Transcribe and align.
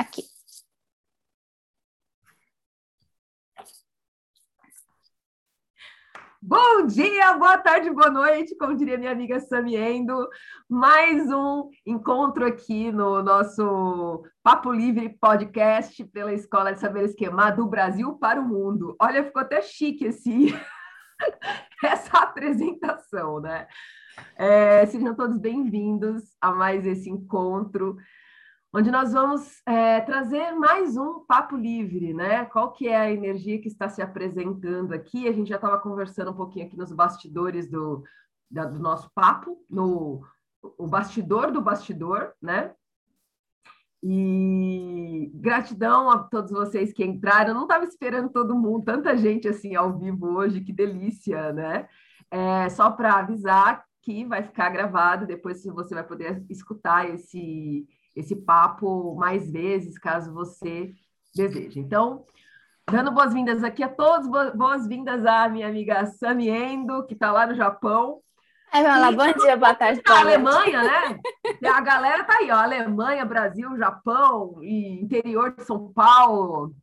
Aqui. 0.00 0.22
Bom 6.40 6.86
dia, 6.86 7.34
boa 7.34 7.58
tarde, 7.58 7.90
boa 7.90 8.08
noite, 8.08 8.56
como 8.56 8.74
diria 8.74 8.96
minha 8.96 9.12
amiga 9.12 9.38
Samiendo. 9.40 10.26
Mais 10.66 11.30
um 11.30 11.68
encontro 11.84 12.46
aqui 12.46 12.90
no 12.90 13.22
nosso 13.22 14.24
Papo 14.42 14.72
Livre 14.72 15.18
podcast 15.20 16.02
pela 16.06 16.32
Escola 16.32 16.72
de 16.72 16.80
Saber 16.80 17.04
Esquemar 17.04 17.54
do 17.54 17.66
Brasil 17.66 18.14
para 18.14 18.40
o 18.40 18.48
mundo. 18.48 18.96
Olha, 18.98 19.22
ficou 19.22 19.42
até 19.42 19.60
chique 19.60 20.06
esse, 20.06 20.46
essa 21.84 22.20
apresentação, 22.20 23.38
né? 23.38 23.68
É, 24.34 24.86
sejam 24.86 25.14
todos 25.14 25.36
bem-vindos 25.36 26.22
a 26.40 26.52
mais 26.52 26.86
esse 26.86 27.10
encontro 27.10 27.98
onde 28.72 28.90
nós 28.90 29.12
vamos 29.12 29.60
é, 29.66 30.00
trazer 30.00 30.52
mais 30.52 30.96
um 30.96 31.24
papo 31.26 31.56
livre, 31.56 32.14
né? 32.14 32.44
Qual 32.46 32.72
que 32.72 32.88
é 32.88 32.96
a 32.96 33.10
energia 33.10 33.60
que 33.60 33.68
está 33.68 33.88
se 33.88 34.00
apresentando 34.00 34.92
aqui? 34.92 35.26
A 35.26 35.32
gente 35.32 35.48
já 35.48 35.56
estava 35.56 35.78
conversando 35.78 36.30
um 36.30 36.36
pouquinho 36.36 36.66
aqui 36.66 36.76
nos 36.76 36.92
bastidores 36.92 37.68
do, 37.68 38.04
da, 38.50 38.64
do 38.64 38.78
nosso 38.78 39.10
papo, 39.12 39.58
no 39.68 40.22
o 40.78 40.86
bastidor 40.86 41.50
do 41.50 41.60
bastidor, 41.60 42.32
né? 42.40 42.72
E 44.02 45.30
gratidão 45.34 46.10
a 46.10 46.18
todos 46.18 46.50
vocês 46.50 46.92
que 46.92 47.04
entraram. 47.04 47.48
Eu 47.48 47.54
não 47.54 47.62
estava 47.64 47.84
esperando 47.84 48.30
todo 48.30 48.58
mundo, 48.58 48.84
tanta 48.84 49.16
gente 49.16 49.48
assim 49.48 49.74
ao 49.74 49.98
vivo 49.98 50.26
hoje, 50.26 50.60
que 50.60 50.72
delícia, 50.72 51.52
né? 51.52 51.88
É, 52.30 52.68
só 52.68 52.90
para 52.90 53.14
avisar 53.14 53.84
que 54.02 54.24
vai 54.24 54.42
ficar 54.42 54.70
gravado, 54.70 55.26
depois 55.26 55.64
você 55.64 55.94
vai 55.94 56.04
poder 56.04 56.44
escutar 56.48 57.08
esse 57.10 57.86
esse 58.14 58.36
papo 58.36 59.14
mais 59.16 59.50
vezes, 59.50 59.98
caso 59.98 60.32
você 60.32 60.92
deseje. 61.34 61.78
Então, 61.78 62.24
dando 62.90 63.12
boas-vindas 63.12 63.62
aqui 63.62 63.82
a 63.82 63.88
todos, 63.88 64.28
boas-vindas 64.54 65.24
à 65.24 65.48
minha 65.48 65.68
amiga 65.68 66.06
Samiendo, 66.06 67.06
que 67.06 67.14
está 67.14 67.32
lá 67.32 67.46
no 67.46 67.54
Japão. 67.54 68.20
É, 68.72 68.82
lá, 68.82 69.10
bom 69.10 69.32
dia, 69.32 69.56
boa 69.56 69.74
tarde. 69.74 70.00
A 70.06 70.20
Alemanha, 70.20 70.82
né? 70.82 71.20
A 71.68 71.80
galera 71.80 72.24
tá 72.24 72.38
aí, 72.38 72.50
ó, 72.50 72.56
Alemanha, 72.56 73.24
Brasil, 73.24 73.76
Japão 73.76 74.62
e 74.62 75.00
interior 75.02 75.54
de 75.54 75.64
São 75.64 75.92
Paulo. 75.92 76.74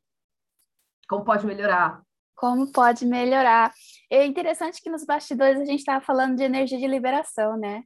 Como 1.07 1.23
pode 1.23 1.45
melhorar? 1.45 2.01
Como 2.35 2.71
pode 2.71 3.05
melhorar? 3.05 3.73
É 4.11 4.25
interessante 4.25 4.81
que 4.81 4.89
nos 4.89 5.05
bastidores 5.05 5.59
a 5.59 5.65
gente 5.65 5.79
estava 5.79 6.03
falando 6.03 6.35
de 6.35 6.43
energia 6.43 6.77
de 6.77 6.87
liberação, 6.87 7.57
né? 7.57 7.83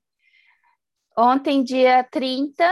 Ontem, 1.17 1.63
dia 1.63 2.03
30, 2.11 2.63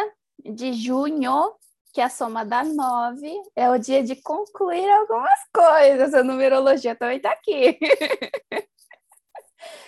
de 0.43 0.73
junho, 0.73 1.53
que 1.93 2.01
a 2.01 2.09
soma 2.09 2.45
dá 2.45 2.63
nove, 2.63 3.33
é 3.55 3.69
o 3.69 3.77
dia 3.77 4.03
de 4.03 4.15
concluir 4.15 4.89
algumas 4.89 5.39
coisas. 5.53 6.13
A 6.13 6.23
numerologia 6.23 6.95
também 6.95 7.17
está 7.17 7.31
aqui. 7.31 7.79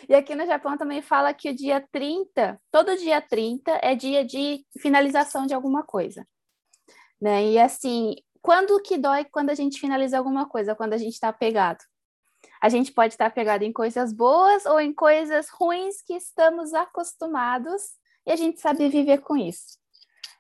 e 0.10 0.16
aqui 0.16 0.36
no 0.36 0.46
Japão 0.46 0.78
também 0.78 1.02
fala 1.02 1.34
que 1.34 1.50
o 1.50 1.56
dia 1.56 1.86
30, 1.92 2.60
todo 2.72 2.98
dia 2.98 3.22
30 3.22 3.80
é 3.82 3.96
dia 3.96 4.26
de 4.26 4.66
finalização 4.80 5.46
de 5.46 5.54
alguma 5.54 5.84
coisa. 5.84 6.28
Né? 7.22 7.46
E 7.46 7.60
assim, 7.60 8.16
quando 8.42 8.82
que 8.82 8.98
dói 8.98 9.26
quando 9.26 9.52
a 9.52 9.56
gente 9.56 9.80
finaliza 9.80 10.18
alguma 10.18 10.48
coisa? 10.48 10.76
Quando 10.76 10.94
a 10.94 10.98
gente 10.98 11.14
está 11.14 11.30
apegado. 11.30 11.84
A 12.60 12.70
gente 12.70 12.92
pode 12.92 13.14
estar 13.14 13.28
apegado 13.28 13.64
em 13.64 13.72
coisas 13.72 14.12
boas 14.12 14.66
ou 14.66 14.80
em 14.80 14.94
coisas 14.94 15.50
ruins 15.50 16.02
que 16.02 16.14
estamos 16.14 16.74
acostumados 16.74 17.82
e 18.26 18.32
a 18.32 18.36
gente 18.36 18.60
sabe 18.60 18.88
viver 18.90 19.20
com 19.20 19.36
isso. 19.36 19.81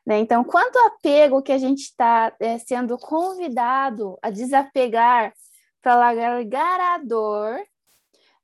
Né? 0.06 0.20
Então, 0.20 0.44
quanto 0.44 0.78
apego 0.80 1.42
que 1.42 1.52
a 1.52 1.58
gente 1.58 1.82
está 1.82 2.34
é, 2.40 2.58
sendo 2.58 2.98
convidado 2.98 4.18
a 4.22 4.30
desapegar 4.30 5.34
para 5.82 5.96
largar 5.96 6.80
a 6.80 6.98
dor, 6.98 7.60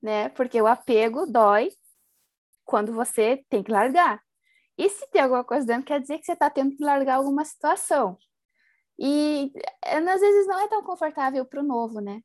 né? 0.02 0.30
Porque 0.30 0.62
o 0.62 0.68
apego 0.68 1.26
dói 1.26 1.72
quando 2.66 2.94
você 2.94 3.44
tem 3.50 3.64
que 3.64 3.72
largar. 3.72 4.22
E 4.78 4.90
se 4.90 5.08
tem 5.10 5.22
alguma 5.22 5.44
coisa 5.44 5.66
dentro, 5.66 5.86
quer 5.86 6.00
dizer 6.00 6.20
que 6.20 6.26
você 6.26 6.34
está 6.34 6.50
tendo 6.50 6.76
que 6.76 6.84
largar 6.84 7.16
alguma 7.16 7.44
situação. 7.44 8.18
E 9.00 9.52
é, 9.84 9.98
às 9.98 10.22
vezes 10.22 10.48
não 10.48 10.60
é 10.60 10.68
tão 10.68 10.84
confortável 10.84 11.46
para 11.46 11.62
o 11.62 11.64
novo, 11.64 12.00
né? 12.00 12.22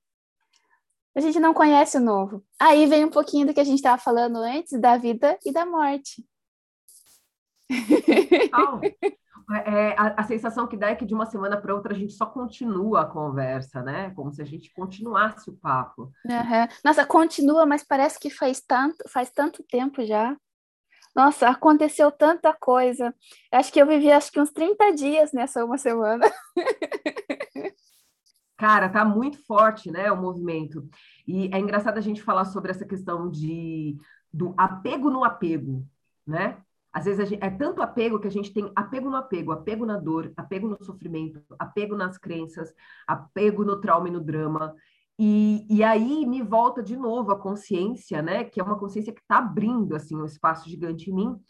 A 1.15 1.21
gente 1.21 1.39
não 1.39 1.53
conhece 1.53 1.99
o 1.99 2.01
novo. 2.01 2.43
Aí 2.59 2.87
vem 2.87 3.05
um 3.05 3.11
pouquinho 3.11 3.47
do 3.47 3.55
que 3.55 3.61
a 3.61 3.65
gente 3.65 3.77
estava 3.77 4.01
falando 4.01 4.37
antes 4.37 4.79
da 4.81 4.97
vida 4.97 5.39
e 5.45 5.53
da 5.53 5.67
morte. 5.67 6.27
É, 9.67 9.95
a, 9.99 10.21
a, 10.21 10.23
sensação 10.25 10.67
que 10.67 10.77
dá 10.77 10.91
é 10.91 10.95
que 10.95 11.05
de 11.05 11.15
uma 11.15 11.27
semana 11.27 11.57
para 11.57 11.75
outra 11.75 11.93
a 11.93 11.97
gente 11.97 12.13
só 12.13 12.27
continua 12.27 13.03
a 13.03 13.07
conversa, 13.07 13.83
né? 13.83 14.11
Como 14.11 14.33
se 14.33 14.43
a 14.43 14.45
gente 14.45 14.73
continuasse 14.73 15.51
o 15.51 15.57
papo. 15.57 16.13
Uhum. 16.25 16.69
Nossa, 16.85 17.05
continua, 17.07 17.67
mas 17.67 17.83
parece 17.83 18.19
que 18.19 18.31
faz 18.31 18.61
tanto, 18.61 19.09
faz 19.09 19.31
tanto 19.31 19.63
tempo 19.63 20.05
já. 20.05 20.37
Nossa, 21.15 21.49
aconteceu 21.49 22.11
tanta 22.11 22.53
coisa. 22.55 23.15
Acho 23.53 23.73
que 23.73 23.81
eu 23.81 23.87
vivi 23.87 24.11
acho 24.11 24.33
que 24.33 24.41
uns 24.41 24.51
30 24.51 24.93
dias 24.93 25.33
nessa 25.33 25.65
uma 25.65 25.77
semana. 25.77 26.25
Cara, 28.57 28.89
tá 28.89 29.05
muito 29.05 29.45
forte, 29.45 29.91
né, 29.91 30.11
o 30.13 30.17
movimento. 30.17 30.89
E 31.27 31.51
é 31.53 31.59
engraçado 31.59 31.99
a 31.99 32.01
gente 32.01 32.23
falar 32.23 32.45
sobre 32.45 32.71
essa 32.71 32.87
questão 32.87 33.29
de 33.29 33.97
do 34.33 34.55
apego 34.57 35.11
no 35.11 35.25
apego, 35.25 35.87
né? 36.27 36.57
Às 36.93 37.07
vezes 37.07 37.29
gente, 37.29 37.43
é 37.43 37.51
tanto 37.51 37.81
apego 37.81 38.21
que 38.21 38.29
a 38.29 38.31
gente 38.31 38.53
tem 38.53 38.71
apego 38.77 39.09
no 39.09 39.17
apego, 39.17 39.53
apego 39.53 39.87
na 39.87 39.97
dor, 39.97 40.33
apego 40.37 40.69
no 40.69 40.85
sofrimento, 40.85 41.43
apego 41.59 41.97
nas 41.97 42.19
crenças, 42.19 42.75
apego 43.07 43.65
no 43.65 43.81
trauma 43.81 44.09
e 44.09 44.11
no 44.13 44.21
drama. 44.21 44.75
E, 45.19 45.67
e 45.71 45.83
aí 45.83 46.27
me 46.27 46.43
volta 46.43 46.83
de 46.83 46.97
novo 46.97 47.33
a 47.33 47.39
consciência, 47.39 48.21
né? 48.21 48.45
Que 48.45 48.61
é 48.61 48.65
uma 48.65 48.79
consciência 48.79 49.13
que 49.13 49.21
está 49.21 49.39
abrindo 49.39 49.97
assim 49.97 50.17
um 50.17 50.27
espaço 50.27 50.69
gigante 50.69 51.11
em 51.11 51.15
mim, 51.15 51.41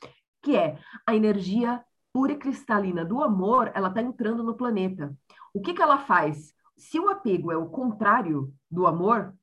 que 0.43 0.57
é 0.57 0.79
a 1.07 1.15
energia 1.15 1.83
pura 2.13 2.33
e 2.33 2.37
cristalina 2.37 3.05
do 3.05 3.23
amor, 3.23 3.73
ela 3.75 3.89
está 3.89 4.03
entrando 4.03 4.43
no 4.43 4.55
planeta. 4.55 5.17
O 5.55 5.61
que, 5.61 5.73
que 5.73 5.83
ela 5.83 5.99
faz? 5.99 6.55
Se 6.77 7.01
o 7.01 7.09
apego 7.09 7.51
é 7.51 7.57
o 7.57 7.71
contrário 7.71 8.53
do 8.71 8.87
amor, 8.87 9.35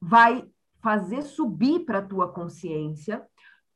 vai 0.00 0.48
fazer 0.80 1.22
subir 1.22 1.84
para 1.84 1.98
a 1.98 2.06
tua 2.06 2.32
consciência 2.32 3.26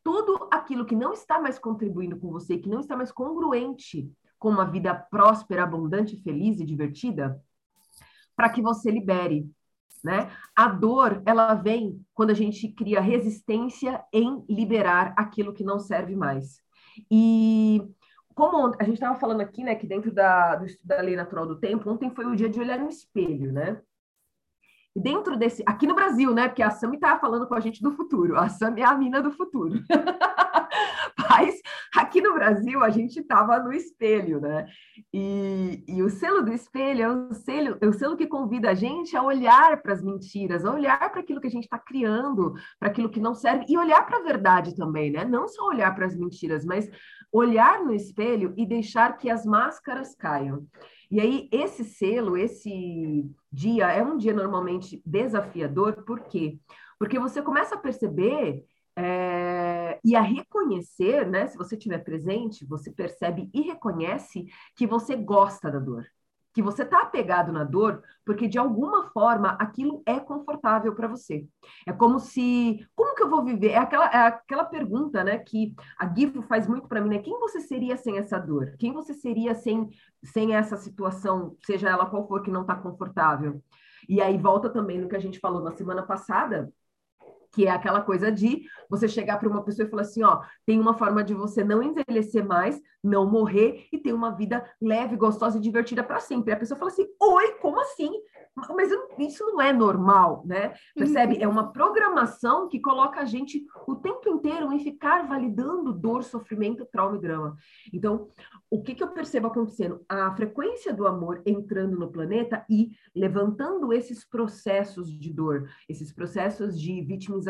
tudo 0.02 0.48
aquilo 0.50 0.84
que 0.84 0.96
não 0.96 1.12
está 1.12 1.40
mais 1.40 1.58
contribuindo 1.58 2.18
com 2.18 2.30
você, 2.30 2.58
que 2.58 2.68
não 2.68 2.80
está 2.80 2.96
mais 2.96 3.12
congruente 3.12 4.10
com 4.38 4.48
uma 4.48 4.64
vida 4.64 4.94
próspera, 4.94 5.62
abundante, 5.62 6.20
feliz 6.22 6.58
e 6.58 6.64
divertida, 6.64 7.40
para 8.34 8.48
que 8.48 8.60
você 8.60 8.90
libere, 8.90 9.48
né? 10.02 10.30
A 10.56 10.68
dor, 10.68 11.22
ela 11.24 11.54
vem 11.54 12.04
quando 12.12 12.30
a 12.30 12.34
gente 12.34 12.68
cria 12.68 13.00
resistência 13.00 14.04
em 14.12 14.44
liberar 14.48 15.14
aquilo 15.16 15.52
que 15.52 15.62
não 15.62 15.78
serve 15.78 16.16
mais. 16.16 16.60
E 17.10 17.82
como 18.34 18.74
a 18.78 18.84
gente 18.84 18.94
estava 18.94 19.18
falando 19.18 19.42
aqui, 19.42 19.62
né, 19.62 19.74
que 19.74 19.86
dentro 19.86 20.12
da, 20.12 20.60
da 20.82 21.00
lei 21.00 21.14
natural 21.14 21.46
do 21.46 21.60
tempo, 21.60 21.88
ontem 21.88 22.10
foi 22.10 22.24
o 22.26 22.34
dia 22.34 22.48
de 22.48 22.58
olhar 22.58 22.78
no 22.78 22.88
espelho, 22.88 23.52
né? 23.52 23.80
E 24.94 25.00
dentro 25.00 25.36
desse, 25.36 25.62
aqui 25.66 25.86
no 25.86 25.94
Brasil, 25.94 26.34
né? 26.34 26.48
Porque 26.48 26.62
a 26.62 26.70
Sami 26.70 26.96
estava 26.96 27.18
falando 27.18 27.46
com 27.46 27.54
a 27.54 27.60
gente 27.60 27.82
do 27.82 27.92
futuro, 27.92 28.38
a 28.38 28.48
Sami 28.48 28.82
é 28.82 28.84
a 28.84 28.94
mina 28.94 29.22
do 29.22 29.30
futuro. 29.30 29.80
Mas 31.30 31.60
aqui 31.96 32.20
no 32.20 32.34
Brasil 32.34 32.82
a 32.82 32.90
gente 32.90 33.20
estava 33.20 33.58
no 33.58 33.72
espelho, 33.72 34.40
né? 34.40 34.66
E, 35.12 35.82
e, 35.88 36.02
o 36.02 36.10
selo 36.10 36.42
do 36.42 36.52
espelho 36.52 37.02
é 37.02 37.08
o 37.08 37.32
selo, 37.32 37.78
é 37.80 37.86
o 37.86 37.92
selo 37.92 38.16
que 38.16 38.26
convida 38.26 38.70
a 38.70 38.74
gente 38.74 39.16
a 39.16 39.22
olhar 39.22 39.80
para 39.82 39.94
as 39.94 40.02
mentiras, 40.02 40.64
a 40.64 40.72
olhar 40.72 41.10
para 41.10 41.20
aquilo 41.20 41.40
que 41.40 41.46
a 41.46 41.50
gente 41.50 41.64
está 41.64 41.78
criando, 41.78 42.54
para 42.78 42.90
aquilo 42.90 43.10
que 43.10 43.20
não 43.20 43.34
serve, 43.34 43.64
e 43.68 43.78
olhar 43.78 44.04
para 44.04 44.18
a 44.18 44.22
verdade 44.22 44.76
também, 44.76 45.10
né? 45.10 45.24
Não 45.24 45.48
só 45.48 45.66
olhar 45.66 45.94
para 45.94 46.06
as 46.06 46.16
mentiras, 46.16 46.64
mas 46.64 46.90
olhar 47.32 47.82
no 47.82 47.94
espelho 47.94 48.52
e 48.56 48.66
deixar 48.66 49.16
que 49.16 49.30
as 49.30 49.46
máscaras 49.46 50.14
caiam. 50.14 50.66
E 51.12 51.20
aí, 51.20 51.46
esse 51.52 51.84
selo, 51.84 52.38
esse 52.38 53.30
dia, 53.52 53.92
é 53.92 54.02
um 54.02 54.16
dia 54.16 54.32
normalmente 54.32 55.02
desafiador, 55.04 56.04
por 56.04 56.20
quê? 56.20 56.58
Porque 56.98 57.18
você 57.18 57.42
começa 57.42 57.74
a 57.74 57.78
perceber 57.78 58.64
é, 58.96 60.00
e 60.02 60.16
a 60.16 60.22
reconhecer, 60.22 61.28
né? 61.28 61.46
Se 61.48 61.58
você 61.58 61.76
estiver 61.76 61.98
presente, 61.98 62.64
você 62.64 62.90
percebe 62.90 63.50
e 63.52 63.60
reconhece 63.60 64.46
que 64.74 64.86
você 64.86 65.14
gosta 65.14 65.70
da 65.70 65.78
dor 65.78 66.06
que 66.52 66.62
você 66.62 66.82
está 66.82 67.02
apegado 67.02 67.52
na 67.52 67.64
dor 67.64 68.02
porque 68.24 68.46
de 68.46 68.58
alguma 68.58 69.10
forma 69.10 69.50
aquilo 69.60 70.02
é 70.06 70.18
confortável 70.20 70.94
para 70.94 71.08
você. 71.08 71.46
É 71.86 71.92
como 71.92 72.18
se, 72.18 72.86
como 72.94 73.14
que 73.14 73.22
eu 73.22 73.30
vou 73.30 73.44
viver? 73.44 73.70
É 73.70 73.78
aquela, 73.78 74.06
é 74.06 74.26
aquela 74.26 74.64
pergunta, 74.64 75.24
né, 75.24 75.38
que 75.38 75.74
a 75.98 76.12
Gifo 76.12 76.42
faz 76.42 76.66
muito 76.66 76.88
para 76.88 77.00
mim, 77.00 77.10
né? 77.10 77.18
Quem 77.18 77.38
você 77.38 77.60
seria 77.60 77.96
sem 77.96 78.18
essa 78.18 78.38
dor? 78.38 78.74
Quem 78.78 78.92
você 78.92 79.14
seria 79.14 79.54
sem, 79.54 79.88
sem 80.24 80.54
essa 80.54 80.76
situação, 80.76 81.56
seja 81.64 81.88
ela 81.88 82.06
qual 82.06 82.26
for, 82.26 82.42
que 82.42 82.50
não 82.50 82.62
está 82.62 82.74
confortável? 82.74 83.62
E 84.08 84.20
aí 84.20 84.36
volta 84.36 84.68
também 84.68 84.98
no 84.98 85.08
que 85.08 85.16
a 85.16 85.20
gente 85.20 85.38
falou 85.38 85.62
na 85.62 85.70
semana 85.72 86.02
passada, 86.02 86.72
que 87.52 87.66
é 87.66 87.70
aquela 87.70 88.00
coisa 88.00 88.32
de 88.32 88.64
você 88.88 89.06
chegar 89.06 89.38
para 89.38 89.48
uma 89.48 89.62
pessoa 89.62 89.86
e 89.86 89.90
falar 89.90 90.02
assim, 90.02 90.22
ó, 90.22 90.42
tem 90.66 90.80
uma 90.80 90.94
forma 90.94 91.22
de 91.22 91.34
você 91.34 91.62
não 91.62 91.82
envelhecer 91.82 92.44
mais, 92.44 92.80
não 93.02 93.30
morrer 93.30 93.86
e 93.92 93.98
ter 93.98 94.12
uma 94.12 94.30
vida 94.30 94.64
leve, 94.80 95.16
gostosa 95.16 95.58
e 95.58 95.60
divertida 95.60 96.02
para 96.02 96.20
sempre. 96.20 96.52
A 96.52 96.56
pessoa 96.56 96.78
fala 96.78 96.90
assim, 96.90 97.06
oi, 97.20 97.52
como 97.60 97.80
assim? 97.80 98.10
Mas 98.54 98.90
isso 99.18 99.44
não 99.46 99.60
é 99.62 99.72
normal, 99.72 100.42
né? 100.44 100.74
Percebe? 100.94 101.36
Uhum. 101.36 101.42
É 101.42 101.48
uma 101.48 101.72
programação 101.72 102.68
que 102.68 102.78
coloca 102.78 103.20
a 103.20 103.24
gente 103.24 103.64
o 103.86 103.96
tempo 103.96 104.28
inteiro 104.28 104.70
em 104.72 104.78
ficar 104.78 105.26
validando 105.26 105.92
dor, 105.92 106.22
sofrimento, 106.22 106.84
trauma 106.84 107.16
e 107.16 107.20
drama. 107.20 107.56
Então, 107.94 108.28
o 108.70 108.82
que, 108.82 108.94
que 108.94 109.02
eu 109.02 109.08
percebo 109.08 109.46
acontecendo? 109.46 110.04
A 110.06 110.34
frequência 110.36 110.92
do 110.92 111.06
amor 111.06 111.40
entrando 111.46 111.98
no 111.98 112.12
planeta 112.12 112.64
e 112.68 112.90
levantando 113.16 113.90
esses 113.90 114.22
processos 114.22 115.10
de 115.10 115.32
dor, 115.32 115.70
esses 115.88 116.12
processos 116.12 116.78
de 116.78 117.00
vitimização, 117.00 117.41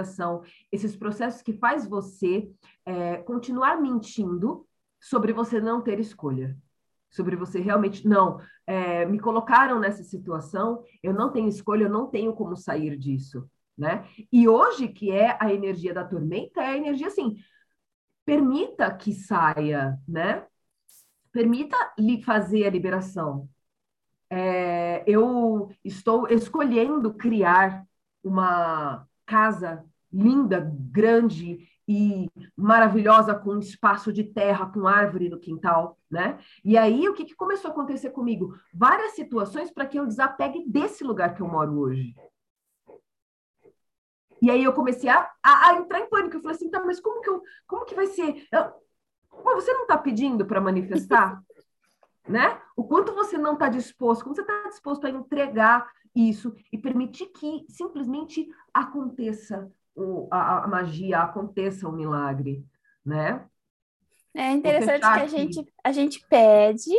esses 0.70 0.96
processos 0.96 1.42
que 1.42 1.52
faz 1.52 1.86
você 1.88 2.50
é, 2.84 3.18
continuar 3.18 3.80
mentindo 3.80 4.66
sobre 5.00 5.32
você 5.32 5.60
não 5.60 5.80
ter 5.80 5.98
escolha 5.98 6.56
sobre 7.12 7.36
você 7.36 7.60
realmente 7.60 8.08
não 8.08 8.40
é, 8.66 9.04
me 9.04 9.20
colocaram 9.20 9.78
nessa 9.78 10.02
situação, 10.02 10.82
eu 11.02 11.12
não 11.12 11.30
tenho 11.30 11.46
escolha, 11.46 11.84
eu 11.84 11.90
não 11.90 12.08
tenho 12.08 12.32
como 12.32 12.56
sair 12.56 12.96
disso, 12.96 13.48
né? 13.76 14.08
E 14.32 14.48
hoje 14.48 14.88
que 14.88 15.12
é 15.12 15.36
a 15.38 15.52
energia 15.52 15.92
da 15.92 16.04
tormenta, 16.04 16.62
é 16.62 16.68
a 16.68 16.76
energia 16.76 17.08
assim, 17.08 17.36
permita 18.24 18.90
que 18.94 19.12
saia, 19.12 19.98
né? 20.08 20.46
Permita 21.30 21.76
lhe 21.98 22.22
fazer 22.22 22.66
a 22.66 22.70
liberação. 22.70 23.48
É, 24.30 25.04
eu 25.06 25.70
estou 25.84 26.26
escolhendo 26.28 27.12
criar 27.12 27.84
uma 28.24 29.06
casa 29.32 29.82
linda, 30.12 30.70
grande 30.90 31.66
e 31.88 32.28
maravilhosa 32.54 33.34
com 33.34 33.58
espaço 33.58 34.12
de 34.12 34.22
terra, 34.22 34.66
com 34.66 34.86
árvore 34.86 35.30
no 35.30 35.40
quintal, 35.40 35.98
né? 36.10 36.38
E 36.62 36.76
aí 36.76 37.08
o 37.08 37.14
que, 37.14 37.24
que 37.24 37.34
começou 37.34 37.70
a 37.70 37.72
acontecer 37.72 38.10
comigo? 38.10 38.54
Várias 38.74 39.12
situações 39.12 39.70
para 39.70 39.86
que 39.86 39.98
eu 39.98 40.06
desapegue 40.06 40.68
desse 40.68 41.02
lugar 41.02 41.34
que 41.34 41.40
eu 41.40 41.48
moro 41.48 41.78
hoje. 41.78 42.14
E 44.42 44.50
aí 44.50 44.62
eu 44.62 44.74
comecei 44.74 45.08
a, 45.08 45.30
a, 45.42 45.70
a 45.70 45.76
entrar 45.76 46.00
em 46.00 46.10
pânico. 46.10 46.36
Eu 46.36 46.42
falei 46.42 46.56
assim, 46.56 46.70
tá, 46.70 46.84
mas 46.84 47.00
como 47.00 47.22
que 47.22 47.30
eu, 47.30 47.42
como 47.66 47.86
que 47.86 47.94
vai 47.94 48.08
ser? 48.08 48.46
Eu, 48.52 48.70
você 49.44 49.72
não 49.72 49.82
está 49.82 49.96
pedindo 49.96 50.44
para 50.44 50.60
manifestar, 50.60 51.42
né? 52.26 52.60
O 52.76 52.84
quanto 52.84 53.14
você 53.14 53.36
não 53.36 53.54
está 53.54 53.68
disposto, 53.68 54.22
como 54.22 54.34
você 54.34 54.42
está 54.42 54.68
disposto 54.68 55.06
a 55.06 55.10
entregar 55.10 55.90
isso 56.14 56.54
e 56.72 56.78
permitir 56.78 57.26
que 57.26 57.64
simplesmente 57.68 58.48
aconteça 58.72 59.70
o, 59.94 60.28
a, 60.30 60.64
a, 60.64 60.68
magia, 60.68 61.20
aconteça 61.20 61.88
o 61.88 61.92
milagre, 61.92 62.64
né? 63.04 63.44
É 64.34 64.50
interessante 64.52 65.00
que 65.00 65.06
a 65.06 65.26
gente, 65.26 65.74
a 65.84 65.92
gente 65.92 66.26
pede, 66.28 66.90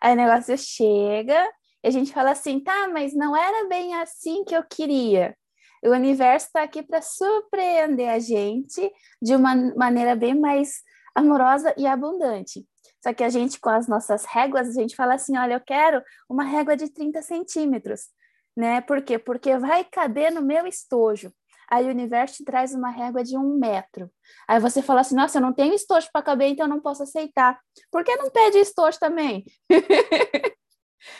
aí 0.00 0.14
o 0.14 0.16
negócio 0.16 0.56
chega, 0.56 1.46
e 1.82 1.88
a 1.88 1.90
gente 1.90 2.12
fala 2.12 2.30
assim, 2.30 2.60
tá, 2.60 2.88
mas 2.88 3.12
não 3.12 3.36
era 3.36 3.68
bem 3.68 3.94
assim 3.96 4.44
que 4.44 4.54
eu 4.54 4.62
queria. 4.62 5.36
O 5.84 5.90
universo 5.90 6.46
está 6.46 6.62
aqui 6.62 6.82
para 6.82 7.02
surpreender 7.02 8.08
a 8.08 8.18
gente 8.18 8.90
de 9.20 9.34
uma 9.34 9.54
maneira 9.76 10.14
bem 10.14 10.38
mais 10.38 10.82
amorosa 11.14 11.74
e 11.76 11.86
abundante. 11.86 12.64
Só 13.02 13.12
que 13.12 13.24
a 13.24 13.28
gente, 13.28 13.58
com 13.58 13.70
as 13.70 13.88
nossas 13.88 14.24
réguas, 14.24 14.68
a 14.68 14.80
gente 14.80 14.94
fala 14.94 15.14
assim: 15.14 15.36
olha, 15.36 15.54
eu 15.54 15.60
quero 15.60 16.02
uma 16.28 16.44
régua 16.44 16.76
de 16.76 16.88
30 16.88 17.20
centímetros. 17.22 18.08
Né? 18.56 18.80
Por 18.82 19.02
quê? 19.02 19.18
Porque 19.18 19.56
vai 19.58 19.84
caber 19.84 20.30
no 20.30 20.42
meu 20.42 20.66
estojo. 20.66 21.32
Aí 21.68 21.86
o 21.86 21.90
universo 21.90 22.36
te 22.36 22.44
traz 22.44 22.74
uma 22.74 22.90
régua 22.90 23.24
de 23.24 23.36
um 23.36 23.56
metro. 23.58 24.10
Aí 24.46 24.60
você 24.60 24.82
fala 24.82 25.00
assim: 25.00 25.14
nossa, 25.14 25.38
eu 25.38 25.42
não 25.42 25.52
tenho 25.52 25.74
estojo 25.74 26.08
para 26.12 26.22
caber, 26.22 26.48
então 26.48 26.66
eu 26.66 26.70
não 26.70 26.80
posso 26.80 27.02
aceitar. 27.02 27.58
Por 27.90 28.04
que 28.04 28.14
não 28.16 28.30
pede 28.30 28.58
estojo 28.58 28.98
também? 28.98 29.44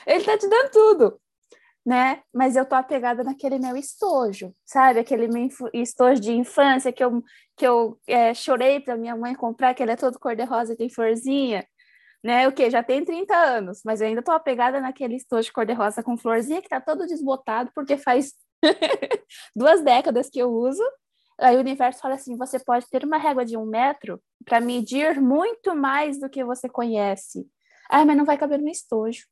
Ele 0.07 0.19
está 0.19 0.39
te 0.39 0.49
dando 0.49 0.71
tudo, 0.71 1.21
né? 1.85 2.23
Mas 2.33 2.55
eu 2.55 2.65
tô 2.65 2.75
apegada 2.75 3.25
naquele 3.25 3.59
meu 3.59 3.77
estojo, 3.77 4.55
sabe? 4.65 5.01
Aquele 5.01 5.27
meu 5.27 5.49
estojo 5.73 6.21
de 6.21 6.33
infância 6.33 6.93
que 6.93 7.03
eu, 7.03 7.23
que 7.57 7.67
eu 7.67 7.99
é, 8.07 8.33
chorei 8.35 8.79
para 8.79 8.97
minha 8.97 9.17
mãe 9.17 9.35
comprar, 9.35 9.75
que 9.75 9.83
ele 9.83 9.93
é 9.93 9.97
todo 9.97 10.19
cor-de-rosa 10.19 10.75
e 10.75 10.77
tem 10.77 10.89
florzinha. 10.89 11.67
Né, 12.23 12.47
o 12.47 12.53
que 12.53 12.71
já 12.71 12.85
tem 12.85 13.05
30 13.05 13.35
anos, 13.35 13.81
mas 13.85 14.01
eu 14.01 14.07
ainda 14.07 14.23
tô 14.23 14.31
apegada 14.31 14.81
naquele 14.81 15.17
estojo 15.17 15.53
cor-de-rosa 15.53 16.05
com 16.05 16.17
florzinha 16.17 16.63
que 16.63 16.69
tá 16.69 16.81
todo 16.81 17.05
desbotado 17.05 17.73
porque 17.75 17.97
faz 17.97 18.33
duas 19.57 19.83
décadas 19.83 20.31
que 20.31 20.39
eu 20.39 20.49
uso. 20.49 20.85
Aí 21.41 21.57
o 21.57 21.61
universo 21.61 22.01
fala 22.01 22.15
assim: 22.15 22.37
você 22.37 22.61
pode 22.61 22.89
ter 22.89 23.05
uma 23.05 23.19
régua 23.19 23.45
de 23.45 23.57
um 23.57 23.67
metro 23.67 24.23
para 24.45 24.61
medir 24.61 25.21
muito 25.21 25.75
mais 25.75 26.21
do 26.21 26.31
que 26.31 26.45
você 26.45 26.69
conhece. 26.69 27.45
Ah, 27.91 28.05
mas 28.05 28.17
não 28.17 28.25
vai 28.25 28.39
caber 28.39 28.61
no 28.61 28.69
estojo. 28.69 29.27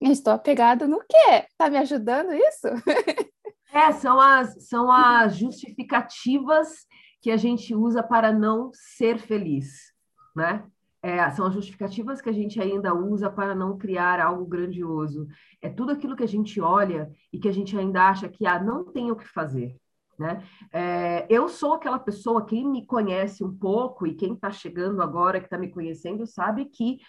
Eu 0.00 0.12
estou 0.12 0.34
apegado 0.34 0.86
no 0.86 0.98
quê? 0.98 1.46
Tá 1.56 1.70
me 1.70 1.78
ajudando 1.78 2.34
isso? 2.34 2.68
é, 3.72 3.92
são 3.92 4.20
as, 4.20 4.68
são 4.68 4.92
as 4.92 5.36
justificativas 5.36 6.86
que 7.22 7.30
a 7.30 7.38
gente 7.38 7.74
usa 7.74 8.02
para 8.02 8.30
não 8.30 8.70
ser 8.74 9.18
feliz, 9.18 9.92
né? 10.36 10.62
É, 11.04 11.30
são 11.32 11.44
as 11.44 11.52
justificativas 11.52 12.22
que 12.22 12.30
a 12.30 12.32
gente 12.32 12.58
ainda 12.58 12.94
usa 12.94 13.28
para 13.28 13.54
não 13.54 13.76
criar 13.76 14.18
algo 14.18 14.46
grandioso. 14.46 15.28
É 15.60 15.68
tudo 15.68 15.92
aquilo 15.92 16.16
que 16.16 16.22
a 16.22 16.28
gente 16.28 16.58
olha 16.62 17.12
e 17.30 17.38
que 17.38 17.46
a 17.46 17.52
gente 17.52 17.76
ainda 17.76 18.08
acha 18.08 18.26
que 18.26 18.46
ah, 18.46 18.58
não 18.58 18.86
tem 18.86 19.10
o 19.10 19.16
que 19.16 19.28
fazer. 19.28 19.76
Né? 20.18 20.42
É, 20.72 21.26
eu 21.28 21.46
sou 21.46 21.74
aquela 21.74 21.98
pessoa, 21.98 22.46
quem 22.46 22.66
me 22.66 22.86
conhece 22.86 23.44
um 23.44 23.54
pouco 23.54 24.06
e 24.06 24.14
quem 24.14 24.32
está 24.32 24.50
chegando 24.50 25.02
agora, 25.02 25.40
que 25.40 25.44
está 25.44 25.58
me 25.58 25.68
conhecendo, 25.68 26.26
sabe 26.26 26.64
que 26.64 27.00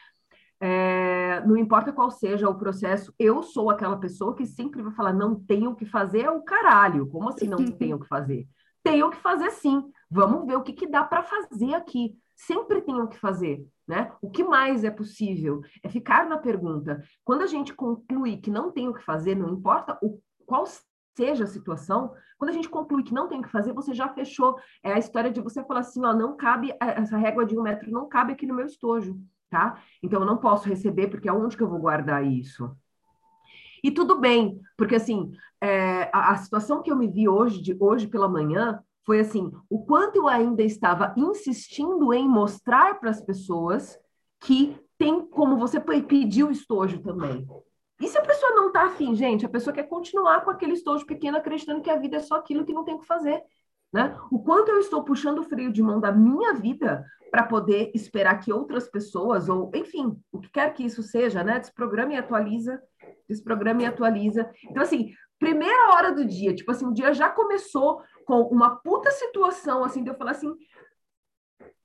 é, 0.60 1.42
não 1.46 1.56
importa 1.56 1.94
qual 1.94 2.12
seja 2.12 2.50
o 2.50 2.58
processo, 2.58 3.14
eu 3.18 3.42
sou 3.44 3.70
aquela 3.70 3.96
pessoa 3.96 4.36
que 4.36 4.46
sempre 4.46 4.82
vai 4.82 4.92
falar: 4.92 5.14
não 5.14 5.36
tenho 5.36 5.72
o 5.72 5.76
que 5.76 5.86
fazer, 5.86 6.26
é 6.26 6.30
o 6.30 6.42
caralho. 6.42 7.08
Como 7.08 7.30
assim 7.30 7.48
não 7.48 7.64
tenho 7.78 7.96
o 7.96 8.00
que 8.02 8.08
fazer? 8.10 8.46
Tenho 8.84 9.08
o 9.08 9.10
que 9.10 9.18
fazer 9.18 9.52
sim. 9.52 9.90
Vamos 10.12 10.46
ver 10.46 10.58
o 10.58 10.64
que, 10.64 10.74
que 10.74 10.86
dá 10.86 11.02
para 11.02 11.24
fazer 11.24 11.74
aqui. 11.76 12.18
Sempre 12.36 12.82
tenho 12.82 13.06
o 13.06 13.08
que 13.08 13.18
fazer. 13.18 13.66
Né? 13.88 14.12
O 14.20 14.32
que 14.32 14.44
mais 14.44 14.84
é 14.84 14.90
possível? 14.90 15.62
É 15.84 15.90
ficar 15.90 16.28
na 16.28 16.38
pergunta. 16.38 17.04
Quando 17.24 17.44
a 17.44 17.48
gente 17.48 17.74
conclui 17.74 18.38
que 18.38 18.50
não 18.50 18.72
tem 18.72 18.88
o 18.88 18.94
que 18.94 19.04
fazer, 19.04 19.36
não 19.36 19.50
importa 19.50 19.98
o 20.02 20.20
qual 20.46 20.66
seja 21.16 21.44
a 21.44 21.48
situação, 21.48 22.14
quando 22.38 22.50
a 22.50 22.54
gente 22.54 22.68
conclui 22.68 23.04
que 23.04 23.14
não 23.14 23.28
tem 23.28 23.40
o 23.40 23.44
que 23.44 23.52
fazer, 23.52 23.74
você 23.74 23.94
já 23.94 24.10
fechou. 24.10 24.60
É 24.84 24.94
a 24.94 25.00
história 25.00 25.32
de 25.32 25.40
você 25.40 25.64
falar 25.64 25.82
assim, 25.82 26.04
ó, 26.04 26.14
não 26.14 26.36
cabe, 26.36 26.76
essa 26.80 27.18
régua 27.18 27.46
de 27.46 27.58
um 27.58 27.62
metro 27.62 27.90
não 27.92 28.08
cabe 28.08 28.34
aqui 28.34 28.46
no 28.46 28.56
meu 28.56 28.66
estojo, 28.66 29.20
tá? 29.50 29.82
Então, 30.04 30.20
eu 30.20 30.26
não 30.26 30.38
posso 30.38 30.68
receber, 30.68 31.08
porque 31.08 31.30
aonde 31.30 31.56
que 31.56 31.64
eu 31.64 31.70
vou 31.70 31.80
guardar 31.80 32.26
isso? 32.26 32.76
E 33.84 33.92
tudo 33.92 34.20
bem, 34.20 34.60
porque 34.76 34.96
assim, 34.96 35.32
é, 35.62 36.10
a, 36.12 36.32
a 36.32 36.36
situação 36.38 36.82
que 36.82 36.92
eu 36.92 36.96
me 36.96 37.08
vi 37.08 37.30
hoje, 37.30 37.62
de 37.62 37.78
hoje 37.80 38.08
pela 38.08 38.28
manhã, 38.28 38.84
foi 39.06 39.20
assim: 39.20 39.52
o 39.70 39.86
quanto 39.86 40.18
eu 40.18 40.28
ainda 40.28 40.64
estava 40.64 41.14
insistindo 41.18 42.14
em 42.14 42.28
mostrar 42.28 43.00
para 43.00 43.10
as 43.10 43.22
pessoas 43.22 43.98
que 44.40 44.78
tem 44.98 45.26
como 45.26 45.58
você 45.58 45.80
pedir 45.80 46.44
o 46.44 46.52
estojo 46.52 47.02
também. 47.02 47.46
E 48.02 48.08
se 48.08 48.18
a 48.18 48.22
pessoa 48.22 48.52
não 48.52 48.68
está 48.68 48.86
afim, 48.86 49.16
gente, 49.16 49.46
a 49.46 49.50
pessoa 49.50 49.74
quer 49.74 49.84
continuar 49.84 50.44
com 50.44 50.52
aquele 50.52 50.74
estojo 50.74 51.06
pequeno, 51.06 51.38
acreditando 51.38 51.82
que 51.82 51.90
a 51.90 51.98
vida 51.98 52.18
é 52.18 52.20
só 52.20 52.36
aquilo 52.36 52.66
que 52.66 52.74
não 52.74 52.84
tem 52.84 52.94
o 52.94 53.00
que 53.00 53.06
fazer. 53.06 53.42
Né? 53.94 54.18
O 54.30 54.40
quanto 54.40 54.70
eu 54.70 54.80
estou 54.80 55.04
puxando 55.04 55.40
o 55.40 55.44
freio 55.44 55.72
de 55.72 55.82
mão 55.82 56.02
da 56.02 56.12
minha 56.12 56.54
vida 56.54 57.06
para 57.32 57.44
poder 57.44 57.92
esperar 57.94 58.40
que 58.40 58.52
outras 58.52 58.90
pessoas, 58.90 59.48
ou 59.48 59.72
enfim, 59.74 60.18
o 60.32 60.40
que 60.40 60.50
quer 60.50 60.74
que 60.74 60.84
isso 60.84 61.02
seja, 61.02 61.44
né? 61.44 61.60
Desprograma 61.60 62.14
e 62.14 62.18
atualiza, 62.18 62.82
desprograma 63.28 63.82
e 63.82 63.86
atualiza. 63.86 64.50
Então, 64.70 64.84
assim, 64.84 65.14
primeira 65.40 65.94
hora 65.94 66.14
do 66.14 66.26
dia, 66.26 66.56
tipo 66.56 66.72
assim, 66.72 66.86
o 66.86 66.94
dia 66.94 67.14
já 67.14 67.30
começou 67.30 68.02
com 68.26 68.42
uma 68.44 68.76
puta 68.78 69.12
situação, 69.12 69.84
assim, 69.84 70.04
de 70.04 70.10
eu 70.10 70.16
falar 70.16 70.32
assim, 70.32 70.54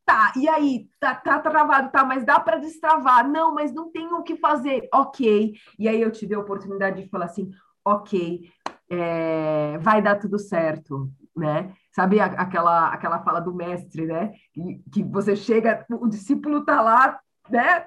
tá, 0.05 0.33
e 0.37 0.49
aí, 0.49 0.89
tá, 0.99 1.15
tá 1.15 1.39
travado, 1.39 1.91
tá, 1.91 2.05
mas 2.05 2.25
dá 2.25 2.41
para 2.41 2.59
destravar, 2.59 3.29
não, 3.29 3.55
mas 3.55 3.73
não 3.73 3.91
tem 3.91 4.07
o 4.13 4.23
que 4.23 4.37
fazer, 4.37 4.89
ok, 4.93 5.55
e 5.79 5.89
aí 5.89 6.01
eu 6.01 6.11
tive 6.11 6.35
a 6.35 6.41
oportunidade 6.41 7.03
de 7.03 7.09
falar 7.09 7.27
assim, 7.27 7.51
ok, 7.85 8.51
é, 8.89 9.79
vai 9.79 10.03
dar 10.03 10.19
tudo 10.19 10.39
certo, 10.39 11.11
né, 11.37 11.73
sabe 11.93 12.21
aquela, 12.21 12.89
aquela 12.89 13.23
fala 13.23 13.41
do 13.41 13.55
mestre, 13.55 14.07
né, 14.07 14.33
que, 14.53 14.83
que 14.93 15.05
você 15.05 15.37
chega, 15.37 15.85
o 15.91 16.09
discípulo 16.09 16.65
tá 16.65 16.81
lá, 16.81 17.21
né, 17.49 17.87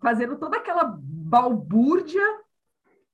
fazendo 0.00 0.38
toda 0.38 0.56
aquela 0.56 0.96
balbúrdia, 0.98 2.22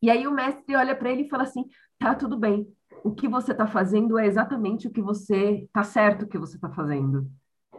e 0.02 0.11
aí 0.11 0.26
o 0.26 0.33
mestre 0.33 0.75
olha 0.75 0.97
para 0.97 1.11
ele 1.11 1.23
e 1.23 1.28
fala 1.28 1.42
assim, 1.42 1.69
tá 1.99 2.14
tudo 2.14 2.38
bem, 2.38 2.66
o 3.04 3.12
que 3.12 3.28
você 3.28 3.52
está 3.52 3.66
fazendo 3.66 4.19
é 4.19 4.26
exatamente 4.26 4.87
o 4.87 4.90
que 4.90 5.02
você 5.02 5.64
está 5.64 5.83
certo 5.83 6.26
que 6.26 6.38
você 6.38 6.57
está 6.57 6.71
fazendo, 6.71 7.26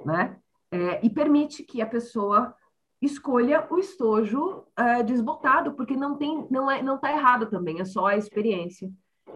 né? 0.05 0.37
É, 0.71 1.05
e 1.05 1.09
permite 1.09 1.63
que 1.63 1.81
a 1.81 1.85
pessoa 1.85 2.55
escolha 3.01 3.67
o 3.69 3.77
estojo 3.77 4.63
é, 4.77 5.03
desbotado, 5.03 5.73
porque 5.73 5.95
não 5.95 6.15
tem, 6.15 6.47
não 6.49 6.69
é, 6.69 6.81
não 6.81 6.95
está 6.95 7.11
errado 7.11 7.47
também, 7.47 7.79
é 7.79 7.85
só 7.85 8.05
a 8.05 8.17
experiência. 8.17 8.89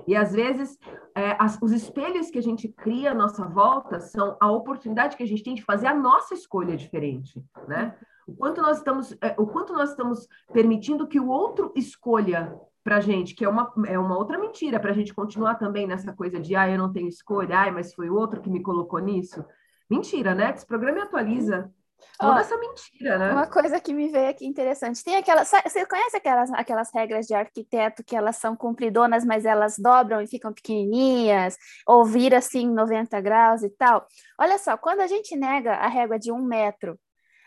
E 0.08 0.16
às 0.16 0.34
vezes 0.34 0.78
é, 1.16 1.36
as, 1.40 1.58
os 1.62 1.72
espelhos 1.72 2.30
que 2.30 2.38
a 2.38 2.44
gente 2.44 2.68
cria 2.68 3.12
à 3.12 3.16
nossa 3.16 3.46
volta 3.46 4.00
são 4.00 4.38
a 4.40 4.52
oportunidade 4.52 5.18
que 5.18 5.24
a 5.24 5.28
gente 5.28 5.44
tem 5.44 5.56
de 5.56 5.64
fazer 5.64 5.88
a 5.88 5.96
nossa 5.96 6.34
escolha 6.34 6.76
diferente, 6.76 7.44
né? 7.68 7.98
O 8.28 8.36
quanto 8.36 8.62
nós 8.62 8.78
estamos, 8.78 9.16
é, 9.22 9.36
o 9.38 9.46
quanto 9.46 9.74
nós 9.74 9.92
estamos 9.92 10.28
permitindo 10.52 11.08
que 11.08 11.20
o 11.20 11.28
outro 11.28 11.72
escolha 11.76 12.60
para 12.86 13.02
gente, 13.02 13.34
que 13.34 13.44
é 13.44 13.50
uma, 13.50 13.74
é 13.88 13.98
uma 13.98 14.16
outra 14.16 14.38
mentira 14.38 14.80
para 14.80 14.92
a 14.92 14.94
gente 14.94 15.12
continuar 15.12 15.56
também 15.56 15.88
nessa 15.88 16.14
coisa 16.14 16.40
de 16.40 16.56
ah, 16.56 16.70
eu 16.70 16.78
não 16.78 16.94
tenho 16.94 17.08
escolha, 17.08 17.58
ai, 17.58 17.72
mas 17.72 17.96
foi 17.96 18.12
o 18.12 18.16
outro 18.16 18.40
que 18.40 18.50
me 18.50 18.62
colocou 18.62 19.00
nisso. 19.00 19.44
Mentira, 19.90 20.36
né? 20.36 20.54
Desprograma 20.54 21.00
e 21.00 21.02
atualiza. 21.02 21.74
Toda 22.20 22.42
essa 22.42 22.56
mentira, 22.58 23.18
né? 23.18 23.32
Uma 23.32 23.48
coisa 23.48 23.80
que 23.80 23.92
me 23.92 24.10
veio 24.10 24.30
aqui 24.30 24.46
interessante. 24.46 25.04
Tem 25.04 25.16
aquelas. 25.16 25.50
Você 25.50 25.84
conhece 25.88 26.16
aquelas, 26.16 26.54
aquelas 26.54 26.94
regras 26.94 27.26
de 27.26 27.34
arquiteto 27.34 28.04
que 28.04 28.16
elas 28.16 28.36
são 28.36 28.56
compridonas, 28.56 29.26
mas 29.26 29.46
elas 29.46 29.80
dobram 29.80 30.22
e 30.22 30.28
ficam 30.28 30.54
pequenininhas, 30.54 31.58
ou 31.88 32.06
vira 32.06 32.38
assim 32.38 32.70
90 32.70 33.20
graus 33.20 33.64
e 33.64 33.70
tal? 33.70 34.06
Olha 34.40 34.60
só, 34.60 34.78
quando 34.78 35.00
a 35.00 35.08
gente 35.08 35.36
nega 35.36 35.74
a 35.74 35.88
régua 35.88 36.20
de 36.20 36.32
um 36.32 36.44
metro, 36.44 37.00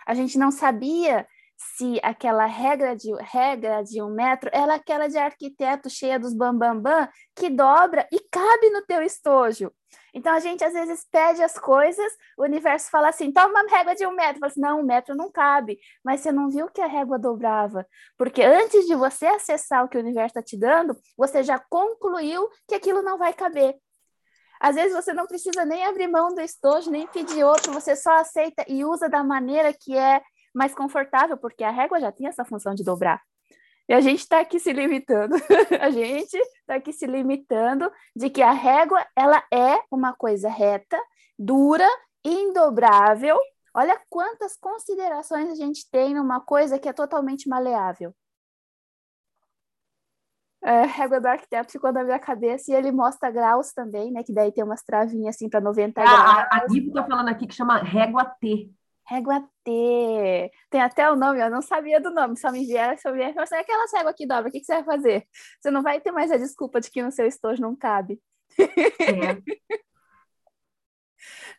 a 0.04 0.14
gente 0.14 0.36
não 0.36 0.50
sabia 0.50 1.24
se 1.58 1.98
aquela 2.04 2.46
regra 2.46 2.94
de, 2.94 3.12
regra 3.20 3.82
de 3.82 4.00
um 4.00 4.08
metro 4.08 4.48
ela 4.52 4.74
é 4.74 4.76
aquela 4.76 5.08
de 5.08 5.18
arquiteto 5.18 5.90
cheia 5.90 6.18
dos 6.18 6.32
bambambam 6.32 6.80
bam, 6.80 7.00
bam, 7.00 7.08
que 7.34 7.50
dobra 7.50 8.06
e 8.12 8.20
cabe 8.30 8.70
no 8.70 8.82
teu 8.86 9.02
estojo. 9.02 9.72
Então 10.14 10.32
a 10.32 10.38
gente 10.38 10.62
às 10.62 10.72
vezes 10.72 11.04
pede 11.10 11.42
as 11.42 11.58
coisas, 11.58 12.12
o 12.36 12.44
universo 12.44 12.90
fala 12.90 13.08
assim: 13.08 13.32
toma 13.32 13.48
uma 13.48 13.70
régua 13.70 13.94
de 13.94 14.06
um 14.06 14.12
metro. 14.12 14.38
Fala 14.38 14.50
assim, 14.50 14.60
não, 14.60 14.80
um 14.80 14.84
metro 14.84 15.14
não 15.16 15.30
cabe. 15.30 15.78
Mas 16.04 16.20
você 16.20 16.30
não 16.30 16.48
viu 16.48 16.68
que 16.68 16.80
a 16.80 16.86
régua 16.86 17.18
dobrava. 17.18 17.86
Porque 18.16 18.42
antes 18.42 18.86
de 18.86 18.94
você 18.94 19.26
acessar 19.26 19.84
o 19.84 19.88
que 19.88 19.96
o 19.96 20.00
universo 20.00 20.38
está 20.38 20.42
te 20.42 20.56
dando, 20.56 20.96
você 21.16 21.42
já 21.42 21.58
concluiu 21.58 22.48
que 22.66 22.74
aquilo 22.74 23.02
não 23.02 23.18
vai 23.18 23.32
caber. 23.32 23.76
Às 24.60 24.74
vezes 24.74 24.92
você 24.92 25.12
não 25.12 25.26
precisa 25.26 25.64
nem 25.64 25.84
abrir 25.86 26.08
mão 26.08 26.34
do 26.34 26.40
estojo, 26.40 26.90
nem 26.90 27.06
pedir 27.06 27.44
outro, 27.44 27.72
você 27.72 27.94
só 27.94 28.12
aceita 28.16 28.64
e 28.66 28.84
usa 28.84 29.08
da 29.08 29.22
maneira 29.22 29.72
que 29.72 29.96
é 29.96 30.20
mais 30.58 30.74
confortável, 30.74 31.36
porque 31.38 31.62
a 31.62 31.70
régua 31.70 32.00
já 32.00 32.10
tem 32.10 32.26
essa 32.26 32.44
função 32.44 32.74
de 32.74 32.84
dobrar. 32.84 33.22
E 33.88 33.94
a 33.94 34.00
gente 34.00 34.18
está 34.18 34.40
aqui 34.40 34.58
se 34.60 34.70
limitando, 34.72 35.36
a 35.80 35.88
gente 35.88 36.36
está 36.36 36.74
aqui 36.74 36.92
se 36.92 37.06
limitando 37.06 37.90
de 38.14 38.28
que 38.28 38.42
a 38.42 38.50
régua 38.50 39.06
ela 39.16 39.42
é 39.50 39.80
uma 39.90 40.12
coisa 40.12 40.50
reta, 40.50 41.00
dura, 41.38 41.88
indobrável. 42.22 43.38
Olha 43.72 43.98
quantas 44.10 44.56
considerações 44.56 45.48
a 45.48 45.54
gente 45.54 45.88
tem 45.90 46.14
numa 46.14 46.40
coisa 46.40 46.78
que 46.78 46.88
é 46.88 46.92
totalmente 46.92 47.48
maleável. 47.48 48.12
É, 50.60 50.82
régua 50.82 51.20
do 51.20 51.26
arquiteto 51.26 51.70
ficou 51.70 51.92
na 51.92 52.02
minha 52.02 52.18
cabeça 52.18 52.72
e 52.72 52.74
ele 52.74 52.90
mostra 52.90 53.30
graus 53.30 53.72
também, 53.72 54.10
né? 54.10 54.24
Que 54.24 54.34
daí 54.34 54.50
tem 54.52 54.64
umas 54.64 54.82
travinhas 54.82 55.36
assim 55.36 55.48
para 55.48 55.60
90 55.60 56.00
ah, 56.00 56.04
graus. 56.04 56.28
A, 56.28 56.56
a 56.56 56.66
Nivo 56.68 56.88
está 56.88 57.06
falando 57.06 57.28
aqui 57.28 57.46
que 57.46 57.54
chama 57.54 57.78
régua 57.78 58.24
T. 58.40 58.68
Régua 59.08 59.40
T. 59.64 60.50
Tem 60.68 60.82
até 60.82 61.10
o 61.10 61.16
nome, 61.16 61.40
eu 61.40 61.50
não 61.50 61.62
sabia 61.62 61.98
do 61.98 62.10
nome, 62.10 62.36
só 62.36 62.52
me 62.52 62.66
vieram, 62.66 62.96
só 62.98 63.10
me 63.10 63.16
vieram. 63.16 63.42
Assim, 63.42 63.56
aquela 63.56 63.86
régua 63.94 64.10
aqui 64.10 64.26
dobra, 64.26 64.48
o 64.48 64.52
que, 64.52 64.60
que, 64.60 64.66
você 64.66 64.74
vai 64.74 64.84
fazer? 64.84 65.26
Você 65.58 65.70
não 65.70 65.82
vai 65.82 65.98
ter 65.98 66.12
mais 66.12 66.30
a 66.30 66.36
desculpa 66.36 66.78
de 66.78 66.90
que 66.90 67.02
no 67.02 67.10
seu 67.10 67.26
estojo 67.26 67.62
não 67.62 67.74
cabe. 67.74 68.20
É. 68.58 69.40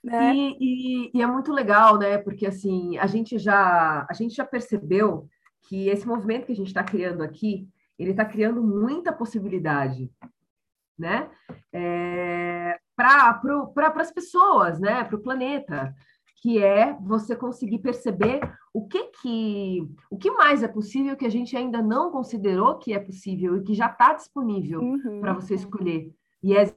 né? 0.04 0.36
e, 0.36 0.58
e, 0.60 1.12
e, 1.16 1.22
é 1.22 1.26
muito 1.26 1.52
legal, 1.52 1.98
né? 1.98 2.20
Porque 2.20 2.46
assim, 2.46 3.00
a 3.00 3.08
gente 3.08 3.40
já, 3.40 4.06
a 4.08 4.14
gente 4.14 4.36
já 4.36 4.46
percebeu 4.46 5.28
que 5.64 5.90
esse 5.90 6.08
movimento 6.08 6.46
que 6.46 6.52
a 6.52 6.56
gente 6.56 6.68
está 6.68 6.84
criando 6.84 7.24
aqui, 7.24 7.68
ele 7.98 8.12
está 8.12 8.26
criando 8.26 8.62
muita 8.62 9.12
possibilidade, 9.12 10.12
né? 10.98 11.32
É, 11.74 12.80
para 12.96 13.34
pra, 13.74 13.88
as 14.02 14.12
pessoas, 14.12 14.80
né? 14.80 15.04
Para 15.04 15.16
o 15.16 15.22
planeta 15.22 15.96
que 16.42 16.64
é 16.64 16.94
você 17.02 17.36
conseguir 17.36 17.80
perceber 17.80 18.40
o 18.74 18.88
que 18.88 19.06
que 19.08 19.88
o 20.10 20.18
que 20.18 20.32
mais 20.32 20.64
é 20.64 20.68
possível 20.68 21.16
que 21.16 21.26
a 21.26 21.30
gente 21.30 21.56
ainda 21.56 21.82
não 21.82 22.12
considerou 22.12 22.78
que 22.78 22.94
é 22.94 23.00
possível 23.00 23.58
e 23.58 23.64
que 23.64 23.74
já 23.74 23.88
está 23.88 24.14
disponível 24.14 24.82
uhum. 24.82 25.20
para 25.22 25.34
você 25.34 25.56
escolher. 25.56 26.14
E 26.42 26.56
é, 26.56 26.74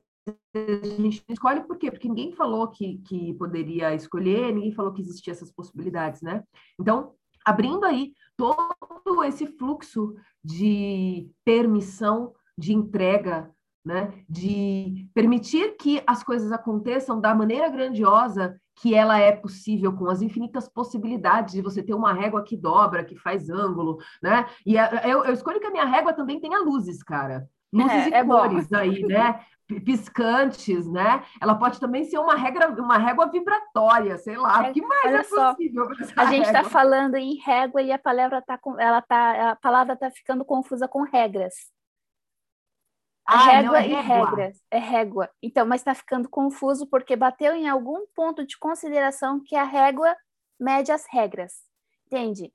a 0.55 1.01
gente 1.01 1.25
escolhe 1.29 1.61
por 1.63 1.77
quê? 1.77 1.91
Porque 1.91 2.09
ninguém 2.09 2.33
falou 2.33 2.69
que, 2.69 2.99
que 2.99 3.35
poderia 3.35 3.95
escolher, 3.95 4.53
ninguém 4.53 4.73
falou 4.73 4.93
que 4.93 5.03
existia 5.03 5.33
essas 5.33 5.53
possibilidades, 5.53 6.21
né? 6.23 6.43
Então, 6.79 7.13
abrindo 7.45 7.85
aí 7.85 8.13
todo 8.37 9.25
esse 9.25 9.47
fluxo 9.47 10.15
de 10.45 11.31
permissão, 11.45 12.33
de 12.59 12.73
entrega, 12.73 13.51
né? 13.85 14.13
De 14.29 15.09
permitir 15.15 15.77
que 15.77 16.03
as 16.07 16.23
coisas 16.23 16.51
aconteçam 16.53 17.21
da 17.21 17.35
maneira 17.35 17.69
grandiosa 17.69 18.61
que 18.77 18.95
ela 18.95 19.19
é 19.19 19.33
possível 19.33 19.93
com 19.93 20.09
as 20.09 20.23
infinitas 20.23 20.69
possibilidades 20.69 21.55
de 21.55 21.63
você 21.63 21.83
ter 21.83 21.95
uma 21.95 22.13
régua 22.13 22.43
que 22.43 22.57
dobra, 22.57 23.05
que 23.05 23.17
faz 23.17 23.51
ângulo, 23.51 23.99
né? 24.23 24.47
E 24.65 24.77
eu, 24.77 25.25
eu 25.25 25.33
escolho 25.33 25.61
que 25.61 25.67
a 25.67 25.71
minha 25.71 25.85
régua 25.85 26.13
também 26.13 26.41
tenha 26.41 26.59
luzes, 26.59 27.03
cara. 27.03 27.49
Luzes 27.73 28.07
é, 28.07 28.09
e 28.11 28.15
é 28.15 28.25
cores 28.25 28.69
bom. 28.69 28.77
aí, 28.77 29.03
né? 29.03 29.41
Piscantes, 29.85 30.87
né? 30.87 31.23
Ela 31.41 31.55
pode 31.55 31.81
também 31.81 32.05
ser 32.05 32.19
uma 32.19 32.35
regra, 32.35 32.69
uma 32.83 32.99
régua 32.99 33.27
vibratória, 33.31 34.19
sei 34.19 34.37
lá. 34.37 34.67
É, 34.67 34.71
o 34.71 34.73
que 34.75 34.83
mais 34.83 35.15
é 35.15 35.23
possível? 35.23 35.89
a 36.17 36.27
gente 36.27 36.47
está 36.47 36.65
falando 36.65 37.15
em 37.15 37.37
régua 37.37 37.81
e 37.81 37.91
a 37.91 37.99
palavra 37.99 38.43
tá 38.43 38.59
com, 38.59 38.79
ela 38.79 39.01
tá, 39.01 39.53
a 39.53 39.57
palavra 39.57 39.95
está 39.95 40.11
ficando 40.11 40.45
confusa 40.45 40.87
com 40.87 41.03
regras. 41.03 41.55
A 43.27 43.35
ah, 43.35 43.45
régua 43.45 43.83
é 43.83 43.89
e 43.89 43.95
regras. 43.95 44.63
É 44.71 44.79
régua. 44.79 45.31
Então, 45.43 45.65
mas 45.65 45.81
está 45.81 45.95
ficando 45.95 46.29
confuso 46.29 46.87
porque 46.87 47.15
bateu 47.15 47.55
em 47.55 47.69
algum 47.69 48.07
ponto 48.15 48.45
de 48.45 48.59
consideração 48.59 49.43
que 49.43 49.55
a 49.55 49.65
régua 49.65 50.15
mede 50.59 50.91
as 50.91 51.05
regras. 51.09 51.55
Entende? 52.07 52.53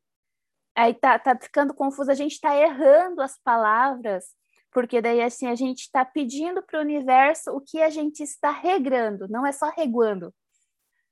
Aí 0.75 0.93
tá, 0.93 1.17
tá 1.17 1.35
ficando 1.35 1.73
confuso, 1.73 2.11
a 2.11 2.13
gente 2.13 2.33
está 2.33 2.55
errando 2.55 3.21
as 3.21 3.39
palavras, 3.39 4.25
porque 4.71 5.01
daí 5.01 5.23
assim 5.23 5.47
a 5.47 5.55
gente 5.55 5.79
está 5.79 6.05
pedindo 6.05 6.61
para 6.61 6.77
o 6.77 6.83
universo 6.83 7.51
o 7.51 7.59
que 7.59 7.81
a 7.81 7.89
gente 7.89 8.21
está 8.21 8.51
regrando, 8.51 9.27
não 9.27 9.43
é 9.43 9.51
só 9.51 9.71
reguando. 9.75 10.31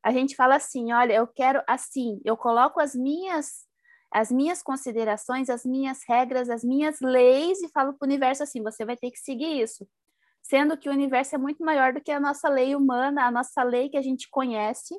A 0.04 0.12
gente 0.12 0.36
fala 0.36 0.58
assim, 0.58 0.94
olha, 0.94 1.14
eu 1.14 1.26
quero 1.26 1.64
assim, 1.68 2.22
eu 2.24 2.38
coloco 2.38 2.80
as 2.80 2.94
minhas 2.94 3.66
as 4.12 4.32
minhas 4.32 4.62
considerações, 4.62 5.50
as 5.50 5.66
minhas 5.66 6.00
regras, 6.08 6.50
as 6.50 6.64
minhas 6.64 7.00
leis 7.02 7.62
e 7.62 7.70
falo 7.70 7.94
para 7.94 8.06
o 8.06 8.08
universo 8.08 8.44
assim: 8.44 8.62
você 8.62 8.86
vai 8.86 8.98
ter 8.98 9.12
que 9.12 9.20
seguir 9.20 9.62
isso. 9.62 9.88
Sendo 10.42 10.78
que 10.78 10.90
o 10.90 10.92
universo 10.92 11.36
é 11.36 11.38
muito 11.38 11.64
maior 11.64 11.94
do 11.94 12.02
que 12.02 12.12
a 12.12 12.20
nossa 12.20 12.48
lei 12.50 12.76
humana, 12.76 13.26
a 13.26 13.32
nossa 13.32 13.64
lei 13.64 13.90
que 13.90 13.98
a 13.98 14.02
gente 14.02 14.30
conhece, 14.30 14.96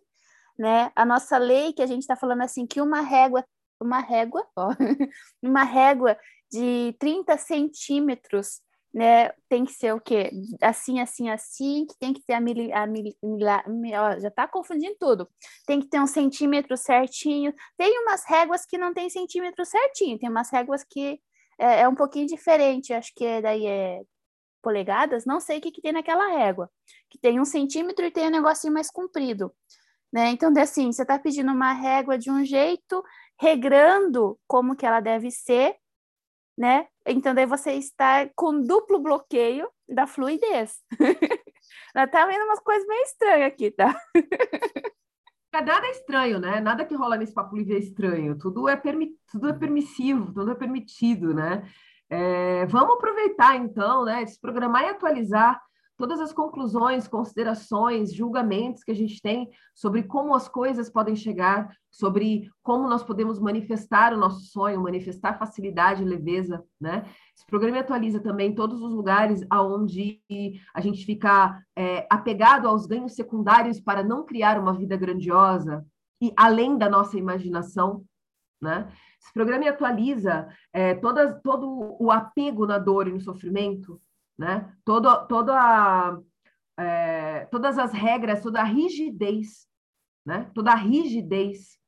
né? 0.59 0.91
A 0.97 1.05
nossa 1.05 1.39
lei 1.39 1.73
que 1.73 1.83
a 1.83 1.87
gente 1.87 2.03
está 2.03 2.17
falando 2.17 2.43
assim, 2.43 2.67
que 2.67 2.81
uma 2.81 3.01
régua, 3.01 3.45
uma 3.81 4.01
régua, 4.01 4.47
ó, 4.57 4.71
uma 5.43 5.63
régua 5.63 6.19
de 6.51 6.95
30 6.99 7.37
centímetros 7.39 8.61
né, 8.97 9.31
tem 9.47 9.63
que 9.67 9.75
ser 9.75 9.93
o 9.93 10.01
quê? 10.01 10.31
Assim, 10.59 11.01
assim, 11.01 11.29
assim, 11.29 11.85
que 11.85 11.99
tem 11.99 12.15
que 12.15 12.23
ter 12.25 12.33
a, 12.33 12.41
mili, 12.41 12.73
a 12.73 12.87
mili, 12.87 13.15
ó, 13.95 14.19
já 14.19 14.29
está 14.29 14.49
confundindo 14.49 14.97
tudo. 14.99 15.29
Tem 15.67 15.79
que 15.79 15.87
ter 15.87 16.01
um 16.01 16.07
centímetro 16.07 16.79
certinho. 16.79 17.53
Tem 17.77 18.01
umas 18.01 18.25
réguas 18.27 18.65
que 18.65 18.79
não 18.79 18.95
tem 18.95 19.11
centímetro 19.11 19.67
certinho, 19.67 20.19
tem 20.19 20.31
umas 20.31 20.51
réguas 20.51 20.83
que 20.83 21.21
é, 21.59 21.83
é 21.83 21.89
um 21.89 21.95
pouquinho 21.95 22.27
diferente, 22.27 22.95
acho 22.95 23.13
que 23.15 23.23
é, 23.23 23.43
daí 23.43 23.67
é 23.67 24.01
polegadas, 24.63 25.27
não 25.27 25.41
sei 25.41 25.59
o 25.59 25.61
que, 25.61 25.73
que 25.73 25.83
tem 25.83 25.93
naquela 25.93 26.29
régua, 26.29 26.71
que 27.11 27.19
tem 27.19 27.39
um 27.39 27.45
centímetro 27.45 28.03
e 28.03 28.11
tem 28.11 28.29
um 28.29 28.31
negocinho 28.31 28.73
mais 28.73 28.91
comprido. 28.91 29.53
Né? 30.11 30.31
Então, 30.31 30.51
assim, 30.57 30.91
você 30.91 31.03
está 31.03 31.19
pedindo 31.19 31.53
uma 31.53 31.75
régua 31.75 32.17
de 32.17 32.31
um 32.31 32.43
jeito, 32.47 33.05
regrando 33.39 34.39
como 34.49 34.75
que 34.75 34.87
ela 34.87 35.01
deve 35.01 35.31
ser, 35.31 35.77
né? 36.57 36.87
Então, 37.07 37.35
daí 37.35 37.47
você 37.47 37.73
está 37.73 38.29
com 38.35 38.63
duplo 38.63 38.99
bloqueio 38.99 39.69
da 39.89 40.07
fluidez. 40.07 40.79
tá 42.11 42.27
vendo 42.27 42.45
umas 42.45 42.61
coisas 42.61 42.87
meio 42.87 43.03
estranhas 43.03 43.47
aqui, 43.49 43.71
tá? 43.71 43.95
É 45.53 45.63
nada 45.63 45.89
estranho, 45.89 46.39
né? 46.39 46.61
Nada 46.61 46.85
que 46.85 46.95
rola 46.95 47.17
nesse 47.17 47.33
papo 47.33 47.57
livre 47.57 47.77
é 47.77 47.79
estranho. 47.79 48.37
Tudo 48.37 48.69
é, 48.69 48.77
permi 48.77 49.17
tudo 49.31 49.49
é 49.49 49.55
permissivo, 49.55 50.33
tudo 50.33 50.51
é 50.51 50.55
permitido, 50.55 51.33
né? 51.33 51.67
É, 52.11 52.67
vamos 52.67 52.97
aproveitar, 52.97 53.57
então, 53.57 54.05
né? 54.05 54.27
Se 54.27 54.39
programar 54.39 54.83
e 54.83 54.89
atualizar 54.91 55.61
todas 55.97 56.21
as 56.21 56.33
conclusões, 56.33 57.09
considerações, 57.09 58.15
julgamentos 58.15 58.85
que 58.85 58.91
a 58.91 58.95
gente 58.95 59.21
tem 59.21 59.49
sobre 59.75 60.03
como 60.03 60.35
as 60.35 60.49
coisas 60.49 60.91
podem 60.91 61.17
chegar, 61.17 61.75
sobre 61.91 62.51
como 62.63 62.89
nós 62.89 63.03
podemos 63.03 63.39
manifestar 63.39 64.13
o 64.13 64.19
nosso 64.19 64.41
sonho, 64.47 64.83
manifestar 64.83 65.39
facilidade 65.39 66.05
leveza, 66.05 66.63
né? 66.81 67.05
Esse 67.35 67.47
programa 67.47 67.81
atualiza 67.81 68.21
também 68.21 68.55
todos 68.55 68.83
os 68.83 68.93
lugares 68.93 69.45
aonde 69.49 70.21
a 70.75 70.81
gente 70.81 71.05
fica 71.05 71.63
é, 71.75 72.07
apegado 72.11 72.69
aos 72.69 72.87
ganhos 72.87 73.15
secundários 73.15 73.81
para 73.81 74.03
não 74.03 74.25
criar 74.25 74.61
uma 74.61 74.75
vida 74.75 74.97
grandiosa 74.97 75.85
e 76.21 76.33
além 76.37 76.77
da 76.77 76.89
nossa 76.89 77.19
imaginação, 77.19 78.05
né? 78.61 78.91
Esse 79.21 79.33
programa 79.33 79.69
atualiza 79.69 80.49
é, 80.73 80.95
todo 80.95 81.97
o 81.99 82.11
apego 82.11 82.67
na 82.67 82.79
dor 82.79 83.09
e 83.09 83.13
no 83.13 83.21
sofrimento, 83.21 84.01
né? 84.39 84.73
Todo, 84.85 85.27
toda 85.27 86.21
é, 86.79 87.47
todas 87.47 87.79
as 87.79 87.93
regras, 87.93 88.43
toda 88.43 88.61
a 88.61 88.65
rigidez, 88.65 89.67
né? 90.25 90.51
Toda 90.55 90.73
a 90.73 90.77
rigidez 90.77 91.79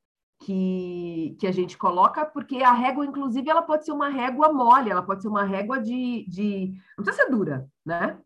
que, 0.40 1.36
que 1.38 1.46
a 1.46 1.52
gente 1.52 1.76
coloca, 1.76 2.24
porque 2.24 2.62
a 2.62 2.72
régua, 2.72 3.04
inclusive, 3.04 3.50
ela 3.50 3.62
pode 3.62 3.84
ser 3.84 3.92
uma 3.92 4.08
régua 4.08 4.52
mole, 4.52 4.90
ela 4.90 5.02
pode 5.02 5.22
ser 5.22 5.28
uma 5.28 5.44
régua 5.44 5.80
de, 5.80 6.24
de... 6.28 6.72
não 6.96 7.04
precisa 7.04 7.24
ser 7.24 7.30
dura, 7.30 7.68
né? 7.84 8.18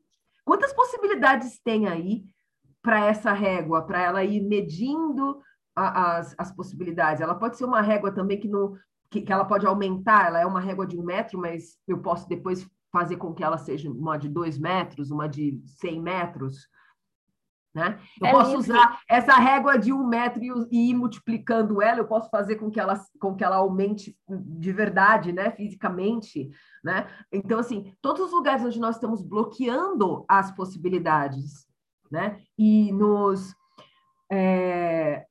Quantas 0.45 0.73
possibilidades 0.73 1.59
tem 1.61 1.87
aí 1.87 2.25
para 2.83 3.07
essa 3.07 3.33
régua, 3.33 3.83
para 3.83 4.03
ela 4.03 4.25
ir 4.25 4.41
medindo 4.43 5.41
a, 5.75 6.17
as, 6.19 6.35
as 6.37 6.53
possibilidades? 6.53 7.23
Ela 7.23 7.35
pode 7.35 7.57
ser 7.57 7.65
uma 7.65 7.81
régua 7.81 8.13
também 8.13 8.39
que 8.39 8.49
não 8.49 8.77
que, 9.11 9.21
que 9.21 9.31
ela 9.33 9.45
pode 9.45 9.67
aumentar, 9.67 10.29
ela 10.29 10.41
é 10.41 10.47
uma 10.47 10.59
régua 10.59 10.87
de 10.87 10.99
um 10.99 11.03
metro, 11.03 11.39
mas 11.39 11.77
eu 11.87 11.99
posso 11.99 12.27
depois 12.27 12.67
fazer 12.93 13.17
com 13.17 13.33
que 13.33 13.43
ela 13.43 13.57
seja 13.57 13.91
uma 13.91 14.19
de 14.19 14.29
dois 14.29 14.59
metros, 14.59 15.11
uma 15.11 15.29
de 15.29 15.61
cem 15.65 16.01
metros. 16.01 16.69
Né? 17.75 17.99
Eu 18.21 18.27
é 18.27 18.31
posso 18.33 18.51
livre. 18.51 18.71
usar 18.71 19.01
essa 19.09 19.33
régua 19.37 19.79
de 19.79 19.95
um 19.95 20.07
metro 20.07 20.45
e, 20.45 20.51
e, 20.71 20.91
ir 20.91 20.95
multiplicando 20.95 21.81
ela, 21.81 22.01
eu 22.01 22.07
posso 22.07 22.29
fazer 22.29 22.57
com 22.57 22.71
que 22.71 22.79
ela, 22.79 23.03
com 23.19 23.35
que 23.35 23.43
ela 23.43 23.57
aumente 23.57 24.15
de 24.29 24.73
verdade, 24.73 25.33
né? 25.33 25.51
fisicamente. 25.51 26.51
Né? 26.85 27.09
Então, 27.33 27.59
assim, 27.59 27.95
todos 28.03 28.27
os 28.27 28.33
lugares 28.33 28.63
onde 28.63 28.79
nós 28.79 28.97
estamos 28.97 29.23
bloqueando 29.23 30.23
as 30.29 30.51
possibilidades 30.55 31.67
né? 32.11 32.43
e 32.59 32.93
nos, 32.93 33.55
é, 34.31 35.25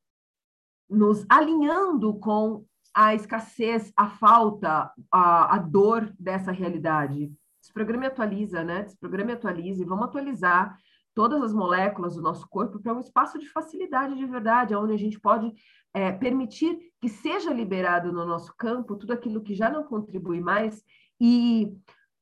nos 0.90 1.24
alinhando 1.30 2.16
com 2.16 2.66
a 2.94 3.14
escassez, 3.14 3.94
a 3.96 4.10
falta, 4.10 4.92
a, 5.12 5.56
a 5.56 5.58
dor 5.60 6.12
dessa 6.20 6.52
realidade. 6.52 7.32
Desprograma 7.62 8.06
e 8.06 8.08
atualiza, 8.08 8.64
né? 8.64 8.84
Desprograma 8.84 9.32
e 9.32 9.34
atualiza 9.36 9.82
e 9.82 9.86
vamos 9.86 10.06
atualizar 10.06 10.78
todas 11.14 11.42
as 11.44 11.54
moléculas 11.54 12.16
do 12.16 12.22
nosso 12.22 12.48
corpo 12.50 12.80
para 12.80 12.94
um 12.94 13.00
espaço 13.00 13.38
de 13.38 13.48
facilidade 13.50 14.16
de 14.16 14.26
verdade, 14.26 14.76
onde 14.76 14.94
a 14.94 14.98
gente 14.98 15.20
pode 15.20 15.54
é, 15.94 16.12
permitir 16.12 16.78
que 17.02 17.10
seja 17.10 17.54
liberado 17.54 18.12
no 18.12 18.26
nosso 18.26 18.54
campo 18.58 18.96
tudo 18.96 19.14
aquilo 19.14 19.42
que 19.42 19.54
já 19.54 19.70
não 19.70 19.84
contribui 19.84 20.40
mais 20.40 20.84
e 21.20 21.74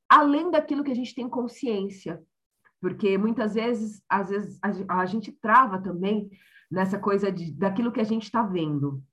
além 0.10 0.50
daquilo 0.50 0.84
que 0.84 0.92
a 0.92 0.96
gente 0.96 1.14
tem 1.14 1.30
consciência, 1.30 2.22
porque 2.82 3.18
muitas 3.18 3.54
vezes, 3.54 4.02
às 4.10 4.30
vezes 4.30 4.60
a, 4.88 5.06
gente 5.06 5.32
trava 5.32 5.80
também 5.80 6.30
nessa 6.72 6.98
coisa 6.98 7.32
de, 7.32 7.52
daquilo 7.52 7.92
que 7.92 8.00
a 8.00 8.06
gente 8.06 8.24
está 8.24 8.42
vendo. 8.42 9.04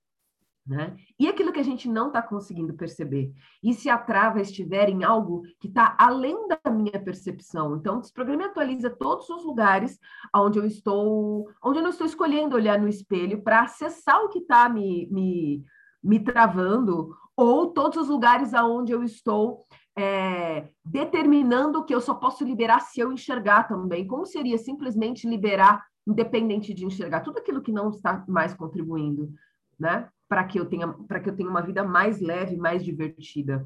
Né? 0.67 0.97
E 1.17 1.29
aquilo 1.29 1.53
que 1.53 1.61
a 1.61 1.63
gente 1.63 1.87
não 1.87 2.07
está 2.07 2.21
conseguindo 2.21 2.73
perceber. 2.73 3.31
E 3.63 3.73
se 3.73 3.89
a 3.89 3.97
trava 3.97 4.41
estiver 4.41 4.89
em 4.89 5.01
algo 5.01 5.43
que 5.61 5.67
está 5.67 5.95
além 5.97 6.35
da 6.49 6.69
minha 6.69 7.01
percepção. 7.01 7.77
Então, 7.77 8.01
desprograma 8.01 8.43
e 8.43 8.45
atualiza 8.47 8.89
todos 8.89 9.29
os 9.29 9.45
lugares 9.45 9.97
onde 10.35 10.59
eu 10.59 10.65
estou, 10.65 11.49
onde 11.63 11.79
eu 11.79 11.83
não 11.83 11.91
estou 11.91 12.05
escolhendo 12.05 12.55
olhar 12.57 12.77
no 12.77 12.89
espelho 12.89 13.41
para 13.41 13.61
acessar 13.61 14.21
o 14.25 14.27
que 14.27 14.39
está 14.39 14.67
me, 14.67 15.07
me, 15.09 15.63
me 16.03 16.19
travando, 16.19 17.15
ou 17.33 17.67
todos 17.67 17.97
os 17.97 18.09
lugares 18.09 18.53
aonde 18.53 18.91
eu 18.91 19.03
estou 19.03 19.65
é, 19.97 20.67
determinando 20.83 21.85
que 21.85 21.95
eu 21.95 22.01
só 22.01 22.13
posso 22.13 22.43
liberar 22.43 22.81
se 22.81 22.99
eu 22.99 23.11
enxergar 23.13 23.63
também. 23.69 24.05
Como 24.05 24.25
seria 24.25 24.57
simplesmente 24.57 25.27
liberar, 25.27 25.85
independente 26.05 26.73
de 26.73 26.85
enxergar, 26.85 27.21
tudo 27.21 27.39
aquilo 27.39 27.61
que 27.61 27.71
não 27.71 27.89
está 27.89 28.25
mais 28.27 28.53
contribuindo, 28.53 29.31
né? 29.79 30.09
Para 30.27 30.43
que 30.43 30.59
eu 30.59 30.65
tenha 30.65 30.87
para 30.87 31.19
que 31.19 31.29
eu 31.29 31.35
tenha 31.35 31.49
uma 31.49 31.61
vida 31.61 31.83
mais 31.83 32.19
leve, 32.19 32.55
mais 32.55 32.83
divertida. 32.83 33.65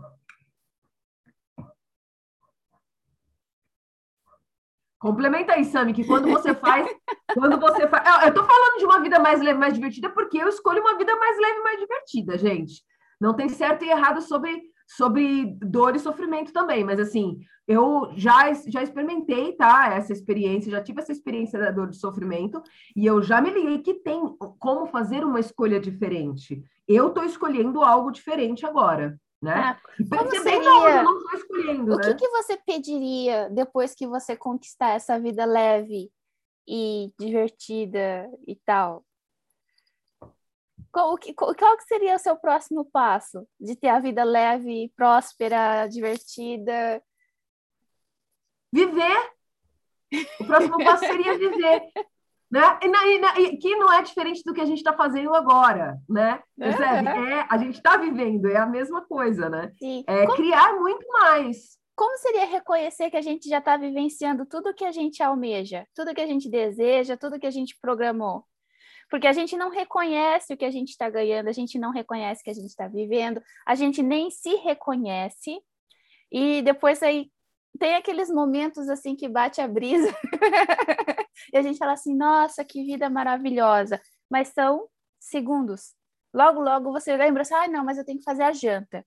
Complementa 4.99 5.53
aí, 5.53 5.65
Sami, 5.65 5.93
que 5.93 6.05
quando 6.05 6.29
você 6.29 6.53
faz, 6.53 6.87
quando 7.33 7.59
você 7.59 7.87
faz, 7.87 8.23
eu 8.23 8.29
estou 8.29 8.43
falando 8.45 8.77
de 8.77 8.85
uma 8.85 8.99
vida 9.01 9.19
mais 9.19 9.41
leve, 9.41 9.57
mais 9.57 9.73
divertida, 9.73 10.11
porque 10.11 10.37
eu 10.37 10.47
escolho 10.47 10.81
uma 10.81 10.95
vida 10.95 11.15
mais 11.15 11.39
leve, 11.39 11.59
mais 11.61 11.79
divertida, 11.79 12.37
gente. 12.37 12.83
Não 13.19 13.35
tem 13.35 13.49
certo 13.49 13.83
e 13.83 13.89
errado 13.89 14.21
sobre 14.21 14.61
sobre 14.95 15.57
dor 15.61 15.95
e 15.95 15.99
sofrimento 15.99 16.51
também, 16.51 16.83
mas 16.83 16.99
assim, 16.99 17.39
eu 17.65 18.11
já, 18.17 18.51
já 18.67 18.83
experimentei, 18.83 19.53
tá, 19.53 19.93
essa 19.93 20.11
experiência, 20.11 20.69
já 20.69 20.83
tive 20.83 20.99
essa 20.99 21.13
experiência 21.13 21.57
da 21.57 21.71
dor 21.71 21.89
e 21.91 21.93
sofrimento, 21.93 22.61
e 22.93 23.05
eu 23.05 23.21
já 23.21 23.41
me 23.41 23.49
liguei 23.51 23.79
que 23.79 23.93
tem 23.93 24.21
como 24.59 24.85
fazer 24.87 25.23
uma 25.23 25.39
escolha 25.39 25.79
diferente. 25.79 26.61
Eu 26.85 27.07
estou 27.07 27.23
escolhendo 27.23 27.81
algo 27.81 28.11
diferente 28.11 28.65
agora, 28.65 29.17
né? 29.41 29.53
Ah, 29.53 29.79
como 30.09 30.29
seria... 30.31 30.57
eu 30.57 31.03
não 31.03 31.17
estou 31.19 31.39
escolhendo, 31.39 31.93
O 31.93 31.95
né? 31.95 32.03
que, 32.03 32.15
que 32.15 32.27
você 32.27 32.57
pediria 32.57 33.49
depois 33.49 33.95
que 33.95 34.05
você 34.05 34.35
conquistar 34.35 34.89
essa 34.89 35.17
vida 35.17 35.45
leve 35.45 36.11
e 36.67 37.13
divertida 37.17 38.29
e 38.45 38.57
tal? 38.65 39.05
Qual, 40.91 41.17
qual, 41.35 41.55
qual 41.55 41.77
seria 41.87 42.15
o 42.15 42.19
seu 42.19 42.35
próximo 42.35 42.85
passo 42.85 43.47
de 43.59 43.75
ter 43.75 43.89
a 43.89 43.99
vida 43.99 44.23
leve, 44.23 44.91
próspera, 44.95 45.87
divertida? 45.87 47.01
Viver. 48.71 49.31
O 50.39 50.45
próximo 50.45 50.77
passo 50.83 51.05
seria 51.05 51.37
viver. 51.37 51.83
Né? 52.51 52.61
E, 52.83 52.87
e, 52.87 53.45
e, 53.45 53.57
que 53.57 53.75
não 53.77 53.91
é 53.93 54.01
diferente 54.01 54.43
do 54.43 54.53
que 54.53 54.59
a 54.59 54.65
gente 54.65 54.79
está 54.79 54.91
fazendo 54.91 55.33
agora, 55.33 55.97
né? 56.09 56.43
Percebe? 56.57 57.07
É, 57.07 57.33
é 57.39 57.47
a 57.49 57.57
gente 57.57 57.75
está 57.75 57.95
vivendo, 57.95 58.49
é 58.49 58.57
a 58.57 58.65
mesma 58.65 59.01
coisa, 59.05 59.49
né? 59.49 59.71
Sim. 59.79 60.03
É 60.05 60.25
Como... 60.25 60.35
criar 60.35 60.73
muito 60.73 61.07
mais. 61.07 61.79
Como 61.95 62.17
seria 62.17 62.45
reconhecer 62.45 63.09
que 63.09 63.15
a 63.15 63.21
gente 63.21 63.47
já 63.47 63.59
está 63.59 63.77
vivenciando 63.77 64.45
tudo 64.45 64.73
que 64.73 64.83
a 64.83 64.91
gente 64.91 65.23
almeja, 65.23 65.87
tudo 65.95 66.13
que 66.13 66.19
a 66.19 66.27
gente 66.27 66.49
deseja, 66.49 67.15
tudo 67.15 67.39
que 67.39 67.47
a 67.47 67.51
gente 67.51 67.77
programou? 67.79 68.43
Porque 69.11 69.27
a 69.27 69.33
gente 69.33 69.57
não 69.57 69.69
reconhece 69.69 70.53
o 70.53 70.57
que 70.57 70.63
a 70.63 70.71
gente 70.71 70.91
está 70.91 71.09
ganhando, 71.09 71.49
a 71.49 71.51
gente 71.51 71.77
não 71.77 71.91
reconhece 71.91 72.39
o 72.39 72.43
que 72.45 72.49
a 72.49 72.53
gente 72.53 72.69
está 72.69 72.87
vivendo, 72.87 73.43
a 73.67 73.75
gente 73.75 74.01
nem 74.01 74.31
se 74.31 74.55
reconhece, 74.55 75.61
e 76.31 76.61
depois 76.61 77.03
aí 77.03 77.29
tem 77.77 77.95
aqueles 77.95 78.29
momentos 78.29 78.87
assim 78.87 79.13
que 79.13 79.27
bate 79.27 79.59
a 79.59 79.67
brisa 79.67 80.15
e 81.53 81.57
a 81.57 81.61
gente 81.61 81.77
fala 81.77 81.91
assim, 81.91 82.15
nossa, 82.15 82.63
que 82.63 82.85
vida 82.85 83.09
maravilhosa, 83.09 84.01
mas 84.29 84.47
são 84.47 84.87
segundos. 85.19 85.93
Logo, 86.33 86.61
logo 86.61 86.93
você 86.93 87.17
lembra 87.17 87.41
assim, 87.41 87.53
ah, 87.53 87.67
não, 87.67 87.83
mas 87.83 87.97
eu 87.97 88.05
tenho 88.05 88.19
que 88.19 88.23
fazer 88.23 88.43
a 88.43 88.53
janta. 88.53 89.05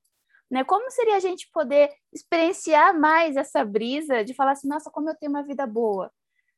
Né? 0.50 0.62
Como 0.64 0.90
seria 0.90 1.16
a 1.16 1.20
gente 1.20 1.48
poder 1.50 1.90
experienciar 2.12 2.98
mais 2.98 3.36
essa 3.36 3.64
brisa 3.64 4.22
de 4.22 4.34
falar 4.34 4.52
assim, 4.52 4.68
nossa, 4.68 4.90
como 4.90 5.08
eu 5.08 5.16
tenho 5.16 5.32
uma 5.32 5.42
vida 5.42 5.66
boa? 5.66 6.12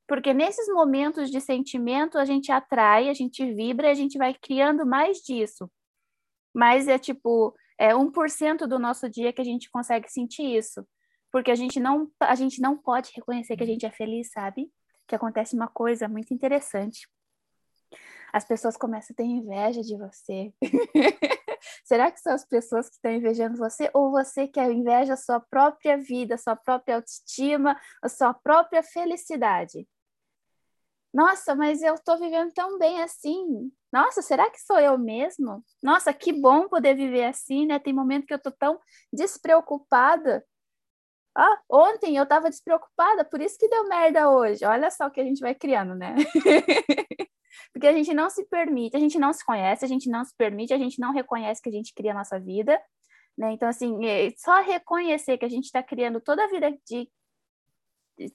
Porque 0.06 0.32
nesses 0.32 0.68
momentos 0.68 1.30
de 1.30 1.40
sentimento 1.40 2.16
a 2.16 2.24
gente 2.24 2.52
atrai, 2.52 3.08
a 3.08 3.14
gente 3.14 3.44
vibra, 3.54 3.90
a 3.90 3.94
gente 3.94 4.16
vai 4.16 4.34
criando 4.34 4.86
mais 4.86 5.18
disso. 5.18 5.70
Mas 6.54 6.86
é 6.88 6.98
tipo, 6.98 7.54
é 7.78 7.92
1% 7.92 8.66
do 8.66 8.78
nosso 8.78 9.10
dia 9.10 9.32
que 9.32 9.40
a 9.40 9.44
gente 9.44 9.70
consegue 9.70 10.08
sentir 10.08 10.56
isso. 10.56 10.86
Porque 11.30 11.50
a 11.50 11.54
gente 11.54 11.80
não 11.80 12.10
a 12.20 12.34
gente 12.34 12.60
não 12.60 12.78
pode 12.78 13.10
reconhecer 13.14 13.56
que 13.56 13.64
a 13.64 13.66
gente 13.66 13.84
é 13.84 13.90
feliz, 13.90 14.30
sabe? 14.30 14.70
Que 15.06 15.14
acontece 15.14 15.54
uma 15.54 15.68
coisa 15.68 16.08
muito 16.08 16.32
interessante. 16.32 17.08
As 18.32 18.44
pessoas 18.44 18.76
começam 18.76 19.12
a 19.12 19.16
ter 19.16 19.24
inveja 19.24 19.82
de 19.82 19.96
você. 19.96 20.52
Será 21.84 22.10
que 22.10 22.20
são 22.20 22.32
as 22.32 22.44
pessoas 22.44 22.88
que 22.88 22.96
estão 22.96 23.12
invejando 23.12 23.56
você 23.56 23.90
ou 23.92 24.10
você 24.10 24.46
que 24.46 24.60
inveja 24.60 25.14
a 25.14 25.16
sua 25.16 25.40
própria 25.40 25.96
vida, 25.96 26.34
a 26.34 26.38
sua 26.38 26.56
própria 26.56 26.96
autoestima, 26.96 27.78
a 28.02 28.08
sua 28.08 28.34
própria 28.34 28.82
felicidade? 28.82 29.86
Nossa, 31.16 31.54
mas 31.54 31.82
eu 31.82 31.94
estou 31.94 32.18
vivendo 32.18 32.52
tão 32.52 32.78
bem 32.78 33.02
assim. 33.02 33.72
Nossa, 33.90 34.20
será 34.20 34.50
que 34.50 34.60
sou 34.60 34.78
eu 34.78 34.98
mesmo? 34.98 35.64
Nossa, 35.82 36.12
que 36.12 36.30
bom 36.30 36.68
poder 36.68 36.94
viver 36.94 37.24
assim, 37.24 37.64
né? 37.64 37.78
Tem 37.78 37.90
momento 37.90 38.26
que 38.26 38.34
eu 38.34 38.36
estou 38.36 38.52
tão 38.52 38.78
despreocupada. 39.10 40.44
Ah, 41.34 41.58
ontem 41.70 42.18
eu 42.18 42.24
estava 42.24 42.50
despreocupada, 42.50 43.24
por 43.24 43.40
isso 43.40 43.56
que 43.58 43.66
deu 43.66 43.88
merda 43.88 44.28
hoje. 44.28 44.62
Olha 44.66 44.90
só 44.90 45.06
o 45.06 45.10
que 45.10 45.18
a 45.18 45.24
gente 45.24 45.40
vai 45.40 45.54
criando, 45.54 45.94
né? 45.94 46.16
Porque 47.72 47.86
a 47.86 47.94
gente 47.94 48.12
não 48.12 48.28
se 48.28 48.44
permite, 48.44 48.94
a 48.94 49.00
gente 49.00 49.18
não 49.18 49.32
se 49.32 49.42
conhece, 49.42 49.86
a 49.86 49.88
gente 49.88 50.10
não 50.10 50.22
se 50.22 50.36
permite, 50.36 50.74
a 50.74 50.78
gente 50.78 51.00
não 51.00 51.12
reconhece 51.12 51.62
que 51.62 51.70
a 51.70 51.72
gente 51.72 51.94
cria 51.94 52.12
a 52.12 52.16
nossa 52.16 52.38
vida, 52.38 52.78
né? 53.38 53.52
Então, 53.52 53.70
assim, 53.70 54.04
é, 54.04 54.34
só 54.36 54.60
reconhecer 54.60 55.38
que 55.38 55.46
a 55.46 55.50
gente 55.50 55.64
está 55.64 55.82
criando 55.82 56.20
toda 56.20 56.44
a 56.44 56.48
vida 56.48 56.70
de 56.86 57.10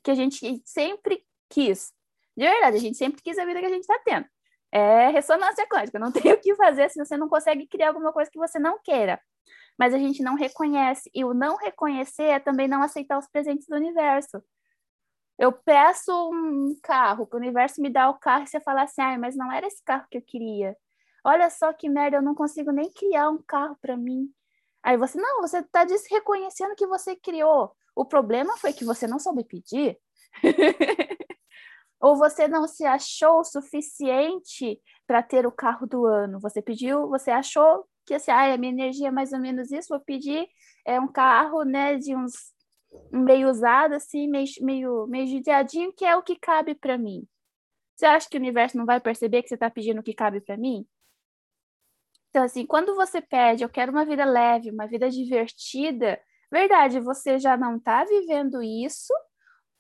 que 0.04 0.10
a 0.10 0.16
gente 0.16 0.64
sempre 0.66 1.24
quis, 1.48 1.94
de 2.42 2.50
verdade, 2.50 2.78
a 2.78 2.80
gente 2.80 2.98
sempre 2.98 3.22
quis 3.22 3.38
a 3.38 3.46
vida 3.46 3.60
que 3.60 3.68
a 3.68 3.70
gente 3.70 3.82
está 3.82 4.00
tendo. 4.04 4.26
É 4.72 5.10
ressonância 5.10 5.68
quântica, 5.68 6.00
não 6.00 6.12
tem 6.12 6.34
o 6.34 6.40
que 6.40 6.56
fazer 6.56 6.90
se 6.90 6.98
você 6.98 7.16
não 7.16 7.30
consegue 7.30 7.68
criar 7.68 7.90
alguma 7.90 8.12
coisa 8.12 8.32
que 8.32 8.40
você 8.40 8.58
não 8.58 8.80
queira. 8.82 9.22
Mas 9.78 9.94
a 9.94 10.00
gente 10.00 10.24
não 10.24 10.34
reconhece, 10.36 11.10
e 11.14 11.24
o 11.24 11.36
não 11.36 11.56
reconhecer 11.56 12.24
é 12.24 12.40
também 12.40 12.68
não 12.68 12.82
aceitar 12.82 13.20
os 13.20 13.28
presentes 13.28 13.68
do 13.68 13.76
universo. 13.76 14.44
Eu 15.38 15.52
peço 15.52 16.12
um 16.32 16.76
carro, 16.82 17.28
o 17.32 17.36
universo 17.38 17.80
me 17.80 17.92
dá 17.92 18.10
o 18.10 18.18
carro 18.18 18.44
e 18.44 18.48
você 18.48 18.60
fala 18.60 18.84
assim, 18.84 19.02
ah, 19.02 19.18
mas 19.20 19.36
não 19.36 19.52
era 19.52 19.68
esse 19.68 19.84
carro 19.84 20.08
que 20.10 20.18
eu 20.18 20.22
queria. 20.24 20.76
Olha 21.24 21.48
só 21.52 21.72
que 21.74 21.90
merda, 21.90 22.18
eu 22.18 22.22
não 22.24 22.34
consigo 22.34 22.72
nem 22.72 22.92
criar 22.92 23.30
um 23.30 23.42
carro 23.42 23.78
para 23.80 23.96
mim. 23.96 24.32
Aí 24.82 24.98
você, 24.98 25.20
não, 25.20 25.42
você 25.42 25.60
está 25.60 25.86
reconhecendo 26.10 26.76
que 26.76 26.88
você 26.88 27.16
criou. 27.16 27.72
O 27.96 28.04
problema 28.04 28.58
foi 28.58 28.74
que 28.74 28.84
você 28.84 29.06
não 29.06 29.20
soube 29.20 29.44
pedir. 29.44 30.00
Ou 32.02 32.16
você 32.16 32.48
não 32.48 32.68
se 32.68 32.84
achou 32.86 33.44
suficiente 33.44 34.82
para 35.06 35.22
ter 35.22 35.46
o 35.46 35.52
carro 35.52 35.86
do 35.86 36.06
ano. 36.06 36.40
Você 36.40 36.62
pediu, 36.62 37.08
você 37.08 37.32
achou 37.32 37.86
que 38.06 38.16
assim, 38.16 38.32
ah, 38.32 38.54
a 38.54 38.58
minha 38.58 38.74
energia 38.74 39.10
é 39.10 39.12
mais 39.12 39.32
ou 39.32 39.40
menos 39.40 39.72
isso, 39.72 39.90
vou 39.90 40.00
pedir 40.00 40.48
é 40.86 41.00
um 41.00 41.08
carro, 41.08 41.64
né, 41.64 41.98
de 41.98 42.16
uns 42.16 42.34
meio 43.12 43.50
usado 43.50 43.94
assim, 43.94 44.28
meio 44.28 44.48
meio 44.62 45.08
meio 45.08 45.28
judiadinho, 45.28 45.94
que 45.94 46.04
é 46.06 46.16
o 46.16 46.24
que 46.24 46.36
cabe 46.36 46.76
para 46.76 46.98
mim. 46.98 47.28
Você 47.96 48.06
acha 48.06 48.28
que 48.30 48.38
o 48.38 48.40
universo 48.40 48.78
não 48.78 48.86
vai 48.86 49.00
perceber 49.00 49.44
que 49.44 49.50
você 49.50 49.54
está 49.54 49.70
pedindo 49.70 50.00
o 50.00 50.04
que 50.04 50.14
cabe 50.14 50.42
para 50.42 50.58
mim? 50.58 50.88
Então, 52.30 52.44
assim, 52.44 52.66
quando 52.66 52.96
você 52.96 53.22
pede, 53.22 53.64
eu 53.64 53.70
quero 53.70 53.92
uma 53.92 54.06
vida 54.06 54.26
leve, 54.26 54.72
uma 54.72 54.88
vida 54.88 55.10
divertida, 55.10 56.20
verdade, 56.52 57.00
você 57.00 57.38
já 57.38 57.58
não 57.58 57.78
está 57.78 58.04
vivendo 58.06 58.64
isso, 58.64 59.14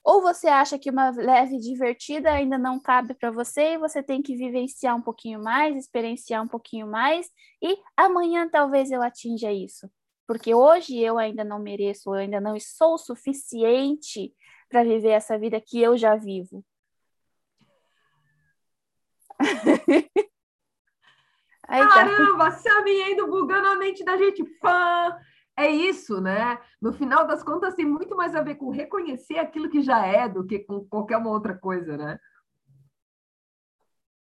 ou 0.03 0.21
você 0.21 0.47
acha 0.47 0.79
que 0.79 0.89
uma 0.89 1.11
leve 1.11 1.57
divertida 1.57 2.31
ainda 2.31 2.57
não 2.57 2.79
cabe 2.79 3.13
para 3.13 3.31
você 3.31 3.73
e 3.73 3.77
você 3.77 4.01
tem 4.01 4.21
que 4.21 4.35
vivenciar 4.35 4.95
um 4.95 5.01
pouquinho 5.01 5.41
mais, 5.41 5.75
experienciar 5.75 6.43
um 6.43 6.47
pouquinho 6.47 6.87
mais, 6.87 7.29
e 7.61 7.77
amanhã 7.95 8.49
talvez 8.49 8.91
eu 8.91 9.01
atinja 9.01 9.51
isso. 9.51 9.89
Porque 10.27 10.55
hoje 10.55 10.97
eu 10.97 11.17
ainda 11.17 11.43
não 11.43 11.59
mereço, 11.59 12.09
eu 12.09 12.13
ainda 12.13 12.39
não 12.39 12.57
sou 12.59 12.97
suficiente 12.97 14.33
para 14.69 14.83
viver 14.83 15.09
essa 15.09 15.37
vida 15.37 15.59
que 15.59 15.81
eu 15.81 15.97
já 15.97 16.15
vivo. 16.15 16.63
Aí 21.67 21.81
tá. 21.87 21.89
Caramba, 21.89 22.45
tá. 22.45 22.51
Sammy 22.51 23.11
indo 23.11 23.27
bugando 23.27 23.67
a 23.67 23.75
mente 23.75 24.03
da 24.03 24.17
gente. 24.17 24.43
Pã! 24.59 25.17
É 25.61 25.69
isso, 25.69 26.19
né? 26.19 26.59
No 26.81 26.91
final 26.91 27.27
das 27.27 27.43
contas, 27.43 27.75
tem 27.75 27.85
muito 27.85 28.15
mais 28.15 28.35
a 28.35 28.41
ver 28.41 28.55
com 28.55 28.71
reconhecer 28.71 29.37
aquilo 29.37 29.69
que 29.69 29.83
já 29.83 30.03
é 30.03 30.27
do 30.27 30.43
que 30.43 30.57
com 30.57 30.83
qualquer 30.85 31.17
uma 31.17 31.29
outra 31.29 31.55
coisa, 31.55 31.95
né? 31.95 32.19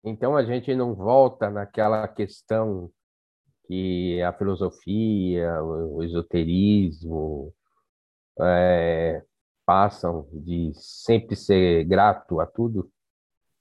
Então 0.03 0.37
a 0.37 0.43
gente 0.45 0.75
não 0.75 0.93
volta 0.93 1.49
naquela 1.49 2.07
questão 2.07 2.91
que 3.65 4.21
a 4.21 4.31
filosofia, 4.33 5.63
o 5.63 6.03
esoterismo 6.03 7.51
é, 8.39 9.23
passam 9.65 10.29
de 10.31 10.71
sempre 10.75 11.35
ser 11.35 11.85
grato 11.85 12.39
a 12.39 12.45
tudo, 12.45 12.91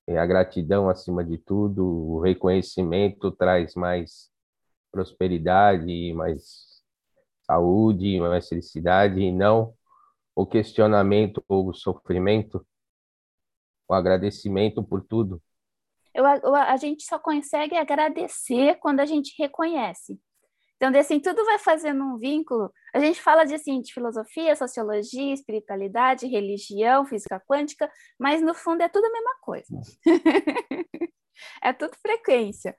a 0.06 0.26
gratidão 0.26 0.90
acima 0.90 1.24
de 1.24 1.38
tudo, 1.38 1.82
o 1.86 2.20
reconhecimento 2.20 3.32
traz 3.32 3.74
mais 3.74 4.30
prosperidade, 4.92 6.12
mais 6.12 6.73
saúde, 7.44 8.18
mais 8.20 8.48
felicidade, 8.48 9.20
e 9.20 9.32
não 9.32 9.74
o 10.34 10.46
questionamento 10.46 11.44
ou 11.48 11.68
o 11.68 11.74
sofrimento, 11.74 12.66
o 13.88 13.94
agradecimento 13.94 14.82
por 14.82 15.02
tudo. 15.02 15.40
Eu, 16.14 16.24
a 16.26 16.76
gente 16.76 17.04
só 17.04 17.18
consegue 17.18 17.76
agradecer 17.76 18.76
quando 18.76 19.00
a 19.00 19.06
gente 19.06 19.34
reconhece. 19.38 20.18
Então, 20.76 21.00
assim, 21.00 21.20
tudo 21.20 21.44
vai 21.44 21.58
fazendo 21.58 22.04
um 22.04 22.18
vínculo. 22.18 22.70
A 22.94 22.98
gente 22.98 23.20
fala 23.20 23.44
de, 23.44 23.54
assim, 23.54 23.80
de 23.80 23.92
filosofia, 23.92 24.54
sociologia, 24.56 25.32
espiritualidade, 25.32 26.26
religião, 26.26 27.04
física 27.06 27.40
quântica, 27.48 27.90
mas 28.18 28.42
no 28.42 28.54
fundo 28.54 28.82
é 28.82 28.88
tudo 28.88 29.04
a 29.06 29.10
mesma 29.10 29.36
coisa. 29.40 29.80
é 31.62 31.72
tudo 31.72 31.96
frequência. 32.00 32.76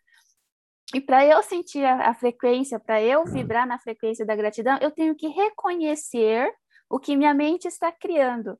E 0.95 1.01
para 1.01 1.25
eu 1.25 1.43
sentir 1.43 1.83
a, 1.83 2.11
a 2.11 2.13
frequência, 2.13 2.79
para 2.79 3.03
eu 3.03 3.25
vibrar 3.25 3.67
na 3.67 3.77
frequência 3.77 4.25
da 4.25 4.33
gratidão, 4.33 4.77
eu 4.79 4.89
tenho 4.89 5.13
que 5.13 5.27
reconhecer 5.27 6.49
o 6.89 6.97
que 6.97 7.17
minha 7.17 7.33
mente 7.33 7.67
está 7.67 7.91
criando 7.91 8.57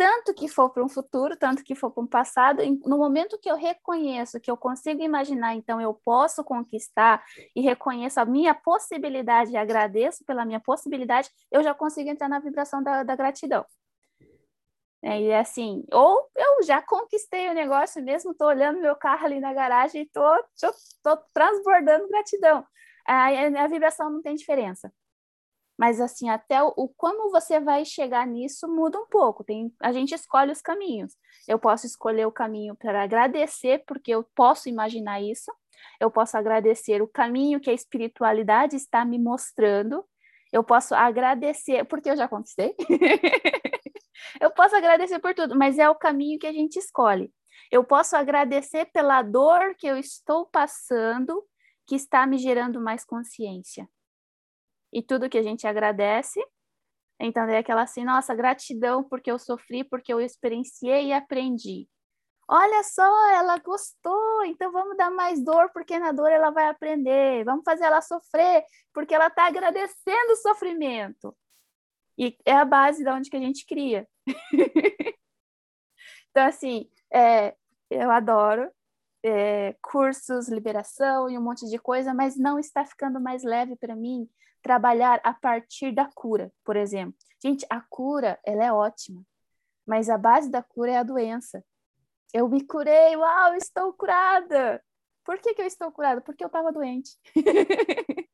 tanto 0.00 0.32
que 0.32 0.48
for 0.48 0.70
para 0.70 0.82
um 0.82 0.88
futuro, 0.88 1.36
tanto 1.36 1.62
que 1.62 1.74
for 1.74 1.90
para 1.90 2.02
um 2.02 2.06
passado, 2.06 2.62
no 2.86 2.96
momento 2.96 3.38
que 3.38 3.50
eu 3.50 3.54
reconheço, 3.54 4.40
que 4.40 4.50
eu 4.50 4.56
consigo 4.56 5.02
imaginar, 5.02 5.54
então 5.54 5.78
eu 5.78 5.92
posso 5.92 6.42
conquistar 6.42 7.22
e 7.54 7.60
reconheço 7.60 8.18
a 8.18 8.24
minha 8.24 8.54
possibilidade 8.54 9.50
e 9.50 9.58
agradeço 9.58 10.24
pela 10.24 10.46
minha 10.46 10.58
possibilidade, 10.58 11.28
eu 11.52 11.62
já 11.62 11.74
consigo 11.74 12.08
entrar 12.08 12.30
na 12.30 12.38
vibração 12.38 12.82
da, 12.82 13.02
da 13.02 13.14
gratidão. 13.14 13.62
É, 15.02 15.20
e 15.20 15.32
assim, 15.32 15.84
ou 15.92 16.30
eu 16.36 16.62
já 16.62 16.82
conquistei 16.82 17.48
o 17.48 17.54
negócio 17.54 18.02
mesmo, 18.02 18.32
estou 18.32 18.48
olhando 18.48 18.80
meu 18.80 18.94
carro 18.94 19.24
ali 19.24 19.40
na 19.40 19.54
garagem 19.54 20.02
e 20.02 20.04
estou 20.04 21.16
transbordando 21.32 22.08
gratidão. 22.08 22.66
A, 23.06 23.28
a 23.64 23.66
vibração 23.66 24.10
não 24.10 24.20
tem 24.20 24.34
diferença. 24.34 24.92
Mas 25.78 25.98
assim, 25.98 26.28
até 26.28 26.62
o, 26.62 26.74
o, 26.76 26.88
como 26.90 27.30
você 27.30 27.58
vai 27.58 27.86
chegar 27.86 28.26
nisso 28.26 28.68
muda 28.68 28.98
um 28.98 29.06
pouco. 29.06 29.42
Tem, 29.42 29.72
a 29.80 29.90
gente 29.92 30.14
escolhe 30.14 30.52
os 30.52 30.60
caminhos. 30.60 31.16
Eu 31.48 31.58
posso 31.58 31.86
escolher 31.86 32.26
o 32.26 32.32
caminho 32.32 32.76
para 32.76 33.02
agradecer, 33.02 33.82
porque 33.86 34.10
eu 34.10 34.22
posso 34.34 34.68
imaginar 34.68 35.22
isso. 35.22 35.50
Eu 35.98 36.10
posso 36.10 36.36
agradecer 36.36 37.00
o 37.00 37.08
caminho 37.08 37.58
que 37.58 37.70
a 37.70 37.72
espiritualidade 37.72 38.76
está 38.76 39.06
me 39.06 39.18
mostrando. 39.18 40.04
Eu 40.52 40.62
posso 40.62 40.94
agradecer, 40.94 41.84
porque 41.86 42.10
eu 42.10 42.16
já 42.16 42.28
conquistei. 42.28 42.76
eu 44.40 44.50
posso 44.50 44.76
agradecer 44.76 45.18
por 45.18 45.34
tudo, 45.34 45.56
mas 45.56 45.78
é 45.78 45.88
o 45.88 45.94
caminho 45.94 46.38
que 46.38 46.46
a 46.46 46.52
gente 46.52 46.78
escolhe. 46.78 47.32
Eu 47.70 47.84
posso 47.84 48.16
agradecer 48.16 48.86
pela 48.86 49.22
dor 49.22 49.74
que 49.76 49.86
eu 49.86 49.96
estou 49.96 50.46
passando, 50.46 51.44
que 51.86 51.94
está 51.94 52.26
me 52.26 52.38
gerando 52.38 52.80
mais 52.80 53.04
consciência 53.04 53.88
e 54.92 55.02
tudo 55.02 55.28
que 55.28 55.38
a 55.38 55.42
gente 55.42 55.66
agradece. 55.66 56.40
Então, 57.18 57.44
é 57.44 57.58
aquela 57.58 57.82
assim, 57.82 58.04
nossa, 58.04 58.34
gratidão 58.34 59.04
porque 59.04 59.30
eu 59.30 59.38
sofri, 59.38 59.84
porque 59.84 60.12
eu 60.12 60.20
experienciei 60.20 61.08
e 61.08 61.12
aprendi. 61.12 61.88
Olha 62.48 62.82
só, 62.82 63.30
ela 63.30 63.58
gostou, 63.58 64.44
então 64.44 64.72
vamos 64.72 64.96
dar 64.96 65.10
mais 65.10 65.42
dor, 65.44 65.70
porque 65.72 65.98
na 65.98 66.10
dor 66.10 66.32
ela 66.32 66.50
vai 66.50 66.68
aprender. 66.68 67.44
Vamos 67.44 67.62
fazer 67.64 67.84
ela 67.84 68.00
sofrer, 68.00 68.64
porque 68.92 69.14
ela 69.14 69.28
está 69.28 69.46
agradecendo 69.46 70.32
o 70.32 70.36
sofrimento. 70.36 71.36
E 72.20 72.36
é 72.44 72.52
a 72.52 72.66
base 72.66 73.02
de 73.02 73.08
onde 73.08 73.30
que 73.30 73.36
a 73.38 73.40
gente 73.40 73.64
cria. 73.64 74.06
então, 76.30 76.46
assim, 76.46 76.86
é, 77.10 77.56
eu 77.88 78.10
adoro 78.10 78.70
é, 79.24 79.74
cursos, 79.80 80.46
liberação 80.50 81.30
e 81.30 81.38
um 81.38 81.42
monte 81.42 81.66
de 81.66 81.78
coisa, 81.78 82.12
mas 82.12 82.36
não 82.36 82.58
está 82.58 82.84
ficando 82.84 83.18
mais 83.18 83.42
leve 83.42 83.74
para 83.74 83.96
mim 83.96 84.28
trabalhar 84.60 85.18
a 85.24 85.32
partir 85.32 85.92
da 85.92 86.10
cura, 86.14 86.52
por 86.62 86.76
exemplo. 86.76 87.14
Gente, 87.42 87.64
a 87.70 87.80
cura, 87.80 88.38
ela 88.44 88.64
é 88.66 88.70
ótima, 88.70 89.24
mas 89.86 90.10
a 90.10 90.18
base 90.18 90.50
da 90.50 90.62
cura 90.62 90.90
é 90.92 90.98
a 90.98 91.02
doença. 91.02 91.64
Eu 92.34 92.50
me 92.50 92.66
curei, 92.66 93.16
uau, 93.16 93.54
estou 93.54 93.94
curada. 93.94 94.84
Por 95.24 95.38
que, 95.38 95.54
que 95.54 95.62
eu 95.62 95.66
estou 95.66 95.90
curada? 95.90 96.20
Porque 96.20 96.44
eu 96.44 96.48
estava 96.48 96.70
doente. 96.70 97.16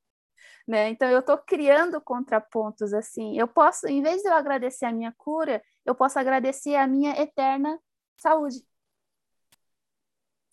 né? 0.66 0.88
Então, 0.90 1.08
eu 1.08 1.20
estou 1.20 1.38
criando 1.38 2.00
contrapontos 2.00 2.92
assim. 2.92 3.38
Eu 3.38 3.48
posso, 3.48 3.86
em 3.86 4.02
vez 4.02 4.22
de 4.22 4.28
eu 4.28 4.34
agradecer 4.34 4.86
a 4.86 4.92
minha 4.92 5.12
cura, 5.16 5.62
eu 5.84 5.94
posso 5.94 6.18
agradecer 6.18 6.76
a 6.76 6.86
minha 6.86 7.20
eterna 7.20 7.78
saúde. 8.16 8.64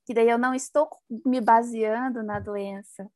Que 0.06 0.13
daí 0.13 0.30
eu 0.30 0.38
não 0.38 0.54
estou 0.54 0.89
me 1.26 1.39
baseando 1.41 2.21
na 2.23 2.39
doença, 2.39 3.10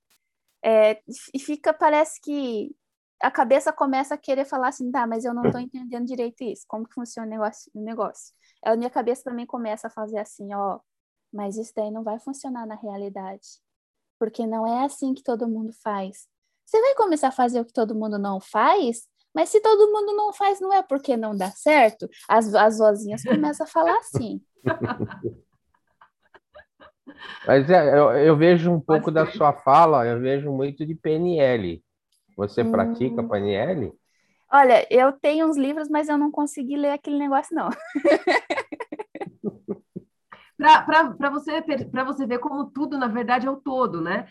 é, 0.64 1.02
e 1.34 1.40
fica, 1.40 1.74
parece 1.74 2.20
que 2.22 2.76
a 3.22 3.32
cabeça 3.32 3.72
começa 3.74 4.16
a 4.16 4.18
querer 4.18 4.46
falar 4.46 4.70
assim, 4.70 4.92
tá, 4.92 5.08
mas 5.08 5.26
eu 5.26 5.34
não 5.34 5.46
estou 5.46 5.62
entendendo 5.62 6.06
direito 6.06 6.44
isso, 6.44 6.66
como 6.68 6.88
que 6.88 6.94
funciona 6.94 7.28
o 7.28 7.30
negócio. 7.30 7.72
O 7.74 7.82
negócio. 7.82 8.34
A 8.64 8.76
minha 8.76 8.90
cabeça 8.90 9.24
também 9.24 9.46
começa 9.46 9.88
a 9.88 9.90
fazer 9.90 10.20
assim, 10.20 10.54
ó, 10.54 10.80
mas 11.32 11.58
isso 11.58 11.74
daí 11.76 11.92
não 11.92 12.04
vai 12.04 12.20
funcionar 12.20 12.66
na 12.66 12.76
realidade, 12.76 13.48
porque 14.20 14.46
não 14.48 14.66
é 14.66 14.86
assim 14.86 15.14
que 15.14 15.24
todo 15.24 15.48
mundo 15.48 15.74
faz. 15.84 16.28
Você 16.68 16.82
vai 16.82 16.96
começar 16.96 17.30
a 17.30 17.32
fazer 17.32 17.62
o 17.62 17.66
que 17.66 17.72
todo 17.72 17.96
mundo 17.96 18.20
não 18.20 18.42
faz, 18.42 19.08
mas 19.34 19.48
se 19.48 19.62
todo 19.62 19.90
mundo 19.90 20.14
não 20.14 20.34
faz, 20.34 20.60
não 20.60 20.74
é 20.74 20.84
porque 20.84 21.16
não 21.16 21.34
dá 21.34 21.50
certo? 21.50 22.10
As, 22.28 22.54
as 22.54 22.78
vozinhas 22.78 23.24
começam 23.24 23.66
a 23.66 23.70
falar 23.70 23.98
assim. 24.00 24.42
Mas 27.48 27.70
é, 27.70 27.98
eu, 27.98 28.12
eu, 28.12 28.38
vejo 28.38 28.70
um 28.70 28.82
pouco 28.82 29.10
da 29.10 29.26
sua 29.32 29.54
fala, 29.54 30.06
eu 30.06 30.20
vejo 30.20 30.52
muito 30.52 30.86
de 30.86 30.94
PNL. 30.94 31.82
Você 32.36 32.62
hum. 32.62 32.72
pratica 32.72 33.24
PNL? 33.24 33.94
Olha, 34.52 34.86
eu 34.92 35.14
tenho 35.14 35.48
uns 35.48 35.58
livros, 35.58 35.90
mas 35.90 36.10
eu 36.10 36.18
não 36.18 36.30
consegui 36.30 36.76
ler 36.76 36.92
aquele 36.92 37.18
negócio, 37.18 37.56
não. 37.56 37.70
Para 40.58 41.30
você, 41.30 41.64
você 42.06 42.28
ver 42.28 42.40
como 42.40 42.70
tudo, 42.72 42.98
na 42.98 43.08
verdade, 43.08 43.48
é 43.48 43.50
o 43.50 43.56
todo, 43.56 44.02
né? 44.02 44.28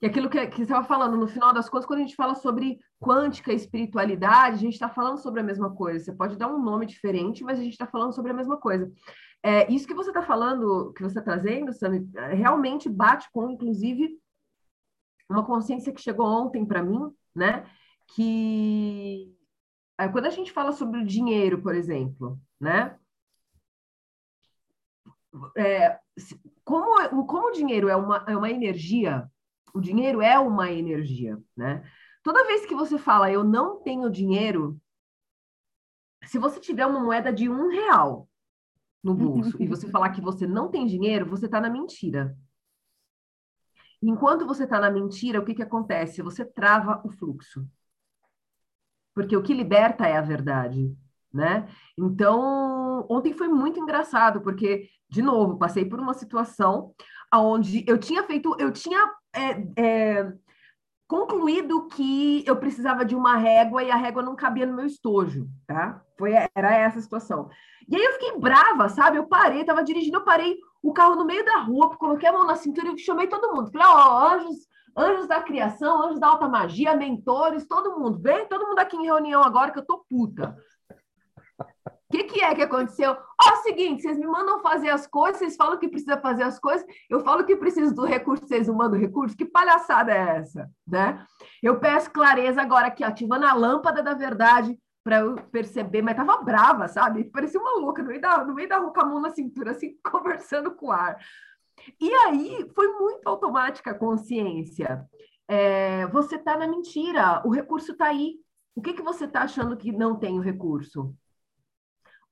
E 0.00 0.06
aquilo 0.06 0.30
que, 0.30 0.46
que 0.46 0.56
você 0.56 0.62
estava 0.62 0.86
falando, 0.86 1.16
no 1.16 1.26
final 1.26 1.52
das 1.52 1.68
contas, 1.68 1.86
quando 1.86 2.00
a 2.00 2.02
gente 2.02 2.14
fala 2.14 2.34
sobre 2.34 2.78
quântica 3.00 3.52
e 3.52 3.56
espiritualidade, 3.56 4.56
a 4.56 4.58
gente 4.58 4.74
está 4.74 4.88
falando 4.88 5.18
sobre 5.18 5.40
a 5.40 5.44
mesma 5.44 5.74
coisa. 5.74 6.04
Você 6.04 6.12
pode 6.12 6.36
dar 6.36 6.48
um 6.48 6.62
nome 6.62 6.86
diferente, 6.86 7.42
mas 7.42 7.58
a 7.58 7.62
gente 7.62 7.72
está 7.72 7.86
falando 7.86 8.14
sobre 8.14 8.30
a 8.30 8.34
mesma 8.34 8.56
coisa. 8.56 8.90
É, 9.42 9.70
isso 9.72 9.86
que 9.86 9.94
você 9.94 10.10
está 10.10 10.22
falando, 10.22 10.92
que 10.94 11.02
você 11.02 11.18
está 11.18 11.22
trazendo, 11.22 11.72
Sammy, 11.72 12.08
é, 12.16 12.34
realmente 12.34 12.88
bate 12.88 13.28
com, 13.32 13.50
inclusive, 13.50 14.16
uma 15.28 15.44
consciência 15.44 15.92
que 15.92 16.00
chegou 16.00 16.26
ontem 16.26 16.64
para 16.64 16.82
mim, 16.82 17.12
né? 17.34 17.64
que 18.14 19.34
quando 20.12 20.26
a 20.26 20.30
gente 20.30 20.52
fala 20.52 20.72
sobre 20.72 21.00
o 21.00 21.04
dinheiro, 21.04 21.60
por 21.60 21.74
exemplo, 21.74 22.40
né? 22.60 22.96
É, 25.56 25.98
como, 26.64 27.26
como 27.26 27.48
o 27.48 27.52
dinheiro 27.52 27.88
é 27.88 27.96
uma, 27.96 28.24
é 28.26 28.36
uma 28.36 28.50
energia, 28.50 29.30
o 29.74 29.80
dinheiro 29.80 30.20
é 30.20 30.38
uma 30.38 30.70
energia, 30.70 31.38
né? 31.56 31.82
Toda 32.22 32.46
vez 32.46 32.66
que 32.66 32.74
você 32.74 32.98
fala 32.98 33.30
eu 33.30 33.44
não 33.44 33.80
tenho 33.80 34.10
dinheiro, 34.10 34.80
se 36.24 36.38
você 36.38 36.60
tiver 36.60 36.86
uma 36.86 37.00
moeda 37.00 37.32
de 37.32 37.48
um 37.48 37.68
real 37.68 38.28
no 39.02 39.14
bolso 39.14 39.56
e 39.62 39.66
você 39.66 39.88
falar 39.88 40.10
que 40.10 40.20
você 40.20 40.46
não 40.46 40.68
tem 40.68 40.86
dinheiro, 40.86 41.26
você 41.26 41.46
está 41.46 41.60
na 41.60 41.70
mentira. 41.70 42.36
Enquanto 44.02 44.46
você 44.46 44.64
está 44.64 44.78
na 44.78 44.90
mentira, 44.90 45.40
o 45.40 45.44
que, 45.44 45.54
que 45.54 45.62
acontece? 45.62 46.22
Você 46.22 46.44
trava 46.44 47.00
o 47.04 47.10
fluxo. 47.10 47.66
Porque 49.14 49.36
o 49.36 49.42
que 49.42 49.52
liberta 49.52 50.06
é 50.06 50.16
a 50.16 50.22
verdade, 50.22 50.96
né? 51.32 51.68
Então, 51.96 53.04
ontem 53.08 53.32
foi 53.32 53.48
muito 53.48 53.80
engraçado, 53.80 54.40
porque, 54.40 54.88
de 55.08 55.22
novo, 55.22 55.58
passei 55.58 55.84
por 55.84 55.98
uma 55.98 56.14
situação 56.14 56.94
onde 57.34 57.84
eu 57.88 57.98
tinha 57.98 58.22
feito, 58.22 58.54
eu 58.60 58.72
tinha 58.72 59.12
é, 59.34 59.82
é, 59.82 60.32
concluído 61.06 61.86
que 61.88 62.44
eu 62.46 62.56
precisava 62.56 63.04
de 63.04 63.14
uma 63.14 63.36
régua 63.36 63.82
e 63.82 63.90
a 63.90 63.96
régua 63.96 64.22
não 64.22 64.36
cabia 64.36 64.66
no 64.66 64.76
meu 64.76 64.86
estojo, 64.86 65.48
tá? 65.66 66.02
Foi, 66.18 66.32
era 66.54 66.74
essa 66.74 66.98
a 66.98 67.02
situação. 67.02 67.48
E 67.88 67.96
aí 67.96 68.04
eu 68.04 68.12
fiquei 68.12 68.38
brava, 68.38 68.88
sabe? 68.88 69.16
Eu 69.16 69.26
parei, 69.26 69.64
tava 69.64 69.82
dirigindo, 69.82 70.18
eu 70.18 70.24
parei 70.24 70.58
o 70.82 70.92
carro 70.92 71.16
no 71.16 71.24
meio 71.24 71.44
da 71.44 71.58
rua, 71.58 71.96
coloquei 71.96 72.28
a 72.28 72.32
mão 72.32 72.46
na 72.46 72.56
cintura 72.56 72.88
e 72.88 72.98
chamei 72.98 73.26
todo 73.26 73.54
mundo. 73.54 73.70
Falei, 73.72 73.86
ó, 73.86 73.94
oh, 73.94 74.34
anjos, 74.34 74.56
anjos 74.96 75.26
da 75.26 75.40
criação, 75.40 76.02
anjos 76.02 76.20
da 76.20 76.28
alta 76.28 76.46
magia, 76.48 76.94
mentores, 76.94 77.66
todo 77.66 77.98
mundo. 77.98 78.20
Vem 78.20 78.46
todo 78.46 78.66
mundo 78.66 78.78
aqui 78.78 78.96
em 78.96 79.06
reunião 79.06 79.42
agora 79.42 79.70
que 79.70 79.78
eu 79.78 79.86
tô 79.86 80.04
puta. 80.08 80.56
Que, 82.28 82.42
é 82.42 82.54
que 82.54 82.62
aconteceu? 82.62 83.12
Ó, 83.12 83.52
oh, 83.52 83.56
seguinte, 83.62 84.02
vocês 84.02 84.18
me 84.18 84.26
mandam 84.26 84.60
fazer 84.60 84.90
as 84.90 85.06
coisas, 85.06 85.38
vocês 85.38 85.56
falam 85.56 85.78
que 85.78 85.88
precisa 85.88 86.20
fazer 86.20 86.42
as 86.42 86.58
coisas, 86.58 86.86
eu 87.08 87.20
falo 87.20 87.44
que 87.44 87.56
preciso 87.56 87.94
do 87.94 88.04
recurso, 88.04 88.46
vocês 88.46 88.68
não 88.68 88.74
mandam 88.74 89.00
recurso, 89.00 89.36
que 89.36 89.46
palhaçada 89.46 90.12
é 90.12 90.36
essa, 90.36 90.68
né? 90.86 91.24
Eu 91.62 91.80
peço 91.80 92.10
clareza 92.10 92.60
agora 92.60 92.88
aqui, 92.88 93.02
ativando 93.02 93.46
a 93.46 93.54
lâmpada 93.54 94.02
da 94.02 94.12
verdade 94.12 94.78
para 95.02 95.20
eu 95.20 95.36
perceber, 95.50 96.02
mas 96.02 96.16
tava 96.16 96.36
brava, 96.42 96.86
sabe? 96.86 97.24
Parecia 97.24 97.58
uma 97.58 97.80
louca, 97.80 98.02
no 98.02 98.08
meio 98.08 98.20
da, 98.20 98.44
no 98.44 98.54
meio 98.54 98.68
da 98.68 98.78
com 98.78 99.00
a 99.00 99.04
mão 99.06 99.20
na 99.20 99.30
cintura, 99.30 99.70
assim, 99.70 99.96
conversando 100.04 100.72
com 100.72 100.88
o 100.88 100.92
ar. 100.92 101.16
E 101.98 102.12
aí 102.12 102.70
foi 102.74 102.88
muito 102.88 103.26
automática 103.26 103.92
a 103.92 103.98
consciência. 103.98 105.08
É, 105.48 106.06
você 106.08 106.36
está 106.36 106.58
na 106.58 106.66
mentira, 106.66 107.42
o 107.46 107.50
recurso 107.50 107.92
está 107.92 108.08
aí. 108.08 108.36
O 108.74 108.82
que, 108.82 108.92
que 108.92 109.02
você 109.02 109.24
está 109.24 109.42
achando 109.42 109.76
que 109.76 109.90
não 109.90 110.16
tem 110.16 110.38
o 110.38 110.42
recurso? 110.42 111.14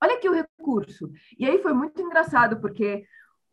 Olha 0.02 0.14
aqui 0.14 0.28
o 0.28 0.32
recurso. 0.32 1.10
E 1.38 1.46
aí 1.46 1.58
foi 1.58 1.72
muito 1.72 2.00
engraçado, 2.00 2.60
porque 2.60 3.04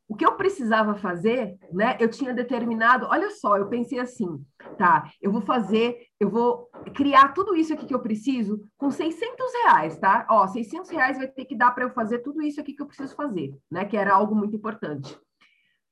o 0.08 0.16
que 0.16 0.26
eu 0.26 0.36
precisava 0.36 0.96
fazer, 0.96 1.58
né? 1.72 1.98
Eu 2.00 2.10
tinha 2.10 2.34
determinado, 2.34 3.08
olha 3.10 3.30
só, 3.32 3.58
eu 3.58 3.68
pensei 3.68 4.00
assim, 4.00 4.46
tá? 4.78 5.10
Eu 5.22 5.32
vou 5.32 5.42
fazer, 5.42 6.08
eu 6.20 6.30
vou 6.30 6.70
criar 6.94 7.30
tudo 7.30 7.56
isso 7.56 7.74
aqui 7.74 7.86
que 7.86 7.96
eu 7.96 8.02
preciso 8.02 8.62
com 8.78 8.92
600 8.92 9.54
reais, 9.64 9.98
tá? 9.98 10.28
Ó, 10.30 10.46
600 10.48 10.90
reais 10.92 11.18
vai 11.18 11.28
ter 11.28 11.46
que 11.46 11.56
dar 11.56 11.72
para 11.72 11.86
eu 11.86 11.90
fazer 11.90 12.20
tudo 12.20 12.42
isso 12.42 12.60
aqui 12.60 12.74
que 12.74 12.82
eu 12.82 12.88
preciso 12.88 13.16
fazer, 13.16 13.58
né? 13.72 13.86
Que 13.86 13.98
era 13.98 14.14
algo 14.14 14.36
muito 14.36 14.56
importante. 14.56 15.18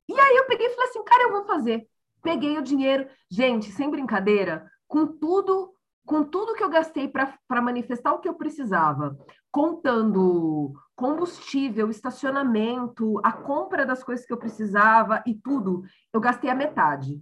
E 0.08 0.20
aí 0.20 0.36
eu 0.36 0.46
peguei 0.46 0.68
e 0.68 0.72
falei 0.72 0.90
assim, 0.90 1.04
cara, 1.04 1.24
eu 1.24 1.32
vou 1.32 1.46
fazer. 1.46 1.88
Peguei 2.22 2.58
o 2.58 2.62
dinheiro, 2.62 3.08
gente, 3.30 3.72
sem 3.72 3.90
brincadeira, 3.90 4.70
com 4.88 5.08
tudo 5.08 5.74
com 6.06 6.24
tudo 6.24 6.56
que 6.56 6.64
eu 6.64 6.70
gastei 6.70 7.08
para 7.08 7.62
manifestar 7.62 8.12
o 8.12 8.20
que 8.20 8.28
eu 8.28 8.34
precisava, 8.34 9.18
contando 9.52 10.74
combustível, 10.96 11.90
estacionamento, 11.90 13.20
a 13.24 13.32
compra 13.32 13.86
das 13.86 14.04
coisas 14.04 14.26
que 14.26 14.32
eu 14.32 14.38
precisava 14.38 15.22
e 15.26 15.34
tudo, 15.34 15.84
eu 16.14 16.22
gastei 16.22 16.50
a 16.50 16.56
metade. 16.56 17.22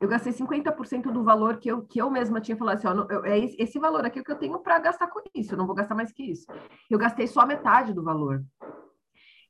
Eu 0.00 0.08
gastei 0.08 0.32
50% 0.32 1.10
do 1.10 1.24
valor 1.24 1.56
que 1.56 1.68
eu, 1.68 1.82
que 1.82 2.00
eu 2.00 2.10
mesma 2.10 2.40
tinha 2.40 2.56
falado 2.56 2.76
assim, 2.76 2.86
ó, 2.86 3.06
eu, 3.08 3.24
é 3.24 3.38
esse 3.38 3.78
valor 3.78 4.04
aqui 4.04 4.22
que 4.22 4.30
eu 4.30 4.36
tenho 4.36 4.58
para 4.58 4.78
gastar 4.78 5.06
com 5.08 5.20
isso, 5.34 5.54
eu 5.54 5.58
não 5.58 5.66
vou 5.66 5.74
gastar 5.74 5.94
mais 5.94 6.12
que 6.12 6.22
isso. 6.22 6.46
Eu 6.90 6.98
gastei 6.98 7.26
só 7.26 7.40
a 7.40 7.46
metade 7.46 7.94
do 7.94 8.04
valor. 8.04 8.44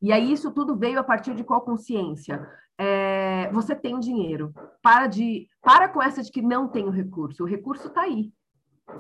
E 0.01 0.13
aí 0.13 0.33
isso 0.33 0.53
tudo 0.53 0.77
veio 0.77 1.01
a 1.01 1.03
partir 1.03 1.35
de 1.35 1.43
qual 1.43 1.63
consciência? 1.63 2.49
É, 2.79 3.51
você 3.53 3.75
tem 3.75 3.99
dinheiro. 3.99 4.55
Para 4.81 5.07
de 5.07 5.49
para 5.61 5.89
com 5.89 6.01
essa 6.01 6.23
de 6.23 6.31
que 6.31 6.43
não 6.43 6.69
tem 6.69 6.85
o 6.85 6.91
recurso. 6.91 7.43
O 7.43 7.47
recurso 7.47 7.89
está 7.89 8.03
aí, 8.03 8.33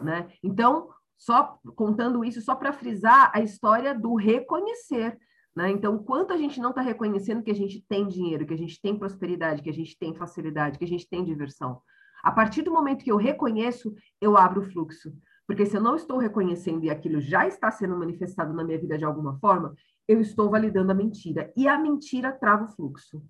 né? 0.03 0.29
Então 0.43 0.89
só 1.17 1.59
contando 1.77 2.25
isso 2.25 2.41
só 2.41 2.55
para 2.55 2.73
frisar 2.73 3.31
a 3.35 3.41
história 3.41 3.95
do 3.95 4.15
reconhecer. 4.15 5.19
Né? 5.55 5.71
Então, 5.71 5.99
quanto 5.99 6.33
a 6.33 6.37
gente 6.37 6.61
não 6.61 6.71
está 6.71 6.83
reconhecendo 6.83 7.43
que 7.43 7.51
a 7.51 7.55
gente 7.55 7.85
tem 7.89 8.09
dinheiro, 8.09 8.47
que 8.47 8.55
a 8.55 8.59
gente 8.59 8.81
tem 8.81 8.99
prosperidade, 8.99 9.63
que 9.63 9.71
a 9.71 9.75
gente 9.75 9.97
tem 9.99 10.15
facilidade, 10.15 10.79
que 10.79 10.85
a 10.85 10.89
gente 10.89 11.09
tem 11.09 11.25
diversão. 11.25 11.81
A 12.23 12.33
partir 12.33 12.63
do 12.63 12.73
momento 12.73 13.05
que 13.05 13.13
eu 13.13 13.17
reconheço, 13.17 13.95
eu 14.21 14.37
abro 14.37 14.61
o 14.61 14.71
fluxo. 14.71 15.13
Porque 15.47 15.67
se 15.67 15.77
eu 15.77 15.81
não 15.81 15.95
estou 15.95 16.19
reconhecendo 16.19 16.85
e 16.85 16.91
aquilo 16.91 17.21
já 17.21 17.47
está 17.47 17.71
sendo 17.71 17.97
manifestado 17.97 18.53
na 18.55 18.65
minha 18.65 18.79
vida 18.79 18.97
de 18.97 19.05
alguma 19.05 19.39
forma, 19.39 19.75
eu 20.09 20.21
estou 20.21 20.51
validando 20.51 20.91
a 20.91 20.95
mentira. 20.95 21.53
E 21.57 21.69
a 21.69 21.79
mentira 21.79 22.33
trava 22.33 22.65
o 22.65 22.69
fluxo. 22.69 23.23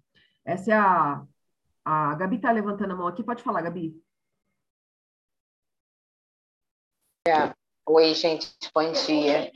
Essa 0.45 0.73
é 0.73 0.75
a. 0.77 1.25
A 1.87 2.15
Gabi 2.15 2.37
está 2.37 2.51
levantando 2.51 2.93
a 2.93 2.97
mão 2.97 3.07
aqui. 3.07 3.23
Pode 3.23 3.43
falar, 3.43 3.61
Gabi. 3.61 3.95
É. 7.27 7.53
Oi, 7.87 8.15
gente, 8.15 8.49
bom 8.75 8.93
dia. 8.93 9.53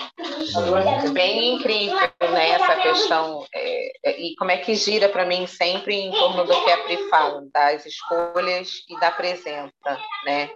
Bem 1.14 1.54
incrível, 1.54 1.96
né, 2.20 2.50
essa 2.50 2.76
questão, 2.76 3.46
é, 3.54 3.92
é, 4.04 4.20
e 4.20 4.36
como 4.36 4.50
é 4.50 4.58
que 4.58 4.74
gira 4.74 5.08
para 5.08 5.24
mim 5.24 5.46
sempre 5.46 5.94
em 5.94 6.10
torno 6.10 6.44
do 6.44 6.64
que 6.64 6.70
a 6.70 6.84
Pri 6.84 7.08
fala, 7.08 7.48
das 7.50 7.86
escolhas 7.86 8.84
e 8.86 9.00
da 9.00 9.10
presença, 9.10 9.98
né? 10.26 10.50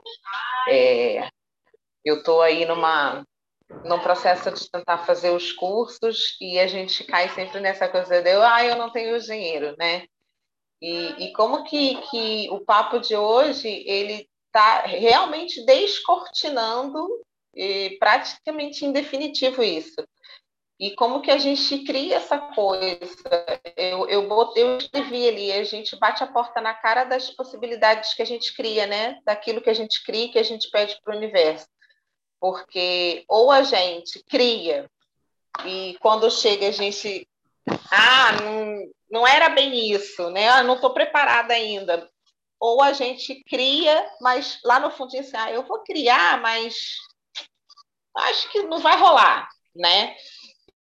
É, 0.68 1.30
eu 2.04 2.18
estou 2.18 2.42
aí 2.42 2.66
numa, 2.66 3.24
num 3.87 3.98
processo 4.00 4.50
de 4.50 4.70
tentar 4.70 4.98
fazer 4.98 5.30
os 5.30 5.50
cursos 5.50 6.37
e 6.42 6.58
a 6.58 6.66
gente 6.66 7.02
cai 7.04 7.30
sempre 7.30 7.58
nessa 7.58 7.88
coisa 7.88 8.20
de, 8.20 8.30
ah, 8.32 8.66
eu 8.66 8.76
não 8.76 8.90
tenho 8.90 9.18
dinheiro, 9.18 9.74
né? 9.78 10.04
E, 10.78 11.24
e 11.24 11.32
como 11.32 11.64
que, 11.64 11.96
que 12.11 12.48
o 12.50 12.61
papo 12.61 12.98
de 12.98 13.16
hoje, 13.16 13.82
ele 13.87 14.28
está 14.48 14.82
realmente 14.82 15.64
descortinando 15.64 17.08
praticamente 17.98 18.84
em 18.84 18.92
definitivo 18.92 19.62
isso. 19.62 20.02
E 20.80 20.94
como 20.96 21.20
que 21.20 21.30
a 21.30 21.38
gente 21.38 21.84
cria 21.84 22.16
essa 22.16 22.38
coisa? 22.38 23.60
Eu, 23.76 24.08
eu, 24.08 24.52
eu 24.56 24.78
escrevi 24.78 25.28
ali, 25.28 25.52
a 25.52 25.62
gente 25.62 25.96
bate 25.96 26.24
a 26.24 26.26
porta 26.26 26.60
na 26.60 26.74
cara 26.74 27.04
das 27.04 27.30
possibilidades 27.30 28.14
que 28.14 28.22
a 28.22 28.24
gente 28.24 28.54
cria, 28.54 28.86
né? 28.86 29.18
Daquilo 29.24 29.60
que 29.60 29.70
a 29.70 29.74
gente 29.74 30.02
cria, 30.02 30.32
que 30.32 30.38
a 30.38 30.42
gente 30.42 30.68
pede 30.70 30.98
para 31.04 31.14
o 31.14 31.16
universo. 31.16 31.68
Porque 32.40 33.24
ou 33.28 33.52
a 33.52 33.62
gente 33.62 34.24
cria, 34.24 34.90
e 35.64 35.96
quando 36.00 36.30
chega 36.30 36.68
a 36.68 36.72
gente. 36.72 37.28
Ah, 37.90 38.32
não, 38.42 38.90
não 39.10 39.26
era 39.26 39.48
bem 39.50 39.92
isso, 39.92 40.30
né? 40.30 40.48
Ah, 40.48 40.62
não 40.62 40.74
estou 40.74 40.92
preparada 40.92 41.54
ainda. 41.54 42.08
Ou 42.58 42.82
a 42.82 42.92
gente 42.92 43.42
cria, 43.44 44.10
mas 44.20 44.58
lá 44.64 44.80
no 44.80 44.90
fundo 44.90 45.10
diz 45.10 45.28
assim, 45.28 45.36
ah, 45.36 45.52
eu 45.52 45.64
vou 45.64 45.82
criar, 45.84 46.40
mas 46.40 46.96
acho 48.16 48.51
que 48.51 48.62
não 48.62 48.79
vai 48.79 48.98
rolar, 48.98 49.48
né? 49.75 50.14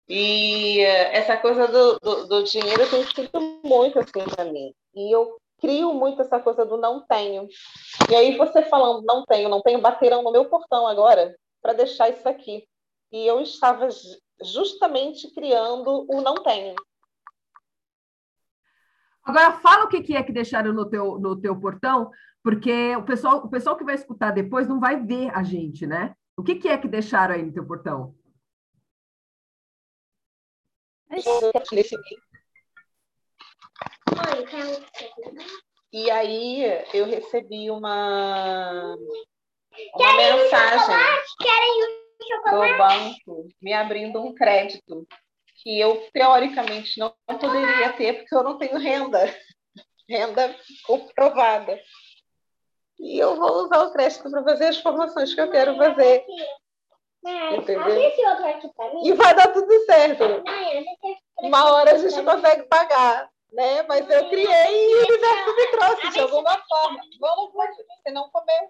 E 0.10 0.82
essa 0.82 1.36
coisa 1.38 1.68
do, 1.68 2.00
do, 2.00 2.28
do 2.28 2.44
dinheiro 2.44 2.90
tem 2.90 3.04
sido 3.04 3.62
muito 3.64 4.00
assim 4.00 4.24
para 4.34 4.46
mim. 4.46 4.74
E 4.96 5.14
eu 5.14 5.38
crio 5.60 5.94
muito 5.94 6.22
essa 6.22 6.40
coisa 6.40 6.66
do 6.66 6.78
não 6.78 7.06
tenho. 7.06 7.48
E 8.10 8.16
aí 8.16 8.38
você 8.38 8.64
falando 8.64 9.04
não 9.06 9.26
tenho, 9.26 9.50
não 9.50 9.62
tenho, 9.62 9.82
baterão 9.82 10.24
no 10.24 10.32
meu 10.32 10.46
portão 10.46 10.88
agora 10.88 11.36
para 11.62 11.74
deixar 11.74 12.10
isso 12.10 12.28
aqui. 12.28 12.66
E 13.12 13.26
eu 13.26 13.42
estava 13.42 13.90
justamente 14.42 15.34
criando 15.34 16.06
o 16.10 16.22
não 16.22 16.36
tenho. 16.36 16.76
Agora 19.24 19.60
fala 19.60 19.86
o 19.86 19.88
que 19.90 20.16
é 20.16 20.24
que 20.24 20.32
deixaram 20.32 20.72
no 20.72 20.90
teu, 20.90 21.20
no 21.20 21.36
teu 21.36 21.60
portão, 21.60 22.10
porque 22.42 22.96
o 22.96 23.04
pessoal, 23.04 23.38
o 23.40 23.50
pessoal 23.50 23.76
que 23.76 23.84
vai 23.84 23.96
escutar 23.96 24.32
depois 24.32 24.70
não 24.70 24.80
vai 24.80 25.04
ver 25.04 25.30
a 25.36 25.44
gente, 25.44 25.86
né? 25.86 26.16
O 26.38 26.44
que, 26.44 26.56
que 26.56 26.68
é 26.68 26.78
que 26.78 26.88
deixaram 26.88 27.34
aí 27.34 27.44
no 27.44 27.52
teu 27.52 27.66
portão? 27.66 28.16
E 35.92 36.12
aí 36.12 36.64
eu 36.94 37.06
recebi 37.06 37.72
uma, 37.72 38.96
uma 39.96 40.14
mensagem 40.16 40.96
do 42.46 42.78
banco 42.78 43.50
me 43.60 43.74
abrindo 43.74 44.22
um 44.22 44.36
crédito 44.36 45.08
que 45.56 45.80
eu 45.80 46.08
teoricamente 46.14 47.00
não 47.00 47.16
poderia 47.26 47.92
ter 47.94 48.14
porque 48.14 48.36
eu 48.36 48.44
não 48.44 48.60
tenho 48.60 48.78
renda, 48.78 49.20
renda 50.08 50.56
comprovada. 50.86 51.82
E 53.00 53.20
eu 53.20 53.36
vou 53.36 53.64
usar 53.64 53.84
o 53.84 53.92
crédito 53.92 54.30
para 54.30 54.44
fazer 54.44 54.66
as 54.66 54.78
formações 54.80 55.34
que 55.34 55.42
eu 55.42 55.52
quero 55.52 55.76
fazer. 55.76 56.26
Entendeu? 57.56 57.98
E 59.04 59.14
vai 59.14 59.36
dar 59.36 59.52
tudo 59.54 59.86
certo. 59.86 60.24
Uma 61.40 61.72
hora 61.74 61.92
a 61.92 61.98
gente 61.98 62.24
consegue 62.24 62.64
pagar, 62.64 63.30
né? 63.52 63.84
Mas 63.84 64.10
eu 64.10 64.30
criei 64.30 64.92
e 64.92 64.96
o 64.96 65.00
universo 65.00 65.56
me 65.56 65.68
trouxe 65.68 66.10
de 66.10 66.20
alguma 66.20 66.58
forma. 66.68 67.00
Vamos, 67.20 67.52
você 67.54 68.12
não 68.12 68.30
comeu. 68.30 68.70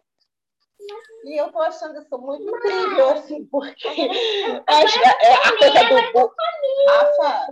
E 1.25 1.41
eu 1.41 1.51
tô 1.51 1.59
achando 1.59 1.99
isso 1.99 2.17
muito 2.19 2.43
incrível, 2.43 3.09
assim, 3.09 3.45
porque 3.45 3.87
é 3.87 5.33
a 5.33 5.57
coisa 5.57 6.11
do. 6.13 6.33
Rafa, 6.87 7.47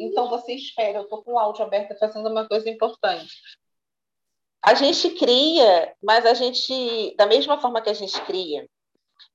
então 0.00 0.28
você 0.28 0.54
espera, 0.54 0.98
eu 0.98 1.08
tô 1.08 1.22
com 1.22 1.32
o 1.32 1.38
áudio 1.38 1.64
aberto 1.64 1.98
fazendo 1.98 2.28
uma 2.28 2.48
coisa 2.48 2.68
importante. 2.68 3.30
A 4.62 4.74
gente 4.74 5.10
cria, 5.10 5.94
mas 6.02 6.26
a 6.26 6.34
gente, 6.34 7.14
da 7.16 7.26
mesma 7.26 7.60
forma 7.60 7.80
que 7.80 7.88
a 7.90 7.94
gente 7.94 8.20
cria, 8.22 8.68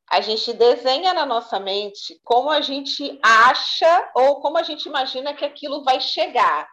a 0.07 0.21
gente 0.21 0.53
desenha 0.53 1.13
na 1.13 1.25
nossa 1.25 1.59
mente 1.59 2.19
como 2.23 2.49
a 2.49 2.61
gente 2.61 3.19
acha 3.23 4.11
ou 4.15 4.39
como 4.39 4.57
a 4.57 4.63
gente 4.63 4.85
imagina 4.87 5.33
que 5.33 5.43
aquilo 5.43 5.83
vai 5.83 5.99
chegar, 5.99 6.69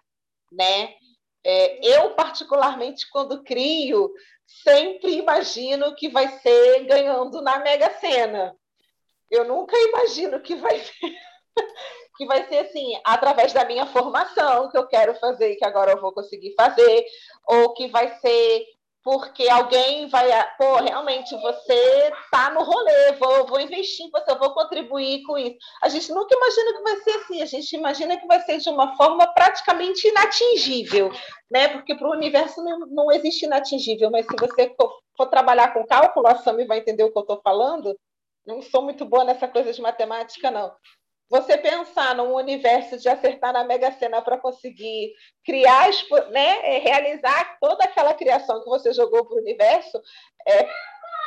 né? 0.51 0.95
É, 1.45 1.99
eu, 1.99 2.15
particularmente, 2.15 3.09
quando 3.11 3.43
crio, 3.43 4.13
sempre 4.63 5.17
imagino 5.17 5.95
que 5.95 6.09
vai 6.09 6.29
ser 6.39 6.85
ganhando 6.85 7.41
na 7.41 7.59
Mega 7.59 7.91
Sena. 7.99 8.55
Eu 9.31 9.45
nunca 9.45 9.77
imagino 9.77 10.41
que 10.41 10.55
vai 10.55 10.79
ser, 10.85 11.19
que 12.17 12.27
vai 12.27 12.47
ser 12.49 12.59
assim, 12.59 12.93
através 13.05 13.53
da 13.53 13.65
minha 13.65 13.87
formação 13.87 14.71
que 14.71 14.77
eu 14.77 14.87
quero 14.87 15.15
fazer 15.17 15.53
e 15.53 15.57
que 15.57 15.65
agora 15.65 15.93
eu 15.93 16.01
vou 16.01 16.13
conseguir 16.13 16.55
fazer, 16.55 17.05
ou 17.47 17.75
que 17.75 17.89
vai 17.89 18.09
ser 18.19 18.65
porque 19.05 19.49
alguém 19.49 20.07
vai, 20.09 20.29
pô, 20.57 20.77
realmente 20.77 21.35
você 21.41 22.13
tá 22.31 22.51
no 22.51 22.63
rolê, 22.63 23.13
vou, 23.19 23.47
vou 23.47 23.61
investir 23.61 24.07
em 24.07 24.11
você, 24.11 24.35
vou 24.37 24.55
contribuir 24.55 25.23
com 25.25 25.37
isso. 25.37 25.57
A 25.83 25.89
gente 25.89 26.13
nunca 26.13 26.35
imagina 26.35 26.73
que 26.73 26.83
vai 26.83 26.97
ser 26.99 27.11
assim, 27.17 27.43
a 27.43 27.47
gente 27.47 27.77
imagina 27.77 28.17
que 28.17 28.27
vai 28.27 28.41
ser 28.43 28.59
de 28.59 28.69
uma 28.69 28.97
forma 28.97 29.27
praticamente 29.35 30.07
inatingível, 30.07 31.11
né? 31.51 31.69
Porque 31.69 31.97
para 31.97 32.07
o 32.07 32.13
universo 32.13 32.63
não, 32.63 32.79
não 32.87 33.11
existe 33.11 33.45
inatingível, 33.45 34.11
mas 34.11 34.25
se 34.25 34.37
você 34.39 34.73
for, 34.81 34.97
for 35.17 35.27
trabalhar 35.27 35.75
com 35.75 35.85
cálculo, 35.85 36.29
a 36.29 36.37
Sami 36.37 36.65
vai 36.65 36.79
entender 36.79 37.03
o 37.03 37.11
que 37.11 37.19
eu 37.19 37.23
estou 37.23 37.41
falando. 37.43 37.99
Não 38.47 38.63
sou 38.63 38.83
muito 38.83 39.05
boa 39.05 39.25
nessa 39.25 39.49
coisa 39.49 39.73
de 39.73 39.83
matemática, 39.83 40.51
não 40.51 40.73
você 41.33 41.57
pensar 41.57 42.15
num 42.15 42.35
universo 42.35 42.99
de 42.99 43.09
acertar 43.09 43.55
na 43.55 43.65
Mega 43.65 43.91
Sena 43.93 44.21
para 44.21 44.37
conseguir 44.37 45.15
criar, 45.43 45.89
né, 46.31 46.77
é, 46.77 46.79
realizar 46.79 47.57
toda 47.59 47.85
aquela 47.85 48.13
criação 48.13 48.63
que 48.63 48.69
você 48.69 48.93
jogou 48.93 49.25
para 49.25 49.37
o 49.37 49.41
universo, 49.41 49.99
é 50.47 50.69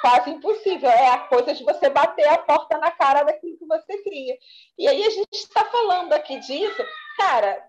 quase 0.02 0.30
impossível. 0.30 0.88
É 0.92 1.08
a 1.08 1.18
coisa 1.22 1.56
de 1.56 1.64
você 1.64 1.90
bater 1.90 2.28
a 2.28 2.38
porta 2.38 2.78
na 2.78 2.92
cara 2.92 3.24
daquilo 3.24 3.58
que 3.58 3.66
você 3.66 4.04
cria. 4.04 4.38
E 4.78 4.88
aí 4.88 5.04
a 5.04 5.10
gente 5.10 5.34
está 5.34 5.66
falando 5.66 6.14
aqui 6.14 6.40
disso, 6.42 6.86
cara, 7.18 7.68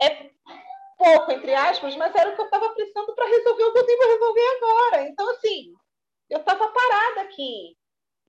é 0.00 0.30
pouco, 0.96 1.32
entre 1.32 1.52
aspas, 1.52 1.96
mas 1.96 2.14
era 2.14 2.30
o 2.30 2.36
que 2.36 2.42
eu 2.42 2.44
estava 2.44 2.68
precisando 2.74 3.12
para 3.12 3.26
resolver 3.26 3.64
o 3.64 3.72
que 3.72 3.78
eu 3.80 3.86
tenho 3.86 3.98
para 3.98 4.12
resolver 4.12 4.56
agora. 4.56 5.08
Então, 5.08 5.28
assim, 5.30 5.74
eu 6.30 6.38
estava 6.38 6.68
parada 6.68 7.22
aqui. 7.22 7.76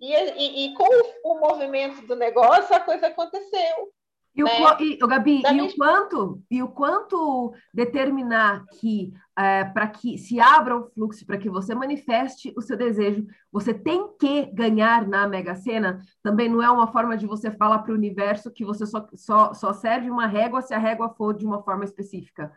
E, 0.03 0.11
e, 0.11 0.65
e, 0.65 0.73
com 0.73 0.83
o 1.23 1.39
movimento 1.39 2.05
do 2.05 2.13
negócio, 2.13 2.75
a 2.75 2.79
coisa 2.81 3.07
aconteceu. 3.07 3.89
E 4.35 4.43
o, 4.43 4.45
né? 4.45 4.53
e, 4.81 4.97
Gabi, 4.97 5.41
e 5.49 5.61
o 5.61 5.75
quanto 5.75 6.41
e 6.51 6.61
o 6.61 6.67
quanto 6.67 7.53
determinar 7.73 8.65
que 8.79 9.13
é, 9.39 9.63
para 9.63 9.87
que 9.87 10.17
se 10.17 10.41
abra 10.41 10.75
o 10.75 10.89
fluxo, 10.89 11.25
para 11.25 11.37
que 11.37 11.49
você 11.49 11.73
manifeste 11.73 12.51
o 12.57 12.61
seu 12.61 12.75
desejo, 12.75 13.25
você 13.49 13.73
tem 13.73 14.09
que 14.19 14.47
ganhar 14.47 15.07
na 15.07 15.25
Mega 15.25 15.55
Sena, 15.55 16.01
também 16.21 16.49
não 16.49 16.61
é 16.61 16.69
uma 16.69 16.91
forma 16.91 17.15
de 17.15 17.25
você 17.25 17.49
falar 17.49 17.79
para 17.79 17.93
o 17.93 17.95
universo 17.95 18.51
que 18.51 18.65
você 18.65 18.85
só, 18.85 19.07
só, 19.15 19.53
só 19.53 19.71
serve 19.71 20.09
uma 20.09 20.27
régua 20.27 20.61
se 20.61 20.73
a 20.73 20.79
régua 20.79 21.13
for 21.15 21.33
de 21.33 21.45
uma 21.45 21.63
forma 21.63 21.85
específica. 21.85 22.51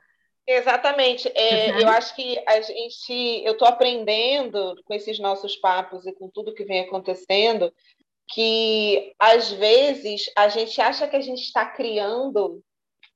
Exatamente. 0.46 1.28
É, 1.34 1.82
eu 1.82 1.88
acho 1.88 2.14
que 2.14 2.40
a 2.46 2.60
gente, 2.60 3.42
eu 3.44 3.52
estou 3.52 3.66
aprendendo 3.66 4.76
com 4.84 4.94
esses 4.94 5.18
nossos 5.18 5.56
papos 5.56 6.06
e 6.06 6.12
com 6.12 6.30
tudo 6.30 6.54
que 6.54 6.64
vem 6.64 6.80
acontecendo, 6.80 7.72
que 8.28 9.12
às 9.18 9.50
vezes 9.50 10.30
a 10.36 10.48
gente 10.48 10.80
acha 10.80 11.08
que 11.08 11.16
a 11.16 11.20
gente 11.20 11.42
está 11.42 11.64
criando 11.66 12.62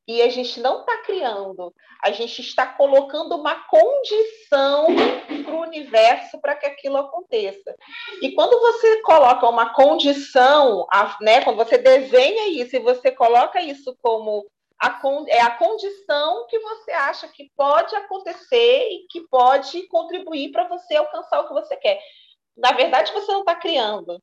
e 0.09 0.23
a 0.23 0.29
gente 0.29 0.59
não 0.59 0.81
está 0.81 1.03
criando, 1.05 1.73
a 2.03 2.11
gente 2.11 2.41
está 2.41 2.67
colocando 2.67 3.37
uma 3.37 3.55
condição 3.69 4.89
para 5.45 5.55
o 5.55 5.61
universo 5.61 6.41
para 6.41 6.57
que 6.57 6.67
aquilo 6.67 6.97
aconteça. 6.97 7.77
E 8.21 8.33
quando 8.33 8.59
você 8.59 9.03
coloca 9.03 9.49
uma 9.49 9.73
condição, 9.73 10.85
né, 11.21 11.45
quando 11.45 11.59
você 11.59 11.79
desenha 11.79 12.49
isso 12.61 12.75
e 12.75 12.81
você 12.81 13.13
coloca 13.13 13.63
isso 13.63 13.97
como 14.03 14.45
a, 14.81 15.01
é 15.29 15.41
a 15.41 15.57
condição 15.57 16.47
que 16.49 16.59
você 16.59 16.91
acha 16.93 17.29
que 17.29 17.51
pode 17.55 17.95
acontecer 17.95 18.89
e 18.91 19.07
que 19.11 19.21
pode 19.29 19.87
contribuir 19.89 20.51
para 20.53 20.67
você 20.67 20.97
alcançar 20.97 21.41
o 21.41 21.49
que 21.49 21.55
você 21.55 21.77
quer. 21.77 22.01
Na 22.57 22.73
verdade, 22.73 23.13
você 23.13 23.31
não 23.31 23.41
está 23.41 23.55
criando. 23.55 24.21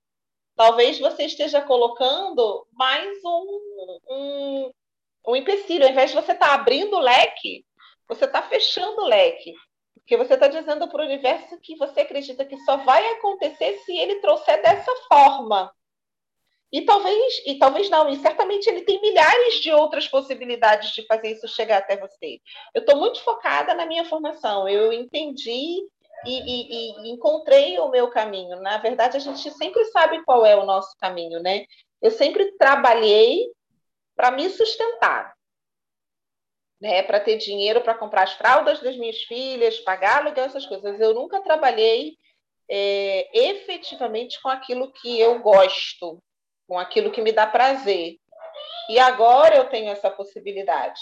Talvez 0.56 1.00
você 1.00 1.26
esteja 1.26 1.62
colocando 1.62 2.67
mais 2.74 3.24
um, 3.24 4.00
um, 4.10 4.72
um 5.28 5.36
empecilho. 5.36 5.86
Ao 5.86 5.91
invés 5.91 6.10
de 6.10 6.15
você 6.15 6.32
estar 6.32 6.48
tá 6.48 6.54
abrindo 6.56 6.96
o 6.96 7.02
leque, 7.02 7.63
você 8.08 8.26
está 8.26 8.41
fechando 8.41 9.02
o 9.04 9.08
leque. 9.08 9.54
Porque 9.93 10.17
você 10.17 10.34
está 10.34 10.48
dizendo 10.48 10.88
para 10.88 11.04
o 11.04 11.06
universo 11.06 11.60
que 11.62 11.76
você 11.76 12.02
acredita 12.02 12.46
que 12.46 12.58
só 12.62 12.78
vai 12.78 13.06
acontecer 13.13 13.78
se 13.80 13.96
ele 13.96 14.15
trouxer 14.22 14.60
dessa 14.63 14.91
forma. 15.08 15.72
E 16.71 16.82
talvez, 16.82 17.41
e 17.45 17.58
talvez 17.58 17.89
não, 17.89 18.10
e 18.10 18.17
certamente 18.17 18.67
ele 18.67 18.82
tem 18.82 18.99
milhares 18.99 19.56
de 19.62 19.71
outras 19.71 20.08
possibilidades 20.08 20.91
de 20.91 21.06
fazer 21.06 21.32
isso 21.32 21.47
chegar 21.47 21.77
até 21.77 21.95
você. 21.95 22.39
Eu 22.73 22.82
estou 22.82 22.97
muito 22.97 23.21
focada 23.23 23.73
na 23.73 23.86
minha 23.86 24.03
formação, 24.03 24.67
eu 24.67 24.91
entendi 24.91 25.82
e, 26.25 26.39
e, 26.39 27.08
e, 27.08 27.12
encontrei 27.12 27.80
o 27.80 27.89
meu 27.89 28.10
caminho. 28.10 28.60
Na 28.60 28.77
verdade, 28.80 29.15
a 29.15 29.19
gente 29.19 29.49
sempre 29.51 29.86
sabe 29.86 30.23
qual 30.25 30.45
é 30.45 30.56
o 30.58 30.65
nosso 30.65 30.95
caminho, 30.97 31.41
né? 31.41 31.65
Eu 32.01 32.12
sempre 32.12 32.51
trabalhei 32.58 33.49
para 34.15 34.32
me 34.32 34.49
sustentar, 34.49 35.34
né? 36.82 37.01
Para 37.03 37.21
ter 37.21 37.38
dinheiro 37.38 37.82
para 37.82 37.97
comprar 37.97 38.23
as 38.23 38.34
fraldas 38.34 38.82
das 38.82 38.97
minhas 38.97 39.21
filhas, 39.23 39.80
pagar 39.80 40.17
aluguel, 40.17 40.45
essas 40.45 40.65
coisas. 40.65 40.99
Eu 40.99 41.13
nunca 41.13 41.41
trabalhei 41.41 42.17
é, 42.69 43.30
efetivamente 43.49 44.41
com 44.41 44.49
aquilo 44.49 44.91
que 44.91 45.17
eu 45.17 45.39
gosto, 45.39 46.21
com 46.67 46.77
aquilo 46.77 47.12
que 47.12 47.21
me 47.21 47.32
dá 47.32 47.47
prazer. 47.47 48.17
E 48.89 48.99
agora 48.99 49.56
eu 49.56 49.69
tenho 49.69 49.89
essa 49.91 50.10
possibilidade. 50.10 50.99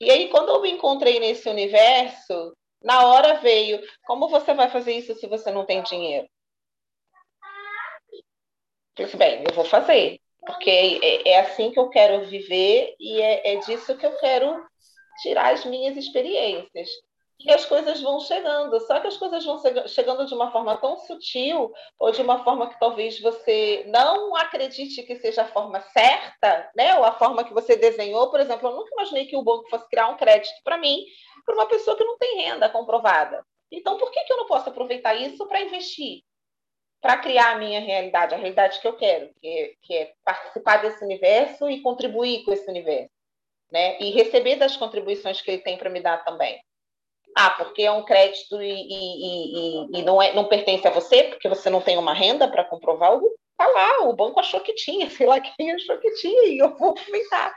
E 0.00 0.10
aí, 0.10 0.28
quando 0.28 0.50
eu 0.50 0.60
me 0.60 0.70
encontrei 0.70 1.20
nesse 1.20 1.48
universo, 1.48 2.56
na 2.82 3.06
hora 3.06 3.34
veio: 3.34 3.80
como 4.04 4.28
você 4.28 4.52
vai 4.52 4.68
fazer 4.68 4.92
isso 4.92 5.14
se 5.14 5.26
você 5.26 5.50
não 5.50 5.64
tem 5.64 5.82
dinheiro? 5.82 6.28
Disse, 8.96 9.16
bem, 9.16 9.42
eu 9.48 9.54
vou 9.54 9.64
fazer, 9.64 10.20
porque 10.40 11.00
é, 11.02 11.30
é, 11.30 11.40
assim 11.40 11.70
que 11.70 11.78
eu 11.78 11.88
quero 11.88 12.26
viver 12.26 12.94
e 13.00 13.22
é, 13.22 13.54
é 13.54 13.56
disso 13.60 13.96
que 13.96 14.04
eu 14.04 14.14
quero 14.18 14.62
tirar 15.22 15.54
as 15.54 15.64
minhas 15.64 15.96
experiências 15.96 16.88
e 17.44 17.52
as 17.52 17.64
coisas 17.64 18.00
vão 18.00 18.20
chegando. 18.20 18.78
Só 18.80 19.00
que 19.00 19.06
as 19.06 19.16
coisas 19.16 19.44
vão 19.44 19.60
chegando 19.86 20.26
de 20.26 20.34
uma 20.34 20.50
forma 20.50 20.76
tão 20.76 20.96
sutil, 20.98 21.72
ou 21.98 22.10
de 22.10 22.22
uma 22.22 22.44
forma 22.44 22.68
que 22.68 22.78
talvez 22.78 23.20
você 23.20 23.84
não 23.88 24.36
acredite 24.36 25.02
que 25.02 25.16
seja 25.16 25.42
a 25.42 25.48
forma 25.48 25.80
certa, 25.80 26.70
né? 26.76 26.96
ou 26.96 27.04
a 27.04 27.12
forma 27.12 27.44
que 27.44 27.52
você 27.52 27.76
desenhou. 27.76 28.30
Por 28.30 28.40
exemplo, 28.40 28.68
eu 28.68 28.76
nunca 28.76 28.92
imaginei 28.92 29.26
que 29.26 29.36
o 29.36 29.42
banco 29.42 29.68
fosse 29.68 29.88
criar 29.88 30.08
um 30.08 30.16
crédito 30.16 30.54
para 30.64 30.78
mim, 30.78 31.04
para 31.44 31.54
uma 31.54 31.66
pessoa 31.66 31.96
que 31.96 32.04
não 32.04 32.18
tem 32.18 32.42
renda 32.42 32.68
comprovada. 32.68 33.44
Então, 33.70 33.96
por 33.96 34.10
que, 34.10 34.22
que 34.24 34.32
eu 34.32 34.36
não 34.36 34.46
posso 34.46 34.68
aproveitar 34.68 35.14
isso 35.14 35.46
para 35.46 35.62
investir? 35.62 36.22
Para 37.00 37.16
criar 37.16 37.52
a 37.52 37.58
minha 37.58 37.80
realidade, 37.80 38.34
a 38.34 38.36
realidade 38.36 38.80
que 38.80 38.86
eu 38.86 38.96
quero, 38.96 39.32
que 39.40 39.48
é, 39.48 39.72
que 39.82 39.94
é 39.94 40.12
participar 40.24 40.76
desse 40.76 41.02
universo 41.04 41.68
e 41.68 41.80
contribuir 41.80 42.44
com 42.44 42.52
esse 42.52 42.68
universo. 42.70 43.10
Né? 43.72 43.98
E 43.98 44.10
receber 44.10 44.56
das 44.56 44.76
contribuições 44.76 45.40
que 45.40 45.50
ele 45.50 45.62
tem 45.62 45.78
para 45.78 45.88
me 45.88 46.00
dar 46.00 46.22
também. 46.22 46.62
Ah, 47.36 47.50
porque 47.50 47.82
é 47.82 47.90
um 47.90 48.04
crédito 48.04 48.60
e, 48.60 48.70
e, 48.70 49.86
e, 49.94 50.00
e, 50.00 50.02
não, 50.02 50.20
é, 50.20 50.34
não 50.34 50.44
pertence 50.44 50.86
a 50.86 50.90
você, 50.90 51.24
porque 51.24 51.48
você 51.48 51.70
não 51.70 51.80
tem 51.80 51.96
uma 51.96 52.12
renda 52.12 52.48
para 52.48 52.64
comprovar 52.64 53.18
tá 53.56 53.66
lá, 53.66 54.08
o 54.08 54.12
banco 54.14 54.40
achou 54.40 54.60
que 54.60 54.74
tinha, 54.74 55.08
sei 55.10 55.26
lá 55.26 55.40
quem 55.40 55.72
achou 55.72 55.98
que 55.98 56.10
tinha, 56.14 56.48
e 56.48 56.58
eu 56.58 56.76
vou 56.76 56.90
aproveitar, 56.90 57.54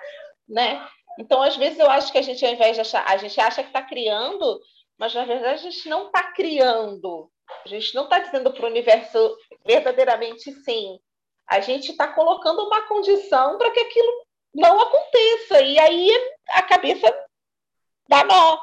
né? 0.47 0.85
Então, 1.19 1.41
às 1.41 1.55
vezes, 1.55 1.79
eu 1.79 1.89
acho 1.89 2.11
que 2.11 2.17
a 2.17 2.21
gente, 2.21 2.45
ao 2.45 2.51
invés 2.51 2.75
de 2.75 2.81
achar, 2.81 3.05
a 3.07 3.17
gente 3.17 3.39
acha 3.39 3.63
que 3.63 3.69
está 3.69 3.81
criando, 3.81 4.59
mas 4.97 5.13
na 5.13 5.25
verdade 5.25 5.53
a 5.67 5.71
gente 5.71 5.89
não 5.89 6.07
está 6.07 6.23
criando. 6.31 7.29
A 7.63 7.67
gente 7.67 7.93
não 7.93 8.05
está 8.05 8.19
dizendo 8.19 8.51
para 8.51 8.65
o 8.65 8.69
universo 8.69 9.37
verdadeiramente 9.65 10.51
sim. 10.63 10.99
A 11.47 11.59
gente 11.59 11.91
está 11.91 12.07
colocando 12.07 12.65
uma 12.65 12.81
condição 12.87 13.57
para 13.57 13.71
que 13.71 13.79
aquilo 13.79 14.25
não 14.53 14.79
aconteça. 14.79 15.61
E 15.61 15.77
aí 15.77 16.09
a 16.49 16.61
cabeça 16.63 17.13
dá 18.07 18.23
nó. 18.23 18.57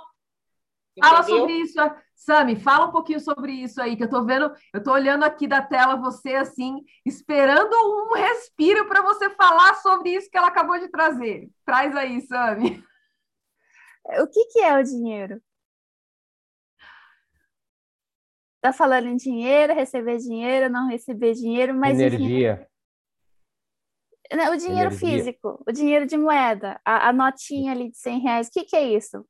Fala 1.01 1.23
sobre 1.23 1.53
isso, 1.55 1.79
Sami, 2.15 2.55
fala 2.55 2.87
um 2.87 2.93
pouquinho 2.93 3.19
sobre 3.19 3.53
isso 3.53 3.81
aí, 3.81 3.97
que 3.97 4.05
eu 4.05 4.11
tô 4.11 4.25
vendo, 4.25 4.53
eu 4.75 4.83
tô 4.83 4.93
olhando 4.93 5.25
aqui 5.25 5.49
da 5.49 5.63
tela 5.63 5.97
você 5.97 6.35
assim, 6.35 6.85
esperando 7.05 7.73
um 7.75 8.15
respiro 8.15 8.87
para 8.87 9.03
você 9.03 9.31
falar 9.31 9.75
sobre 9.77 10.11
isso 10.11 10.31
que 10.31 10.37
ela 10.37 10.49
acabou 10.49 10.79
de 10.79 10.89
trazer. 10.89 11.49
Traz 11.65 11.97
aí, 11.97 12.21
Sami. 12.23 12.85
O 14.21 14.27
que, 14.27 14.45
que 14.47 14.61
é 14.61 14.79
o 14.79 14.83
dinheiro? 14.83 15.41
Tá 18.61 18.73
falando 18.73 19.09
em 19.09 19.17
dinheiro, 19.17 19.75
receber 19.75 20.19
dinheiro, 20.19 20.71
não 20.71 20.89
receber 20.89 21.33
dinheiro, 21.35 21.75
mas. 21.75 21.99
Energia. 21.99 22.69
O 24.33 24.57
dinheiro 24.57 24.91
Energia. 24.91 24.99
físico, 24.99 25.63
o 25.67 25.73
dinheiro 25.73 26.07
de 26.07 26.17
moeda, 26.17 26.81
a, 26.85 27.09
a 27.09 27.13
notinha 27.13 27.73
ali 27.73 27.91
de 27.91 27.99
100 27.99 28.21
reais, 28.21 28.49
o 28.49 28.51
que, 28.51 28.65
que 28.65 28.77
é 28.77 28.89
isso? 28.89 29.27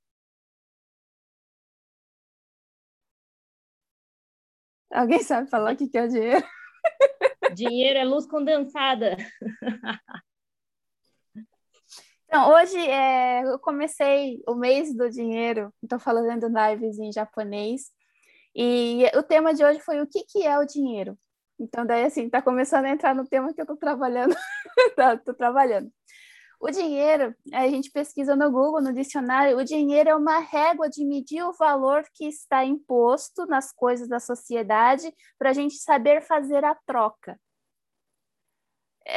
Alguém 4.92 5.22
sabe 5.22 5.48
falar 5.48 5.72
o 5.72 5.76
que, 5.76 5.88
que 5.88 5.96
é 5.96 6.04
o 6.04 6.08
dinheiro? 6.08 6.46
Dinheiro 7.54 7.98
é 7.98 8.04
luz 8.04 8.26
condensada. 8.26 9.16
Então, 12.24 12.50
hoje 12.50 12.78
é, 12.78 13.42
eu 13.42 13.58
comecei 13.58 14.42
o 14.48 14.54
mês 14.54 14.96
do 14.96 15.10
dinheiro, 15.10 15.72
estou 15.82 15.98
falando 15.98 16.46
lives 16.48 16.98
em 16.98 17.12
japonês, 17.12 17.90
e 18.54 19.04
o 19.14 19.22
tema 19.22 19.52
de 19.52 19.62
hoje 19.62 19.80
foi 19.80 20.00
o 20.00 20.06
que, 20.06 20.24
que 20.24 20.46
é 20.46 20.58
o 20.58 20.64
dinheiro. 20.64 21.18
Então, 21.58 21.84
daí, 21.84 22.04
assim, 22.04 22.24
está 22.24 22.40
começando 22.40 22.86
a 22.86 22.90
entrar 22.90 23.14
no 23.14 23.26
tema 23.26 23.52
que 23.52 23.60
eu 23.60 23.64
estou 23.64 23.76
trabalhando. 23.76 24.34
Estou 25.18 25.34
trabalhando. 25.34 25.92
O 26.62 26.70
dinheiro, 26.70 27.34
a 27.52 27.66
gente 27.68 27.90
pesquisa 27.90 28.36
no 28.36 28.50
Google, 28.50 28.80
no 28.80 28.92
dicionário, 28.92 29.58
o 29.58 29.64
dinheiro 29.64 30.10
é 30.10 30.14
uma 30.14 30.38
régua 30.38 30.88
de 30.88 31.04
medir 31.04 31.42
o 31.42 31.52
valor 31.52 32.04
que 32.14 32.24
está 32.26 32.64
imposto 32.64 33.44
nas 33.46 33.72
coisas 33.72 34.08
da 34.08 34.20
sociedade 34.20 35.12
para 35.36 35.50
a 35.50 35.52
gente 35.52 35.74
saber 35.74 36.22
fazer 36.22 36.64
a 36.64 36.74
troca. 36.86 37.38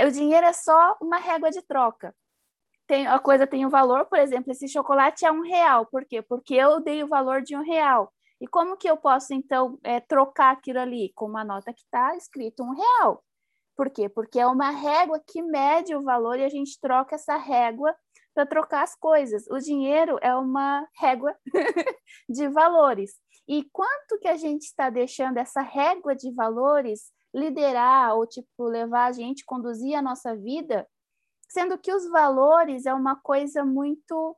O 0.08 0.10
dinheiro 0.10 0.48
é 0.48 0.54
só 0.54 0.98
uma 1.00 1.18
régua 1.18 1.52
de 1.52 1.62
troca 1.62 2.16
tem, 2.88 3.08
a 3.08 3.20
coisa 3.20 3.48
tem 3.48 3.66
um 3.66 3.70
valor, 3.70 4.06
por 4.06 4.20
exemplo, 4.20 4.52
esse 4.52 4.68
chocolate 4.68 5.26
é 5.26 5.32
um 5.32 5.42
real. 5.42 5.86
Por 5.88 6.06
quê? 6.06 6.22
Porque 6.22 6.54
eu 6.54 6.82
dei 6.82 7.04
o 7.04 7.08
valor 7.08 7.42
de 7.42 7.56
um 7.56 7.62
real. 7.62 8.14
E 8.40 8.48
como 8.48 8.78
que 8.78 8.90
eu 8.90 8.98
posso, 8.98 9.34
então, 9.34 9.80
é, 9.84 10.00
trocar 10.00 10.52
aquilo 10.52 10.80
ali? 10.80 11.12
Com 11.16 11.26
uma 11.26 11.44
nota 11.44 11.74
que 11.74 11.82
está 11.82 12.16
escrito 12.16 12.64
um 12.64 12.76
real. 12.76 13.24
Por 13.76 13.90
quê? 13.90 14.08
Porque 14.08 14.40
é 14.40 14.48
uma 14.48 14.70
régua 14.70 15.22
que 15.26 15.42
mede 15.42 15.96
o 15.96 16.02
valor 16.02 16.40
e 16.40 16.46
a 16.46 16.50
gente 16.50 16.80
troca 16.80 17.16
essa 17.16 17.36
régua 17.36 17.96
para 18.34 18.46
trocar 18.46 18.84
as 18.84 18.96
coisas. 18.96 19.46
O 19.50 19.58
dinheiro 19.60 20.18
é 20.22 20.36
uma 20.36 20.88
régua 20.98 21.36
de 22.30 22.48
valores. 22.50 23.14
E 23.48 23.64
quanto 23.72 24.20
que 24.20 24.28
a 24.28 24.38
gente 24.38 24.64
está 24.64 24.90
deixando 24.90 25.38
essa 25.38 25.62
régua 25.62 26.16
de 26.16 26.34
valores 26.34 27.12
liderar 27.34 28.16
ou 28.16 28.26
tipo 28.26 28.64
levar 28.64 29.06
a 29.06 29.12
gente 29.12 29.44
conduzir 29.46 29.96
a 29.96 30.02
nossa 30.02 30.36
vida 30.36 30.88
sendo 31.50 31.78
que 31.78 31.94
os 31.94 32.10
valores 32.10 32.86
é 32.86 32.94
uma 32.94 33.16
coisa 33.16 33.64
muito 33.64 34.38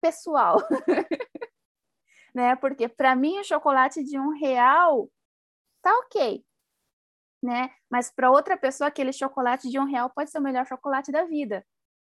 pessoal, 0.00 0.56
né? 2.34 2.56
Porque 2.56 2.88
para 2.88 3.14
mim 3.14 3.38
o 3.38 3.44
chocolate 3.44 4.02
de 4.02 4.18
um 4.18 4.30
real 4.30 5.10
tá 5.82 5.92
ok, 5.98 6.44
né? 7.44 7.70
Mas 7.90 8.10
para 8.10 8.30
outra 8.30 8.56
pessoa 8.56 8.88
aquele 8.88 9.12
chocolate 9.12 9.70
de 9.70 9.78
um 9.78 9.84
real 9.84 10.10
pode 10.10 10.30
ser 10.30 10.38
o 10.38 10.42
melhor 10.42 10.66
chocolate 10.66 11.12
da 11.12 11.24
vida, 11.24 11.64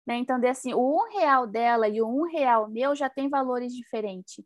né? 0.06 0.16
Então, 0.16 0.40
assim, 0.48 0.72
o 0.72 0.80
um 0.80 1.18
real 1.18 1.46
dela 1.46 1.86
e 1.88 2.00
o 2.00 2.08
um 2.08 2.22
real 2.22 2.68
meu 2.68 2.96
já 2.96 3.10
tem 3.10 3.28
valores 3.28 3.74
diferentes. 3.74 4.42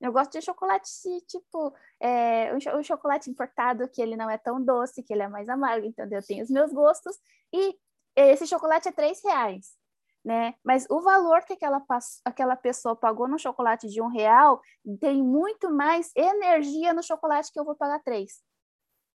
Eu 0.00 0.10
gosto 0.10 0.32
de 0.32 0.40
chocolate 0.40 0.88
tipo 1.28 1.74
é, 2.00 2.52
o 2.54 2.82
chocolate 2.82 3.30
importado 3.30 3.88
que 3.88 4.00
ele 4.00 4.16
não 4.16 4.28
é 4.30 4.38
tão 4.38 4.60
doce, 4.64 5.02
que 5.02 5.12
ele 5.12 5.22
é 5.22 5.28
mais 5.28 5.48
amargo, 5.48 5.86
então 5.86 6.08
eu 6.10 6.22
tenho 6.26 6.42
os 6.42 6.50
meus 6.50 6.72
gostos 6.72 7.16
e 7.52 7.76
esse 8.16 8.46
chocolate 8.46 8.88
é 8.88 8.92
três 8.92 9.22
reais, 9.22 9.76
né? 10.24 10.54
Mas 10.64 10.86
o 10.90 11.02
valor 11.02 11.42
que 11.42 11.52
aquela, 11.52 11.84
aquela 12.24 12.56
pessoa 12.56 12.96
pagou 12.96 13.28
no 13.28 13.38
chocolate 13.38 13.88
de 13.88 14.00
um 14.00 14.08
real 14.08 14.60
tem 14.98 15.22
muito 15.22 15.70
mais 15.70 16.10
energia 16.16 16.94
no 16.94 17.02
chocolate 17.02 17.52
que 17.52 17.60
eu 17.60 17.64
vou 17.64 17.76
pagar 17.76 18.02
três. 18.02 18.42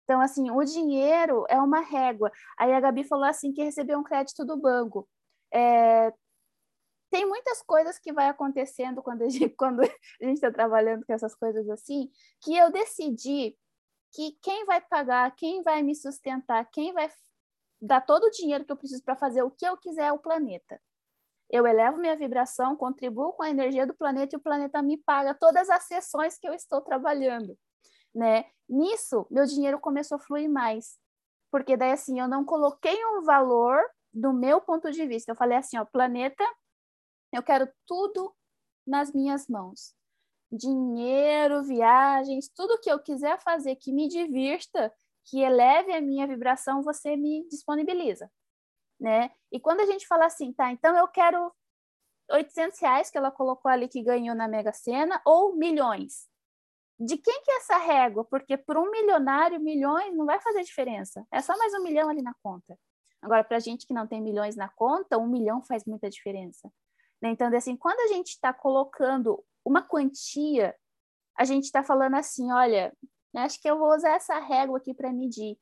Então, 0.07 0.21
assim, 0.21 0.49
o 0.49 0.63
dinheiro 0.63 1.43
é 1.49 1.59
uma 1.59 1.81
régua. 1.81 2.31
Aí 2.57 2.71
a 2.71 2.79
Gabi 2.79 3.03
falou 3.03 3.25
assim 3.25 3.51
que 3.51 3.61
recebeu 3.61 3.99
um 3.99 4.03
crédito 4.03 4.45
do 4.45 4.55
banco. 4.55 5.05
É, 5.53 6.13
tem 7.11 7.25
muitas 7.25 7.61
coisas 7.61 7.99
que 7.99 8.13
vai 8.13 8.29
acontecendo 8.29 9.03
quando 9.03 9.23
a 9.23 9.29
gente 9.29 9.49
quando 9.59 9.81
a 9.81 9.85
gente 10.21 10.35
está 10.35 10.49
trabalhando 10.49 11.05
com 11.05 11.11
essas 11.11 11.35
coisas 11.35 11.69
assim, 11.69 12.09
que 12.41 12.55
eu 12.55 12.71
decidi 12.71 13.57
que 14.13 14.31
quem 14.41 14.63
vai 14.65 14.79
pagar, 14.79 15.35
quem 15.35 15.61
vai 15.61 15.83
me 15.83 15.93
sustentar, 15.93 16.63
quem 16.71 16.93
vai 16.93 17.11
dar 17.81 17.99
todo 17.99 18.23
o 18.27 18.31
dinheiro 18.31 18.63
que 18.63 18.71
eu 18.71 18.77
preciso 18.77 19.03
para 19.03 19.17
fazer 19.17 19.43
o 19.43 19.51
que 19.51 19.67
eu 19.67 19.75
quiser 19.75 20.07
ao 20.07 20.19
planeta. 20.19 20.81
Eu 21.49 21.67
elevo 21.67 21.97
minha 21.97 22.15
vibração, 22.15 22.77
contribuo 22.77 23.33
com 23.33 23.43
a 23.43 23.49
energia 23.49 23.85
do 23.85 23.93
planeta 23.93 24.35
e 24.35 24.39
o 24.39 24.41
planeta 24.41 24.81
me 24.81 24.97
paga 24.97 25.33
todas 25.33 25.69
as 25.69 25.83
sessões 25.83 26.37
que 26.37 26.47
eu 26.47 26.53
estou 26.53 26.79
trabalhando, 26.79 27.57
né? 28.17 28.45
Nisso, 28.67 29.27
meu 29.29 29.45
dinheiro 29.45 29.79
começou 29.79 30.15
a 30.15 30.19
fluir 30.19 30.49
mais, 30.49 30.97
porque 31.51 31.77
daí 31.77 31.91
assim, 31.91 32.19
eu 32.19 32.27
não 32.27 32.43
coloquei 32.43 32.97
um 33.05 33.21
valor 33.21 33.79
do 34.11 34.33
meu 34.33 34.59
ponto 34.59 34.91
de 34.91 35.05
vista. 35.05 35.31
Eu 35.31 35.35
falei 35.35 35.57
assim, 35.57 35.77
ó, 35.77 35.85
planeta, 35.85 36.43
eu 37.31 37.43
quero 37.43 37.71
tudo 37.85 38.35
nas 38.85 39.13
minhas 39.13 39.47
mãos. 39.47 39.93
Dinheiro, 40.51 41.63
viagens, 41.63 42.49
tudo 42.49 42.79
que 42.79 42.91
eu 42.91 42.99
quiser 42.99 43.39
fazer 43.41 43.75
que 43.75 43.93
me 43.93 44.07
divirta, 44.07 44.91
que 45.25 45.41
eleve 45.41 45.93
a 45.93 46.01
minha 46.01 46.25
vibração, 46.25 46.81
você 46.81 47.15
me 47.15 47.47
disponibiliza, 47.49 48.31
né? 48.99 49.29
E 49.51 49.59
quando 49.59 49.81
a 49.81 49.85
gente 49.85 50.07
fala 50.07 50.25
assim, 50.25 50.51
tá, 50.53 50.71
então 50.71 50.97
eu 50.97 51.07
quero 51.07 51.53
800 52.31 52.79
reais 52.79 53.11
que 53.11 53.17
ela 53.17 53.29
colocou 53.29 53.69
ali 53.69 53.87
que 53.87 54.01
ganhou 54.01 54.35
na 54.35 54.47
Mega 54.47 54.73
Sena 54.73 55.21
ou 55.23 55.55
milhões. 55.55 56.26
De 56.99 57.17
quem 57.17 57.41
que 57.43 57.51
é 57.51 57.57
essa 57.57 57.77
régua? 57.77 58.25
Porque 58.25 58.57
para 58.57 58.79
um 58.79 58.89
milionário, 58.89 59.59
milhões 59.59 60.15
não 60.15 60.25
vai 60.25 60.39
fazer 60.41 60.63
diferença. 60.63 61.25
É 61.31 61.41
só 61.41 61.55
mais 61.57 61.73
um 61.73 61.83
milhão 61.83 62.09
ali 62.09 62.21
na 62.21 62.33
conta. 62.41 62.77
Agora, 63.21 63.43
para 63.43 63.59
gente 63.59 63.85
que 63.85 63.93
não 63.93 64.07
tem 64.07 64.21
milhões 64.21 64.55
na 64.55 64.69
conta, 64.69 65.17
um 65.17 65.27
milhão 65.27 65.61
faz 65.61 65.85
muita 65.85 66.09
diferença. 66.09 66.71
Né? 67.21 67.29
Então, 67.29 67.55
assim, 67.55 67.75
quando 67.75 67.99
a 67.99 68.13
gente 68.13 68.29
está 68.29 68.53
colocando 68.53 69.43
uma 69.63 69.81
quantia, 69.81 70.75
a 71.37 71.43
gente 71.45 71.65
está 71.65 71.83
falando 71.83 72.15
assim, 72.15 72.51
olha, 72.51 72.91
né? 73.33 73.43
Acho 73.43 73.61
que 73.61 73.69
eu 73.69 73.77
vou 73.77 73.93
usar 73.93 74.15
essa 74.15 74.39
régua 74.39 74.77
aqui 74.77 74.93
para 74.93 75.13
medir, 75.13 75.57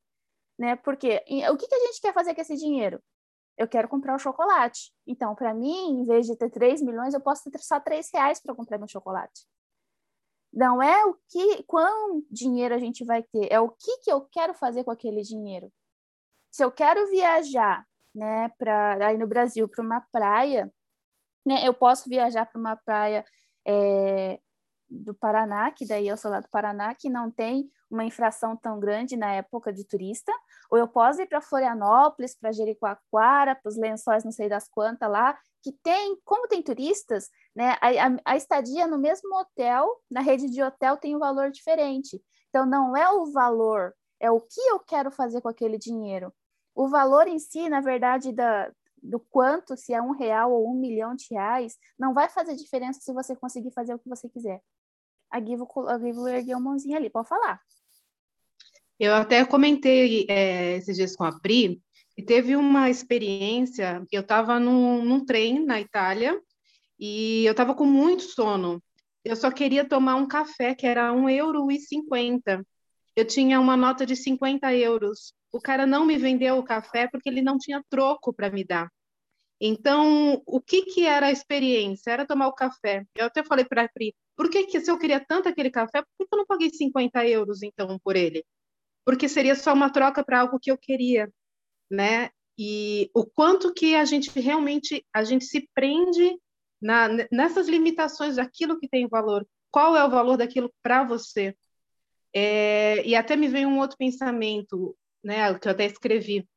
né? 0.57 0.75
Porque 0.77 1.23
o 1.51 1.57
que, 1.57 1.67
que 1.67 1.75
a 1.75 1.85
gente 1.87 2.01
quer 2.01 2.13
fazer 2.13 2.33
com 2.33 2.41
esse 2.41 2.55
dinheiro? 2.55 3.01
Eu 3.57 3.67
quero 3.67 3.87
comprar 3.87 4.15
o 4.15 4.19
chocolate. 4.19 4.93
Então, 5.07 5.33
para 5.35 5.53
mim, 5.53 6.01
em 6.01 6.05
vez 6.05 6.27
de 6.27 6.35
ter 6.37 6.49
3 6.49 6.81
milhões, 6.81 7.13
eu 7.13 7.21
posso 7.21 7.49
ter 7.49 7.59
só 7.59 7.79
3 7.79 8.09
reais 8.13 8.39
para 8.41 8.55
comprar 8.55 8.77
meu 8.77 8.87
chocolate. 8.87 9.45
Não 10.55 10.81
é 10.81 11.05
o 11.05 11.15
que, 11.27 11.63
quão 11.63 12.23
dinheiro 12.31 12.73
a 12.73 12.79
gente 12.79 13.03
vai 13.03 13.21
ter, 13.21 13.51
é 13.51 13.59
o 13.59 13.69
que, 13.69 13.97
que 13.99 14.11
eu 14.11 14.21
quero 14.21 14.53
fazer 14.53 14.85
com 14.85 14.91
aquele 14.91 15.21
dinheiro. 15.21 15.69
Se 16.49 16.63
eu 16.63 16.71
quero 16.71 17.09
viajar, 17.09 17.85
né, 18.13 18.47
para 18.57 19.05
aí 19.05 19.17
no 19.17 19.27
Brasil 19.27 19.67
para 19.67 19.83
uma 19.83 19.99
praia, 19.99 20.73
né, 21.45 21.67
eu 21.67 21.73
posso 21.73 22.07
viajar 22.07 22.45
para 22.45 22.57
uma 22.57 22.77
praia 22.77 23.25
é, 23.67 24.39
do 24.89 25.13
Paraná, 25.13 25.71
que 25.71 25.85
daí 25.85 26.07
eu 26.07 26.17
sou 26.17 26.31
lá 26.31 26.39
do 26.39 26.49
Paraná, 26.49 26.93
que 26.93 27.09
não 27.09 27.31
tem 27.31 27.69
uma 27.89 28.03
infração 28.03 28.55
tão 28.55 28.79
grande 28.79 29.15
na 29.15 29.33
época 29.33 29.71
de 29.71 29.83
turista, 29.85 30.31
ou 30.69 30.77
eu 30.77 30.87
posso 30.87 31.21
ir 31.21 31.27
para 31.27 31.41
Florianópolis, 31.41 32.35
para 32.35 32.51
Jericoacoara, 32.51 33.55
para 33.55 33.69
os 33.69 33.77
lençóis 33.77 34.23
não 34.23 34.31
sei 34.31 34.49
das 34.49 34.67
quantas 34.67 35.09
lá, 35.09 35.37
que 35.61 35.71
tem, 35.71 36.19
como 36.23 36.47
tem 36.47 36.61
turistas, 36.61 37.29
né, 37.55 37.75
a, 37.81 37.87
a, 37.87 38.33
a, 38.33 38.37
estadia 38.37 38.85
no 38.85 38.99
mesmo 38.99 39.35
hotel, 39.35 39.87
na 40.09 40.21
rede 40.21 40.49
de 40.49 40.61
hotel, 40.61 40.97
tem 40.97 41.15
um 41.15 41.19
valor 41.19 41.49
diferente. 41.49 42.21
Então, 42.49 42.65
não 42.65 42.95
é 42.95 43.09
o 43.09 43.31
valor, 43.31 43.93
é 44.19 44.29
o 44.29 44.39
que 44.39 44.61
eu 44.61 44.79
quero 44.79 45.09
fazer 45.09 45.41
com 45.41 45.49
aquele 45.49 45.77
dinheiro. 45.77 46.31
O 46.75 46.87
valor 46.87 47.27
em 47.27 47.39
si, 47.39 47.67
na 47.67 47.81
verdade, 47.81 48.31
da, 48.31 48.71
do 49.01 49.19
quanto, 49.19 49.75
se 49.77 49.93
é 49.93 50.01
um 50.01 50.11
real 50.11 50.51
ou 50.51 50.69
um 50.69 50.75
milhão 50.75 51.15
de 51.15 51.25
reais, 51.31 51.77
não 51.97 52.13
vai 52.13 52.29
fazer 52.29 52.55
diferença 52.55 52.99
se 53.01 53.13
você 53.13 53.35
conseguir 53.35 53.71
fazer 53.71 53.93
o 53.93 53.99
que 53.99 54.09
você 54.09 54.27
quiser. 54.29 54.61
A 55.31 55.39
Givo, 55.39 55.67
a 55.87 55.99
Givo 55.99 56.27
ergueu 56.27 56.57
a 56.57 56.59
mãozinha 56.61 56.97
ali, 56.97 57.09
pode 57.09 57.27
falar. 57.27 57.59
Eu 58.99 59.13
até 59.13 59.43
comentei 59.45 60.25
é, 60.29 60.77
esses 60.77 60.95
dias 60.95 61.15
com 61.15 61.23
a 61.23 61.39
Pri, 61.39 61.81
e 62.17 62.23
teve 62.23 62.55
uma 62.55 62.89
experiência, 62.89 64.05
eu 64.11 64.21
estava 64.21 64.59
num, 64.59 65.03
num 65.03 65.25
trem 65.25 65.65
na 65.65 65.81
Itália, 65.81 66.39
e 66.97 67.45
eu 67.45 67.51
estava 67.51 67.75
com 67.75 67.85
muito 67.85 68.23
sono. 68.23 68.81
Eu 69.23 69.35
só 69.35 69.51
queria 69.51 69.83
tomar 69.83 70.15
um 70.15 70.27
café, 70.27 70.73
que 70.73 70.87
era 70.87 71.11
um 71.11 71.27
euro 71.27 71.69
e 71.69 71.79
cinquenta. 71.79 72.65
Eu 73.15 73.25
tinha 73.25 73.59
uma 73.59 73.75
nota 73.75 74.05
de 74.05 74.15
50 74.15 74.73
euros. 74.75 75.33
O 75.51 75.59
cara 75.59 75.85
não 75.85 76.05
me 76.05 76.17
vendeu 76.17 76.57
o 76.57 76.63
café 76.63 77.07
porque 77.07 77.27
ele 77.27 77.41
não 77.41 77.57
tinha 77.57 77.83
troco 77.89 78.31
para 78.31 78.49
me 78.49 78.63
dar. 78.63 78.89
Então, 79.59 80.41
o 80.45 80.61
que, 80.61 80.83
que 80.83 81.05
era 81.05 81.27
a 81.27 81.31
experiência? 81.31 82.11
Era 82.11 82.25
tomar 82.25 82.47
o 82.47 82.53
café. 82.53 83.05
Eu 83.15 83.25
até 83.25 83.43
falei 83.43 83.65
para 83.65 83.83
a 83.83 83.89
Pri, 83.89 84.13
por 84.35 84.49
que, 84.49 84.65
que 84.65 84.81
se 84.81 84.91
eu 84.91 84.97
queria 84.97 85.19
tanto 85.19 85.47
aquele 85.47 85.71
café, 85.71 86.01
por 86.01 86.27
que 86.27 86.33
eu 86.33 86.37
não 86.37 86.45
paguei 86.45 86.69
50 86.69 87.25
euros, 87.27 87.63
então, 87.63 87.97
por 88.03 88.15
ele? 88.15 88.43
Porque 89.05 89.29
seria 89.29 89.55
só 89.55 89.73
uma 89.73 89.89
troca 89.89 90.23
para 90.23 90.41
algo 90.41 90.59
que 90.59 90.71
eu 90.71 90.77
queria, 90.77 91.31
né? 91.89 92.29
E 92.57 93.09
o 93.13 93.25
quanto 93.25 93.73
que 93.73 93.95
a 93.95 94.05
gente 94.05 94.29
realmente, 94.39 95.05
a 95.13 95.23
gente 95.23 95.45
se 95.45 95.69
prende 95.73 96.37
na, 96.81 97.07
nessas 97.31 97.67
limitações 97.67 98.35
daquilo 98.37 98.79
que 98.79 98.87
tem 98.87 99.07
valor. 99.07 99.47
Qual 99.71 99.95
é 99.95 100.03
o 100.03 100.09
valor 100.09 100.37
daquilo 100.37 100.73
para 100.81 101.03
você? 101.03 101.55
É, 102.33 103.05
e 103.05 103.15
até 103.15 103.35
me 103.35 103.47
veio 103.47 103.67
um 103.69 103.79
outro 103.79 103.97
pensamento, 103.97 104.95
né, 105.23 105.57
que 105.57 105.67
eu 105.67 105.71
até 105.71 105.85
escrevi 105.85 106.47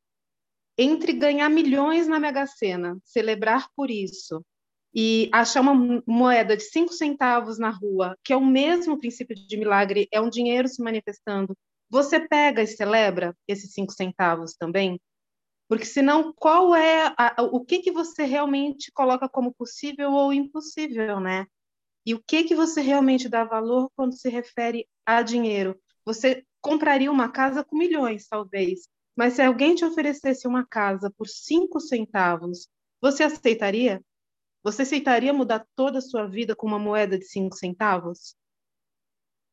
entre 0.79 1.13
ganhar 1.13 1.49
milhões 1.49 2.07
na 2.07 2.21
Mega 2.21 2.47
Sena, 2.47 2.97
celebrar 3.05 3.69
por 3.75 3.91
isso, 3.91 4.45
e 4.95 5.29
achar 5.33 5.61
uma 5.61 6.03
moeda 6.07 6.57
de 6.57 6.63
cinco 6.63 6.93
centavos 6.93 7.59
na 7.59 7.71
rua, 7.71 8.17
que 8.25 8.33
é 8.33 8.37
o 8.37 8.45
mesmo 8.45 8.99
princípio 8.99 9.35
de 9.35 9.57
milagre, 9.57 10.09
é 10.13 10.21
um 10.21 10.31
dinheiro 10.31 10.69
se 10.69 10.83
manifestando, 10.83 11.57
você 11.91 12.21
pega 12.21 12.63
e 12.63 12.67
celebra 12.67 13.35
esses 13.47 13.73
cinco 13.73 13.93
centavos 13.93 14.55
também? 14.55 15.01
Porque 15.69 15.85
senão, 15.85 16.33
qual 16.33 16.75
é 16.75 17.15
a, 17.19 17.43
o 17.43 17.65
que 17.65 17.81
que 17.81 17.93
você 17.93 18.25
realmente 18.25 18.91
coloca 18.93 19.29
como 19.29 19.53
possível 19.53 20.13
ou 20.13 20.33
impossível, 20.33 21.21
né? 21.21 21.47
E 22.07 22.15
o 22.15 22.23
que 22.27 22.45
que 22.45 22.55
você 22.55 22.81
realmente 22.81 23.29
dá 23.29 23.45
valor 23.45 23.91
quando 23.95 24.15
se 24.17 24.31
refere 24.31 24.87
a 25.05 25.21
dinheiro? 25.21 25.79
Você 26.07 26.43
compraria 26.61 27.13
uma 27.13 27.31
casa 27.31 27.63
com 27.63 27.77
milhões, 27.77 28.27
talvez, 28.27 28.89
mas 29.19 29.35
se 29.35 29.43
alguém 29.43 29.75
te 29.75 29.85
oferecesse 29.85 30.47
uma 30.47 30.65
casa 30.65 31.11
por 31.11 31.27
cinco 31.27 31.81
centavos, 31.81 32.69
você 33.01 33.25
aceitaria? 33.25 34.01
Você 34.63 34.83
aceitaria 34.83 35.33
mudar 35.33 35.67
toda 35.75 35.99
a 35.99 36.01
sua 36.01 36.29
vida 36.29 36.55
com 36.55 36.69
uma 36.69 36.79
moeda 36.79 37.19
de 37.19 37.25
cinco 37.25 37.57
centavos? 37.57 38.37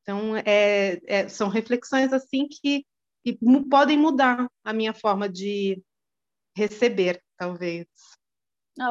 Então, 0.03 0.35
é, 0.37 1.01
é, 1.07 1.27
são 1.27 1.49
reflexões 1.49 2.13
assim 2.13 2.47
que, 2.47 2.85
que 3.23 3.39
podem 3.67 3.97
mudar 3.97 4.47
a 4.63 4.71
minha 4.71 4.93
forma 4.93 5.27
de 5.27 5.83
receber, 6.55 7.19
talvez. 7.35 7.87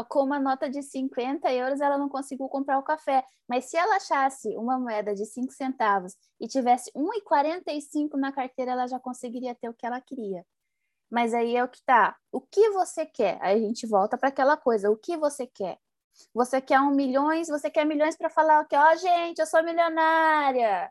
Com 0.09 0.25
uma 0.25 0.41
nota 0.41 0.68
de 0.68 0.83
50 0.83 1.53
euros, 1.53 1.81
ela 1.81 1.97
não 1.97 2.09
conseguiu 2.09 2.49
comprar 2.49 2.81
o 2.81 2.83
café. 2.83 3.25
Mas 3.49 3.66
se 3.66 3.77
ela 3.77 3.95
achasse 3.95 4.49
uma 4.57 4.77
moeda 4.77 5.14
de 5.14 5.25
5 5.25 5.53
centavos 5.53 6.16
e 6.41 6.49
tivesse 6.49 6.91
1,45 6.97 8.18
na 8.18 8.33
carteira, 8.33 8.72
ela 8.72 8.89
já 8.89 8.99
conseguiria 8.99 9.55
ter 9.55 9.68
o 9.68 9.75
que 9.75 9.87
ela 9.87 10.01
queria. 10.01 10.45
Mas 11.15 11.33
aí 11.33 11.55
é 11.57 11.62
o 11.62 11.69
que 11.69 11.81
tá. 11.85 12.17
O 12.33 12.41
que 12.41 12.71
você 12.71 13.07
quer? 13.07 13.39
Aí 13.41 13.57
a 13.57 13.61
gente 13.61 13.87
volta 13.87 14.19
para 14.19 14.31
aquela 14.31 14.57
coisa. 14.57 14.91
O 14.91 14.97
que 14.97 15.17
você 15.17 15.47
quer? 15.47 15.79
Você 16.35 16.61
quer 16.61 16.81
um 16.81 16.91
milhões? 16.91 17.47
Você 17.47 17.71
quer 17.71 17.85
milhões 17.87 18.17
para 18.17 18.29
falar 18.29 18.65
que, 18.65 18.75
ó, 18.75 18.93
oh, 18.93 18.97
gente, 18.97 19.39
eu 19.39 19.47
sou 19.47 19.62
milionária, 19.62 20.91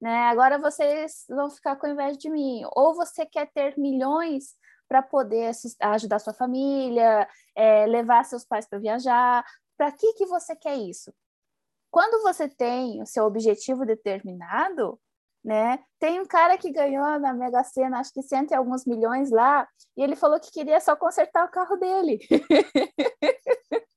né? 0.00 0.24
Agora 0.24 0.58
vocês 0.58 1.24
vão 1.28 1.48
ficar 1.48 1.76
com 1.76 1.86
inveja 1.86 2.18
de 2.18 2.28
mim. 2.28 2.62
Ou 2.74 2.96
você 2.96 3.24
quer 3.24 3.48
ter 3.52 3.78
milhões 3.78 4.56
para 4.88 5.02
poder 5.02 5.52
ajudar 5.82 6.18
sua 6.18 6.34
família, 6.34 7.28
é, 7.54 7.86
levar 7.86 8.24
seus 8.24 8.44
pais 8.44 8.68
para 8.68 8.80
viajar. 8.80 9.44
Para 9.76 9.92
que 9.92 10.14
que 10.14 10.26
você 10.26 10.56
quer 10.56 10.74
isso? 10.78 11.14
Quando 11.92 12.24
você 12.24 12.48
tem 12.48 13.00
o 13.00 13.06
seu 13.06 13.24
objetivo 13.24 13.86
determinado, 13.86 15.00
né? 15.44 15.78
Tem 15.98 16.20
um 16.20 16.26
cara 16.26 16.58
que 16.58 16.70
ganhou 16.70 17.18
na 17.18 17.32
Mega 17.32 17.64
Sena, 17.64 18.00
acho 18.00 18.12
que 18.12 18.22
cento 18.22 18.50
e 18.50 18.54
alguns 18.54 18.84
milhões 18.84 19.30
lá, 19.30 19.66
e 19.96 20.02
ele 20.02 20.16
falou 20.16 20.38
que 20.38 20.50
queria 20.50 20.80
só 20.80 20.94
consertar 20.94 21.46
o 21.46 21.50
carro 21.50 21.76
dele. 21.76 22.18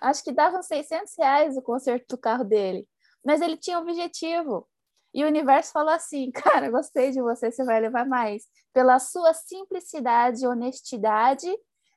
acho 0.00 0.22
que 0.22 0.32
davam 0.32 0.62
600 0.62 1.14
reais 1.18 1.56
o 1.56 1.62
conserto 1.62 2.16
do 2.16 2.18
carro 2.18 2.44
dele. 2.44 2.86
Mas 3.24 3.40
ele 3.40 3.56
tinha 3.56 3.78
um 3.78 3.82
objetivo. 3.82 4.68
E 5.14 5.24
o 5.24 5.28
universo 5.28 5.72
falou 5.72 5.94
assim: 5.94 6.30
cara, 6.32 6.70
gostei 6.70 7.10
de 7.12 7.22
você, 7.22 7.50
você 7.50 7.64
vai 7.64 7.80
levar 7.80 8.06
mais. 8.06 8.44
Pela 8.72 8.98
sua 8.98 9.32
simplicidade, 9.32 10.46
honestidade, 10.46 11.48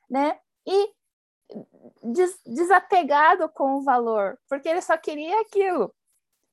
né? 0.08 0.38
E 0.66 0.92
des 2.02 2.38
desapegado 2.46 3.48
com 3.48 3.76
o 3.76 3.82
valor, 3.82 4.38
porque 4.48 4.68
ele 4.68 4.82
só 4.82 4.96
queria 4.96 5.40
aquilo. 5.40 5.92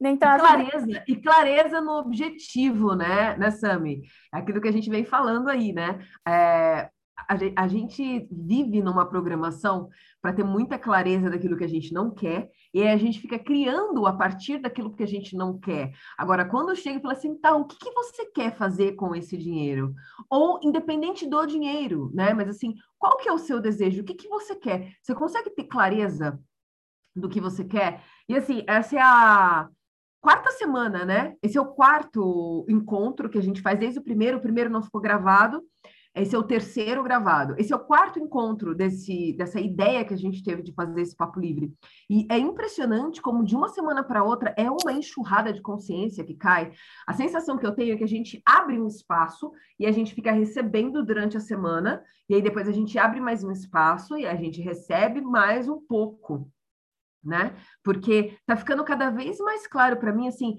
Então, 0.02 0.36
e 0.36 0.40
clareza, 0.40 1.04
e 1.08 1.16
clareza 1.16 1.82
no 1.82 1.94
objetivo, 1.94 2.96
né, 2.96 3.38
né, 3.38 3.50
Sami? 3.50 4.02
Aquilo 4.32 4.62
que 4.62 4.68
a 4.68 4.72
gente 4.72 4.90
vem 4.90 5.06
falando 5.06 5.48
aí, 5.50 5.72
né? 5.72 6.06
É, 6.28 6.90
a, 7.18 7.64
a 7.64 7.68
gente 7.68 8.28
vive 8.30 8.82
numa 8.82 9.06
programação 9.06 9.90
para 10.22 10.34
ter 10.34 10.44
muita 10.44 10.78
clareza 10.78 11.30
daquilo 11.30 11.58
que 11.58 11.64
a 11.64 11.70
gente 11.70 11.94
não 11.94 12.12
quer, 12.12 12.50
e 12.74 12.82
aí 12.82 12.90
a 12.90 12.98
gente 12.98 13.20
fica 13.20 13.40
criando 13.40 14.06
a 14.06 14.14
partir 14.14 14.58
daquilo 14.60 14.94
que 14.94 15.04
a 15.04 15.08
gente 15.08 15.36
não 15.36 15.58
quer. 15.58 15.94
Agora, 16.18 16.46
quando 16.46 16.76
chega 16.76 17.00
e 17.00 17.02
fala 17.02 17.14
assim, 17.14 17.36
tá, 17.38 17.56
o 17.56 17.66
que, 17.66 17.78
que 17.78 17.92
você 17.92 18.26
quer 18.26 18.56
fazer 18.56 18.96
com 18.96 19.16
esse 19.16 19.38
dinheiro? 19.38 19.94
Ou 20.30 20.60
independente 20.62 21.28
do 21.28 21.46
dinheiro, 21.46 22.12
né? 22.14 22.34
Mas 22.34 22.50
assim, 22.50 22.76
qual 23.00 23.18
que 23.18 23.30
é 23.30 23.32
o 23.32 23.38
seu 23.38 23.62
desejo? 23.62 24.02
O 24.02 24.06
que, 24.06 24.14
que 24.14 24.28
você 24.28 24.56
quer? 24.56 24.94
Você 25.02 25.16
consegue 25.16 25.52
ter 25.52 25.66
clareza 25.66 26.40
do 27.16 27.30
que 27.30 27.40
você 27.40 27.64
quer? 27.64 28.04
E 28.28 28.36
assim, 28.36 28.64
essa 28.68 28.98
é 28.98 29.02
a 29.02 29.70
quarta 30.26 30.50
semana, 30.50 31.06
né? 31.06 31.36
Esse 31.40 31.56
é 31.56 31.62
o 31.62 31.68
quarto 31.68 32.66
encontro 32.68 33.30
que 33.30 33.38
a 33.38 33.44
gente 33.44 33.62
faz 33.62 33.78
desde 33.78 34.00
o 34.00 34.04
primeiro. 34.04 34.40
O 34.40 34.42
primeiro 34.42 34.72
não 34.72 34.82
ficou 34.82 35.00
gravado. 35.00 35.62
Esse 36.16 36.36
é 36.36 36.40
o 36.40 36.44
terceiro 36.44 37.04
gravado. 37.04 37.54
Esse 37.60 37.72
é 37.72 37.76
o 37.76 37.86
quarto 37.86 38.18
encontro 38.18 38.74
desse, 38.74 39.34
dessa 39.38 39.60
ideia 39.60 40.04
que 40.04 40.16
a 40.16 40.18
gente 40.18 40.44
teve 40.44 40.64
de 40.64 40.74
fazer 40.74 41.00
esse 41.00 41.16
papo 41.16 41.40
livre. 41.40 41.72
E 42.10 42.26
é 42.32 42.40
impressionante 42.40 43.22
como 43.22 43.46
de 43.46 43.56
uma 43.56 43.70
semana 43.70 44.04
para 44.04 44.24
outra 44.24 44.52
é 44.58 44.68
uma 44.68 44.94
enxurrada 44.94 45.54
de 45.54 45.62
consciência 45.62 46.24
que 46.24 46.34
cai. 46.34 46.72
A 47.06 47.14
sensação 47.14 47.56
que 47.56 47.68
eu 47.68 47.76
tenho 47.76 47.94
é 47.94 47.98
que 47.98 48.04
a 48.04 48.08
gente 48.08 48.42
abre 48.44 48.82
um 48.82 48.88
espaço 48.88 49.52
e 49.78 49.86
a 49.86 49.92
gente 49.92 50.16
fica 50.16 50.32
recebendo 50.32 51.06
durante 51.06 51.38
a 51.38 51.42
semana, 51.42 52.02
e 52.28 52.34
aí 52.34 52.42
depois 52.42 52.68
a 52.68 52.72
gente 52.72 52.98
abre 52.98 53.20
mais 53.20 53.44
um 53.44 53.52
espaço 53.52 54.18
e 54.18 54.26
a 54.26 54.36
gente 54.36 54.60
recebe 54.60 55.22
mais 55.22 55.70
um 55.70 55.80
pouco 55.80 56.50
né? 57.26 57.56
Porque 57.84 58.38
tá 58.46 58.56
ficando 58.56 58.84
cada 58.84 59.10
vez 59.10 59.40
mais 59.40 59.68
claro 59.68 59.98
para 59.98 60.14
mim, 60.14 60.28
assim, 60.28 60.58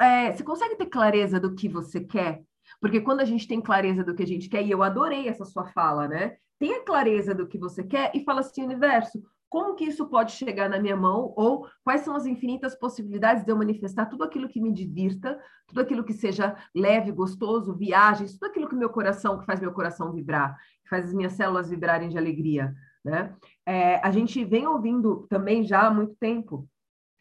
é, 0.00 0.32
você 0.32 0.42
consegue 0.42 0.76
ter 0.76 0.86
clareza 0.86 1.38
do 1.38 1.54
que 1.54 1.68
você 1.68 2.00
quer? 2.00 2.42
Porque 2.80 3.00
quando 3.00 3.20
a 3.20 3.24
gente 3.24 3.46
tem 3.46 3.60
clareza 3.60 4.02
do 4.02 4.14
que 4.14 4.22
a 4.22 4.26
gente 4.26 4.48
quer, 4.48 4.62
e 4.62 4.70
eu 4.70 4.82
adorei 4.82 5.28
essa 5.28 5.44
sua 5.44 5.66
fala, 5.66 6.08
né? 6.08 6.36
Tenha 6.58 6.82
clareza 6.84 7.34
do 7.34 7.46
que 7.46 7.58
você 7.58 7.82
quer 7.82 8.10
e 8.14 8.24
fala 8.24 8.40
assim, 8.40 8.62
universo, 8.62 9.22
como 9.54 9.76
que 9.76 9.84
isso 9.84 10.06
pode 10.06 10.32
chegar 10.32 10.68
na 10.68 10.80
minha 10.80 10.96
mão? 10.96 11.32
Ou 11.36 11.68
quais 11.84 12.00
são 12.00 12.16
as 12.16 12.26
infinitas 12.26 12.74
possibilidades 12.74 13.44
de 13.44 13.52
eu 13.52 13.56
manifestar 13.56 14.06
tudo 14.06 14.24
aquilo 14.24 14.48
que 14.48 14.60
me 14.60 14.72
divirta, 14.72 15.38
tudo 15.68 15.80
aquilo 15.80 16.02
que 16.02 16.12
seja 16.12 16.56
leve, 16.74 17.12
gostoso, 17.12 17.72
viagens, 17.72 18.32
tudo 18.32 18.50
aquilo 18.50 18.68
que 18.68 18.74
meu 18.74 18.90
coração, 18.90 19.38
que 19.38 19.46
faz 19.46 19.60
meu 19.60 19.72
coração 19.72 20.12
vibrar, 20.12 20.56
que 20.82 20.88
faz 20.88 21.04
as 21.04 21.14
minhas 21.14 21.34
células 21.34 21.70
vibrarem 21.70 22.08
de 22.08 22.18
alegria. 22.18 22.74
Né? 23.04 23.34
É, 23.66 23.96
a 23.96 24.10
gente 24.10 24.44
vem 24.44 24.66
ouvindo 24.66 25.26
também 25.28 25.64
já 25.64 25.86
há 25.86 25.90
muito 25.90 26.14
tempo 26.16 26.66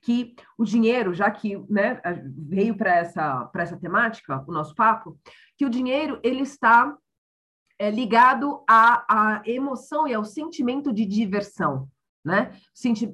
que 0.02 0.36
o 0.58 0.66
dinheiro, 0.66 1.14
já 1.14 1.32
que 1.32 1.58
né, 1.70 2.02
veio 2.36 2.76
para 2.76 2.96
essa, 2.96 3.50
essa 3.56 3.78
temática, 3.78 4.44
o 4.48 4.52
nosso 4.52 4.76
papo, 4.76 5.18
que 5.58 5.66
o 5.66 5.70
dinheiro 5.70 6.20
ele 6.24 6.42
está 6.42 6.96
é, 7.80 7.90
ligado 7.90 8.64
à, 8.70 9.38
à 9.38 9.42
emoção 9.46 10.08
e 10.08 10.14
ao 10.14 10.26
sentimento 10.26 10.92
de 10.94 11.06
diversão 11.06 11.90
né? 12.24 12.52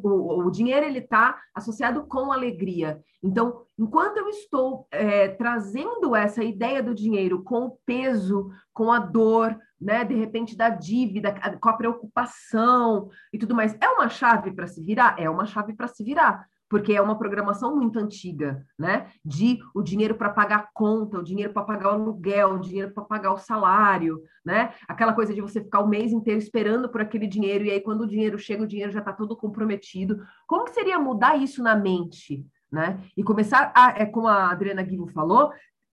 O, 0.03 0.45
o 0.45 0.51
dinheiro 0.51 0.85
ele 0.85 0.99
está 0.99 1.39
associado 1.53 2.05
com 2.05 2.31
alegria. 2.31 3.01
Então, 3.23 3.63
enquanto 3.77 4.17
eu 4.17 4.29
estou 4.29 4.87
é, 4.91 5.29
trazendo 5.29 6.15
essa 6.15 6.43
ideia 6.43 6.81
do 6.83 6.93
dinheiro 6.93 7.43
com 7.43 7.65
o 7.65 7.77
peso, 7.85 8.49
com 8.73 8.91
a 8.91 8.99
dor, 8.99 9.57
né? 9.79 10.05
De 10.05 10.13
repente 10.13 10.55
da 10.55 10.69
dívida, 10.69 11.33
com 11.59 11.69
a 11.69 11.73
preocupação 11.73 13.09
e 13.33 13.37
tudo 13.37 13.55
mais, 13.55 13.75
é 13.81 13.89
uma 13.89 14.09
chave 14.09 14.51
para 14.51 14.67
se 14.67 14.83
virar? 14.83 15.15
É 15.17 15.29
uma 15.29 15.45
chave 15.45 15.73
para 15.73 15.87
se 15.87 16.03
virar 16.03 16.47
porque 16.69 16.93
é 16.93 17.01
uma 17.01 17.17
programação 17.17 17.75
muito 17.75 17.97
antiga, 17.97 18.63
né? 18.77 19.11
De 19.25 19.59
o 19.73 19.81
dinheiro 19.81 20.13
para 20.13 20.29
pagar 20.29 20.59
a 20.59 20.69
conta, 20.71 21.17
o 21.17 21.23
dinheiro 21.23 21.51
para 21.51 21.63
pagar 21.63 21.89
o 21.89 21.93
aluguel, 21.93 22.53
o 22.53 22.59
dinheiro 22.59 22.93
para 22.93 23.03
pagar 23.03 23.33
o 23.33 23.39
salário, 23.39 24.21
né? 24.45 24.73
Aquela 24.87 25.13
coisa 25.13 25.33
de 25.33 25.41
você 25.41 25.61
ficar 25.61 25.79
o 25.79 25.87
mês 25.87 26.11
inteiro 26.11 26.39
esperando 26.39 26.87
por 26.87 27.01
aquele 27.01 27.25
dinheiro 27.25 27.65
e 27.65 27.71
aí 27.71 27.81
quando 27.81 28.01
o 28.01 28.07
dinheiro 28.07 28.37
chega, 28.37 28.63
o 28.63 28.67
dinheiro 28.67 28.91
já 28.91 28.99
está 28.99 29.11
todo 29.11 29.35
comprometido. 29.35 30.23
Como 30.45 30.63
que 30.63 30.71
seria 30.71 30.99
mudar 30.99 31.37
isso 31.37 31.63
na 31.63 31.75
mente, 31.75 32.45
né? 32.71 33.03
E 33.17 33.23
começar 33.23 33.71
a, 33.75 33.99
é 33.99 34.05
como 34.05 34.27
a 34.27 34.51
Adriana 34.51 34.83
Guivo 34.83 35.07
falou, 35.07 35.51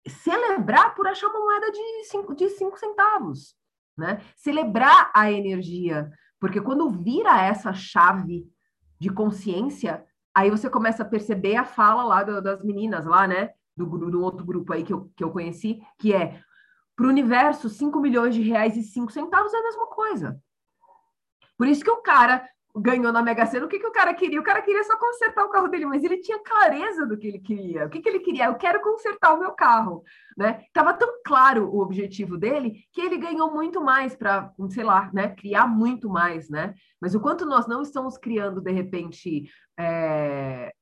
celebrar 0.06 0.94
por 0.94 1.08
achar 1.08 1.26
uma 1.26 1.40
moeda 1.40 1.72
de 1.72 2.04
cinco, 2.04 2.32
de 2.32 2.48
cinco 2.50 2.78
centavos, 2.78 3.56
né? 3.98 4.20
Celebrar 4.36 5.10
a 5.12 5.32
energia, 5.32 6.08
porque 6.38 6.60
quando 6.60 6.88
vira 6.88 7.42
essa 7.42 7.72
chave 7.72 8.48
de 9.00 9.10
consciência, 9.10 10.04
Aí 10.34 10.50
você 10.50 10.70
começa 10.70 11.02
a 11.02 11.06
perceber 11.06 11.56
a 11.56 11.64
fala 11.64 12.04
lá 12.04 12.22
do, 12.22 12.40
das 12.40 12.62
meninas 12.62 13.04
lá, 13.04 13.26
né? 13.26 13.50
Do, 13.76 13.86
do 13.86 14.22
outro 14.22 14.44
grupo 14.44 14.72
aí 14.72 14.84
que 14.84 14.92
eu, 14.92 15.10
que 15.16 15.24
eu 15.24 15.30
conheci, 15.30 15.80
que 15.98 16.12
é 16.14 16.40
para 16.94 17.06
o 17.06 17.08
universo, 17.08 17.68
5 17.68 17.98
milhões 17.98 18.34
de 18.34 18.42
reais 18.42 18.76
e 18.76 18.82
5 18.82 19.10
centavos 19.10 19.54
é 19.54 19.56
a 19.56 19.62
mesma 19.62 19.86
coisa. 19.86 20.40
Por 21.56 21.66
isso 21.66 21.82
que 21.82 21.90
o 21.90 22.02
cara 22.02 22.46
ganhou 22.76 23.12
na 23.12 23.22
Mega 23.22 23.46
Sena, 23.46 23.66
o 23.66 23.68
que, 23.68 23.78
que 23.78 23.86
o 23.86 23.92
cara 23.92 24.14
queria? 24.14 24.40
O 24.40 24.44
cara 24.44 24.62
queria 24.62 24.84
só 24.84 24.96
consertar 24.96 25.44
o 25.44 25.50
carro 25.50 25.68
dele, 25.68 25.86
mas 25.86 26.04
ele 26.04 26.18
tinha 26.18 26.38
clareza 26.38 27.06
do 27.06 27.16
que 27.16 27.26
ele 27.26 27.38
queria. 27.38 27.86
O 27.86 27.90
que, 27.90 28.00
que 28.00 28.08
ele 28.08 28.20
queria? 28.20 28.46
Eu 28.46 28.54
quero 28.54 28.80
consertar 28.80 29.34
o 29.34 29.38
meu 29.40 29.52
carro, 29.52 30.02
né? 30.36 30.64
Tava 30.72 30.94
tão 30.94 31.20
claro 31.24 31.68
o 31.68 31.80
objetivo 31.80 32.36
dele 32.38 32.84
que 32.92 33.00
ele 33.00 33.18
ganhou 33.18 33.52
muito 33.52 33.80
mais 33.80 34.14
para, 34.14 34.52
sei 34.70 34.84
lá, 34.84 35.10
né? 35.12 35.28
Criar 35.28 35.66
muito 35.66 36.08
mais, 36.08 36.48
né? 36.48 36.74
Mas 37.00 37.14
o 37.14 37.20
quanto 37.20 37.44
nós 37.44 37.66
não 37.66 37.82
estamos 37.82 38.16
criando, 38.16 38.60
de 38.60 38.70
repente, 38.70 39.50
é, 39.78 40.72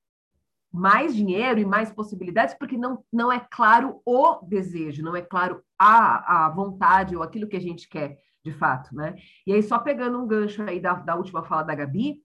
mais 0.73 1.15
dinheiro 1.15 1.59
e 1.59 1.65
mais 1.65 1.91
possibilidades, 1.91 2.55
porque 2.55 2.77
não, 2.77 3.03
não 3.13 3.33
é 3.33 3.45
claro 3.51 4.01
o 4.05 4.41
desejo, 4.47 5.03
não 5.03 5.17
é 5.17 5.23
claro 5.23 5.63
a, 5.79 6.47
a 6.47 6.51
vontade 6.51 7.17
ou 7.17 7.23
aquilo 7.23 7.49
que 7.49 7.57
a 7.57 7.61
gente 7.61 7.89
quer 7.89 8.19
de 8.49 8.59
fato, 8.59 8.95
né? 8.95 9.15
E 9.47 9.53
aí, 9.53 9.63
só 9.63 9.79
pegando 9.79 10.19
um 10.19 10.27
gancho 10.27 10.63
aí 10.63 10.81
da, 10.81 10.95
da 10.95 11.15
última 11.15 11.45
fala 11.45 11.63
da 11.63 11.75
Gabi, 11.75 12.17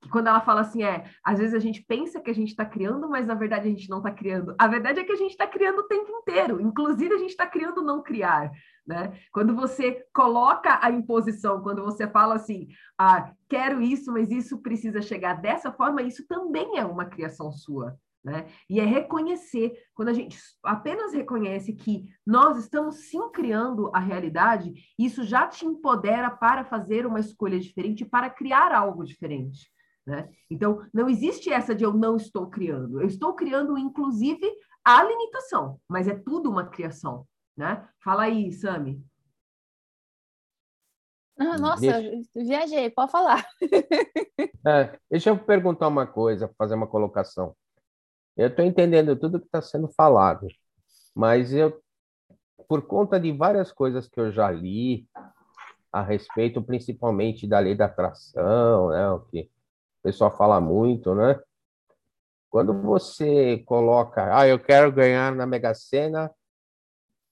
que 0.00 0.08
quando 0.08 0.28
ela 0.28 0.40
fala 0.40 0.60
assim, 0.60 0.84
é, 0.84 1.04
às 1.24 1.38
vezes 1.38 1.54
a 1.54 1.58
gente 1.58 1.82
pensa 1.82 2.20
que 2.20 2.30
a 2.30 2.34
gente 2.34 2.50
está 2.50 2.64
criando, 2.64 3.08
mas 3.08 3.26
na 3.26 3.34
verdade 3.34 3.66
a 3.66 3.70
gente 3.70 3.88
não 3.88 3.98
está 3.98 4.10
criando. 4.10 4.54
A 4.58 4.68
verdade 4.68 5.00
é 5.00 5.04
que 5.04 5.12
a 5.12 5.16
gente 5.16 5.30
está 5.30 5.46
criando 5.46 5.78
o 5.78 5.88
tempo 5.88 6.10
inteiro, 6.10 6.60
inclusive 6.60 7.14
a 7.14 7.18
gente 7.18 7.30
está 7.30 7.46
criando 7.46 7.82
não 7.82 8.02
criar, 8.02 8.52
né? 8.86 9.18
Quando 9.32 9.54
você 9.54 10.04
coloca 10.12 10.78
a 10.82 10.90
imposição, 10.90 11.62
quando 11.62 11.82
você 11.82 12.06
fala 12.06 12.34
assim, 12.34 12.68
ah, 12.98 13.32
quero 13.48 13.80
isso, 13.80 14.12
mas 14.12 14.30
isso 14.30 14.58
precisa 14.58 15.00
chegar 15.00 15.40
dessa 15.40 15.72
forma, 15.72 16.02
isso 16.02 16.26
também 16.28 16.78
é 16.78 16.84
uma 16.84 17.06
criação 17.06 17.50
sua, 17.50 17.96
né? 18.24 18.46
E 18.70 18.80
é 18.80 18.84
reconhecer, 18.84 19.76
quando 19.94 20.08
a 20.08 20.12
gente 20.14 20.38
apenas 20.62 21.12
reconhece 21.12 21.74
que 21.74 22.08
nós 22.26 22.56
estamos 22.56 23.10
sim 23.10 23.30
criando 23.30 23.90
a 23.94 23.98
realidade, 23.98 24.72
isso 24.98 25.24
já 25.24 25.46
te 25.46 25.66
empodera 25.66 26.30
para 26.30 26.64
fazer 26.64 27.06
uma 27.06 27.20
escolha 27.20 27.60
diferente, 27.60 28.04
para 28.04 28.30
criar 28.30 28.72
algo 28.72 29.04
diferente. 29.04 29.70
Né? 30.06 30.30
Então, 30.50 30.86
não 30.92 31.08
existe 31.08 31.52
essa 31.52 31.74
de 31.74 31.84
eu 31.84 31.92
não 31.92 32.16
estou 32.16 32.48
criando. 32.48 33.00
Eu 33.00 33.06
estou 33.06 33.34
criando, 33.34 33.76
inclusive, 33.76 34.50
a 34.82 35.02
limitação, 35.02 35.78
mas 35.86 36.08
é 36.08 36.14
tudo 36.14 36.50
uma 36.50 36.66
criação. 36.66 37.26
Né? 37.54 37.86
Fala 38.02 38.22
aí, 38.22 38.50
Sami. 38.52 39.04
Ah, 41.38 41.58
nossa, 41.58 41.80
deixa... 41.80 42.30
viajei, 42.34 42.90
pode 42.90 43.12
falar. 43.12 43.46
É, 44.66 44.98
deixa 45.10 45.28
eu 45.28 45.38
perguntar 45.38 45.88
uma 45.88 46.06
coisa, 46.06 46.50
fazer 46.56 46.74
uma 46.74 46.86
colocação. 46.86 47.54
Eu 48.36 48.48
estou 48.48 48.64
entendendo 48.64 49.16
tudo 49.16 49.38
que 49.38 49.46
está 49.46 49.62
sendo 49.62 49.88
falado, 49.88 50.48
mas 51.14 51.52
eu, 51.52 51.80
por 52.68 52.82
conta 52.82 53.18
de 53.20 53.30
várias 53.32 53.70
coisas 53.70 54.08
que 54.08 54.20
eu 54.20 54.32
já 54.32 54.50
li 54.50 55.08
a 55.92 56.02
respeito, 56.02 56.60
principalmente 56.60 57.46
da 57.46 57.60
lei 57.60 57.76
da 57.76 57.84
atração, 57.84 58.88
né, 58.90 59.08
o 59.10 59.20
que 59.20 59.42
o 59.42 60.02
pessoal 60.02 60.36
fala 60.36 60.60
muito, 60.60 61.14
né? 61.14 61.40
Quando 62.50 62.72
você 62.82 63.58
coloca, 63.66 64.36
ah, 64.36 64.46
eu 64.46 64.58
quero 64.58 64.90
ganhar 64.92 65.34
na 65.34 65.46
Mega 65.46 65.74
Sena 65.74 66.30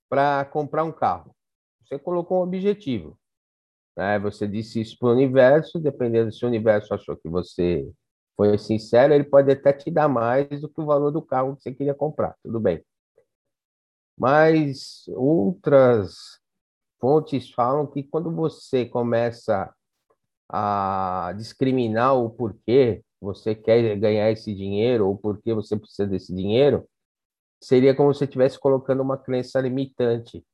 para 0.09 0.45
comprar 0.45 0.85
um 0.85 0.93
carro, 0.93 1.35
você 1.85 1.99
colocou 1.99 2.39
um 2.39 2.43
objetivo. 2.43 3.19
Né? 3.97 4.19
Você 4.21 4.47
disse 4.47 4.81
isso 4.81 4.99
para 4.99 5.09
o 5.09 5.13
universo, 5.13 5.79
dependendo 5.79 6.33
se 6.33 6.45
o 6.45 6.49
universo 6.49 6.95
achou 6.95 7.17
que 7.17 7.29
você 7.29 7.91
foi 8.49 8.59
sincero, 8.59 9.15
ele 9.15 9.23
pode 9.23 9.53
até 9.53 9.73
te 9.73 9.89
dar 9.89 10.09
mais 10.09 10.61
do 10.61 10.69
que 10.69 10.81
o 10.81 10.85
valor 10.85 11.13
do 11.13 11.23
carro 11.23 11.55
que 11.55 11.63
você 11.63 11.73
queria 11.73 11.95
comprar, 11.95 12.37
tudo 12.43 12.59
bem. 12.59 12.85
Mas 14.19 15.05
outras 15.15 16.41
fontes 17.01 17.51
falam 17.51 17.87
que 17.87 18.03
quando 18.03 18.35
você 18.35 18.85
começa 18.85 19.73
a 20.49 21.33
discriminar 21.37 22.17
o 22.17 22.31
porquê 22.31 23.05
você 23.21 23.55
quer 23.55 23.97
ganhar 23.97 24.31
esse 24.33 24.53
dinheiro 24.53 25.07
ou 25.07 25.17
porquê 25.17 25.55
você 25.55 25.77
precisa 25.77 26.07
desse 26.07 26.35
dinheiro, 26.35 26.85
seria 27.61 27.95
como 27.95 28.13
se 28.13 28.19
você 28.19 28.25
estivesse 28.25 28.59
colocando 28.59 29.03
uma 29.03 29.17
crença 29.17 29.61
limitante 29.61 30.45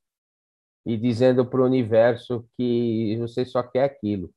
e 0.85 0.95
dizendo 0.95 1.43
para 1.43 1.61
o 1.61 1.65
universo 1.65 2.47
que 2.55 3.17
você 3.17 3.43
só 3.45 3.63
quer 3.63 3.83
aquilo 3.83 4.31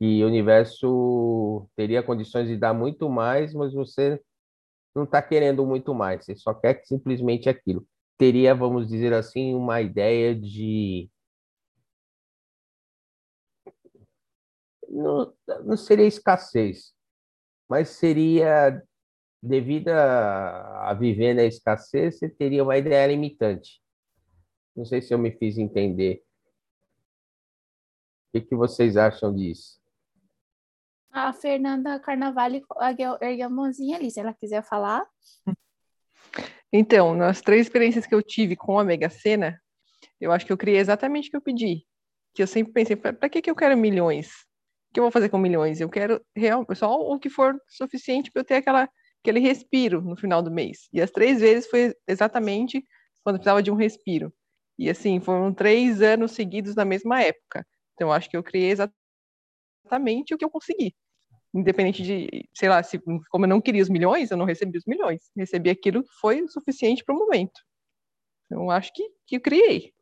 que 0.00 0.24
o 0.24 0.26
universo 0.26 1.68
teria 1.76 2.02
condições 2.02 2.48
de 2.48 2.56
dar 2.56 2.72
muito 2.72 3.06
mais, 3.10 3.52
mas 3.52 3.74
você 3.74 4.18
não 4.94 5.04
está 5.04 5.20
querendo 5.20 5.66
muito 5.66 5.94
mais, 5.94 6.24
você 6.24 6.34
só 6.34 6.54
quer 6.54 6.82
simplesmente 6.86 7.50
aquilo. 7.50 7.86
Teria, 8.16 8.54
vamos 8.54 8.88
dizer 8.88 9.12
assim, 9.12 9.54
uma 9.54 9.82
ideia 9.82 10.34
de. 10.34 11.10
Não, 14.88 15.34
não 15.64 15.76
seria 15.76 16.06
escassez, 16.06 16.94
mas 17.68 17.90
seria, 17.90 18.82
devido 19.42 19.88
a, 19.88 20.90
a 20.90 20.94
viver 20.94 21.34
na 21.34 21.44
escassez, 21.44 22.18
você 22.18 22.28
teria 22.28 22.64
uma 22.64 22.78
ideia 22.78 23.06
limitante. 23.06 23.82
Não 24.74 24.84
sei 24.86 25.02
se 25.02 25.12
eu 25.12 25.18
me 25.18 25.30
fiz 25.30 25.58
entender. 25.58 26.24
O 28.28 28.32
que, 28.32 28.40
que 28.46 28.56
vocês 28.56 28.96
acham 28.96 29.34
disso? 29.34 29.79
A 31.12 31.32
Fernanda 31.32 31.98
Carnavale 31.98 32.62
ergueu 33.20 33.46
a 33.46 33.50
mãozinha 33.50 33.96
ali, 33.96 34.10
se 34.10 34.20
ela 34.20 34.32
quiser 34.32 34.62
falar. 34.62 35.04
Então, 36.72 37.16
nas 37.16 37.40
três 37.40 37.66
experiências 37.66 38.06
que 38.06 38.14
eu 38.14 38.22
tive 38.22 38.54
com 38.54 38.78
a 38.78 38.84
Mega 38.84 39.10
Sena, 39.10 39.60
eu 40.20 40.30
acho 40.30 40.46
que 40.46 40.52
eu 40.52 40.56
criei 40.56 40.78
exatamente 40.78 41.26
o 41.26 41.30
que 41.32 41.36
eu 41.36 41.40
pedi. 41.40 41.84
Que 42.32 42.42
eu 42.42 42.46
sempre 42.46 42.72
pensei, 42.72 42.94
para 42.94 43.28
que, 43.28 43.42
que 43.42 43.50
eu 43.50 43.56
quero 43.56 43.76
milhões? 43.76 44.28
O 44.90 44.94
que 44.94 45.00
eu 45.00 45.04
vou 45.04 45.10
fazer 45.10 45.28
com 45.28 45.38
milhões? 45.38 45.80
Eu 45.80 45.88
quero 45.88 46.24
real, 46.36 46.64
só 46.74 46.94
o 46.94 47.18
que 47.18 47.28
for 47.28 47.60
suficiente 47.66 48.30
para 48.30 48.40
eu 48.40 48.44
ter 48.44 48.54
aquela, 48.56 48.88
aquele 49.20 49.40
respiro 49.40 50.00
no 50.00 50.16
final 50.16 50.42
do 50.42 50.50
mês. 50.50 50.88
E 50.92 51.00
as 51.00 51.10
três 51.10 51.40
vezes 51.40 51.68
foi 51.68 51.92
exatamente 52.06 52.84
quando 53.24 53.36
eu 53.36 53.40
precisava 53.40 53.62
de 53.62 53.70
um 53.72 53.76
respiro. 53.76 54.32
E 54.78 54.88
assim, 54.88 55.18
foram 55.18 55.52
três 55.52 56.00
anos 56.00 56.32
seguidos 56.32 56.76
na 56.76 56.84
mesma 56.84 57.20
época. 57.20 57.66
Então, 57.94 58.12
acho 58.12 58.30
que 58.30 58.36
eu 58.36 58.42
criei 58.42 58.70
exatamente 58.70 58.99
exatamente 59.90 60.34
o 60.34 60.38
que 60.38 60.44
eu 60.44 60.50
consegui. 60.50 60.94
Independente 61.52 62.02
de, 62.02 62.48
sei 62.54 62.68
lá, 62.68 62.80
se, 62.82 63.00
como 63.28 63.44
eu 63.44 63.48
não 63.48 63.60
queria 63.60 63.82
os 63.82 63.88
milhões, 63.88 64.30
eu 64.30 64.36
não 64.36 64.44
recebi 64.44 64.78
os 64.78 64.86
milhões. 64.86 65.30
Recebi 65.36 65.68
aquilo 65.68 66.02
que 66.04 66.12
foi 66.20 66.42
o 66.42 66.48
suficiente 66.48 67.04
para 67.04 67.14
o 67.14 67.18
momento. 67.18 67.60
Eu 68.48 68.70
acho 68.70 68.92
que, 68.92 69.10
que 69.26 69.36
eu 69.36 69.40
criei. 69.40 69.92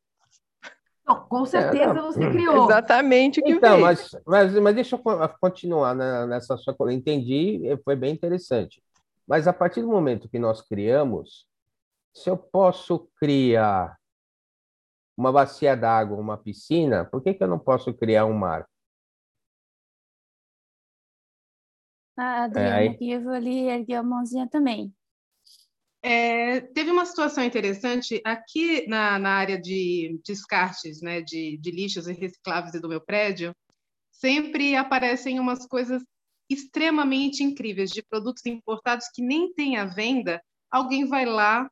Não, 1.07 1.27
com 1.27 1.47
certeza 1.47 1.99
é, 1.99 2.03
você 2.03 2.31
criou. 2.31 2.67
Exatamente 2.67 3.41
o 3.41 3.43
que 3.43 3.53
então, 3.53 3.77
eu 3.77 3.81
mas, 3.81 4.11
mas, 4.27 4.55
mas 4.59 4.75
deixa 4.75 4.97
eu 4.97 5.03
continuar 5.41 5.95
nessa 6.27 6.55
sua. 6.59 6.77
Eu 6.79 6.91
entendi, 6.91 7.63
foi 7.83 7.97
bem 7.97 8.13
interessante. 8.13 8.83
Mas 9.27 9.49
a 9.49 9.53
partir 9.53 9.81
do 9.81 9.89
momento 9.89 10.29
que 10.29 10.39
nós 10.39 10.61
criamos, 10.61 11.47
se 12.15 12.29
eu 12.29 12.37
posso 12.37 13.09
criar 13.19 13.97
uma 15.17 15.33
bacia 15.33 15.75
d'água, 15.75 16.17
uma 16.17 16.37
piscina, 16.37 17.07
por 17.07 17.23
que, 17.23 17.33
que 17.33 17.43
eu 17.43 17.49
não 17.49 17.59
posso 17.59 17.93
criar 17.95 18.27
um 18.27 18.35
mar? 18.35 18.67
A 22.19 22.45
Adriana 22.45 22.97
é, 23.01 23.37
ali 23.37 23.69
ergueu 23.69 24.01
a 24.01 24.03
mãozinha 24.03 24.49
também. 24.49 24.93
É, 26.03 26.61
teve 26.61 26.91
uma 26.91 27.07
situação 27.07 27.45
interessante 27.45 28.21
aqui 28.25 28.87
na, 28.89 29.19
na 29.19 29.31
área 29.31 29.61
de 29.61 30.21
descartes, 30.25 31.01
né, 31.01 31.21
de, 31.21 31.57
de 31.59 31.71
lixos 31.71 32.09
e 32.09 32.13
recicláveis 32.13 32.81
do 32.81 32.89
meu 32.89 33.01
prédio, 33.01 33.55
sempre 34.11 34.75
aparecem 34.75 35.39
umas 35.39 35.65
coisas 35.67 36.03
extremamente 36.51 37.45
incríveis 37.45 37.91
de 37.91 38.03
produtos 38.03 38.45
importados 38.47 39.07
que 39.15 39.23
nem 39.23 39.53
tem 39.53 39.77
à 39.77 39.85
venda. 39.85 40.43
Alguém 40.71 41.05
vai 41.05 41.25
lá 41.25 41.71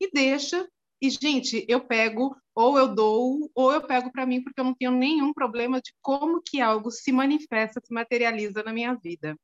e 0.00 0.10
deixa 0.10 0.68
e 1.00 1.08
gente, 1.10 1.64
eu 1.68 1.80
pego 1.80 2.36
ou 2.54 2.76
eu 2.76 2.92
dou 2.92 3.50
ou 3.54 3.72
eu 3.72 3.86
pego 3.86 4.10
para 4.10 4.26
mim 4.26 4.42
porque 4.42 4.60
eu 4.60 4.64
não 4.64 4.74
tenho 4.74 4.90
nenhum 4.90 5.32
problema 5.32 5.80
de 5.80 5.94
como 6.02 6.42
que 6.42 6.60
algo 6.60 6.90
se 6.90 7.12
manifesta, 7.12 7.80
se 7.82 7.92
materializa 7.94 8.62
na 8.62 8.72
minha 8.72 8.94
vida. 8.94 9.36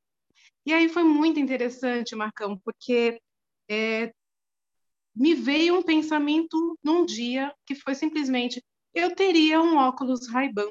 E 0.65 0.73
aí 0.73 0.89
foi 0.89 1.03
muito 1.03 1.39
interessante, 1.39 2.15
Marcão, 2.15 2.57
porque 2.57 3.21
é, 3.69 4.11
me 5.15 5.35
veio 5.35 5.77
um 5.77 5.83
pensamento 5.83 6.77
num 6.83 7.05
dia 7.05 7.53
que 7.65 7.75
foi 7.75 7.93
simplesmente: 7.93 8.63
eu 8.93 9.13
teria 9.15 9.61
um 9.61 9.77
óculos 9.77 10.27
Ray-Ban. 10.27 10.69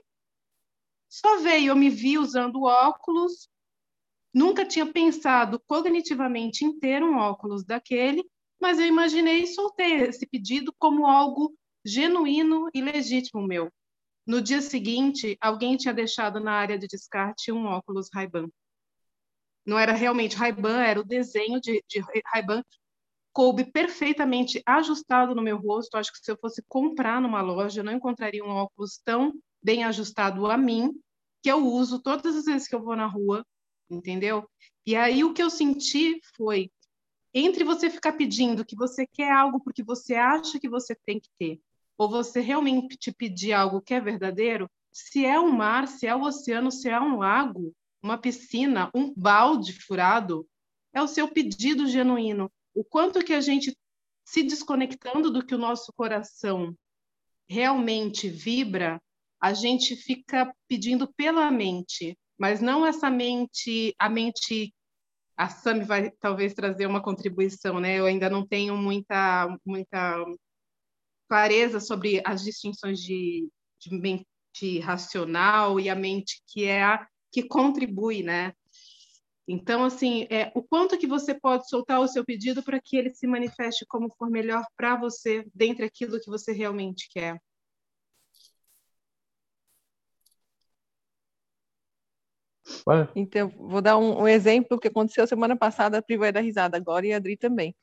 Só 1.08 1.38
veio, 1.38 1.68
eu 1.68 1.76
me 1.76 1.88
vi 1.88 2.18
usando 2.18 2.64
óculos, 2.64 3.48
nunca 4.32 4.66
tinha 4.66 4.84
pensado 4.84 5.62
cognitivamente 5.64 6.64
em 6.64 6.76
ter 6.76 7.00
um 7.02 7.16
óculos 7.16 7.64
daquele, 7.64 8.24
mas 8.60 8.80
eu 8.80 8.86
imaginei 8.86 9.44
e 9.44 9.46
soltei 9.46 9.94
esse 10.02 10.26
pedido 10.26 10.74
como 10.76 11.06
algo 11.06 11.54
genuíno 11.84 12.68
e 12.74 12.82
legítimo 12.82 13.46
meu. 13.46 13.70
No 14.26 14.40
dia 14.42 14.60
seguinte, 14.60 15.36
alguém 15.40 15.76
tinha 15.76 15.94
deixado 15.94 16.40
na 16.40 16.52
área 16.52 16.78
de 16.78 16.88
descarte 16.88 17.52
um 17.52 17.66
óculos 17.66 18.08
Ray-Ban 18.12 18.48
não 19.66 19.78
era 19.78 19.92
realmente 19.92 20.36
Ray-Ban, 20.36 20.82
era 20.82 21.00
o 21.00 21.04
desenho 21.04 21.60
de, 21.60 21.82
de 21.88 22.04
Ray-Ban, 22.32 22.62
coube 23.32 23.64
perfeitamente 23.64 24.62
ajustado 24.64 25.34
no 25.34 25.42
meu 25.42 25.58
rosto. 25.58 25.96
Acho 25.96 26.12
que 26.12 26.18
se 26.18 26.30
eu 26.30 26.36
fosse 26.36 26.62
comprar 26.68 27.20
numa 27.20 27.40
loja, 27.40 27.80
eu 27.80 27.84
não 27.84 27.92
encontraria 27.92 28.44
um 28.44 28.48
óculos 28.48 29.00
tão 29.04 29.32
bem 29.62 29.84
ajustado 29.84 30.46
a 30.46 30.56
mim. 30.56 30.92
que 31.42 31.50
eu 31.50 31.66
uso 31.66 32.00
todas 32.00 32.36
as 32.36 32.44
vezes 32.46 32.68
que 32.68 32.74
eu 32.74 32.82
vou 32.82 32.96
na 32.96 33.06
rua, 33.06 33.44
entendeu? 33.90 34.48
E 34.86 34.96
aí 34.96 35.24
o 35.24 35.34
que 35.34 35.42
eu 35.42 35.50
senti 35.50 36.18
foi 36.36 36.70
entre 37.34 37.64
você 37.64 37.90
ficar 37.90 38.12
pedindo 38.12 38.64
que 38.64 38.76
você 38.76 39.06
quer 39.06 39.32
algo 39.32 39.60
porque 39.60 39.82
você 39.82 40.14
acha 40.14 40.58
que 40.60 40.68
você 40.68 40.94
tem 41.04 41.18
que 41.20 41.28
ter, 41.38 41.60
ou 41.98 42.08
você 42.08 42.40
realmente 42.40 42.96
te 42.96 43.12
pedir 43.12 43.52
algo 43.52 43.82
que 43.82 43.92
é 43.92 44.00
verdadeiro, 44.00 44.70
se 44.92 45.26
é 45.26 45.38
um 45.40 45.50
mar, 45.50 45.88
se 45.88 46.06
é 46.06 46.14
o 46.14 46.22
oceano, 46.22 46.70
se 46.70 46.88
é 46.88 47.00
um 47.00 47.18
lago, 47.18 47.74
uma 48.04 48.18
piscina, 48.18 48.90
um 48.94 49.14
balde 49.16 49.72
furado, 49.72 50.46
é 50.92 51.00
o 51.00 51.08
seu 51.08 51.26
pedido 51.26 51.86
genuíno. 51.86 52.52
O 52.74 52.84
quanto 52.84 53.24
que 53.24 53.32
a 53.32 53.40
gente 53.40 53.74
se 54.22 54.42
desconectando 54.42 55.30
do 55.30 55.44
que 55.44 55.54
o 55.54 55.58
nosso 55.58 55.90
coração 55.96 56.76
realmente 57.48 58.28
vibra, 58.28 59.00
a 59.40 59.54
gente 59.54 59.96
fica 59.96 60.54
pedindo 60.68 61.10
pela 61.14 61.50
mente, 61.50 62.16
mas 62.38 62.60
não 62.60 62.86
essa 62.86 63.10
mente, 63.10 63.94
a 63.98 64.08
mente 64.10 64.72
a 65.36 65.48
Sami 65.48 65.84
vai 65.84 66.10
talvez 66.10 66.52
trazer 66.54 66.86
uma 66.86 67.02
contribuição, 67.02 67.80
né? 67.80 67.98
Eu 67.98 68.06
ainda 68.06 68.30
não 68.30 68.46
tenho 68.46 68.76
muita 68.76 69.58
muita 69.64 70.24
clareza 71.28 71.80
sobre 71.80 72.22
as 72.24 72.44
distinções 72.44 73.00
de, 73.00 73.48
de 73.80 73.90
mente 73.98 74.78
racional 74.80 75.80
e 75.80 75.88
a 75.88 75.94
mente 75.94 76.40
que 76.46 76.64
é 76.64 76.84
a 76.84 77.06
que 77.34 77.42
contribui, 77.42 78.22
né? 78.22 78.52
Então, 79.46 79.84
assim, 79.84 80.26
é, 80.30 80.52
o 80.54 80.62
quanto 80.62 80.96
que 80.96 81.06
você 81.06 81.34
pode 81.34 81.68
soltar 81.68 82.00
o 82.00 82.06
seu 82.06 82.24
pedido 82.24 82.62
para 82.62 82.80
que 82.80 82.96
ele 82.96 83.12
se 83.12 83.26
manifeste 83.26 83.84
como 83.86 84.08
for 84.16 84.30
melhor 84.30 84.64
para 84.76 84.96
você, 84.96 85.44
dentre 85.52 85.84
aquilo 85.84 86.20
que 86.20 86.30
você 86.30 86.52
realmente 86.52 87.08
quer. 87.10 87.42
Então, 93.16 93.48
vou 93.58 93.82
dar 93.82 93.98
um, 93.98 94.22
um, 94.22 94.28
exemplo 94.28 94.78
que 94.78 94.88
aconteceu 94.88 95.26
semana 95.26 95.56
passada, 95.56 95.98
a 95.98 96.02
Pri 96.02 96.16
vai 96.16 96.32
dar 96.32 96.40
risada 96.40 96.76
agora 96.76 97.04
e 97.04 97.12
a 97.12 97.16
Adri 97.16 97.36
também. 97.36 97.74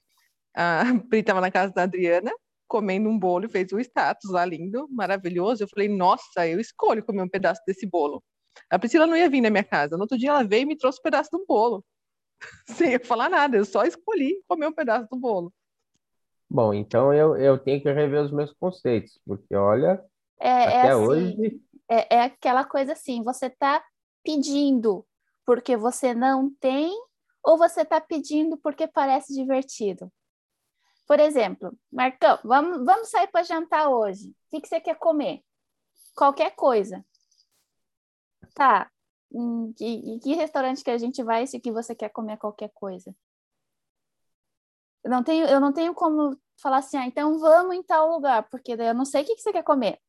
A 0.56 0.84
Pri 1.10 1.20
estava 1.20 1.42
na 1.42 1.52
casa 1.52 1.74
da 1.74 1.84
Adriana, 1.84 2.32
comendo 2.68 3.10
um 3.10 3.20
bolo 3.20 3.50
fez 3.50 3.74
um 3.74 3.80
status 3.80 4.32
lá 4.32 4.46
lindo, 4.46 4.88
maravilhoso. 4.90 5.64
Eu 5.64 5.68
falei, 5.68 5.90
nossa, 5.90 6.48
eu 6.48 6.60
escolho 6.60 7.04
comer 7.06 7.22
um 7.24 7.30
pedaço 7.30 7.62
desse 7.68 7.86
bolo. 7.86 8.24
A 8.70 8.80
Priscila 8.80 9.08
não 9.08 9.16
ia 9.16 9.30
vir 9.30 9.42
na 9.42 9.50
minha 9.50 9.64
casa. 9.64 9.96
No 9.96 10.04
outro 10.04 10.18
dia 10.18 10.30
ela 10.30 10.44
veio 10.44 10.64
e 10.64 10.66
me 10.66 10.78
trouxe 10.78 11.00
um 11.00 11.04
pedaço 11.04 11.30
do 11.32 11.46
bolo. 11.46 11.84
Sem 12.68 12.94
eu 12.94 13.06
falar 13.06 13.30
nada, 13.30 13.58
eu 13.58 13.66
só 13.66 13.84
escolhi 13.84 14.42
comer 14.48 14.68
um 14.68 14.74
pedaço 14.74 15.08
do 15.10 15.18
bolo. 15.18 15.54
Bom, 16.50 16.74
então 16.74 17.14
eu, 17.14 17.38
eu 17.38 17.58
tenho 17.58 17.82
que 17.82 17.92
rever 17.92 18.22
os 18.22 18.32
meus 18.32 18.52
conceitos, 18.54 19.20
porque 19.26 19.56
olha, 19.56 20.04
é, 20.40 20.50
é 20.50 20.64
até 20.64 20.90
assim, 20.90 21.02
hoje. 21.02 21.62
É, 21.90 22.16
é 22.16 22.22
aquela 22.24 22.66
coisa 22.66 22.94
assim, 22.94 23.24
você 23.24 23.46
está 23.46 23.84
pedindo 24.24 25.06
porque 25.46 25.78
você 25.78 26.14
não 26.14 26.54
tem 26.60 26.92
ou 27.44 27.58
você 27.58 27.82
está 27.82 28.02
pedindo 28.02 28.58
porque 28.58 28.88
parece 28.88 29.34
divertido? 29.34 30.12
Por 31.08 31.20
exemplo, 31.20 31.78
Marcão, 31.92 32.40
vamos, 32.44 32.86
vamos 32.86 33.10
sair 33.10 33.28
para 33.28 33.44
jantar 33.44 33.90
hoje. 33.90 34.30
O 34.30 34.36
que, 34.50 34.62
que 34.62 34.68
você 34.68 34.80
quer 34.80 34.96
comer? 34.96 35.42
Qualquer 36.16 36.52
coisa. 36.56 37.04
Tá. 38.54 38.90
Que, 39.78 40.34
restaurante 40.36 40.84
que 40.84 40.92
a 40.92 40.98
gente 40.98 41.24
vai 41.24 41.48
se 41.48 41.60
que 41.60 41.72
você 41.72 41.96
quer 41.96 42.10
comer 42.10 42.38
qualquer 42.38 42.70
coisa? 42.74 43.16
Eu 45.04 45.10
não 45.10 45.24
tenho, 45.24 45.48
eu 45.48 45.60
não 45.60 45.74
tenho 45.74 45.94
como 45.94 46.38
falar 46.62 46.78
assim, 46.78 46.98
ah, 46.98 47.08
então 47.08 47.40
vamos 47.40 47.76
em 47.76 47.82
tal 47.82 48.12
lugar, 48.12 48.48
porque 48.50 48.74
eu 48.74 48.94
não 48.94 49.06
sei 49.06 49.24
o 49.24 49.26
que, 49.26 49.36
que 49.36 49.42
você 49.42 49.52
quer 49.52 49.64
comer. 49.64 50.00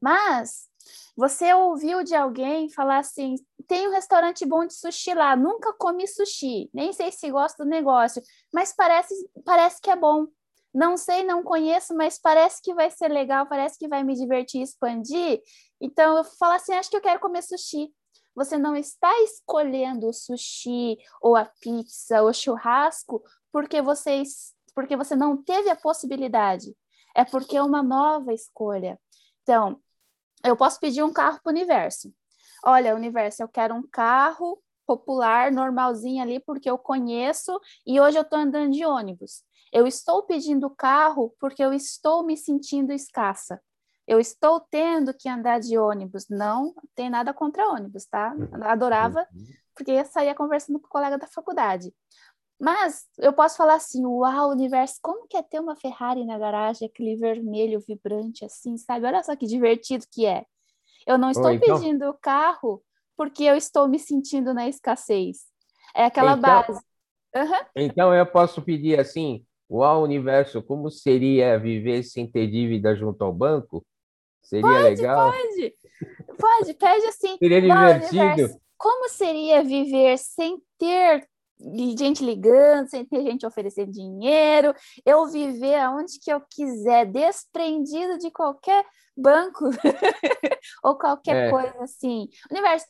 Mas 0.00 0.68
você 1.16 1.52
ouviu 1.52 2.02
de 2.04 2.14
alguém 2.14 2.70
falar 2.70 2.98
assim: 2.98 3.34
tem 3.66 3.88
um 3.88 3.92
restaurante 3.92 4.46
bom 4.46 4.64
de 4.64 4.74
sushi 4.74 5.14
lá, 5.14 5.36
nunca 5.36 5.72
comi 5.74 6.06
sushi, 6.06 6.70
nem 6.72 6.92
sei 6.92 7.10
se 7.12 7.30
gosto 7.30 7.64
do 7.64 7.68
negócio, 7.68 8.22
mas 8.52 8.72
parece, 8.74 9.14
parece 9.44 9.80
que 9.80 9.90
é 9.90 9.96
bom. 9.96 10.26
Não 10.72 10.96
sei, 10.96 11.24
não 11.24 11.42
conheço, 11.42 11.94
mas 11.96 12.18
parece 12.18 12.62
que 12.62 12.74
vai 12.74 12.90
ser 12.90 13.08
legal, 13.08 13.46
parece 13.46 13.78
que 13.78 13.88
vai 13.88 14.04
me 14.04 14.14
divertir, 14.14 14.62
expandir. 14.62 15.40
Então 15.80 16.16
eu 16.16 16.24
falo 16.24 16.54
assim: 16.54 16.72
acho 16.72 16.90
que 16.90 16.96
eu 16.96 17.00
quero 17.00 17.20
comer 17.20 17.42
sushi. 17.42 17.92
Você 18.34 18.56
não 18.56 18.76
está 18.76 19.10
escolhendo 19.22 20.08
o 20.08 20.12
sushi 20.12 20.96
ou 21.20 21.34
a 21.34 21.44
pizza 21.44 22.22
ou 22.22 22.32
churrasco 22.32 23.22
porque 23.50 23.82
você, 23.82 24.22
porque 24.74 24.96
você 24.96 25.16
não 25.16 25.42
teve 25.42 25.68
a 25.70 25.76
possibilidade. 25.76 26.76
É 27.16 27.24
porque 27.24 27.56
é 27.56 27.62
uma 27.62 27.82
nova 27.82 28.32
escolha. 28.32 29.00
Então, 29.42 29.80
eu 30.44 30.56
posso 30.56 30.78
pedir 30.78 31.02
um 31.02 31.12
carro 31.12 31.40
para 31.42 31.50
o 31.50 31.52
universo. 31.52 32.14
Olha, 32.64 32.94
universo, 32.94 33.42
eu 33.42 33.48
quero 33.48 33.74
um 33.74 33.82
carro 33.82 34.62
popular, 34.86 35.50
normalzinho 35.50 36.22
ali, 36.22 36.40
porque 36.40 36.70
eu 36.70 36.78
conheço 36.78 37.60
e 37.86 38.00
hoje 38.00 38.16
eu 38.18 38.22
estou 38.22 38.38
andando 38.38 38.72
de 38.72 38.84
ônibus. 38.84 39.42
Eu 39.72 39.86
estou 39.86 40.22
pedindo 40.22 40.70
carro 40.70 41.34
porque 41.38 41.62
eu 41.62 41.72
estou 41.74 42.24
me 42.24 42.36
sentindo 42.36 42.92
escassa. 42.92 43.60
Eu 44.08 44.18
estou 44.18 44.58
tendo 44.70 45.12
que 45.12 45.28
andar 45.28 45.60
de 45.60 45.76
ônibus. 45.76 46.30
Não 46.30 46.74
tem 46.94 47.10
nada 47.10 47.34
contra 47.34 47.68
ônibus, 47.68 48.06
tá? 48.06 48.34
Adorava, 48.62 49.28
uhum. 49.34 49.46
porque 49.74 50.02
saía 50.06 50.34
conversando 50.34 50.80
com 50.80 50.86
o 50.86 50.90
colega 50.90 51.18
da 51.18 51.26
faculdade. 51.26 51.92
Mas 52.58 53.04
eu 53.18 53.34
posso 53.34 53.58
falar 53.58 53.74
assim, 53.74 54.06
uau, 54.06 54.50
universo, 54.50 54.98
como 55.02 55.28
que 55.28 55.36
é 55.36 55.42
ter 55.42 55.60
uma 55.60 55.76
Ferrari 55.76 56.24
na 56.24 56.38
garagem, 56.38 56.88
aquele 56.88 57.16
vermelho 57.16 57.80
vibrante 57.86 58.46
assim, 58.46 58.78
sabe? 58.78 59.04
Olha 59.04 59.22
só 59.22 59.36
que 59.36 59.46
divertido 59.46 60.06
que 60.10 60.24
é. 60.24 60.46
Eu 61.06 61.18
não 61.18 61.30
estou 61.30 61.52
então... 61.52 61.78
pedindo 61.78 62.08
o 62.08 62.14
carro 62.14 62.82
porque 63.14 63.44
eu 63.44 63.56
estou 63.56 63.86
me 63.86 63.98
sentindo 63.98 64.54
na 64.54 64.66
escassez. 64.66 65.44
É 65.94 66.06
aquela 66.06 66.32
então... 66.32 66.40
base. 66.40 66.80
Uhum. 67.36 67.66
Então 67.76 68.14
eu 68.14 68.24
posso 68.24 68.62
pedir 68.62 68.98
assim, 68.98 69.44
uau, 69.70 70.02
universo, 70.02 70.62
como 70.62 70.90
seria 70.90 71.58
viver 71.58 72.02
sem 72.04 72.26
ter 72.26 72.46
dívida 72.46 72.96
junto 72.96 73.22
ao 73.22 73.34
banco? 73.34 73.84
Seria 74.48 74.62
pode, 74.62 74.82
legal? 74.82 75.30
Pode, 75.30 75.74
pode, 76.38 76.74
pede 76.74 77.06
assim. 77.06 77.36
Seria 77.36 77.60
divertido. 77.60 78.16
Universo, 78.16 78.60
como 78.78 79.08
seria 79.10 79.62
viver 79.62 80.16
sem 80.16 80.56
ter 80.78 81.28
gente 81.98 82.24
ligando, 82.24 82.88
sem 82.88 83.04
ter 83.04 83.22
gente 83.22 83.44
oferecendo 83.44 83.90
dinheiro, 83.90 84.72
eu 85.04 85.26
viver 85.26 85.74
aonde 85.74 86.18
que 86.18 86.32
eu 86.32 86.40
quiser, 86.48 87.04
desprendido 87.06 88.16
de 88.16 88.30
qualquer 88.30 88.84
banco 89.14 89.64
ou 90.82 90.96
qualquer 90.96 91.48
é. 91.48 91.50
coisa 91.50 91.82
assim. 91.82 92.28
Universo, 92.50 92.86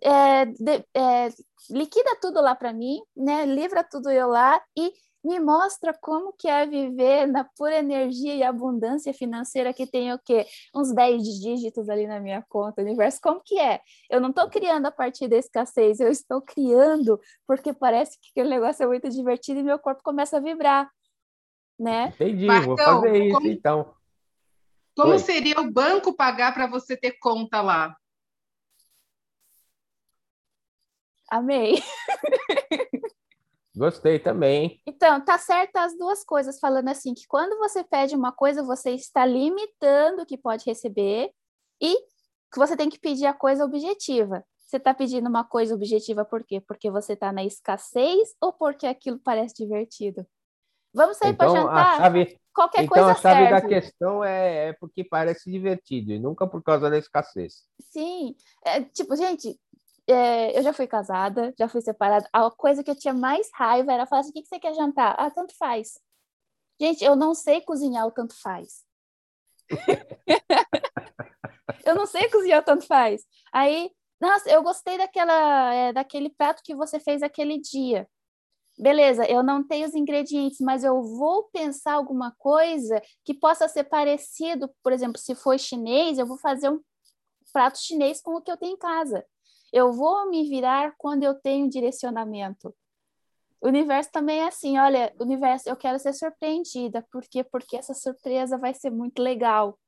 é, 0.00 0.46
de, 0.46 0.84
é, 0.94 1.28
liquida 1.68 2.16
tudo 2.22 2.40
lá 2.40 2.54
para 2.54 2.72
mim, 2.72 2.98
né? 3.14 3.44
Livra 3.44 3.84
tudo 3.84 4.10
eu 4.10 4.28
lá 4.28 4.62
e 4.76 4.90
me 5.28 5.38
mostra 5.38 5.92
como 5.92 6.32
que 6.32 6.48
é 6.48 6.66
viver 6.66 7.26
na 7.26 7.44
pura 7.44 7.78
energia 7.78 8.34
e 8.34 8.42
abundância 8.42 9.12
financeira 9.12 9.74
que 9.74 9.86
tem 9.86 10.10
o 10.10 10.18
quê? 10.18 10.46
Uns 10.74 10.90
10 10.92 11.22
dígitos 11.22 11.90
ali 11.90 12.06
na 12.06 12.18
minha 12.18 12.42
conta, 12.48 12.80
universo, 12.80 13.20
como 13.22 13.42
que 13.44 13.60
é? 13.60 13.80
Eu 14.08 14.22
não 14.22 14.30
estou 14.30 14.48
criando 14.48 14.86
a 14.86 14.90
partir 14.90 15.28
da 15.28 15.36
escassez, 15.36 16.00
eu 16.00 16.08
estou 16.08 16.40
criando 16.40 17.20
porque 17.46 17.74
parece 17.74 18.18
que 18.18 18.30
aquele 18.30 18.48
negócio 18.48 18.82
é 18.82 18.86
muito 18.86 19.10
divertido 19.10 19.60
e 19.60 19.62
meu 19.62 19.78
corpo 19.78 20.02
começa 20.02 20.38
a 20.38 20.40
vibrar, 20.40 20.90
né? 21.78 22.06
Entendi, 22.14 22.46
Marcão, 22.46 22.66
vou 22.66 22.78
fazer 22.78 23.24
isso 23.26 23.36
como, 23.36 23.48
então. 23.48 23.94
Como 24.96 25.12
Oi. 25.12 25.18
seria 25.18 25.60
o 25.60 25.70
banco 25.70 26.16
pagar 26.16 26.54
para 26.54 26.66
você 26.66 26.96
ter 26.96 27.18
conta 27.20 27.60
lá? 27.60 27.94
Amei. 31.30 31.82
Gostei 33.78 34.18
também. 34.18 34.82
Então, 34.84 35.24
tá 35.24 35.38
certo 35.38 35.76
as 35.76 35.96
duas 35.96 36.24
coisas, 36.24 36.58
falando 36.58 36.88
assim, 36.88 37.14
que 37.14 37.26
quando 37.28 37.56
você 37.58 37.84
pede 37.84 38.16
uma 38.16 38.32
coisa, 38.32 38.60
você 38.64 38.90
está 38.90 39.24
limitando 39.24 40.22
o 40.22 40.26
que 40.26 40.36
pode 40.36 40.64
receber 40.66 41.30
e 41.80 41.96
que 42.52 42.58
você 42.58 42.76
tem 42.76 42.90
que 42.90 42.98
pedir 42.98 43.26
a 43.26 43.32
coisa 43.32 43.64
objetiva. 43.64 44.44
Você 44.56 44.78
está 44.78 44.92
pedindo 44.92 45.28
uma 45.28 45.44
coisa 45.44 45.76
objetiva 45.76 46.24
por 46.24 46.44
quê? 46.44 46.60
Porque 46.60 46.90
você 46.90 47.12
está 47.12 47.32
na 47.32 47.44
escassez 47.44 48.34
ou 48.40 48.52
porque 48.52 48.86
aquilo 48.86 49.20
parece 49.20 49.54
divertido? 49.54 50.26
Vamos 50.92 51.16
sair 51.16 51.30
então, 51.30 51.52
para 51.52 51.60
jantar? 51.60 51.96
Chave... 51.98 52.40
Qualquer 52.52 52.82
então, 52.82 52.94
coisa 52.96 53.12
a 53.12 53.14
chave 53.14 53.46
serve. 53.46 53.50
da 53.52 53.68
questão 53.68 54.24
é, 54.24 54.68
é, 54.68 54.72
porque 54.72 55.04
parece 55.04 55.48
divertido 55.48 56.10
e 56.10 56.18
nunca 56.18 56.44
por 56.44 56.60
causa 56.60 56.90
da 56.90 56.98
escassez. 56.98 57.62
Sim. 57.80 58.34
É, 58.64 58.82
tipo, 58.82 59.14
gente, 59.14 59.56
é, 60.08 60.58
eu 60.58 60.62
já 60.62 60.72
fui 60.72 60.86
casada, 60.86 61.54
já 61.58 61.68
fui 61.68 61.80
separada. 61.80 62.28
A 62.32 62.50
coisa 62.50 62.82
que 62.82 62.90
eu 62.90 62.96
tinha 62.96 63.14
mais 63.14 63.48
raiva 63.52 63.92
era 63.92 64.06
falar 64.06 64.20
assim: 64.20 64.30
o 64.30 64.32
que, 64.32 64.42
que 64.42 64.48
você 64.48 64.58
quer 64.58 64.74
jantar? 64.74 65.14
Ah, 65.18 65.30
tanto 65.30 65.54
faz. 65.56 65.98
Gente, 66.80 67.04
eu 67.04 67.16
não 67.16 67.34
sei 67.34 67.60
cozinhar 67.60 68.06
o 68.06 68.10
tanto 68.10 68.34
faz. 68.40 68.84
eu 71.84 71.94
não 71.94 72.06
sei 72.06 72.30
cozinhar 72.30 72.60
o 72.60 72.64
tanto 72.64 72.86
faz. 72.86 73.24
Aí, 73.52 73.90
nossa, 74.20 74.48
eu 74.48 74.62
gostei 74.62 74.96
daquela, 74.96 75.74
é, 75.74 75.92
daquele 75.92 76.30
prato 76.30 76.62
que 76.64 76.74
você 76.74 77.00
fez 77.00 77.22
aquele 77.22 77.60
dia. 77.60 78.08
Beleza, 78.78 79.26
eu 79.26 79.42
não 79.42 79.66
tenho 79.66 79.88
os 79.88 79.94
ingredientes, 79.94 80.60
mas 80.60 80.84
eu 80.84 81.02
vou 81.02 81.50
pensar 81.50 81.94
alguma 81.94 82.32
coisa 82.38 83.02
que 83.24 83.34
possa 83.34 83.68
ser 83.68 83.84
parecido. 83.84 84.70
Por 84.82 84.92
exemplo, 84.92 85.18
se 85.18 85.34
for 85.34 85.58
chinês, 85.58 86.16
eu 86.16 86.26
vou 86.26 86.38
fazer 86.38 86.70
um 86.70 86.80
prato 87.52 87.78
chinês 87.78 88.22
com 88.22 88.36
o 88.36 88.40
que 88.40 88.50
eu 88.50 88.56
tenho 88.56 88.74
em 88.74 88.78
casa. 88.78 89.26
Eu 89.72 89.92
vou 89.92 90.28
me 90.30 90.48
virar 90.48 90.94
quando 90.96 91.22
eu 91.22 91.34
tenho 91.34 91.68
direcionamento. 91.68 92.74
O 93.60 93.68
universo 93.68 94.10
também 94.12 94.40
é 94.40 94.46
assim, 94.46 94.78
olha, 94.78 95.12
universo, 95.18 95.68
eu 95.68 95.76
quero 95.76 95.98
ser 95.98 96.12
surpreendida, 96.12 97.04
por 97.10 97.22
quê? 97.24 97.42
Porque 97.42 97.76
essa 97.76 97.92
surpresa 97.92 98.56
vai 98.56 98.72
ser 98.72 98.90
muito 98.90 99.20
legal. 99.20 99.78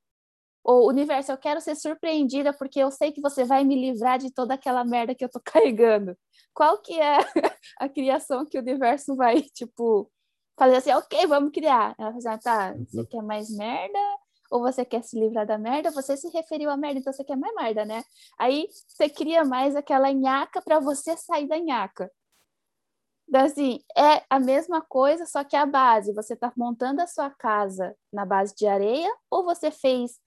Ou 0.63 0.87
universo, 0.87 1.31
eu 1.31 1.37
quero 1.37 1.59
ser 1.59 1.75
surpreendida 1.75 2.53
porque 2.53 2.79
eu 2.79 2.91
sei 2.91 3.11
que 3.11 3.21
você 3.21 3.43
vai 3.43 3.63
me 3.63 3.75
livrar 3.75 4.19
de 4.19 4.31
toda 4.31 4.53
aquela 4.53 4.83
merda 4.83 5.15
que 5.15 5.23
eu 5.23 5.29
tô 5.29 5.39
carregando. 5.43 6.17
Qual 6.53 6.81
que 6.81 6.99
é 6.99 7.17
a 7.79 7.89
criação 7.89 8.45
que 8.45 8.57
o 8.57 8.61
universo 8.61 9.15
vai, 9.15 9.41
tipo, 9.41 10.11
fazer 10.57 10.75
assim, 10.75 10.91
ok, 10.91 11.25
vamos 11.25 11.51
criar. 11.51 11.95
Ela 11.97 12.11
fala 12.11 12.35
ah, 12.35 12.37
tá, 12.37 12.73
você 12.73 13.05
quer 13.05 13.23
mais 13.23 13.49
merda? 13.49 13.99
Ou 14.51 14.61
você 14.61 14.83
quer 14.83 15.01
se 15.03 15.17
livrar 15.17 15.47
da 15.47 15.57
merda? 15.57 15.89
Você 15.91 16.17
se 16.17 16.27
referiu 16.29 16.69
à 16.69 16.75
merda, 16.77 16.99
então 16.99 17.13
você 17.13 17.23
quer 17.23 17.37
mais 17.37 17.55
merda, 17.55 17.85
né? 17.85 18.03
Aí 18.37 18.67
você 18.85 19.09
cria 19.09 19.45
mais 19.45 19.75
aquela 19.75 20.11
nhaca 20.11 20.61
para 20.61 20.79
você 20.79 21.15
sair 21.15 21.47
da 21.47 21.57
nhaca. 21.57 22.11
Então, 23.27 23.45
assim, 23.45 23.79
é 23.97 24.25
a 24.29 24.37
mesma 24.41 24.81
coisa, 24.81 25.25
só 25.25 25.41
que 25.41 25.55
a 25.55 25.65
base, 25.65 26.13
você 26.13 26.33
está 26.33 26.51
montando 26.57 27.01
a 27.01 27.07
sua 27.07 27.29
casa 27.29 27.95
na 28.11 28.25
base 28.25 28.53
de 28.53 28.67
areia, 28.67 29.09
ou 29.29 29.45
você 29.45 29.71
fez, 29.71 30.19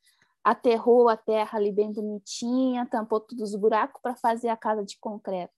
aterrou 0.42 1.10
a 1.10 1.16
terra 1.16 1.58
ali 1.58 1.70
bem 1.70 1.92
bonitinha, 1.92 2.88
tampou 2.90 3.20
todos 3.20 3.50
os 3.52 3.60
buracos 3.60 4.00
para 4.00 4.16
fazer 4.16 4.48
a 4.48 4.56
casa 4.56 4.82
de 4.82 4.98
concreto. 4.98 5.52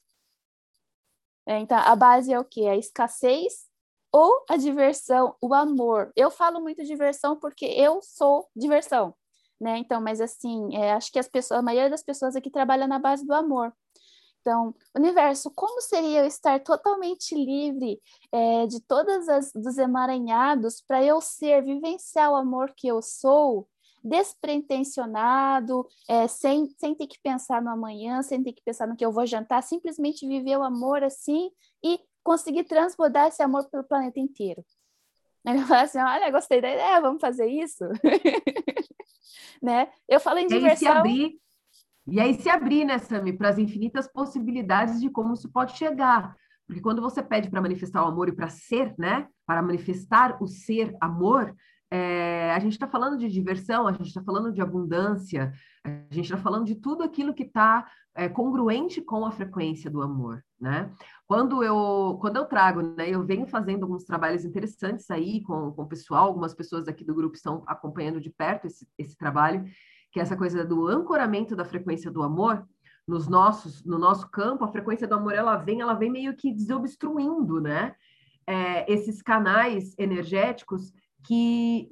É, 1.46 1.60
então, 1.60 1.78
a 1.78 1.94
base 1.94 2.32
é 2.32 2.40
o 2.40 2.44
quê? 2.44 2.62
A 2.62 2.76
escassez 2.76 3.65
ou 4.12 4.44
a 4.48 4.56
diversão, 4.56 5.34
o 5.40 5.52
amor. 5.54 6.12
Eu 6.16 6.30
falo 6.30 6.60
muito 6.60 6.84
diversão 6.84 7.36
porque 7.38 7.66
eu 7.66 8.00
sou 8.02 8.48
diversão, 8.54 9.14
né? 9.60 9.78
Então, 9.78 10.00
mas 10.00 10.20
assim, 10.20 10.74
é, 10.76 10.92
acho 10.92 11.12
que 11.12 11.18
as 11.18 11.28
pessoas, 11.28 11.60
a 11.60 11.62
maioria 11.62 11.90
das 11.90 12.02
pessoas 12.02 12.36
aqui 12.36 12.50
trabalha 12.50 12.86
na 12.86 12.98
base 12.98 13.26
do 13.26 13.34
amor. 13.34 13.72
Então, 14.40 14.72
universo, 14.96 15.50
como 15.50 15.80
seria 15.80 16.20
eu 16.20 16.26
estar 16.26 16.60
totalmente 16.62 17.34
livre 17.34 18.00
é, 18.30 18.66
de 18.68 18.80
todas 18.80 19.28
as 19.28 19.52
dos 19.52 19.76
emaranhados 19.76 20.80
para 20.86 21.02
eu 21.02 21.20
ser, 21.20 21.64
vivenciar 21.64 22.30
o 22.30 22.36
amor 22.36 22.72
que 22.76 22.86
eu 22.86 23.02
sou, 23.02 23.68
despretensionado, 24.04 25.84
é, 26.08 26.28
sem, 26.28 26.68
sem 26.78 26.94
ter 26.94 27.08
que 27.08 27.18
pensar 27.20 27.60
no 27.60 27.70
amanhã, 27.70 28.22
sem 28.22 28.40
ter 28.40 28.52
que 28.52 28.62
pensar 28.62 28.86
no 28.86 28.96
que 28.96 29.04
eu 29.04 29.10
vou 29.10 29.26
jantar, 29.26 29.64
simplesmente 29.64 30.28
viver 30.28 30.56
o 30.56 30.62
amor 30.62 31.02
assim 31.02 31.50
e 31.82 31.98
conseguir 32.26 32.64
transbordar 32.64 33.28
esse 33.28 33.40
amor 33.40 33.70
pelo 33.70 33.84
planeta 33.84 34.18
inteiro. 34.18 34.64
Ele 35.46 35.60
fala 35.60 35.82
assim, 35.82 36.00
olha, 36.00 36.30
gostei 36.32 36.60
da 36.60 36.72
ideia, 36.72 37.00
vamos 37.00 37.20
fazer 37.20 37.46
isso. 37.46 37.84
né? 39.62 39.88
Eu 40.08 40.18
falei 40.18 40.44
em 40.44 40.48
diversão... 40.48 40.92
abrir 40.92 41.40
e 42.08 42.20
aí 42.20 42.34
se 42.34 42.48
abrir, 42.48 42.84
né, 42.84 42.98
Sami, 42.98 43.32
para 43.32 43.48
as 43.48 43.58
infinitas 43.58 44.06
possibilidades 44.06 45.00
de 45.00 45.10
como 45.10 45.34
isso 45.34 45.48
pode 45.50 45.76
chegar. 45.76 46.36
Porque 46.64 46.80
quando 46.80 47.02
você 47.02 47.20
pede 47.20 47.50
para 47.50 47.60
manifestar 47.60 48.04
o 48.04 48.08
amor 48.08 48.28
e 48.28 48.32
para 48.32 48.48
ser, 48.48 48.94
né, 48.96 49.28
para 49.44 49.60
manifestar 49.60 50.40
o 50.40 50.46
ser 50.46 50.96
amor, 51.00 51.54
é, 51.90 52.52
a 52.52 52.58
gente 52.58 52.72
está 52.72 52.86
falando 52.86 53.16
de 53.16 53.28
diversão, 53.28 53.86
a 53.86 53.92
gente 53.92 54.08
está 54.08 54.22
falando 54.22 54.52
de 54.52 54.60
abundância, 54.60 55.52
a 55.84 56.14
gente 56.14 56.24
está 56.24 56.36
falando 56.36 56.64
de 56.64 56.74
tudo 56.74 57.02
aquilo 57.02 57.32
que 57.32 57.44
está 57.44 57.86
é, 58.14 58.28
congruente 58.28 59.00
com 59.00 59.24
a 59.24 59.30
frequência 59.30 59.90
do 59.90 60.02
amor, 60.02 60.42
né? 60.60 60.90
Quando 61.26 61.62
eu, 61.62 62.18
quando 62.20 62.36
eu 62.36 62.46
trago, 62.46 62.82
né, 62.82 63.10
eu 63.10 63.24
venho 63.24 63.46
fazendo 63.46 63.84
alguns 63.84 64.04
trabalhos 64.04 64.44
interessantes 64.44 65.10
aí 65.10 65.42
com, 65.42 65.70
com 65.72 65.82
o 65.82 65.88
pessoal, 65.88 66.26
algumas 66.26 66.54
pessoas 66.54 66.88
aqui 66.88 67.04
do 67.04 67.14
grupo 67.14 67.36
estão 67.36 67.62
acompanhando 67.66 68.20
de 68.20 68.30
perto 68.30 68.66
esse, 68.66 68.88
esse 68.98 69.16
trabalho, 69.16 69.64
que 70.10 70.18
é 70.18 70.22
essa 70.22 70.36
coisa 70.36 70.64
do 70.64 70.88
ancoramento 70.88 71.54
da 71.54 71.64
frequência 71.64 72.10
do 72.10 72.22
amor, 72.22 72.66
nos 73.06 73.28
nossos, 73.28 73.84
no 73.84 73.98
nosso 73.98 74.28
campo, 74.30 74.64
a 74.64 74.72
frequência 74.72 75.06
do 75.06 75.14
amor 75.14 75.34
ela 75.34 75.56
vem, 75.56 75.80
ela 75.80 75.94
vem 75.94 76.10
meio 76.10 76.34
que 76.34 76.52
desobstruindo, 76.52 77.60
né? 77.60 77.94
É, 78.48 78.90
esses 78.92 79.22
canais 79.22 79.94
energéticos 79.98 80.92
que 81.26 81.88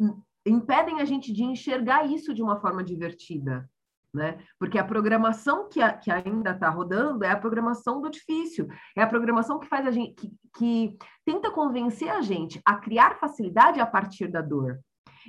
impedem 0.46 1.00
a 1.00 1.04
gente 1.04 1.32
de 1.32 1.42
enxergar 1.42 2.06
isso 2.06 2.34
de 2.34 2.42
uma 2.42 2.60
forma 2.60 2.84
divertida, 2.84 3.68
né? 4.12 4.38
Porque 4.58 4.78
a 4.78 4.84
programação 4.84 5.68
que, 5.68 5.80
a, 5.80 5.92
que 5.92 6.10
ainda 6.10 6.50
está 6.50 6.68
rodando 6.68 7.24
é 7.24 7.30
a 7.30 7.38
programação 7.38 8.00
do 8.00 8.10
difícil, 8.10 8.68
é 8.96 9.02
a 9.02 9.06
programação 9.06 9.58
que 9.58 9.66
faz 9.66 9.86
a 9.86 9.90
gente, 9.90 10.14
que, 10.14 10.32
que 10.56 10.96
tenta 11.24 11.50
convencer 11.50 12.10
a 12.10 12.20
gente 12.20 12.60
a 12.64 12.76
criar 12.76 13.18
facilidade 13.18 13.80
a 13.80 13.86
partir 13.86 14.28
da 14.28 14.40
dor. 14.40 14.78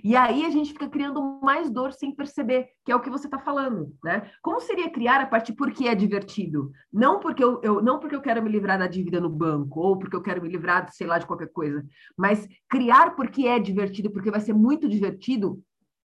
E 0.03 0.15
aí 0.15 0.45
a 0.45 0.49
gente 0.49 0.73
fica 0.73 0.89
criando 0.89 1.39
mais 1.41 1.69
dor 1.69 1.93
sem 1.93 2.13
perceber, 2.13 2.67
que 2.83 2.91
é 2.91 2.95
o 2.95 2.99
que 2.99 3.09
você 3.09 3.27
está 3.27 3.39
falando, 3.39 3.93
né? 4.03 4.29
Como 4.41 4.59
seria 4.59 4.89
criar 4.89 5.21
a 5.21 5.25
partir 5.25 5.53
porque 5.53 5.87
é 5.87 5.95
divertido? 5.95 6.71
Não 6.91 7.19
porque 7.19 7.43
eu, 7.43 7.59
eu, 7.63 7.81
não 7.81 7.99
porque 7.99 8.15
eu 8.15 8.21
quero 8.21 8.41
me 8.43 8.49
livrar 8.49 8.79
da 8.79 8.87
dívida 8.87 9.19
no 9.19 9.29
banco, 9.29 9.79
ou 9.79 9.97
porque 9.97 10.15
eu 10.15 10.21
quero 10.21 10.41
me 10.41 10.49
livrar, 10.49 10.91
sei 10.91 11.07
lá, 11.07 11.17
de 11.17 11.25
qualquer 11.25 11.51
coisa, 11.51 11.85
mas 12.17 12.47
criar 12.69 13.15
porque 13.15 13.47
é 13.47 13.59
divertido, 13.59 14.11
porque 14.11 14.31
vai 14.31 14.39
ser 14.39 14.53
muito 14.53 14.87
divertido 14.87 15.61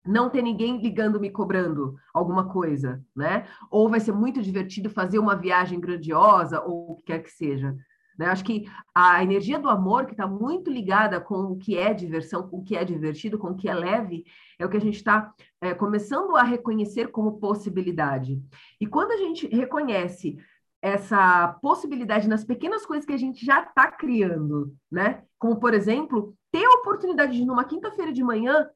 não 0.06 0.30
ter 0.30 0.42
ninguém 0.42 0.82
ligando 0.82 1.20
me 1.20 1.30
cobrando 1.30 1.96
alguma 2.14 2.48
coisa, 2.50 3.04
né? 3.16 3.48
Ou 3.70 3.90
vai 3.90 4.00
ser 4.00 4.12
muito 4.12 4.42
divertido 4.42 4.90
fazer 4.90 5.20
uma 5.20 5.36
viagem 5.36 5.80
grandiosa 5.80 6.62
ou 6.62 6.92
o 6.92 6.96
que 6.96 7.04
quer 7.04 7.20
que 7.20 7.30
seja. 7.30 7.76
Né? 8.20 8.26
Acho 8.26 8.44
que 8.44 8.70
a 8.94 9.24
energia 9.24 9.58
do 9.58 9.70
amor, 9.70 10.06
que 10.06 10.12
está 10.12 10.28
muito 10.28 10.70
ligada 10.70 11.22
com 11.22 11.54
o 11.54 11.58
que 11.58 11.78
é 11.78 11.94
diversão, 11.94 12.50
com 12.50 12.58
o 12.58 12.64
que 12.64 12.76
é 12.76 12.84
divertido, 12.84 13.40
com 13.40 13.52
o 13.52 13.56
que 13.56 13.70
é 13.70 13.74
leve, 13.74 14.26
é 14.60 14.66
o 14.66 14.70
que 14.70 14.76
a 14.76 14.82
gente 14.82 14.98
está 14.98 15.34
é, 15.62 15.74
começando 15.74 16.36
a 16.36 16.44
reconhecer 16.44 17.12
como 17.12 17.40
possibilidade. 17.40 18.38
E 18.78 18.86
quando 18.86 19.12
a 19.12 19.18
gente 19.18 19.48
reconhece 19.48 20.38
essa 20.82 21.58
possibilidade 21.62 22.28
nas 22.28 22.44
pequenas 22.44 22.86
coisas 22.86 23.06
que 23.06 23.14
a 23.14 23.18
gente 23.18 23.46
já 23.46 23.64
está 23.64 23.90
criando, 23.90 24.76
né? 24.92 25.24
Como, 25.38 25.58
por 25.58 25.74
exemplo, 25.74 26.36
ter 26.52 26.66
a 26.66 26.80
oportunidade 26.80 27.38
de, 27.38 27.46
numa 27.46 27.64
quinta-feira 27.64 28.12
de 28.12 28.24
manhã, 28.24 28.70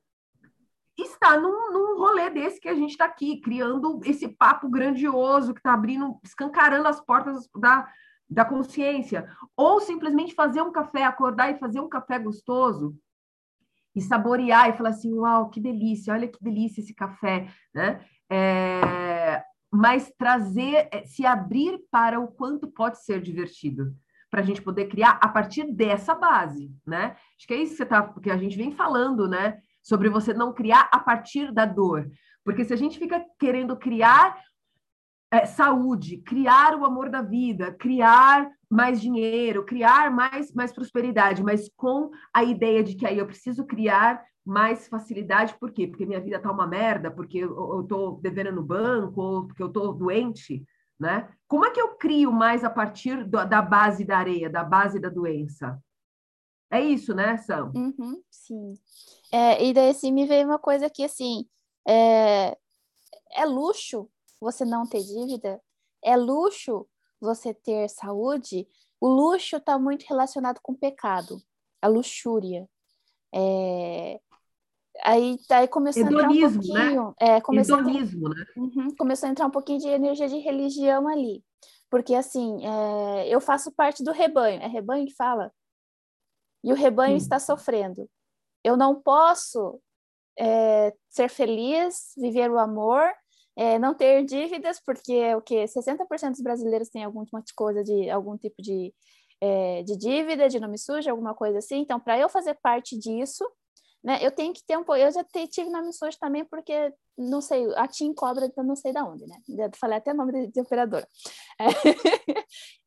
estar 0.98 1.38
num, 1.38 1.72
num 1.72 1.98
rolê 1.98 2.30
desse 2.30 2.62
que 2.62 2.70
a 2.70 2.76
gente 2.76 2.92
está 2.92 3.06
aqui, 3.06 3.42
criando 3.42 4.00
esse 4.06 4.30
papo 4.30 4.70
grandioso 4.70 5.54
que 5.54 5.60
está 5.60 5.74
abrindo, 5.74 6.18
escancarando 6.24 6.88
as 6.88 7.02
portas 7.02 7.50
da, 7.58 7.88
da 8.34 8.44
consciência, 8.44 9.28
ou 9.56 9.80
simplesmente 9.80 10.34
fazer 10.34 10.62
um 10.62 10.72
café, 10.72 11.04
acordar 11.04 11.52
e 11.52 11.60
fazer 11.60 11.80
um 11.80 11.88
café 11.88 12.18
gostoso 12.18 12.96
e 13.96 14.02
saborear 14.02 14.70
e 14.70 14.74
falar 14.74 14.90
assim, 14.90 15.14
uau, 15.14 15.50
que 15.50 15.62
delícia, 15.62 16.14
olha 16.14 16.28
que 16.28 16.44
delícia 16.44 16.82
esse 16.82 16.96
café, 16.96 17.48
né? 17.74 18.04
É, 18.30 19.44
mas 19.72 20.12
trazer, 20.18 20.88
é, 20.92 21.04
se 21.04 21.26
abrir 21.26 21.80
para 21.92 22.20
o 22.20 22.28
quanto 22.28 22.68
pode 22.68 23.04
ser 23.04 23.22
divertido, 23.22 23.96
para 24.32 24.42
a 24.42 24.44
gente 24.44 24.64
poder 24.64 24.88
criar 24.88 25.20
a 25.22 25.28
partir 25.28 25.72
dessa 25.72 26.16
base, 26.16 26.72
né? 26.86 27.16
Acho 27.38 27.48
que 27.48 27.54
é 27.54 27.58
isso 27.58 27.78
que, 27.78 27.86
tá, 27.86 28.02
que 28.20 28.32
a 28.32 28.38
gente 28.38 28.58
vem 28.58 28.72
falando, 28.72 29.28
né? 29.28 29.60
Sobre 29.84 30.10
você 30.10 30.34
não 30.34 30.54
criar 30.54 30.90
a 30.92 31.00
partir 31.00 31.52
da 31.52 31.66
dor. 31.66 32.10
Porque 32.44 32.66
se 32.66 32.74
a 32.74 32.78
gente 32.78 32.98
fica 32.98 33.24
querendo 33.40 33.78
criar 33.78 34.36
é, 35.34 35.48
saúde, 35.48 36.18
criar 36.18 36.76
o 36.76 36.86
amor 36.86 37.10
da 37.10 37.24
vida, 37.24 37.72
criar 37.74 38.48
mais 38.70 39.02
dinheiro, 39.02 39.66
criar 39.66 40.12
mais, 40.12 40.54
mais 40.54 40.72
prosperidade, 40.72 41.42
mas 41.42 41.68
com 41.76 42.12
a 42.32 42.44
ideia 42.44 42.84
de 42.84 42.94
que 42.94 43.04
aí 43.04 43.18
eu 43.18 43.26
preciso 43.26 43.66
criar 43.66 44.24
mais 44.46 44.88
facilidade, 44.88 45.58
por 45.60 45.72
quê? 45.72 45.88
Porque 45.88 46.06
minha 46.06 46.22
vida 46.22 46.40
tá 46.40 46.52
uma 46.52 46.68
merda, 46.68 47.10
porque 47.10 47.40
eu, 47.40 47.84
tô 47.90 48.20
devendo 48.22 48.52
no 48.52 48.62
banco, 48.62 49.20
ou 49.20 49.48
porque 49.48 49.64
eu 49.64 49.70
tô 49.70 49.92
doente, 49.92 50.64
né? 51.00 51.28
Como 51.48 51.66
é 51.66 51.72
que 51.72 51.82
eu 51.82 51.96
crio 51.96 52.32
mais 52.32 52.64
a 52.64 52.70
partir 52.70 53.24
do, 53.24 53.44
da 53.44 53.62
base 53.62 54.06
da 54.06 54.20
areia, 54.20 54.52
da 54.52 54.64
base 54.64 55.00
da 55.00 55.10
doença? 55.10 55.82
É 56.70 56.80
isso, 56.80 57.12
né, 57.16 57.38
Sam? 57.38 57.72
Uhum, 57.74 58.22
sim. 58.30 58.74
É, 59.32 59.66
e 59.66 59.74
daí, 59.74 59.90
assim, 59.90 60.12
me 60.12 60.28
veio 60.28 60.46
uma 60.46 60.60
coisa 60.60 60.92
que, 60.92 61.04
assim, 61.04 61.48
é, 61.88 62.56
é 63.36 63.46
luxo 63.46 64.08
você 64.44 64.66
não 64.66 64.86
ter 64.86 65.02
dívida? 65.04 65.62
É 66.04 66.16
luxo 66.16 66.88
você 67.20 67.54
ter 67.54 67.90
saúde? 67.90 68.68
O 69.00 69.08
luxo 69.08 69.58
está 69.58 69.80
muito 69.80 70.04
relacionado 70.04 70.60
com 70.62 70.74
o 70.74 70.78
pecado, 70.78 71.42
a 71.82 71.88
luxúria. 71.88 72.70
É... 73.34 74.20
Aí, 75.04 75.38
aí 75.50 75.68
começou 75.68 76.04
Hedonismo, 76.04 76.28
a 76.28 76.50
entrar 76.50 76.50
um 76.50 76.74
né? 76.74 76.84
pouquinho. 76.84 77.08
Né? 77.08 77.14
É, 77.20 77.42
começou 77.42 77.80
Hedonismo, 77.80 78.28
a... 78.28 78.30
né? 78.30 78.46
Uhum, 78.56 78.96
começou 78.96 79.28
a 79.28 79.32
entrar 79.32 79.48
um 79.48 79.52
pouquinho 79.52 79.80
de 79.80 79.88
energia 79.88 80.28
de 80.28 80.38
religião 80.38 81.08
ali. 81.08 81.44
Porque, 81.90 82.14
assim, 82.14 82.66
é... 82.66 83.28
eu 83.28 83.42
faço 83.42 83.72
parte 83.72 84.04
do 84.04 84.12
rebanho. 84.12 84.62
É 84.62 84.68
rebanho 84.68 85.06
que 85.06 85.16
fala? 85.16 85.52
E 86.64 86.72
o 86.72 86.76
rebanho 86.76 87.18
está 87.18 87.40
sofrendo. 87.40 88.10
Eu 88.64 88.78
não 88.78 89.02
posso 89.02 89.82
é, 90.40 90.94
ser 91.10 91.30
feliz, 91.30 92.14
viver 92.18 92.50
o 92.50 92.58
amor, 92.58 93.12
é, 93.56 93.78
não 93.80 93.94
ter 93.94 94.24
dívidas, 94.26 94.80
porque 94.86 95.34
o 95.36 95.42
que 95.42 95.68
60% 95.68 96.32
dos 96.32 96.42
brasileiros 96.42 96.90
têm 96.90 97.04
algum 97.04 97.24
tipo 97.24 97.44
coisa 97.56 97.84
de 97.84 98.10
algum 98.10 98.38
tipo 98.38 98.62
de, 98.62 98.94
é, 99.42 99.84
de 99.84 99.98
dívida, 99.98 100.50
de 100.50 100.60
nome 100.60 100.78
sujo, 100.78 101.10
alguma 101.10 101.34
coisa 101.36 101.60
assim. 101.60 101.80
Então, 101.80 102.00
para 102.00 102.18
eu 102.20 102.30
fazer 102.30 102.58
parte 102.62 102.98
disso, 102.98 103.46
né? 104.04 104.20
Eu 104.22 104.32
tenho 104.32 104.54
que 104.54 104.64
ter 104.66 104.78
um 104.78 104.84
pouco. 104.84 105.00
Eu 105.00 105.12
já 105.12 105.24
tive 105.24 105.70
na 105.70 105.82
Missões 105.82 106.18
também, 106.18 106.44
porque 106.46 106.94
não 107.18 107.42
sei, 107.42 107.66
a 107.76 107.88
TIM 107.88 108.14
cobra, 108.14 108.52
eu 108.56 108.64
não 108.64 108.76
sei 108.76 108.92
da 108.92 109.06
onde, 109.06 109.26
né? 109.26 109.38
Já 109.48 109.70
falei 109.80 109.98
até 109.98 110.12
o 110.12 110.16
nome 110.16 110.34
de, 110.34 110.52
de 110.52 110.62
operadora. 110.62 111.08
É. 111.60 111.68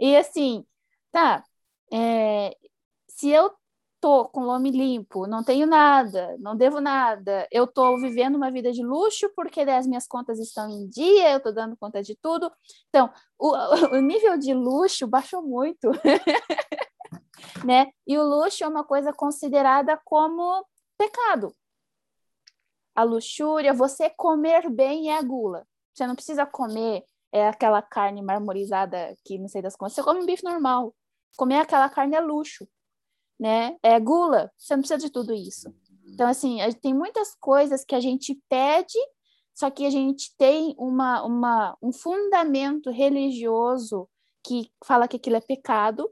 e 0.01 0.17
assim, 0.17 0.67
tá. 1.13 1.45
É, 1.93 2.57
se 3.09 3.31
eu 3.31 3.51
tô 4.07 4.29
com 4.29 4.45
lome 4.45 4.71
limpo, 4.71 5.27
não 5.27 5.43
tenho 5.43 5.67
nada, 5.67 6.37
não 6.39 6.55
devo 6.57 6.81
nada, 6.81 7.45
eu 7.51 7.67
tô 7.67 7.97
vivendo 7.97 8.37
uma 8.37 8.53
vida 8.53 8.71
de 8.71 8.81
luxo 8.81 9.29
porque 9.35 9.63
as 9.63 9.85
minhas 9.85 10.07
contas 10.07 10.39
estão 10.39 10.71
em 10.71 10.89
dia, 10.89 11.33
eu 11.33 11.41
tô 11.41 11.51
dando 11.51 11.77
conta 11.77 12.01
de 12.01 12.15
tudo. 12.15 12.49
Então, 12.89 13.13
o, 13.37 13.51
o 13.97 14.01
nível 14.01 14.39
de 14.39 14.55
luxo 14.55 15.09
baixou 15.09 15.43
muito. 15.43 15.91
né? 17.67 17.91
E 18.07 18.17
o 18.17 18.23
luxo 18.23 18.63
é 18.63 18.69
uma 18.69 18.85
coisa 18.85 19.13
considerada 19.13 20.01
como 20.05 20.65
pecado. 20.97 21.53
A 22.95 23.03
luxúria, 23.03 23.75
você 23.75 24.09
comer 24.09 24.71
bem 24.71 25.11
é 25.11 25.19
a 25.19 25.23
gula. 25.23 25.67
Você 25.93 26.07
não 26.07 26.15
precisa 26.15 26.47
comer 26.47 27.03
é 27.33 27.49
aquela 27.49 27.83
carne 27.83 28.23
marmorizada 28.23 29.17
que 29.25 29.37
não 29.37 29.49
sei 29.49 29.63
das 29.63 29.75
contas. 29.75 29.95
Você 29.95 30.03
come 30.05 30.21
um 30.21 30.27
bife 30.27 30.45
normal. 30.45 30.95
Comer 31.37 31.59
aquela 31.59 31.89
carne 31.91 32.15
é 32.15 32.21
luxo, 32.21 32.69
né? 33.39 33.77
É 33.83 33.99
gula. 34.01 34.51
Você 34.57 34.75
não 34.75 34.83
precisa 34.83 34.99
de 34.99 35.11
tudo 35.11 35.33
isso. 35.35 35.75
Então, 36.07 36.29
assim, 36.29 36.59
tem 36.81 36.95
muitas 36.95 37.35
coisas 37.35 37.85
que 37.85 37.95
a 37.95 38.01
gente 38.01 38.41
pede, 38.49 38.99
só 39.55 39.71
que 39.71 39.85
a 39.85 39.91
gente 39.91 40.35
tem 40.37 40.75
uma, 40.79 41.23
uma, 41.25 41.77
um 41.83 41.93
fundamento 41.93 42.91
religioso 42.91 44.09
que 44.45 44.71
fala 44.85 45.09
que 45.09 45.17
aquilo 45.17 45.37
é 45.37 45.41
pecado, 45.41 46.09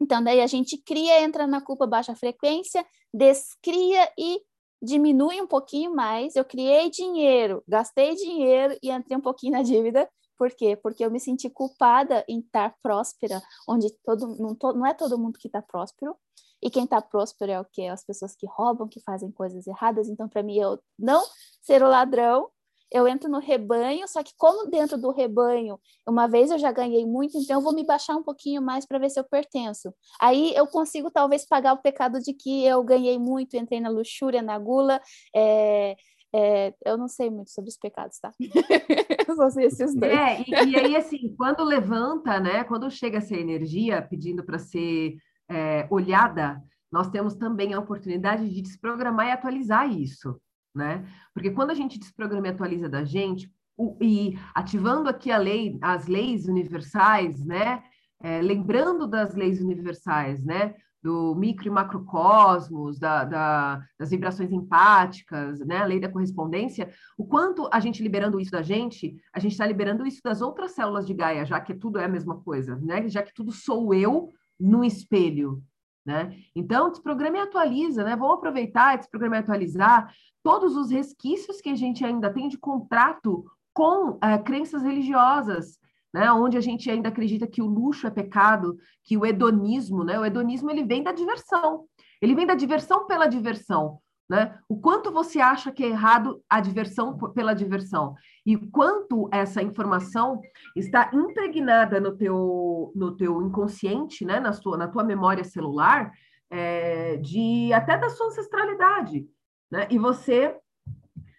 então, 0.00 0.22
daí 0.22 0.40
a 0.40 0.46
gente 0.46 0.76
cria, 0.76 1.22
entra 1.22 1.46
na 1.46 1.60
culpa 1.60 1.86
baixa 1.86 2.14
frequência, 2.14 2.84
descria 3.12 4.10
e 4.18 4.42
diminui 4.82 5.40
um 5.40 5.46
pouquinho 5.46 5.94
mais. 5.94 6.36
Eu 6.36 6.44
criei 6.44 6.90
dinheiro, 6.90 7.62
gastei 7.66 8.14
dinheiro 8.14 8.76
e 8.82 8.90
entrei 8.90 9.16
um 9.16 9.20
pouquinho 9.20 9.52
na 9.52 9.62
dívida. 9.62 10.08
Por 10.36 10.50
quê? 10.50 10.76
Porque 10.76 11.04
eu 11.04 11.10
me 11.10 11.20
senti 11.20 11.48
culpada 11.48 12.24
em 12.28 12.40
estar 12.40 12.74
próspera, 12.82 13.40
onde 13.68 13.90
todo, 14.04 14.36
não, 14.36 14.56
não 14.74 14.86
é 14.86 14.92
todo 14.92 15.18
mundo 15.18 15.38
que 15.38 15.48
está 15.48 15.62
próspero. 15.62 16.16
E 16.64 16.70
quem 16.70 16.84
está 16.84 17.00
próspero 17.02 17.52
é 17.52 17.60
o 17.60 17.66
quê? 17.70 17.82
As 17.82 18.04
pessoas 18.04 18.34
que 18.34 18.46
roubam, 18.46 18.88
que 18.88 19.00
fazem 19.00 19.30
coisas 19.30 19.66
erradas. 19.66 20.08
Então, 20.08 20.28
para 20.28 20.42
mim, 20.42 20.58
eu 20.58 20.80
não 20.98 21.22
ser 21.62 21.82
o 21.82 21.88
ladrão 21.88 22.48
eu 22.94 23.08
entro 23.08 23.28
no 23.28 23.40
rebanho, 23.40 24.06
só 24.06 24.22
que 24.22 24.32
como 24.38 24.70
dentro 24.70 24.96
do 24.96 25.10
rebanho, 25.10 25.80
uma 26.06 26.28
vez 26.28 26.52
eu 26.52 26.58
já 26.58 26.70
ganhei 26.70 27.04
muito, 27.04 27.36
então 27.36 27.56
eu 27.56 27.60
vou 27.60 27.74
me 27.74 27.84
baixar 27.84 28.14
um 28.14 28.22
pouquinho 28.22 28.62
mais 28.62 28.86
para 28.86 29.00
ver 29.00 29.10
se 29.10 29.18
eu 29.18 29.24
pertenço. 29.24 29.92
Aí 30.20 30.54
eu 30.54 30.64
consigo 30.68 31.10
talvez 31.10 31.44
pagar 31.44 31.72
o 31.72 31.82
pecado 31.82 32.20
de 32.20 32.32
que 32.32 32.64
eu 32.64 32.84
ganhei 32.84 33.18
muito, 33.18 33.56
entrei 33.56 33.80
na 33.80 33.88
luxúria, 33.88 34.40
na 34.40 34.56
gula, 34.60 35.00
é, 35.34 35.96
é, 36.32 36.72
eu 36.84 36.96
não 36.96 37.08
sei 37.08 37.30
muito 37.30 37.50
sobre 37.50 37.68
os 37.68 37.76
pecados, 37.76 38.18
tá? 38.20 38.32
eu 39.28 39.34
só 39.34 39.50
sei 39.50 39.66
esses 39.66 39.92
dois. 39.92 40.12
É, 40.12 40.42
e, 40.42 40.70
e, 40.70 40.76
aí, 40.76 40.96
assim, 40.96 41.34
quando 41.36 41.64
levanta, 41.64 42.38
né? 42.38 42.62
Quando 42.64 42.90
chega 42.90 43.18
essa 43.18 43.34
energia 43.34 44.02
pedindo 44.02 44.44
para 44.44 44.58
ser 44.58 45.14
é, 45.48 45.86
olhada, 45.90 46.62
nós 46.90 47.08
temos 47.08 47.34
também 47.34 47.74
a 47.74 47.78
oportunidade 47.78 48.48
de 48.48 48.62
desprogramar 48.62 49.26
e 49.26 49.32
atualizar 49.32 49.90
isso 49.90 50.40
né? 50.74 51.06
Porque 51.32 51.50
quando 51.50 51.70
a 51.70 51.74
gente 51.74 51.98
desprograma 51.98 52.48
e 52.48 52.50
atualiza 52.50 52.88
da 52.88 53.04
gente, 53.04 53.50
o, 53.76 53.96
e 54.00 54.38
ativando 54.54 55.08
aqui 55.08 55.30
a 55.30 55.38
lei, 55.38 55.78
as 55.80 56.06
leis 56.06 56.46
universais, 56.46 57.44
né? 57.44 57.82
É, 58.20 58.40
lembrando 58.40 59.06
das 59.06 59.34
leis 59.34 59.60
universais, 59.60 60.44
né? 60.44 60.74
Do 61.02 61.34
micro 61.34 61.66
e 61.66 61.70
macrocosmos, 61.70 62.98
da, 62.98 63.24
da, 63.24 63.82
das 63.98 64.10
vibrações 64.10 64.50
empáticas, 64.50 65.60
né? 65.60 65.78
A 65.78 65.84
lei 65.84 66.00
da 66.00 66.08
correspondência, 66.08 66.90
o 67.16 67.26
quanto 67.26 67.68
a 67.72 67.78
gente 67.78 68.02
liberando 68.02 68.40
isso 68.40 68.50
da 68.50 68.62
gente, 68.62 69.16
a 69.32 69.38
gente 69.38 69.52
está 69.52 69.66
liberando 69.66 70.06
isso 70.06 70.20
das 70.24 70.40
outras 70.40 70.72
células 70.72 71.06
de 71.06 71.14
Gaia, 71.14 71.44
já 71.44 71.60
que 71.60 71.74
tudo 71.74 71.98
é 71.98 72.04
a 72.04 72.08
mesma 72.08 72.40
coisa, 72.40 72.76
né? 72.76 73.06
Já 73.08 73.22
que 73.22 73.34
tudo 73.34 73.52
sou 73.52 73.92
eu 73.92 74.32
no 74.58 74.84
espelho, 74.84 75.62
né? 76.04 76.36
Então, 76.54 76.90
desprograma 76.90 77.38
e 77.38 77.40
atualiza, 77.40 78.04
né? 78.04 78.16
Vamos 78.16 78.36
aproveitar, 78.36 78.96
desprogramar 78.96 79.40
e 79.40 79.42
atualizar 79.42 80.14
todos 80.42 80.76
os 80.76 80.90
resquícios 80.90 81.60
que 81.60 81.70
a 81.70 81.74
gente 81.74 82.04
ainda 82.04 82.32
tem 82.32 82.48
de 82.48 82.58
contrato 82.58 83.44
com 83.72 84.18
é, 84.22 84.38
crenças 84.38 84.82
religiosas, 84.82 85.78
né? 86.12 86.30
Onde 86.30 86.56
a 86.56 86.60
gente 86.60 86.90
ainda 86.90 87.08
acredita 87.08 87.46
que 87.46 87.62
o 87.62 87.66
luxo 87.66 88.06
é 88.06 88.10
pecado, 88.10 88.76
que 89.02 89.16
o 89.16 89.24
hedonismo, 89.24 90.04
né? 90.04 90.18
O 90.18 90.24
hedonismo 90.24 90.70
ele 90.70 90.84
vem 90.84 91.02
da 91.02 91.12
diversão, 91.12 91.86
ele 92.20 92.34
vem 92.34 92.46
da 92.46 92.54
diversão 92.54 93.06
pela 93.06 93.26
diversão. 93.26 93.98
Né? 94.28 94.58
O 94.68 94.80
quanto 94.80 95.12
você 95.12 95.38
acha 95.38 95.70
que 95.70 95.84
é 95.84 95.88
errado 95.88 96.42
a 96.48 96.58
diversão 96.58 97.16
pela 97.34 97.52
diversão 97.52 98.14
e 98.46 98.56
quanto 98.56 99.28
essa 99.30 99.62
informação 99.62 100.40
está 100.74 101.10
impregnada 101.12 102.00
no 102.00 102.16
teu, 102.16 102.90
no 102.94 103.14
teu 103.14 103.42
inconsciente, 103.42 104.24
né? 104.24 104.40
na, 104.40 104.52
sua, 104.52 104.78
na 104.78 104.88
tua 104.88 105.04
memória 105.04 105.44
celular, 105.44 106.10
é, 106.50 107.16
de 107.18 107.72
até 107.72 107.98
da 107.98 108.08
sua 108.08 108.28
ancestralidade, 108.28 109.26
né? 109.70 109.88
E 109.90 109.98
você 109.98 110.56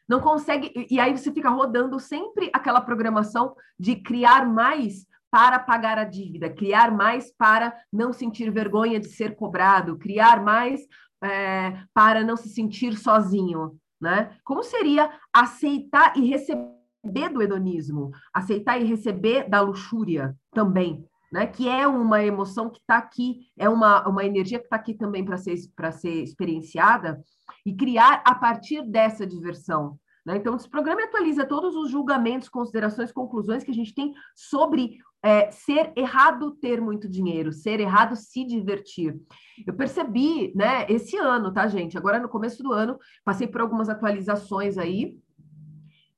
não 0.07 0.19
consegue, 0.19 0.71
e 0.89 0.99
aí 0.99 1.17
você 1.17 1.31
fica 1.31 1.49
rodando 1.49 1.99
sempre 1.99 2.49
aquela 2.53 2.81
programação 2.81 3.55
de 3.79 3.95
criar 3.95 4.45
mais 4.45 5.05
para 5.31 5.59
pagar 5.59 5.97
a 5.97 6.03
dívida, 6.03 6.49
criar 6.49 6.91
mais 6.91 7.31
para 7.36 7.75
não 7.91 8.13
sentir 8.13 8.49
vergonha 8.51 8.99
de 8.99 9.09
ser 9.09 9.36
cobrado, 9.36 9.97
criar 9.97 10.41
mais 10.43 10.81
é, 11.24 11.84
para 11.93 12.24
não 12.24 12.36
se 12.36 12.49
sentir 12.49 12.97
sozinho, 12.97 13.78
né? 13.99 14.38
Como 14.43 14.63
seria 14.63 15.11
aceitar 15.34 16.16
e 16.18 16.28
receber 16.28 17.30
do 17.32 17.41
hedonismo, 17.41 18.11
aceitar 18.34 18.80
e 18.80 18.86
receber 18.86 19.49
da 19.49 19.61
luxúria 19.61 20.36
também, 20.51 21.05
né? 21.32 21.45
Que 21.45 21.70
é 21.70 21.88
uma 21.88 22.24
emoção 22.24 22.70
que 22.70 22.80
está 22.80 22.97
aqui, 22.97 23.47
é 23.57 23.70
uma, 23.70 24.07
uma 24.07 24.26
energia 24.26 24.59
que 24.59 24.66
está 24.66 24.76
aqui 24.76 24.93
também 24.93 25.24
para 25.24 25.38
ser 25.38 25.55
para 25.76 25.91
ser 25.91 26.24
experienciada 26.24 27.22
e 27.66 27.76
criar 27.76 28.22
a 28.26 28.36
partir 28.36 28.84
dessa 28.84 29.26
diversão. 29.26 29.99
Né? 30.26 30.38
Então, 30.38 30.55
esse 30.55 30.67
programa 30.67 31.03
atualiza 31.03 31.45
todos 31.45 31.76
os 31.76 31.91
julgamentos, 31.91 32.49
considerações, 32.49 33.11
conclusões 33.11 33.63
que 33.63 33.71
a 33.71 33.73
gente 33.73 33.93
tem 33.93 34.13
sobre 34.36 34.97
é, 35.21 35.51
ser 35.51 35.93
errado 35.95 36.51
ter 36.51 36.82
muito 36.82 37.07
dinheiro, 37.07 37.51
ser 37.51 37.80
errado 37.80 38.15
se 38.15 38.43
divertir. 38.43 39.19
Eu 39.65 39.73
percebi, 39.76 40.51
né, 40.55 40.86
esse 40.89 41.17
ano, 41.17 41.53
tá, 41.53 41.67
gente? 41.67 41.97
Agora, 41.97 42.19
no 42.19 42.30
começo 42.30 42.63
do 42.63 42.71
ano, 42.71 42.97
passei 43.23 43.47
por 43.47 43.61
algumas 43.61 43.88
atualizações 43.88 44.78
aí, 44.78 45.17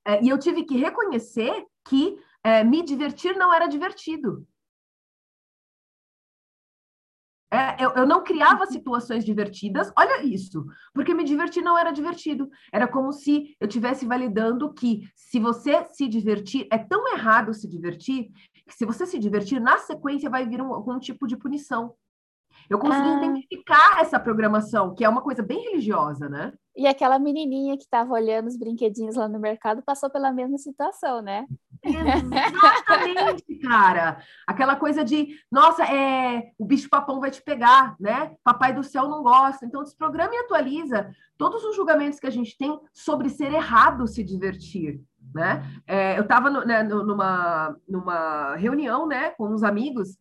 é, 0.06 0.22
e 0.22 0.28
eu 0.28 0.38
tive 0.38 0.64
que 0.64 0.76
reconhecer 0.76 1.64
que 1.86 2.16
é, 2.42 2.64
me 2.64 2.82
divertir 2.82 3.36
não 3.36 3.52
era 3.52 3.66
divertido. 3.66 4.46
É, 7.58 7.84
eu, 7.84 7.90
eu, 7.90 8.06
não 8.06 8.22
criava 8.22 8.66
situações 8.66 9.24
divertidas, 9.24 9.92
olha 9.98 10.22
isso, 10.24 10.64
porque 10.94 11.12
me 11.12 11.24
divertir 11.24 11.62
não 11.62 11.76
era 11.76 11.90
divertido. 11.90 12.48
Era 12.72 12.86
como 12.86 13.12
se 13.12 13.56
eu 13.60 13.66
estivesse 13.66 14.06
validando 14.06 14.72
que 14.72 15.10
se 15.16 15.40
você 15.40 15.84
se 15.86 16.06
divertir, 16.06 16.68
é 16.70 16.78
tão 16.78 17.12
errado 17.12 17.52
se 17.52 17.68
divertir, 17.68 18.30
que 18.66 18.74
se 18.74 18.86
você 18.86 19.06
se 19.06 19.18
divertir, 19.18 19.60
na 19.60 19.78
sequência 19.78 20.30
vai 20.30 20.46
vir 20.46 20.62
um, 20.62 20.72
algum 20.72 20.98
tipo 21.00 21.26
de 21.26 21.36
punição. 21.36 21.94
Eu 22.70 22.78
consegui 22.78 23.08
ah. 23.08 23.24
identificar 23.24 24.00
essa 24.00 24.20
programação, 24.20 24.94
que 24.94 25.04
é 25.04 25.08
uma 25.08 25.22
coisa 25.22 25.42
bem 25.42 25.60
religiosa, 25.64 26.28
né? 26.28 26.52
E 26.78 26.86
aquela 26.86 27.18
menininha 27.18 27.76
que 27.76 27.82
estava 27.82 28.14
olhando 28.14 28.46
os 28.46 28.56
brinquedinhos 28.56 29.16
lá 29.16 29.28
no 29.28 29.40
mercado 29.40 29.82
passou 29.82 30.08
pela 30.08 30.30
mesma 30.32 30.56
situação, 30.58 31.20
né? 31.20 31.44
Exatamente, 31.82 33.56
cara. 33.56 34.22
Aquela 34.46 34.76
coisa 34.76 35.04
de, 35.04 35.36
nossa, 35.50 35.82
é, 35.84 36.52
o 36.56 36.64
bicho-papão 36.64 37.18
vai 37.18 37.32
te 37.32 37.42
pegar, 37.42 37.96
né? 37.98 38.36
Papai 38.44 38.72
do 38.72 38.84
céu 38.84 39.08
não 39.08 39.24
gosta. 39.24 39.66
Então, 39.66 39.82
desprograma 39.82 40.32
e 40.32 40.38
atualiza 40.38 41.10
todos 41.36 41.64
os 41.64 41.74
julgamentos 41.74 42.20
que 42.20 42.28
a 42.28 42.30
gente 42.30 42.56
tem 42.56 42.78
sobre 42.92 43.28
ser 43.28 43.52
errado 43.52 44.06
se 44.06 44.22
divertir, 44.22 45.00
né? 45.34 45.64
É, 45.84 46.16
eu 46.16 46.22
estava 46.22 46.48
né, 46.64 46.84
numa, 46.84 47.76
numa 47.88 48.54
reunião, 48.54 49.04
né, 49.04 49.30
com 49.30 49.48
uns 49.48 49.64
amigos, 49.64 50.16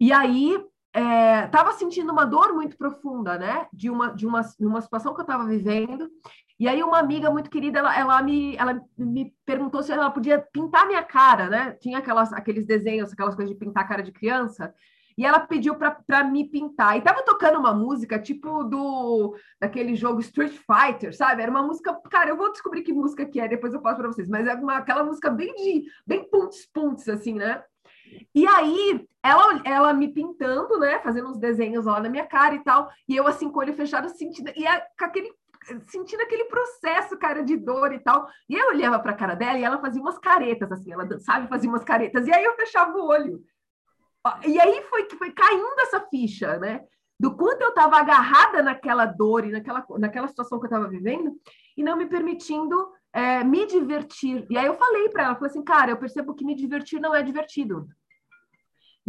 e 0.00 0.12
aí 0.12 0.58
estava 0.92 1.70
é, 1.70 1.74
sentindo 1.74 2.12
uma 2.12 2.24
dor 2.24 2.52
muito 2.52 2.76
profunda, 2.76 3.38
né? 3.38 3.66
De 3.72 3.88
uma, 3.88 4.08
de 4.08 4.26
uma, 4.26 4.40
de 4.40 4.66
uma 4.66 4.80
situação 4.80 5.14
que 5.14 5.20
eu 5.20 5.24
estava 5.24 5.46
vivendo. 5.46 6.10
E 6.58 6.68
aí 6.68 6.82
uma 6.82 6.98
amiga 6.98 7.30
muito 7.30 7.48
querida, 7.48 7.78
ela, 7.78 7.98
ela, 7.98 8.22
me, 8.22 8.54
ela 8.56 8.82
me 8.98 9.32
perguntou 9.46 9.82
se 9.82 9.92
ela 9.92 10.10
podia 10.10 10.38
pintar 10.52 10.86
minha 10.86 11.02
cara, 11.02 11.48
né? 11.48 11.72
Tinha 11.80 11.98
aquelas, 11.98 12.32
aqueles 12.32 12.66
desenhos, 12.66 13.12
aquelas 13.12 13.34
coisas 13.34 13.52
de 13.52 13.58
pintar 13.58 13.84
a 13.84 13.86
cara 13.86 14.02
de 14.02 14.12
criança. 14.12 14.74
E 15.16 15.24
ela 15.24 15.40
pediu 15.40 15.74
para 15.74 16.24
me 16.24 16.48
pintar. 16.48 16.96
E 16.96 17.02
tava 17.02 17.22
tocando 17.22 17.58
uma 17.58 17.72
música 17.72 18.18
tipo 18.18 18.64
do 18.64 19.36
daquele 19.60 19.94
jogo 19.94 20.20
Street 20.20 20.52
Fighter, 20.52 21.16
sabe? 21.16 21.42
Era 21.42 21.50
uma 21.50 21.62
música, 21.62 21.94
cara, 22.10 22.30
eu 22.30 22.36
vou 22.36 22.50
descobrir 22.50 22.82
que 22.82 22.92
música 22.92 23.26
que 23.26 23.40
é, 23.40 23.48
depois 23.48 23.72
eu 23.72 23.80
passo 23.80 23.98
para 23.98 24.08
vocês, 24.08 24.28
mas 24.28 24.46
é 24.46 24.54
uma, 24.54 24.78
aquela 24.78 25.04
música 25.04 25.30
bem 25.30 25.54
de 25.54 25.84
bem 26.06 26.28
pontos 26.28 26.66
pontos 26.72 27.08
assim, 27.08 27.34
né? 27.34 27.62
E 28.34 28.46
aí, 28.46 29.06
ela, 29.22 29.60
ela 29.64 29.92
me 29.92 30.08
pintando, 30.08 30.78
né? 30.78 30.98
Fazendo 31.00 31.28
uns 31.28 31.38
desenhos 31.38 31.86
lá 31.86 32.00
na 32.00 32.08
minha 32.08 32.26
cara 32.26 32.54
e 32.54 32.64
tal. 32.64 32.90
E 33.08 33.16
eu, 33.16 33.26
assim, 33.26 33.50
com 33.50 33.58
o 33.58 33.62
olho 33.62 33.74
fechado, 33.74 34.08
sentindo. 34.08 34.50
E 34.56 34.66
é, 34.66 34.86
aquele 34.98 35.32
sentindo 35.86 36.22
aquele 36.22 36.44
processo, 36.44 37.18
cara, 37.18 37.42
de 37.42 37.56
dor 37.56 37.92
e 37.92 37.98
tal. 37.98 38.26
E 38.48 38.54
eu 38.54 38.68
olhava 38.68 38.98
para 38.98 39.12
a 39.12 39.16
cara 39.16 39.34
dela 39.34 39.58
e 39.58 39.64
ela 39.64 39.80
fazia 39.80 40.00
umas 40.00 40.18
caretas, 40.18 40.72
assim, 40.72 40.92
ela 40.92 41.06
sabe 41.20 41.48
fazer 41.48 41.68
umas 41.68 41.84
caretas. 41.84 42.26
E 42.26 42.32
aí 42.32 42.42
eu 42.42 42.56
fechava 42.56 42.96
o 42.96 43.06
olho. 43.06 43.42
E 44.46 44.60
aí 44.60 44.82
foi 44.88 45.04
que 45.04 45.16
foi 45.16 45.32
caindo 45.32 45.80
essa 45.80 46.00
ficha, 46.08 46.58
né? 46.58 46.82
Do 47.18 47.36
quanto 47.36 47.60
eu 47.62 47.68
estava 47.68 47.98
agarrada 47.98 48.62
naquela 48.62 49.04
dor 49.04 49.44
e 49.44 49.50
naquela, 49.50 49.84
naquela 49.98 50.28
situação 50.28 50.58
que 50.58 50.64
eu 50.64 50.70
estava 50.70 50.88
vivendo 50.88 51.38
e 51.76 51.82
não 51.82 51.96
me 51.96 52.06
permitindo 52.06 52.90
é, 53.12 53.44
me 53.44 53.66
divertir. 53.66 54.46
E 54.48 54.56
aí 54.56 54.66
eu 54.66 54.74
falei 54.74 55.08
para 55.08 55.24
ela, 55.24 55.34
falei 55.34 55.50
assim, 55.50 55.62
cara, 55.64 55.90
eu 55.90 55.98
percebo 55.98 56.34
que 56.34 56.44
me 56.44 56.54
divertir 56.54 57.00
não 57.00 57.14
é 57.14 57.22
divertido. 57.22 57.88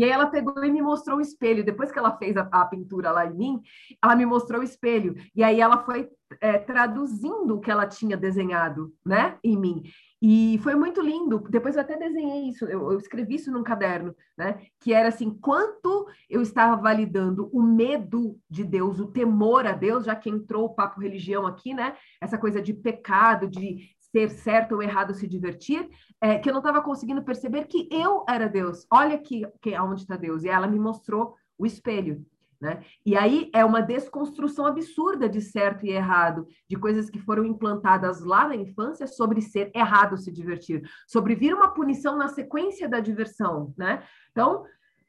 E 0.01 0.03
aí 0.03 0.09
ela 0.09 0.25
pegou 0.25 0.65
e 0.65 0.71
me 0.71 0.81
mostrou 0.81 1.19
o 1.19 1.21
espelho. 1.21 1.63
Depois 1.63 1.91
que 1.91 1.99
ela 1.99 2.17
fez 2.17 2.35
a, 2.35 2.49
a 2.51 2.65
pintura 2.65 3.11
lá 3.11 3.27
em 3.27 3.35
mim, 3.35 3.61
ela 4.03 4.15
me 4.15 4.25
mostrou 4.25 4.61
o 4.61 4.63
espelho. 4.63 5.13
E 5.35 5.43
aí 5.43 5.61
ela 5.61 5.85
foi 5.85 6.09
é, 6.41 6.57
traduzindo 6.57 7.55
o 7.55 7.59
que 7.59 7.69
ela 7.69 7.85
tinha 7.85 8.17
desenhado, 8.17 8.91
né, 9.05 9.37
em 9.43 9.55
mim. 9.55 9.83
E 10.19 10.59
foi 10.63 10.73
muito 10.73 11.01
lindo. 11.01 11.43
Depois 11.51 11.75
eu 11.75 11.81
até 11.81 11.95
desenhei 11.97 12.49
isso, 12.49 12.65
eu, 12.65 12.91
eu, 12.91 12.97
escrevi 12.97 13.35
isso 13.35 13.51
num 13.51 13.61
caderno, 13.61 14.15
né? 14.35 14.61
Que 14.79 14.91
era 14.91 15.09
assim: 15.09 15.29
quanto 15.29 16.07
eu 16.27 16.41
estava 16.41 16.75
validando 16.81 17.47
o 17.53 17.61
medo 17.61 18.39
de 18.49 18.63
Deus, 18.63 18.99
o 18.99 19.05
temor 19.05 19.67
a 19.67 19.73
Deus, 19.73 20.05
já 20.05 20.15
que 20.15 20.31
entrou 20.31 20.65
o 20.65 20.73
papo 20.73 20.99
religião 20.99 21.45
aqui, 21.45 21.75
né? 21.75 21.95
Essa 22.19 22.39
coisa 22.39 22.59
de 22.59 22.73
pecado, 22.73 23.47
de 23.47 23.89
ser 24.11 24.29
certo 24.29 24.75
ou 24.75 24.83
errado 24.83 25.13
se 25.13 25.27
divertir, 25.27 25.89
é, 26.19 26.37
que 26.37 26.49
eu 26.49 26.53
não 26.53 26.59
estava 26.59 26.81
conseguindo 26.81 27.23
perceber 27.23 27.65
que 27.65 27.87
eu 27.91 28.23
era 28.27 28.47
Deus. 28.47 28.85
Olha 28.91 29.15
aqui 29.15 29.45
que, 29.61 29.73
aonde 29.73 30.01
está 30.01 30.15
Deus. 30.15 30.43
E 30.43 30.49
ela 30.49 30.67
me 30.67 30.79
mostrou 30.79 31.35
o 31.57 31.65
espelho. 31.65 32.25
Né? 32.59 32.83
E 33.03 33.17
aí 33.17 33.49
é 33.55 33.65
uma 33.65 33.81
desconstrução 33.81 34.67
absurda 34.67 35.27
de 35.27 35.41
certo 35.41 35.83
e 35.83 35.89
errado, 35.89 36.45
de 36.69 36.75
coisas 36.75 37.09
que 37.09 37.17
foram 37.17 37.43
implantadas 37.43 38.21
lá 38.21 38.47
na 38.47 38.55
infância 38.55 39.07
sobre 39.07 39.41
ser 39.41 39.71
errado 39.73 40.15
se 40.15 40.31
divertir, 40.31 40.87
sobre 41.07 41.33
vir 41.33 41.55
uma 41.55 41.73
punição 41.73 42.15
na 42.15 42.27
sequência 42.27 42.87
da 42.87 42.99
diversão. 42.99 43.73
Né? 43.75 44.03
Então, 44.31 44.63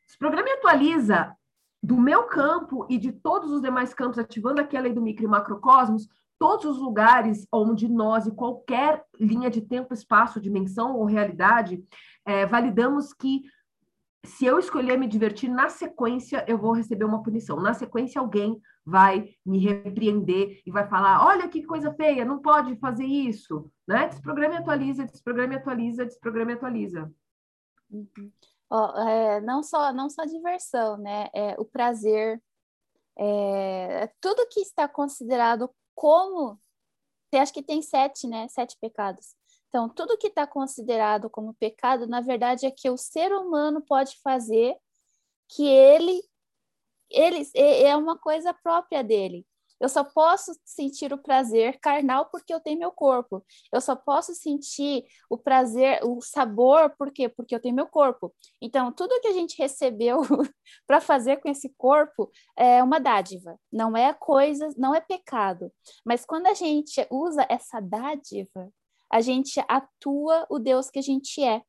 se 0.06 0.16
o 0.16 0.18
programa 0.18 0.48
atualiza 0.54 1.36
do 1.82 1.98
meu 1.98 2.22
campo 2.22 2.86
e 2.88 2.96
de 2.96 3.12
todos 3.12 3.50
os 3.50 3.60
demais 3.60 3.92
campos, 3.92 4.18
ativando 4.18 4.60
aqui 4.60 4.76
a 4.76 4.80
lei 4.80 4.94
do 4.94 5.02
micro 5.02 5.24
e 5.24 5.28
macrocosmos, 5.28 6.08
todos 6.42 6.64
os 6.64 6.78
lugares 6.78 7.46
onde 7.52 7.88
nós, 7.88 8.26
em 8.26 8.34
qualquer 8.34 9.04
linha 9.20 9.48
de 9.48 9.60
tempo, 9.60 9.94
espaço, 9.94 10.40
dimensão 10.40 10.96
ou 10.96 11.04
realidade, 11.04 11.80
é, 12.26 12.44
validamos 12.44 13.14
que 13.14 13.42
se 14.26 14.44
eu 14.44 14.58
escolher 14.58 14.98
me 14.98 15.06
divertir, 15.06 15.48
na 15.48 15.68
sequência 15.68 16.44
eu 16.48 16.58
vou 16.58 16.72
receber 16.72 17.04
uma 17.04 17.22
punição. 17.22 17.60
Na 17.60 17.72
sequência, 17.74 18.20
alguém 18.20 18.60
vai 18.84 19.36
me 19.46 19.60
repreender 19.60 20.60
e 20.66 20.70
vai 20.72 20.88
falar: 20.88 21.24
olha 21.24 21.48
que 21.48 21.62
coisa 21.62 21.94
feia, 21.94 22.24
não 22.24 22.40
pode 22.42 22.74
fazer 22.80 23.04
isso. 23.04 23.70
Né? 23.86 24.08
Desprograma 24.08 24.54
e 24.54 24.58
atualiza, 24.58 25.04
desprograma 25.04 25.54
e 25.54 25.56
atualiza, 25.58 26.04
desprograma 26.04 26.50
e 26.50 26.54
atualiza. 26.54 27.12
Uhum. 27.88 28.32
Oh, 28.68 28.98
é, 28.98 29.40
não 29.42 29.62
só 29.62 29.92
não 29.92 30.10
só 30.10 30.24
diversão, 30.24 30.96
né? 30.96 31.28
É, 31.32 31.54
o 31.56 31.64
prazer, 31.64 32.42
é, 33.16 34.10
tudo 34.20 34.48
que 34.50 34.58
está 34.58 34.88
considerado 34.88 35.70
como. 35.94 36.60
Acho 37.34 37.52
que 37.52 37.62
tem 37.62 37.80
sete, 37.80 38.26
né? 38.26 38.46
Sete 38.48 38.76
pecados. 38.80 39.34
Então, 39.68 39.88
tudo 39.88 40.18
que 40.18 40.26
está 40.26 40.46
considerado 40.46 41.30
como 41.30 41.54
pecado, 41.54 42.06
na 42.06 42.20
verdade, 42.20 42.66
é 42.66 42.70
que 42.70 42.90
o 42.90 42.98
ser 42.98 43.32
humano 43.32 43.80
pode 43.80 44.20
fazer 44.20 44.76
que 45.48 45.66
ele, 45.66 46.22
ele 47.10 47.48
é 47.82 47.96
uma 47.96 48.18
coisa 48.18 48.52
própria 48.52 49.02
dele. 49.02 49.46
Eu 49.82 49.88
só 49.88 50.04
posso 50.04 50.52
sentir 50.64 51.12
o 51.12 51.18
prazer 51.18 51.76
carnal 51.80 52.26
porque 52.26 52.54
eu 52.54 52.60
tenho 52.60 52.78
meu 52.78 52.92
corpo. 52.92 53.44
Eu 53.72 53.80
só 53.80 53.96
posso 53.96 54.32
sentir 54.32 55.04
o 55.28 55.36
prazer, 55.36 55.98
o 56.04 56.20
sabor, 56.20 56.94
por 56.96 57.10
quê? 57.10 57.28
Porque 57.28 57.52
eu 57.52 57.58
tenho 57.58 57.74
meu 57.74 57.88
corpo. 57.88 58.32
Então, 58.60 58.92
tudo 58.92 59.20
que 59.20 59.26
a 59.26 59.32
gente 59.32 59.58
recebeu 59.58 60.20
para 60.86 61.00
fazer 61.00 61.38
com 61.38 61.48
esse 61.48 61.68
corpo 61.76 62.30
é 62.56 62.80
uma 62.80 63.00
dádiva, 63.00 63.58
não 63.72 63.96
é 63.96 64.14
coisa, 64.14 64.68
não 64.76 64.94
é 64.94 65.00
pecado. 65.00 65.72
Mas 66.04 66.24
quando 66.24 66.46
a 66.46 66.54
gente 66.54 67.04
usa 67.10 67.44
essa 67.48 67.80
dádiva, 67.80 68.72
a 69.10 69.20
gente 69.20 69.60
atua 69.66 70.46
o 70.48 70.60
Deus 70.60 70.90
que 70.90 71.00
a 71.00 71.02
gente 71.02 71.42
é. 71.42 71.60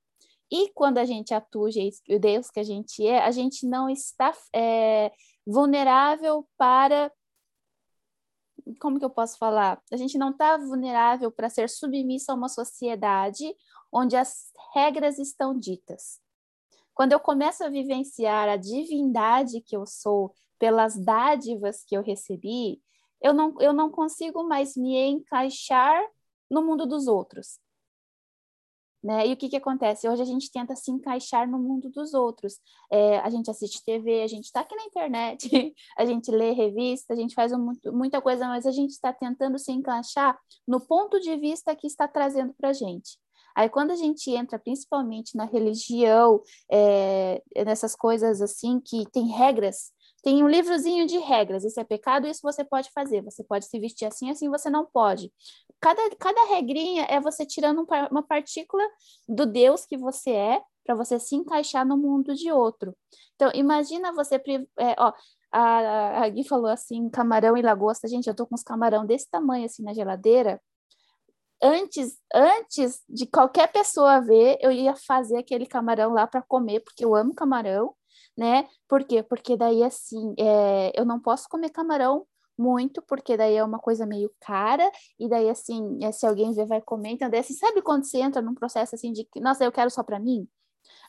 E 0.51 0.71
quando 0.75 0.99
a 0.99 1.05
gente 1.05 1.33
atua 1.33 1.71
o 2.07 2.19
Deus 2.19 2.51
que 2.51 2.59
a 2.59 2.63
gente 2.63 3.07
é, 3.07 3.23
a 3.23 3.31
gente 3.31 3.65
não 3.65 3.89
está 3.89 4.31
é, 4.53 5.11
vulnerável 5.47 6.47
para 6.55 7.11
como 8.79 8.99
que 8.99 9.05
eu 9.05 9.09
posso 9.09 9.37
falar? 9.37 9.81
A 9.91 9.97
gente 9.97 10.17
não 10.17 10.31
está 10.31 10.57
vulnerável 10.57 11.31
para 11.31 11.49
ser 11.49 11.69
submissa 11.69 12.31
a 12.31 12.35
uma 12.35 12.49
sociedade 12.49 13.55
onde 13.91 14.15
as 14.15 14.51
regras 14.73 15.19
estão 15.19 15.57
ditas. 15.57 16.19
Quando 16.93 17.13
eu 17.13 17.19
começo 17.19 17.63
a 17.63 17.69
vivenciar 17.69 18.47
a 18.47 18.57
divindade 18.57 19.61
que 19.61 19.75
eu 19.75 19.85
sou 19.85 20.33
pelas 20.59 20.95
dádivas 20.95 21.83
que 21.83 21.95
eu 21.95 22.01
recebi, 22.01 22.81
eu 23.21 23.33
não, 23.33 23.55
eu 23.59 23.73
não 23.73 23.89
consigo 23.89 24.43
mais 24.43 24.75
me 24.75 24.95
encaixar 24.97 26.03
no 26.49 26.61
mundo 26.61 26.85
dos 26.85 27.07
outros. 27.07 27.59
Né? 29.03 29.27
E 29.27 29.33
o 29.33 29.37
que, 29.37 29.49
que 29.49 29.57
acontece? 29.57 30.07
Hoje 30.07 30.21
a 30.21 30.25
gente 30.25 30.49
tenta 30.49 30.75
se 30.77 30.89
encaixar 30.89 31.45
no 31.49 31.59
mundo 31.59 31.89
dos 31.89 32.13
outros. 32.13 32.53
É, 32.89 33.17
a 33.19 33.29
gente 33.29 33.51
assiste 33.51 33.83
TV, 33.83 34.21
a 34.23 34.27
gente 34.27 34.45
está 34.45 34.61
aqui 34.61 34.73
na 34.75 34.85
internet, 34.85 35.49
a 35.97 36.05
gente 36.05 36.31
lê 36.31 36.51
revista, 36.51 37.13
a 37.13 37.17
gente 37.17 37.35
faz 37.35 37.51
um, 37.51 37.73
muita 37.87 38.21
coisa, 38.21 38.47
mas 38.47 38.65
a 38.65 38.71
gente 38.71 38.91
está 38.91 39.11
tentando 39.11 39.59
se 39.59 39.73
encaixar 39.73 40.39
no 40.65 40.79
ponto 40.79 41.19
de 41.19 41.35
vista 41.35 41.75
que 41.75 41.85
está 41.85 42.07
trazendo 42.07 42.53
para 42.53 42.69
a 42.69 42.73
gente. 42.73 43.19
Aí, 43.55 43.69
quando 43.69 43.91
a 43.91 43.95
gente 43.95 44.31
entra 44.31 44.57
principalmente 44.57 45.35
na 45.35 45.45
religião, 45.45 46.41
é, 46.71 47.41
nessas 47.65 47.95
coisas 47.95 48.41
assim, 48.41 48.79
que 48.79 49.05
tem 49.11 49.27
regras, 49.27 49.91
tem 50.23 50.41
um 50.41 50.47
livrozinho 50.47 51.05
de 51.05 51.17
regras, 51.17 51.65
isso 51.65 51.79
é 51.79 51.83
pecado, 51.83 52.25
isso 52.25 52.39
você 52.41 52.63
pode 52.63 52.89
fazer, 52.91 53.21
você 53.21 53.43
pode 53.43 53.65
se 53.65 53.77
vestir 53.77 54.05
assim, 54.05 54.31
assim 54.31 54.49
você 54.49 54.69
não 54.69 54.85
pode. 54.85 55.31
Cada, 55.81 56.01
cada 56.15 56.45
regrinha 56.45 57.05
é 57.09 57.19
você 57.19 57.45
tirando 57.45 57.85
uma 58.09 58.23
partícula 58.23 58.83
do 59.27 59.45
Deus 59.45 59.85
que 59.85 59.97
você 59.97 60.31
é, 60.31 60.61
para 60.85 60.95
você 60.95 61.19
se 61.19 61.35
encaixar 61.35 61.85
no 61.85 61.97
mundo 61.97 62.33
de 62.33 62.51
outro. 62.51 62.95
Então, 63.35 63.51
imagina 63.53 64.13
você, 64.13 64.35
é, 64.79 64.95
ó, 64.97 65.13
a, 65.51 66.23
a 66.23 66.29
Gui 66.29 66.47
falou 66.47 66.67
assim, 66.67 67.09
camarão 67.09 67.57
e 67.57 67.61
lagosta, 67.61 68.07
gente, 68.07 68.27
eu 68.27 68.35
tô 68.35 68.47
com 68.47 68.55
uns 68.55 68.63
camarão 68.63 69.05
desse 69.05 69.29
tamanho 69.29 69.65
assim 69.65 69.83
na 69.83 69.93
geladeira, 69.93 70.61
antes, 71.61 72.17
antes 72.33 73.01
de 73.09 73.25
qualquer 73.25 73.71
pessoa 73.71 74.21
ver, 74.21 74.57
eu 74.61 74.71
ia 74.71 74.95
fazer 74.95 75.37
aquele 75.37 75.65
camarão 75.65 76.13
lá 76.13 76.25
para 76.25 76.41
comer, 76.41 76.79
porque 76.79 77.03
eu 77.03 77.13
amo 77.13 77.35
camarão, 77.35 77.93
né? 78.37 78.67
Por 78.87 79.03
quê? 79.03 79.23
Porque 79.23 79.57
daí, 79.57 79.83
assim, 79.83 80.33
é, 80.37 80.91
eu 80.99 81.05
não 81.05 81.19
posso 81.19 81.47
comer 81.49 81.69
camarão 81.69 82.25
muito, 82.57 83.01
porque 83.01 83.35
daí 83.35 83.55
é 83.55 83.63
uma 83.63 83.79
coisa 83.79 84.05
meio 84.05 84.31
cara, 84.39 84.89
e 85.19 85.27
daí, 85.27 85.49
assim, 85.49 85.99
é, 86.03 86.11
se 86.11 86.25
alguém 86.25 86.53
ver, 86.53 86.65
vai 86.65 86.81
comer. 86.81 87.11
Então, 87.11 87.29
daí, 87.29 87.39
assim, 87.39 87.53
sabe 87.53 87.81
quando 87.81 88.05
você 88.05 88.19
entra 88.19 88.41
num 88.41 88.53
processo, 88.53 88.95
assim, 88.95 89.11
de 89.11 89.27
nossa, 89.37 89.63
eu 89.63 89.71
quero 89.71 89.89
só 89.89 90.03
para 90.03 90.19
mim? 90.19 90.47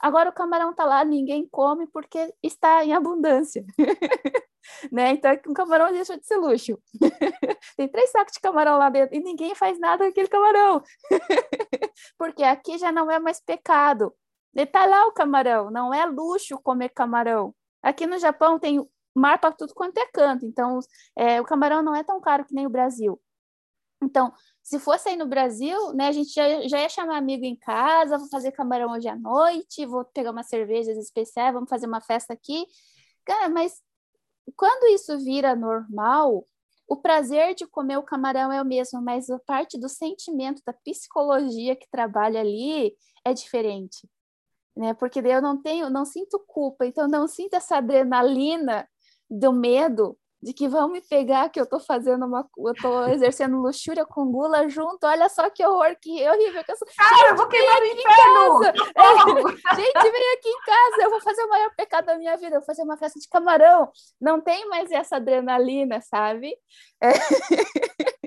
Agora 0.01 0.31
o 0.31 0.33
camarão 0.33 0.75
tá 0.75 0.85
lá, 0.85 1.05
ninguém 1.05 1.49
come 1.51 1.87
porque 1.88 2.33
está 2.42 2.84
em 2.84 2.92
abundância. 2.92 3.64
né? 4.91 5.11
Então, 5.11 5.33
um 5.49 5.55
camarão 5.55 5.92
deixa 5.92 6.17
de 6.18 6.26
ser 6.26 6.37
luxo. 6.37 6.79
Tem 7.76 7.88
três 7.88 8.11
sacos 8.11 8.34
de 8.34 8.41
camarão 8.41 8.79
lá 8.79 8.91
dentro 8.91 9.17
e 9.17 9.21
ninguém 9.21 9.55
faz 9.55 9.79
nada 9.79 10.05
com 10.05 10.11
aquele 10.11 10.29
camarão. 10.29 10.83
porque 12.18 12.42
aqui 12.42 12.79
já 12.79 12.92
não 12.92 13.11
é 13.11 13.18
mais 13.18 13.41
pecado. 13.41 14.14
Está 14.55 14.87
lá 14.87 15.07
o 15.07 15.13
camarão, 15.13 15.71
não 15.71 15.93
é 15.93 16.07
luxo 16.07 16.59
comer 16.63 16.91
camarão. 16.91 17.55
Aqui 17.83 18.07
no 18.07 18.18
Japão 18.18 18.59
tem 18.59 18.81
mar 19.14 19.39
para 19.39 19.53
tudo 19.53 19.75
quanto 19.75 19.99
é 19.99 20.07
canto, 20.07 20.47
então 20.47 20.81
é, 21.17 21.41
o 21.41 21.45
camarão 21.45 21.83
não 21.83 21.95
é 21.95 22.03
tão 22.05 22.21
caro 22.21 22.45
que 22.45 22.55
nem 22.55 22.67
o 22.67 22.71
Brasil. 22.71 23.21
Então, 24.03 24.33
se 24.63 24.79
fosse 24.79 25.09
aí 25.09 25.17
no 25.17 25.26
Brasil, 25.26 25.93
né, 25.95 26.09
a 26.09 26.13
gente 26.13 26.33
já, 26.33 26.68
já 26.68 26.81
ia 26.81 26.89
chamar 26.89 27.17
amigo 27.18 27.45
em 27.45 27.57
casa, 27.57 28.18
vou 28.18 28.29
fazer 28.29 28.53
camarão 28.53 28.93
hoje 28.93 29.09
à 29.09 29.17
noite, 29.17 29.87
vou 29.87 30.05
pegar 30.05 30.31
umas 30.31 30.49
cervejas 30.49 30.97
especiais, 30.99 31.55
vamos 31.55 31.71
fazer 31.71 31.87
uma 31.87 32.01
festa 32.01 32.33
aqui. 32.33 32.67
Cara, 33.25 33.49
mas 33.49 33.81
quando 34.57 34.87
isso 34.95 35.18
vira 35.18 35.57
normal, 35.57 36.47
o 36.89 36.97
prazer 36.97 37.55
de 37.55 37.67
comer 37.67 37.99
o 37.99 38.03
camarão 38.03 38.53
é 38.53 38.61
o 38.63 38.64
mesmo, 38.64 39.03
mas 39.03 39.31
a 39.31 39.39
parte 39.41 39.79
do 39.79 39.89
sentimento, 39.89 40.63
da 40.67 40.72
psicologia 40.72 41.76
que 41.76 41.89
trabalha 41.91 42.41
ali 42.41 42.95
é 43.25 43.33
diferente 43.33 44.09
né? 44.76 44.95
Porque 44.95 45.22
daí 45.22 45.33
eu 45.33 45.42
não 45.42 45.61
tenho, 45.61 45.91
não 45.91 46.05
sinto 46.05 46.42
culpa, 46.46 46.87
então 46.87 47.09
não 47.09 47.26
sinto 47.26 47.55
essa 47.55 47.76
adrenalina 47.76 48.88
do 49.30 49.53
medo 49.53 50.17
de 50.45 50.53
que 50.53 50.68
vão 50.68 50.91
me 50.91 51.01
pegar 51.01 51.49
que 51.49 51.59
eu 51.59 51.64
tô 51.64 51.80
fazendo 51.80 52.26
uma, 52.26 52.46
eu 52.59 52.75
tô 52.75 53.07
exercendo 53.07 53.57
luxúria 53.57 54.05
com 54.05 54.30
gula 54.30 54.68
junto, 54.68 55.07
olha 55.07 55.26
só 55.30 55.49
que 55.49 55.64
horror, 55.64 55.96
que 55.99 56.11
horrível 56.29 56.63
que 56.63 56.71
eu 56.71 56.76
sou. 56.76 56.87
Cara, 56.95 57.17
gente, 57.17 57.29
eu 57.30 57.37
vou 57.37 57.49
queimar 57.49 57.80
no 57.80 57.87
inferno! 57.87 58.64
É, 58.64 59.75
gente, 59.75 60.11
vem 60.11 60.33
aqui 60.34 60.49
em 60.49 60.61
casa, 60.61 61.03
eu 61.03 61.11
vou 61.11 61.21
fazer 61.22 61.42
o 61.45 61.49
maior 61.49 61.71
pecado 61.75 62.05
da 62.05 62.18
minha 62.18 62.37
vida, 62.37 62.57
eu 62.57 62.61
vou 62.61 62.67
fazer 62.67 62.83
uma 62.83 62.99
festa 62.99 63.18
de 63.18 63.26
camarão. 63.26 63.91
Não 64.21 64.38
tem 64.38 64.68
mais 64.68 64.92
essa 64.92 65.17
adrenalina, 65.17 66.03
sabe? 66.03 66.55
É... 67.03 67.13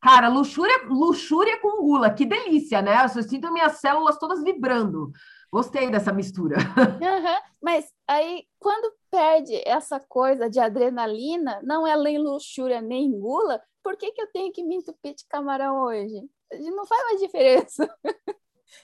Cara, 0.00 0.28
luxúria, 0.28 0.84
luxúria 0.88 1.60
com 1.60 1.82
gula, 1.82 2.10
que 2.10 2.24
delícia, 2.24 2.80
né? 2.80 3.04
Eu 3.04 3.22
sinto 3.22 3.52
minhas 3.52 3.80
células 3.80 4.18
todas 4.18 4.42
vibrando. 4.42 5.12
Gostei 5.52 5.90
dessa 5.90 6.12
mistura. 6.12 6.56
Uhum. 6.98 7.38
Mas 7.60 7.92
aí, 8.06 8.44
quando 8.58 8.92
perde 9.10 9.60
essa 9.66 9.98
coisa 9.98 10.48
de 10.48 10.60
adrenalina, 10.60 11.60
não 11.62 11.86
é 11.86 11.96
nem 11.96 12.18
luxúria 12.18 12.80
nem 12.80 13.10
gula, 13.10 13.60
por 13.82 13.96
que, 13.96 14.12
que 14.12 14.20
eu 14.20 14.30
tenho 14.32 14.52
que 14.52 14.62
me 14.62 14.76
entupir 14.76 15.14
de 15.14 15.24
camarão 15.28 15.82
hoje? 15.84 16.22
Não 16.52 16.86
faz 16.86 17.02
mais 17.04 17.20
diferença. 17.20 17.88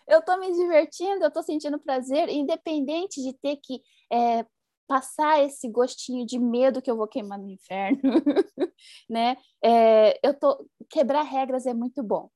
eu 0.09 0.19
estou 0.19 0.39
me 0.39 0.53
divertindo, 0.53 1.23
eu 1.25 1.29
estou 1.29 1.43
sentindo 1.43 1.79
prazer, 1.79 2.29
independente 2.29 3.23
de 3.23 3.33
ter 3.35 3.57
que 3.63 3.81
é, 4.13 4.45
passar 4.87 5.43
esse 5.43 5.69
gostinho 5.69 6.27
de 6.27 6.39
medo 6.39 6.83
que 6.83 6.91
eu 6.91 6.97
vou 6.97 7.09
queimar 7.09 7.39
no 7.39 7.51
inferno, 7.51 8.01
né? 9.09 9.37
É, 9.63 10.19
eu 10.23 10.35
tô 10.35 10.67
quebrar 10.91 11.23
regras 11.23 11.67
é 11.67 11.75
muito 11.75 12.03
bom. 12.03 12.29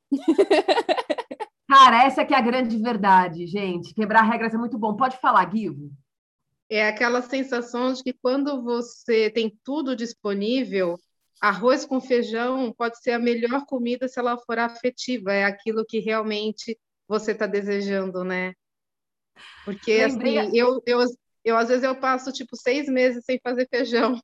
Cara, 1.68 2.04
essa 2.04 2.24
que 2.24 2.32
é 2.32 2.36
a 2.38 2.40
grande 2.40 2.78
verdade, 2.78 3.46
gente. 3.46 3.92
Quebrar 3.92 4.22
regras 4.22 4.54
é 4.54 4.56
muito 4.56 4.78
bom. 4.78 4.96
Pode 4.96 5.18
falar, 5.20 5.44
Guivo. 5.44 5.90
É 6.70 6.88
aquela 6.88 7.20
sensação 7.20 7.92
de 7.92 8.02
que 8.02 8.12
quando 8.12 8.62
você 8.62 9.30
tem 9.30 9.58
tudo 9.62 9.94
disponível, 9.94 10.98
arroz 11.40 11.84
com 11.84 12.00
feijão 12.00 12.72
pode 12.72 12.98
ser 13.02 13.12
a 13.12 13.18
melhor 13.18 13.66
comida 13.66 14.08
se 14.08 14.18
ela 14.18 14.38
for 14.38 14.58
afetiva, 14.58 15.32
é 15.32 15.44
aquilo 15.44 15.84
que 15.84 15.98
realmente 15.98 16.78
você 17.06 17.32
está 17.32 17.46
desejando, 17.46 18.24
né? 18.24 18.54
Porque 19.64 20.06
Lembrei... 20.06 20.38
assim, 20.38 20.58
eu, 20.58 20.82
eu, 20.86 21.00
eu 21.44 21.56
às 21.56 21.68
vezes 21.68 21.84
eu 21.84 21.96
passo 21.96 22.32
tipo 22.32 22.56
seis 22.56 22.88
meses 22.88 23.24
sem 23.24 23.38
fazer 23.42 23.68
feijão, 23.68 24.20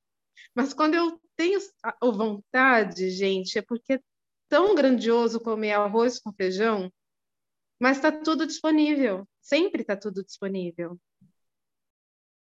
mas 0.55 0.75
quando 0.75 0.95
eu 0.95 1.19
tenho 1.37 1.59
a 1.83 1.95
vontade, 2.03 3.11
gente, 3.11 3.59
é 3.59 3.63
porque 3.63 3.95
é 3.95 4.01
tão 4.49 4.75
grandioso 4.75 5.41
comer 5.41 5.73
arroz 5.73 6.19
com 6.19 6.33
feijão 6.33 6.91
mas 7.81 7.97
está 7.97 8.11
tudo 8.13 8.47
disponível, 8.47 9.27
sempre 9.41 9.83
está 9.83 9.97
tudo 9.97 10.25
disponível. 10.25 10.99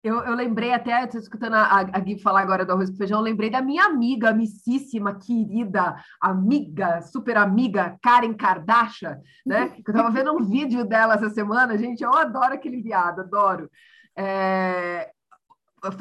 Eu, 0.05 0.23
eu 0.23 0.35
lembrei 0.35 0.71
até, 0.71 1.03
estou 1.03 1.19
escutando 1.19 1.55
a, 1.55 1.81
a 1.81 1.99
Gui 1.99 2.19
falar 2.19 2.43
agora 2.43 2.63
do 2.67 2.73
arroz 2.73 2.91
com 2.91 2.97
feijão, 2.97 3.21
eu 3.21 3.25
lembrei 3.25 3.49
da 3.49 3.63
minha 3.63 3.85
amiga, 3.85 4.29
amicíssima, 4.29 5.19
querida, 5.19 5.97
amiga, 6.21 7.01
super 7.01 7.39
amiga, 7.39 7.99
Karen 8.03 8.35
Kardashian, 8.35 9.19
né? 9.47 9.73
Eu 9.87 9.93
estava 9.93 10.11
vendo 10.11 10.35
um 10.35 10.45
vídeo 10.45 10.85
dela 10.85 11.15
essa 11.15 11.31
semana, 11.31 11.79
gente, 11.79 12.03
eu 12.03 12.13
adoro 12.13 12.53
aquele 12.53 12.83
viado, 12.83 13.21
adoro. 13.21 13.71
É, 14.15 15.11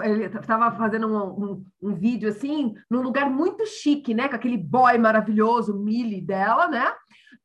ele 0.04 0.26
estava 0.26 0.72
fazendo 0.72 1.08
um, 1.08 1.44
um, 1.44 1.66
um, 1.82 1.96
vídeo 1.96 2.30
assim, 2.30 2.74
num 2.90 3.02
lugar 3.02 3.30
muito 3.30 3.66
chique, 3.66 4.14
né? 4.14 4.28
Com 4.28 4.36
aquele 4.36 4.58
boy 4.58 4.98
maravilhoso, 4.98 5.78
Millie 5.78 6.22
dela, 6.22 6.68
né? 6.68 6.94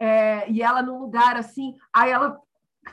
É, 0.00 0.50
e 0.50 0.62
ela 0.62 0.82
num 0.82 1.00
lugar 1.00 1.36
assim, 1.36 1.74
aí 1.92 2.10
ela 2.10 2.38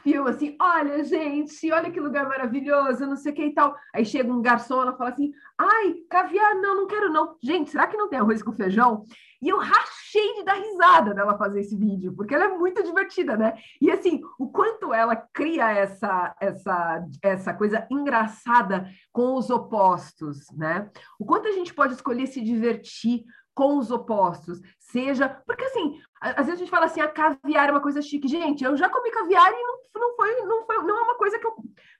filma 0.03 0.31
assim, 0.31 0.55
olha, 0.61 1.03
gente, 1.03 1.71
olha 1.71 1.91
que 1.91 1.99
lugar 1.99 2.27
maravilhoso, 2.27 3.05
não 3.05 3.15
sei 3.15 3.31
o 3.31 3.35
que 3.35 3.45
e 3.45 3.53
tal. 3.53 3.75
Aí 3.93 4.05
chega 4.05 4.31
um 4.31 4.41
garçom, 4.41 4.81
ela 4.81 4.95
fala 4.97 5.11
assim, 5.11 5.31
ai, 5.57 5.95
caviar, 6.09 6.55
não, 6.55 6.75
não 6.75 6.87
quero 6.87 7.11
não. 7.11 7.35
Gente, 7.41 7.71
será 7.71 7.87
que 7.87 7.97
não 7.97 8.09
tem 8.09 8.19
arroz 8.19 8.43
com 8.43 8.51
feijão? 8.51 9.03
E 9.45 9.49
eu 9.49 9.59
rachei 9.59 10.33
de 10.33 10.43
dar 10.43 10.55
risada 10.55 11.13
dela 11.13 11.37
fazer 11.37 11.59
esse 11.59 11.77
vídeo, 11.77 12.11
porque 12.15 12.33
ela 12.33 12.45
é 12.45 12.57
muito 12.57 12.81
divertida, 12.81 13.37
né? 13.37 13.55
E 13.79 13.91
assim, 13.91 14.19
o 14.39 14.49
quanto 14.49 14.91
ela 14.91 15.15
cria 15.15 15.71
essa, 15.71 16.35
essa, 16.41 17.05
essa 17.21 17.53
coisa 17.53 17.85
engraçada 17.91 18.89
com 19.11 19.35
os 19.35 19.51
opostos, 19.51 20.49
né? 20.57 20.89
O 21.19 21.25
quanto 21.27 21.47
a 21.47 21.51
gente 21.51 21.75
pode 21.75 21.93
escolher 21.93 22.25
se 22.25 22.41
divertir 22.41 23.23
com 23.53 23.77
os 23.77 23.91
opostos, 23.91 24.59
seja. 24.79 25.29
Porque 25.45 25.65
assim, 25.65 26.01
às 26.19 26.47
vezes 26.47 26.53
a 26.53 26.63
gente 26.63 26.71
fala 26.71 26.87
assim, 26.87 27.01
a 27.01 27.07
caviar 27.07 27.69
é 27.69 27.71
uma 27.71 27.81
coisa 27.81 28.01
chique. 28.01 28.27
Gente, 28.27 28.63
eu 28.63 28.75
já 28.75 28.89
comi 28.89 29.11
caviar 29.11 29.53
e 29.53 29.61
não, 29.61 29.77
não, 29.95 30.15
foi, 30.15 30.41
não 30.41 30.65
foi, 30.65 30.77
não 30.85 30.97
é 30.97 31.01
uma 31.03 31.17
coisa 31.19 31.37
que 31.37 31.45
eu 31.45 31.53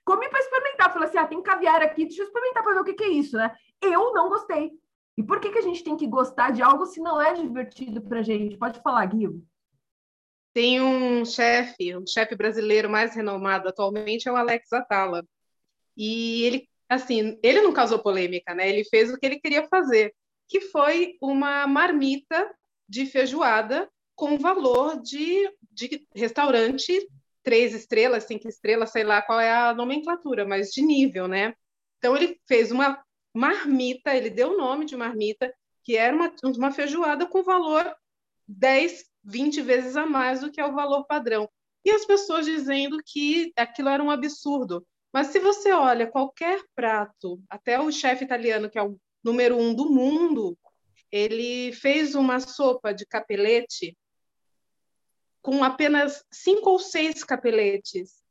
comi 0.04 0.28
para 0.28 0.40
experimentar. 0.40 0.92
Falei 0.92 1.08
assim, 1.08 1.18
ah, 1.18 1.26
tem 1.28 1.40
caviar 1.40 1.80
aqui, 1.80 2.06
deixa 2.06 2.22
eu 2.22 2.26
experimentar 2.26 2.64
para 2.64 2.74
ver 2.74 2.80
o 2.80 2.84
que, 2.84 2.94
que 2.94 3.04
é 3.04 3.08
isso, 3.08 3.36
né? 3.36 3.54
Eu 3.80 4.12
não 4.12 4.28
gostei. 4.28 4.72
E 5.16 5.22
por 5.22 5.40
que, 5.40 5.50
que 5.50 5.58
a 5.58 5.62
gente 5.62 5.82
tem 5.82 5.96
que 5.96 6.06
gostar 6.06 6.50
de 6.50 6.62
algo 6.62 6.84
se 6.86 7.00
não 7.00 7.20
é 7.20 7.34
divertido 7.34 8.02
para 8.02 8.22
gente? 8.22 8.56
Pode 8.56 8.80
falar, 8.82 9.06
Guido. 9.06 9.42
Tem 10.52 10.80
um 10.80 11.24
chefe, 11.24 11.96
um 11.96 12.06
chefe 12.06 12.34
brasileiro 12.34 12.88
mais 12.88 13.14
renomado 13.14 13.68
atualmente 13.68 14.28
é 14.28 14.32
o 14.32 14.36
Alex 14.36 14.72
Atala. 14.72 15.26
E 15.96 16.42
ele, 16.44 16.68
assim, 16.88 17.38
ele 17.42 17.62
não 17.62 17.72
causou 17.72 17.98
polêmica, 17.98 18.54
né? 18.54 18.68
Ele 18.68 18.84
fez 18.84 19.10
o 19.10 19.18
que 19.18 19.26
ele 19.26 19.40
queria 19.40 19.66
fazer 19.68 20.14
que 20.48 20.60
foi 20.60 21.16
uma 21.20 21.66
marmita 21.66 22.54
de 22.88 23.06
feijoada 23.06 23.88
com 24.14 24.38
valor 24.38 25.00
de, 25.02 25.50
de 25.72 26.06
restaurante 26.14 27.06
três 27.42 27.74
estrelas, 27.74 28.24
cinco 28.24 28.48
estrelas, 28.48 28.90
sei 28.90 29.04
lá 29.04 29.22
qual 29.22 29.38
é 29.38 29.52
a 29.52 29.74
nomenclatura, 29.74 30.44
mas 30.44 30.70
de 30.70 30.82
nível, 30.82 31.28
né? 31.28 31.54
Então 31.98 32.16
ele 32.16 32.40
fez 32.48 32.72
uma 32.72 33.00
marmita, 33.36 34.14
ele 34.14 34.30
deu 34.30 34.52
o 34.52 34.56
nome 34.56 34.86
de 34.86 34.96
marmita, 34.96 35.52
que 35.84 35.96
era 35.96 36.14
uma, 36.14 36.34
uma 36.56 36.72
feijoada 36.72 37.26
com 37.26 37.42
valor 37.42 37.94
10, 38.48 39.04
20 39.22 39.62
vezes 39.62 39.96
a 39.96 40.06
mais 40.06 40.40
do 40.40 40.50
que 40.50 40.60
é 40.60 40.66
o 40.66 40.74
valor 40.74 41.04
padrão. 41.06 41.48
E 41.84 41.90
as 41.90 42.04
pessoas 42.04 42.46
dizendo 42.46 42.98
que 43.04 43.52
aquilo 43.56 43.88
era 43.88 44.02
um 44.02 44.10
absurdo. 44.10 44.84
Mas 45.12 45.28
se 45.28 45.38
você 45.38 45.72
olha 45.72 46.10
qualquer 46.10 46.60
prato, 46.74 47.40
até 47.48 47.80
o 47.80 47.92
chefe 47.92 48.24
italiano, 48.24 48.68
que 48.68 48.78
é 48.78 48.82
o 48.82 48.98
número 49.22 49.56
um 49.56 49.74
do 49.74 49.88
mundo, 49.88 50.58
ele 51.10 51.72
fez 51.72 52.14
uma 52.14 52.40
sopa 52.40 52.92
de 52.92 53.06
capelete 53.06 53.96
com 55.40 55.62
apenas 55.62 56.24
cinco 56.32 56.70
ou 56.70 56.78
seis 56.78 57.22
capeletes. 57.22 58.25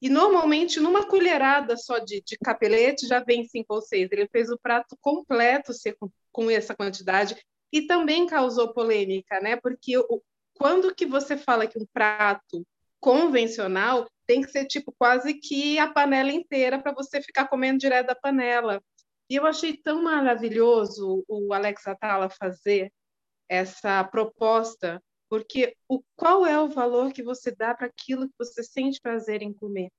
E 0.00 0.08
normalmente, 0.08 0.80
numa 0.80 1.06
colherada 1.06 1.76
só 1.76 1.98
de, 1.98 2.22
de 2.22 2.38
capelete, 2.38 3.06
já 3.06 3.20
vem 3.20 3.44
cinco 3.44 3.74
ou 3.74 3.82
seis. 3.82 4.08
Ele 4.10 4.26
fez 4.28 4.50
o 4.50 4.58
prato 4.58 4.96
completo 5.00 5.72
com, 6.32 6.50
essa 6.50 6.74
quantidade 6.74 7.36
e 7.72 7.82
também 7.82 8.26
causou 8.26 8.72
polêmica, 8.72 9.40
né? 9.40 9.56
Porque 9.56 9.98
o, 9.98 10.22
quando 10.54 10.94
que 10.94 11.04
você 11.04 11.36
fala 11.36 11.66
que 11.66 11.78
um 11.78 11.86
prato 11.92 12.66
convencional 12.98 14.08
tem 14.26 14.42
que 14.42 14.50
ser 14.50 14.66
tipo 14.66 14.94
quase 14.96 15.34
que 15.34 15.78
a 15.78 15.90
panela 15.90 16.30
inteira 16.30 16.80
para 16.80 16.92
você 16.92 17.20
ficar 17.20 17.48
comendo 17.48 17.78
direto 17.78 18.06
da 18.06 18.14
panela. 18.14 18.82
E 19.28 19.36
eu 19.36 19.46
achei 19.46 19.76
tão 19.76 20.02
maravilhoso 20.02 21.24
o 21.28 21.52
Alex 21.52 21.86
Atala 21.86 22.28
fazer 22.30 22.92
essa 23.48 24.02
proposta, 24.04 25.02
porque 25.30 25.76
o, 25.88 26.02
qual 26.16 26.44
é 26.44 26.60
o 26.60 26.68
valor 26.68 27.12
que 27.12 27.22
você 27.22 27.50
dá 27.50 27.74
para 27.74 27.86
aquilo 27.86 28.28
que 28.28 28.34
você 28.36 28.62
sente 28.62 29.00
prazer 29.00 29.40
em 29.40 29.52
comer? 29.52 29.90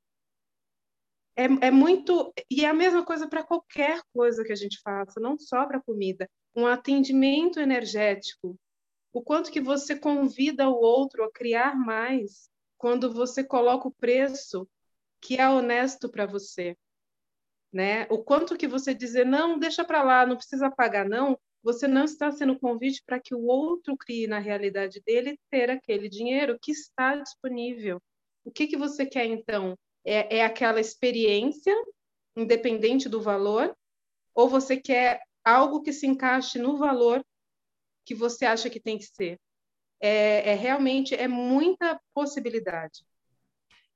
É, 1.36 1.45
é 1.68 1.72
muito. 1.72 2.32
E 2.52 2.64
é 2.66 2.70
a 2.70 2.74
mesma 2.74 3.03
coisa 3.03 3.28
para 3.28 3.44
qualquer 3.44 4.02
coisa 4.14 4.44
que 4.44 4.52
a 4.52 4.56
gente 4.56 4.80
faça, 4.82 5.20
não 5.20 5.40
só 5.40 5.66
para 5.66 5.82
comida. 5.82 6.30
Um 6.56 6.68
atendimento 6.68 7.60
energético. 7.60 8.60
O 9.14 9.24
quanto 9.24 9.52
que 9.52 9.62
você 9.62 9.98
convida 9.98 10.70
o 10.70 10.76
outro 10.76 11.24
a 11.24 11.32
criar 11.32 11.76
mais 11.76 12.49
quando 12.78 13.12
você 13.12 13.44
coloca 13.44 13.88
o 13.88 13.94
preço 13.94 14.68
que 15.20 15.40
é 15.40 15.49
honesto 15.49 16.10
para 16.10 16.26
você 16.26 16.76
né? 17.72 18.06
O 18.10 18.24
quanto 18.24 18.58
que 18.58 18.68
você 18.68 18.94
dizer 18.94 19.26
não, 19.26 19.58
deixa 19.58 19.84
para 19.84 20.03
lá, 20.03 20.26
não 20.26 20.36
precisa 20.36 20.70
pagar 20.70 21.08
não, 21.08 21.40
você 21.64 21.88
não 21.88 22.04
está 22.04 22.32
sendo 22.32 22.58
convite 22.58 23.04
para 23.06 23.20
que 23.20 23.36
o 23.36 23.46
outro 23.46 23.96
crie 23.96 24.28
na 24.28 24.40
realidade 24.40 25.02
dele 25.06 25.40
ter 25.50 25.70
aquele 25.70 26.10
dinheiro 26.10 26.58
que 26.62 26.72
está 26.72 27.16
disponível. 27.16 28.02
O 28.44 28.52
que 28.52 28.68
que 28.68 28.78
você 28.78 29.06
quer 29.06 29.26
então? 29.26 29.78
É, 30.04 30.38
é 30.38 30.46
aquela 30.46 30.80
experiência, 30.80 31.74
independente 32.36 33.08
do 33.08 33.22
valor, 33.22 33.76
ou 34.34 34.50
você 34.50 34.78
quer 34.78 35.22
algo 35.44 35.82
que 35.82 35.94
se 35.94 36.08
encaixe 36.08 36.58
no 36.58 36.78
valor 36.78 37.24
que 38.06 38.16
você 38.16 38.46
acha 38.46 38.70
que 38.70 38.80
tem 38.80 38.98
que 38.98 39.06
ser? 39.06 39.40
É, 40.00 40.52
é 40.52 40.56
realmente 40.56 41.14
é 41.14 41.28
muita 41.28 42.00
possibilidade 42.14 43.04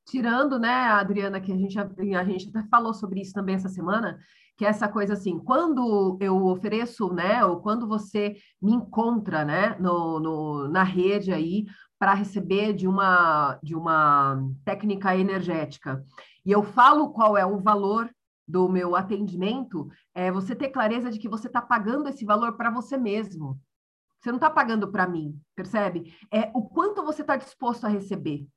tirando, 0.06 0.60
né, 0.60 0.70
Adriana, 0.70 1.42
que 1.42 1.52
a 1.52 1.58
gente, 1.58 1.78
a 1.80 2.24
gente 2.24 2.50
até 2.50 2.68
falou 2.70 2.94
sobre 2.94 3.22
isso 3.22 3.34
também 3.34 3.56
essa 3.56 3.70
semana, 3.70 4.20
que 4.58 4.66
é 4.66 4.70
essa 4.70 4.88
coisa 4.88 5.14
assim, 5.14 5.38
quando 5.38 6.18
eu 6.22 6.46
ofereço, 6.46 7.12
né, 7.14 7.44
ou 7.46 7.62
quando 7.62 7.88
você 7.88 8.36
me 8.62 8.74
encontra, 8.74 9.44
né, 9.44 9.76
no, 9.80 10.20
no 10.20 10.68
na 10.70 10.84
rede 10.84 11.34
aí, 11.34 11.66
para 12.00 12.14
receber 12.14 12.74
de 12.74 12.88
uma, 12.88 13.60
de 13.62 13.76
uma 13.76 14.42
técnica 14.64 15.16
energética, 15.16 16.04
e 16.46 16.52
eu 16.52 16.64
falo 16.64 17.12
qual 17.12 17.38
é 17.38 17.46
o 17.46 17.60
valor 17.60 18.10
do 18.48 18.70
meu 18.70 18.96
atendimento, 18.96 19.90
é 20.14 20.32
você 20.32 20.56
ter 20.56 20.70
clareza 20.70 21.10
de 21.10 21.20
que 21.20 21.28
você 21.28 21.48
está 21.48 21.62
pagando 21.62 22.08
esse 22.08 22.24
valor 22.24 22.56
para 22.56 22.70
você 22.70 22.96
mesmo. 22.96 23.60
Você 24.20 24.30
não 24.30 24.38
está 24.38 24.50
pagando 24.50 24.92
para 24.92 25.08
mim, 25.08 25.40
percebe? 25.56 26.16
É 26.32 26.52
o 26.54 26.64
quanto 26.64 27.04
você 27.04 27.22
está 27.22 27.36
disposto 27.36 27.86
a 27.86 27.90
receber. 27.90 28.48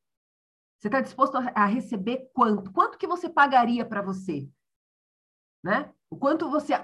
Você 0.78 0.88
está 0.88 1.00
disposto 1.00 1.36
a 1.36 1.66
receber 1.66 2.30
quanto? 2.32 2.70
Quanto 2.70 2.98
que 2.98 3.06
você 3.06 3.28
pagaria 3.28 3.84
para 3.84 4.02
você? 4.02 4.48
Né? 5.62 5.90
O 6.10 6.16
quanto 6.16 6.50
você, 6.50 6.74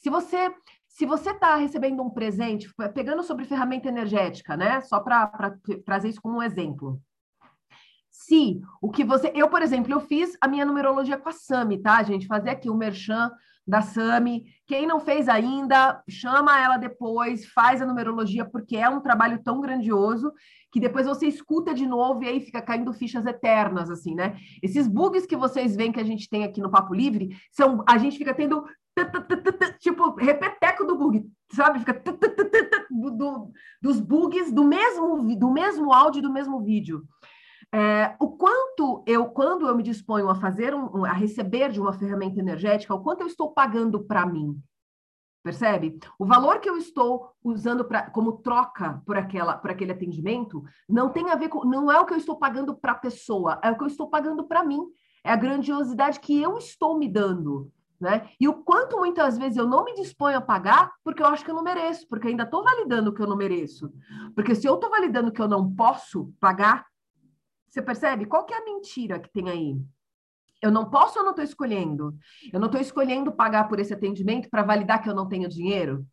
se 0.00 0.10
você, 0.10 0.54
se 0.88 1.06
você 1.06 1.30
está 1.30 1.56
recebendo 1.56 2.02
um 2.02 2.10
presente, 2.10 2.72
pegando 2.94 3.22
sobre 3.22 3.44
ferramenta 3.44 3.88
energética, 3.88 4.56
né? 4.56 4.80
Só 4.80 5.00
para 5.00 5.56
trazer 5.84 6.08
isso 6.08 6.20
como 6.20 6.38
um 6.38 6.42
exemplo. 6.42 7.00
Se 8.10 8.60
o 8.80 8.90
que 8.90 9.04
você. 9.04 9.32
Eu, 9.34 9.48
por 9.48 9.62
exemplo, 9.62 9.92
eu 9.92 10.00
fiz 10.00 10.36
a 10.40 10.48
minha 10.48 10.66
numerologia 10.66 11.16
com 11.16 11.28
a 11.28 11.32
Sami, 11.32 11.78
tá, 11.78 12.02
gente? 12.02 12.26
Fazer 12.26 12.50
aqui 12.50 12.68
o 12.68 12.74
um 12.74 12.76
merchan 12.76 13.30
da 13.66 13.80
Sami. 13.80 14.44
Quem 14.66 14.86
não 14.86 15.00
fez 15.00 15.28
ainda, 15.28 16.02
chama 16.08 16.60
ela 16.60 16.76
depois, 16.76 17.46
faz 17.46 17.80
a 17.80 17.86
numerologia, 17.86 18.44
porque 18.44 18.76
é 18.76 18.88
um 18.88 19.00
trabalho 19.00 19.42
tão 19.42 19.60
grandioso 19.60 20.32
que 20.72 20.80
depois 20.80 21.06
você 21.06 21.26
escuta 21.26 21.74
de 21.74 21.86
novo 21.86 22.24
e 22.24 22.28
aí 22.28 22.40
fica 22.40 22.62
caindo 22.62 22.92
fichas 22.92 23.26
eternas, 23.26 23.90
assim, 23.90 24.14
né? 24.14 24.36
Esses 24.62 24.88
bugs 24.88 25.26
que 25.26 25.36
vocês 25.36 25.76
veem 25.76 25.92
que 25.92 26.00
a 26.00 26.04
gente 26.04 26.28
tem 26.28 26.44
aqui 26.44 26.60
no 26.60 26.70
Papo 26.70 26.94
Livre, 26.94 27.36
são 27.50 27.84
a 27.86 27.98
gente 27.98 28.16
fica 28.16 28.34
tendo 28.34 28.64
tipo 29.80 30.14
repeteco 30.14 30.84
do 30.84 30.96
bug, 30.96 31.24
sabe? 31.52 31.78
Fica 31.78 32.02
do, 32.90 33.50
dos 33.80 34.00
bugs 34.00 34.52
do 34.52 34.64
mesmo 34.64 35.36
do 35.36 35.50
mesmo 35.50 35.92
áudio 35.92 36.22
do 36.22 36.32
mesmo 36.32 36.62
vídeo. 36.62 37.02
É, 37.74 38.14
o 38.20 38.28
quanto 38.36 39.02
eu, 39.06 39.26
quando 39.30 39.66
eu 39.66 39.74
me 39.74 39.82
disponho 39.82 40.28
a 40.28 40.34
fazer 40.34 40.74
um, 40.74 41.06
a 41.06 41.12
receber 41.12 41.70
de 41.70 41.80
uma 41.80 41.94
ferramenta 41.94 42.38
energética, 42.38 42.94
o 42.94 43.02
quanto 43.02 43.22
eu 43.22 43.26
estou 43.26 43.50
pagando 43.52 44.04
para 44.04 44.26
mim, 44.26 44.62
percebe? 45.42 45.98
O 46.18 46.26
valor 46.26 46.60
que 46.60 46.68
eu 46.68 46.76
estou 46.76 47.32
usando 47.42 47.84
pra, 47.84 48.10
como 48.10 48.38
troca 48.38 49.02
por 49.06 49.16
aquela, 49.16 49.56
por 49.56 49.70
aquele 49.70 49.92
atendimento, 49.92 50.62
não 50.86 51.08
tem 51.08 51.30
a 51.30 51.34
ver 51.34 51.48
com, 51.48 51.64
não 51.64 51.90
é 51.90 51.98
o 51.98 52.04
que 52.04 52.12
eu 52.12 52.18
estou 52.18 52.36
pagando 52.36 52.74
para 52.74 52.92
a 52.92 52.96
pessoa, 52.96 53.58
é 53.62 53.70
o 53.70 53.76
que 53.76 53.84
eu 53.84 53.88
estou 53.88 54.08
pagando 54.10 54.44
para 54.44 54.62
mim, 54.62 54.82
é 55.24 55.32
a 55.32 55.36
grandiosidade 55.36 56.20
que 56.20 56.40
eu 56.40 56.58
estou 56.58 56.98
me 56.98 57.08
dando. 57.08 57.72
Né? 57.98 58.28
E 58.38 58.48
o 58.48 58.54
quanto 58.54 58.98
muitas 58.98 59.38
vezes 59.38 59.56
eu 59.56 59.66
não 59.66 59.84
me 59.84 59.94
disponho 59.94 60.36
a 60.36 60.40
pagar 60.40 60.92
porque 61.04 61.22
eu 61.22 61.26
acho 61.26 61.44
que 61.44 61.50
eu 61.50 61.54
não 61.54 61.62
mereço, 61.62 62.06
porque 62.08 62.26
ainda 62.26 62.42
estou 62.42 62.62
validando 62.62 63.10
o 63.10 63.14
que 63.14 63.22
eu 63.22 63.28
não 63.28 63.36
mereço. 63.36 63.92
Porque 64.34 64.56
se 64.56 64.66
eu 64.66 64.74
estou 64.74 64.90
validando 64.90 65.30
que 65.30 65.40
eu 65.40 65.46
não 65.46 65.72
posso 65.72 66.34
pagar, 66.40 66.84
você 67.72 67.80
percebe? 67.80 68.26
Qual 68.26 68.44
que 68.44 68.52
é 68.52 68.58
a 68.58 68.64
mentira 68.64 69.18
que 69.18 69.32
tem 69.32 69.48
aí? 69.48 69.76
Eu 70.60 70.70
não 70.70 70.90
posso 70.90 71.18
ou 71.18 71.24
não 71.24 71.30
estou 71.30 71.44
escolhendo? 71.44 72.14
Eu 72.52 72.60
não 72.60 72.66
estou 72.66 72.80
escolhendo 72.80 73.32
pagar 73.32 73.66
por 73.66 73.80
esse 73.80 73.94
atendimento 73.94 74.50
para 74.50 74.62
validar 74.62 75.02
que 75.02 75.08
eu 75.08 75.14
não 75.14 75.26
tenho 75.26 75.48
dinheiro? 75.48 76.06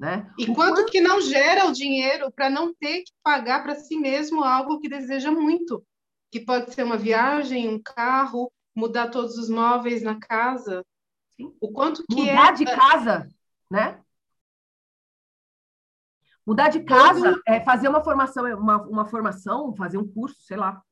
Né? 0.00 0.32
E 0.38 0.44
o 0.44 0.54
quanto, 0.54 0.76
quanto 0.76 0.90
que 0.90 1.00
não 1.00 1.20
gera 1.20 1.66
o 1.66 1.72
dinheiro 1.72 2.32
para 2.32 2.48
não 2.48 2.74
ter 2.74 3.02
que 3.02 3.12
pagar 3.22 3.62
para 3.62 3.76
si 3.76 3.96
mesmo 3.96 4.42
algo 4.42 4.80
que 4.80 4.88
deseja 4.88 5.30
muito? 5.30 5.84
Que 6.32 6.40
pode 6.40 6.72
ser 6.72 6.82
uma 6.82 6.96
viagem, 6.96 7.68
um 7.68 7.80
carro, 7.80 8.50
mudar 8.74 9.10
todos 9.10 9.36
os 9.36 9.50
móveis 9.50 10.02
na 10.02 10.18
casa. 10.18 10.84
Sim. 11.36 11.54
O 11.60 11.70
quanto 11.70 12.02
que 12.08 12.16
mudar 12.16 12.48
é... 12.48 12.52
de 12.52 12.64
casa, 12.64 13.28
né? 13.70 14.00
Mudar 16.46 16.70
de 16.70 16.82
casa 16.82 17.34
Todo... 17.34 17.42
é 17.46 17.60
fazer 17.60 17.88
uma 17.88 18.02
formação, 18.02 18.44
uma, 18.58 18.82
uma 18.82 19.04
formação, 19.04 19.74
fazer 19.76 19.98
um 19.98 20.08
curso, 20.08 20.40
sei 20.42 20.56
lá. 20.56 20.82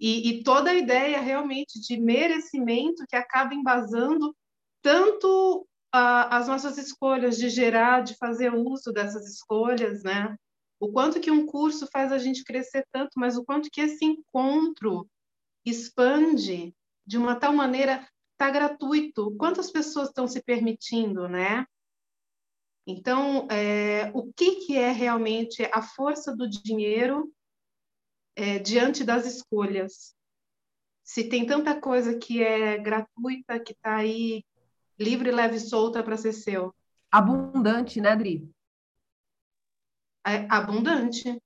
E, 0.00 0.28
e, 0.28 0.42
toda 0.44 0.70
a 0.70 0.74
ideia 0.74 1.20
realmente 1.20 1.80
de 1.80 1.96
merecimento 1.98 3.04
que 3.08 3.16
acaba 3.16 3.54
embasando 3.54 4.34
tanto 4.80 5.66
as 5.90 6.46
nossas 6.46 6.78
escolhas 6.78 7.36
de 7.36 7.48
gerar, 7.48 8.02
de 8.02 8.14
fazer 8.16 8.54
uso 8.54 8.92
dessas 8.92 9.26
escolhas, 9.26 10.02
né? 10.02 10.36
O 10.78 10.92
quanto 10.92 11.18
que 11.18 11.30
um 11.30 11.46
curso 11.46 11.88
faz 11.90 12.12
a 12.12 12.18
gente 12.18 12.44
crescer 12.44 12.86
tanto, 12.92 13.12
mas 13.16 13.36
o 13.36 13.44
quanto 13.44 13.70
que 13.70 13.80
esse 13.80 14.04
encontro 14.04 15.08
expande 15.64 16.74
de 17.06 17.18
uma 17.18 17.34
tal 17.34 17.52
maneira 17.52 18.06
está 18.32 18.50
gratuito. 18.50 19.34
Quantas 19.36 19.70
pessoas 19.70 20.08
estão 20.08 20.28
se 20.28 20.42
permitindo, 20.42 21.28
né? 21.28 21.66
Então, 22.86 23.48
é, 23.50 24.10
o 24.14 24.32
que, 24.32 24.66
que 24.66 24.76
é 24.76 24.92
realmente 24.92 25.68
a 25.72 25.82
força 25.82 26.34
do 26.34 26.48
dinheiro 26.48 27.30
é, 28.38 28.56
diante 28.60 29.02
das 29.02 29.26
escolhas. 29.26 30.14
Se 31.02 31.28
tem 31.28 31.44
tanta 31.44 31.80
coisa 31.80 32.16
que 32.16 32.40
é 32.40 32.78
gratuita, 32.78 33.58
que 33.58 33.72
está 33.72 33.96
aí 33.96 34.44
livre, 34.96 35.32
leve 35.32 35.56
e 35.56 35.60
solta 35.60 36.04
para 36.04 36.16
ser 36.16 36.32
seu. 36.32 36.72
Abundante, 37.10 38.00
né, 38.00 38.10
Adri? 38.10 38.48
É 40.24 40.46
abundante. 40.48 41.42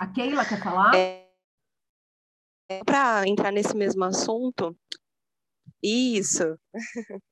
A 0.00 0.06
Keila 0.08 0.44
quer 0.44 0.60
falar? 0.60 0.92
É, 0.96 1.28
para 2.84 3.28
entrar 3.28 3.52
nesse 3.52 3.76
mesmo 3.76 4.04
assunto, 4.04 4.76
isso. 5.82 6.58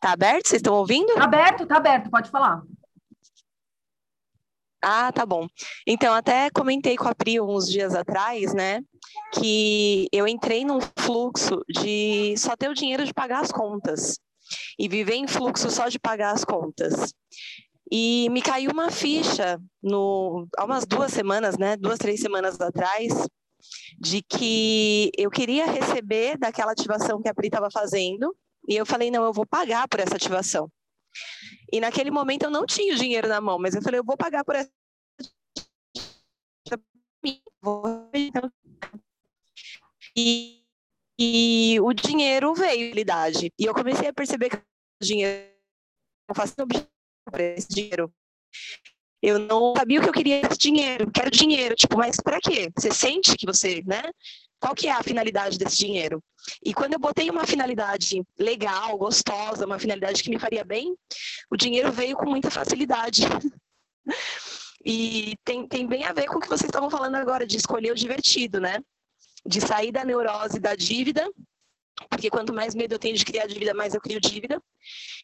Tá 0.00 0.12
aberto? 0.12 0.46
Vocês 0.46 0.60
estão 0.60 0.74
ouvindo? 0.74 1.12
Tá 1.12 1.24
aberto, 1.24 1.66
tá 1.66 1.76
aberto, 1.76 2.08
pode 2.08 2.30
falar. 2.30 2.62
Ah, 4.82 5.10
tá 5.12 5.26
bom. 5.26 5.48
Então, 5.86 6.14
até 6.14 6.50
comentei 6.50 6.96
com 6.96 7.08
a 7.08 7.14
Pri 7.14 7.40
uns 7.40 7.68
dias 7.68 7.94
atrás, 7.94 8.54
né, 8.54 8.80
que 9.34 10.08
eu 10.12 10.26
entrei 10.28 10.64
num 10.64 10.78
fluxo 10.98 11.62
de 11.68 12.34
só 12.36 12.56
ter 12.56 12.68
o 12.68 12.74
dinheiro 12.74 13.04
de 13.04 13.12
pagar 13.12 13.40
as 13.40 13.50
contas 13.50 14.18
e 14.78 14.88
viver 14.88 15.14
em 15.14 15.26
fluxo 15.26 15.70
só 15.70 15.88
de 15.88 15.98
pagar 15.98 16.32
as 16.32 16.44
contas. 16.44 17.12
E 17.90 18.28
me 18.30 18.40
caiu 18.40 18.70
uma 18.70 18.90
ficha 18.90 19.58
no, 19.82 20.46
há 20.56 20.64
umas 20.64 20.86
duas 20.86 21.12
semanas, 21.12 21.58
né, 21.58 21.76
duas, 21.76 21.98
três 21.98 22.20
semanas 22.20 22.60
atrás, 22.60 23.26
de 23.98 24.22
que 24.22 25.10
eu 25.18 25.30
queria 25.30 25.66
receber 25.66 26.38
daquela 26.38 26.72
ativação 26.72 27.20
que 27.20 27.28
a 27.28 27.34
Pri 27.34 27.48
estava 27.48 27.68
fazendo, 27.70 28.34
e 28.68 28.76
eu 28.76 28.86
falei, 28.86 29.10
não, 29.10 29.24
eu 29.24 29.32
vou 29.32 29.46
pagar 29.46 29.88
por 29.88 29.98
essa 29.98 30.16
ativação. 30.16 30.70
E 31.72 31.80
naquele 31.80 32.10
momento 32.10 32.44
eu 32.44 32.50
não 32.50 32.64
tinha 32.64 32.94
o 32.94 32.96
dinheiro 32.96 33.28
na 33.28 33.40
mão, 33.40 33.58
mas 33.58 33.74
eu 33.74 33.82
falei, 33.82 34.00
eu 34.00 34.04
vou 34.04 34.16
pagar 34.16 34.44
por 34.44 34.54
essa. 34.54 34.70
E, 40.16 40.64
e 41.18 41.78
o 41.80 41.92
dinheiro 41.92 42.54
veio, 42.54 42.86
realidade. 42.86 43.52
E 43.58 43.64
eu 43.64 43.74
comecei 43.74 44.08
a 44.08 44.12
perceber 44.12 44.50
que 44.50 44.56
o 44.56 45.04
dinheiro 45.04 45.52
não 46.28 46.34
faz 46.34 46.54
por 46.54 47.40
esse 47.40 47.68
dinheiro. 47.68 48.12
Eu 49.20 49.38
não 49.38 49.74
sabia 49.76 49.98
o 49.98 50.02
que 50.02 50.08
eu 50.08 50.12
queria 50.12 50.40
esse 50.46 50.58
dinheiro, 50.58 51.10
quero 51.10 51.30
dinheiro, 51.30 51.74
tipo, 51.74 51.96
mas 51.96 52.16
para 52.16 52.40
quê? 52.40 52.70
Você 52.76 52.92
sente 52.92 53.36
que 53.36 53.46
você, 53.46 53.82
né? 53.84 54.02
Qual 54.60 54.74
que 54.74 54.88
é 54.88 54.92
a 54.92 55.02
finalidade 55.02 55.58
desse 55.58 55.76
dinheiro? 55.76 56.22
E 56.64 56.74
quando 56.74 56.94
eu 56.94 56.98
botei 56.98 57.30
uma 57.30 57.46
finalidade 57.46 58.22
legal, 58.38 58.96
gostosa, 58.98 59.66
uma 59.66 59.78
finalidade 59.78 60.22
que 60.22 60.30
me 60.30 60.38
faria 60.38 60.64
bem, 60.64 60.96
o 61.50 61.56
dinheiro 61.56 61.92
veio 61.92 62.16
com 62.16 62.28
muita 62.28 62.50
facilidade. 62.50 63.22
e 64.84 65.36
tem, 65.44 65.66
tem 65.66 65.86
bem 65.86 66.04
a 66.04 66.12
ver 66.12 66.26
com 66.26 66.38
o 66.38 66.40
que 66.40 66.48
vocês 66.48 66.68
estavam 66.68 66.90
falando 66.90 67.14
agora, 67.14 67.46
de 67.46 67.56
escolher 67.56 67.92
o 67.92 67.96
divertido, 67.96 68.60
né? 68.60 68.78
De 69.46 69.60
sair 69.60 69.92
da 69.92 70.04
neurose 70.04 70.58
da 70.58 70.74
dívida, 70.74 71.28
porque 72.10 72.30
quanto 72.30 72.52
mais 72.52 72.74
medo 72.74 72.94
eu 72.94 72.98
tenho 72.98 73.16
de 73.16 73.24
criar 73.24 73.46
dívida, 73.46 73.74
mais 73.74 73.94
eu 73.94 74.00
crio 74.00 74.20
dívida, 74.20 74.60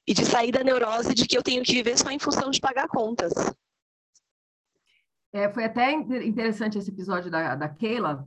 e 0.06 0.15
de 0.15 0.24
sair 0.24 0.52
da 0.52 0.62
neurose 0.62 1.15
de 1.15 1.27
que 1.27 1.36
eu 1.36 1.43
tenho 1.43 1.62
que 1.62 1.73
viver 1.73 1.98
só 1.98 2.11
em 2.11 2.19
função 2.19 2.51
de 2.51 2.61
pagar 2.61 2.89
contas. 2.89 3.32
É, 5.32 5.52
foi 5.52 5.65
até 5.65 5.90
interessante 5.93 6.78
esse 6.78 6.90
episódio 6.90 7.28
da, 7.31 7.56
da 7.56 7.69
Keila, 7.69 8.24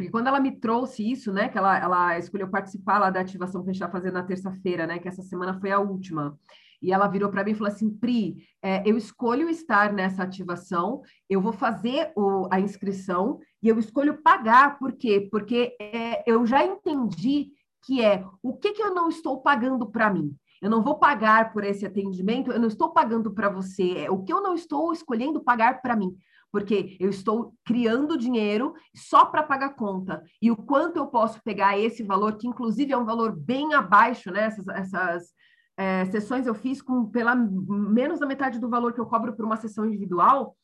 porque 0.00 0.10
quando 0.10 0.28
ela 0.28 0.40
me 0.40 0.52
trouxe 0.52 1.10
isso, 1.10 1.30
né, 1.30 1.50
que 1.50 1.58
ela, 1.58 1.78
ela 1.78 2.18
escolheu 2.18 2.48
participar 2.48 2.98
lá 2.98 3.10
da 3.10 3.20
ativação 3.20 3.62
que 3.62 3.68
a 3.68 3.72
gente 3.72 3.82
está 3.82 3.92
fazendo 3.92 4.14
na 4.14 4.22
terça-feira, 4.22 4.86
né, 4.86 4.98
que 4.98 5.06
essa 5.06 5.22
semana 5.22 5.60
foi 5.60 5.70
a 5.70 5.78
última, 5.78 6.38
e 6.80 6.90
ela 6.90 7.06
virou 7.06 7.28
para 7.28 7.44
mim 7.44 7.50
e 7.50 7.54
falou 7.54 7.70
assim, 7.70 7.90
Pri, 7.90 8.38
é, 8.62 8.82
eu 8.88 8.96
escolho 8.96 9.50
estar 9.50 9.92
nessa 9.92 10.22
ativação, 10.22 11.02
eu 11.28 11.38
vou 11.38 11.52
fazer 11.52 12.12
o, 12.16 12.48
a 12.50 12.58
inscrição 12.58 13.40
e 13.62 13.68
eu 13.68 13.78
escolho 13.78 14.22
pagar, 14.22 14.78
por 14.78 14.92
quê? 14.92 15.28
Porque 15.30 15.76
é, 15.78 16.24
eu 16.26 16.46
já 16.46 16.64
entendi 16.64 17.50
que 17.84 18.02
é 18.02 18.24
o 18.42 18.54
que, 18.54 18.72
que 18.72 18.82
eu 18.82 18.94
não 18.94 19.10
estou 19.10 19.42
pagando 19.42 19.84
para 19.84 20.10
mim. 20.10 20.34
Eu 20.62 20.70
não 20.70 20.82
vou 20.82 20.98
pagar 20.98 21.52
por 21.52 21.62
esse 21.62 21.84
atendimento, 21.84 22.50
eu 22.50 22.58
não 22.58 22.68
estou 22.68 22.90
pagando 22.90 23.30
para 23.32 23.50
você, 23.50 23.98
é 23.98 24.10
o 24.10 24.22
que 24.22 24.32
eu 24.32 24.42
não 24.42 24.54
estou 24.54 24.94
escolhendo 24.94 25.44
pagar 25.44 25.82
para 25.82 25.94
mim 25.94 26.16
porque 26.52 26.96
eu 26.98 27.10
estou 27.10 27.54
criando 27.64 28.18
dinheiro 28.18 28.74
só 28.94 29.24
para 29.24 29.42
pagar 29.42 29.74
conta. 29.74 30.22
E 30.42 30.50
o 30.50 30.56
quanto 30.56 30.96
eu 30.96 31.06
posso 31.06 31.40
pegar 31.42 31.78
esse 31.78 32.02
valor, 32.02 32.36
que 32.36 32.48
inclusive 32.48 32.92
é 32.92 32.96
um 32.96 33.04
valor 33.04 33.36
bem 33.36 33.74
abaixo, 33.74 34.30
né? 34.30 34.44
Essas, 34.44 34.68
essas 34.68 35.32
é, 35.76 36.04
sessões 36.06 36.46
eu 36.46 36.54
fiz 36.54 36.82
com 36.82 37.06
pela 37.06 37.34
menos 37.34 38.18
da 38.18 38.26
metade 38.26 38.58
do 38.58 38.68
valor 38.68 38.92
que 38.92 39.00
eu 39.00 39.06
cobro 39.06 39.34
por 39.34 39.44
uma 39.44 39.56
sessão 39.56 39.86
individual. 39.86 40.56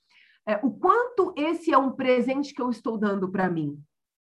É, 0.47 0.61
o 0.63 0.71
quanto 0.71 1.33
esse 1.37 1.73
é 1.73 1.79
um 1.79 1.93
presente 1.93 2.53
que 2.53 2.63
eu 2.63 2.71
estou 2.71 2.99
dando 2.99 3.29
para 3.31 3.49
mim? 3.49 3.79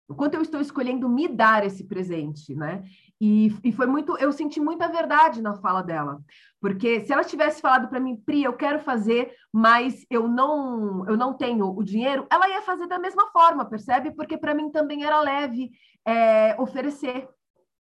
O 0.08 0.16
quanto 0.16 0.34
eu 0.34 0.42
estou 0.42 0.60
escolhendo 0.60 1.08
me 1.08 1.28
dar 1.28 1.66
esse 1.66 1.84
presente, 1.84 2.56
né? 2.56 2.84
E, 3.22 3.54
e 3.64 3.72
foi 3.72 3.86
muito, 3.86 4.18
eu 4.18 4.32
senti 4.32 4.62
muita 4.62 4.88
verdade 4.88 5.42
na 5.42 5.54
fala 5.56 5.82
dela, 5.82 6.22
porque 6.62 7.04
se 7.06 7.12
ela 7.12 7.24
tivesse 7.24 7.62
falado 7.62 7.90
para 7.90 8.00
mim, 8.00 8.16
Pri, 8.16 8.44
eu 8.44 8.54
quero 8.54 8.80
fazer, 8.80 9.34
mas 9.52 10.06
eu 10.10 10.28
não, 10.28 11.06
eu 11.08 11.18
não 11.18 11.34
tenho 11.34 11.66
o 11.66 11.84
dinheiro, 11.84 12.26
ela 12.32 12.48
ia 12.48 12.62
fazer 12.62 12.88
da 12.88 12.98
mesma 12.98 13.28
forma, 13.32 13.66
percebe? 13.66 14.12
Porque 14.12 14.38
para 14.38 14.54
mim 14.54 14.72
também 14.72 15.04
era 15.04 15.20
leve 15.22 15.72
é, 16.06 16.56
oferecer, 16.60 17.28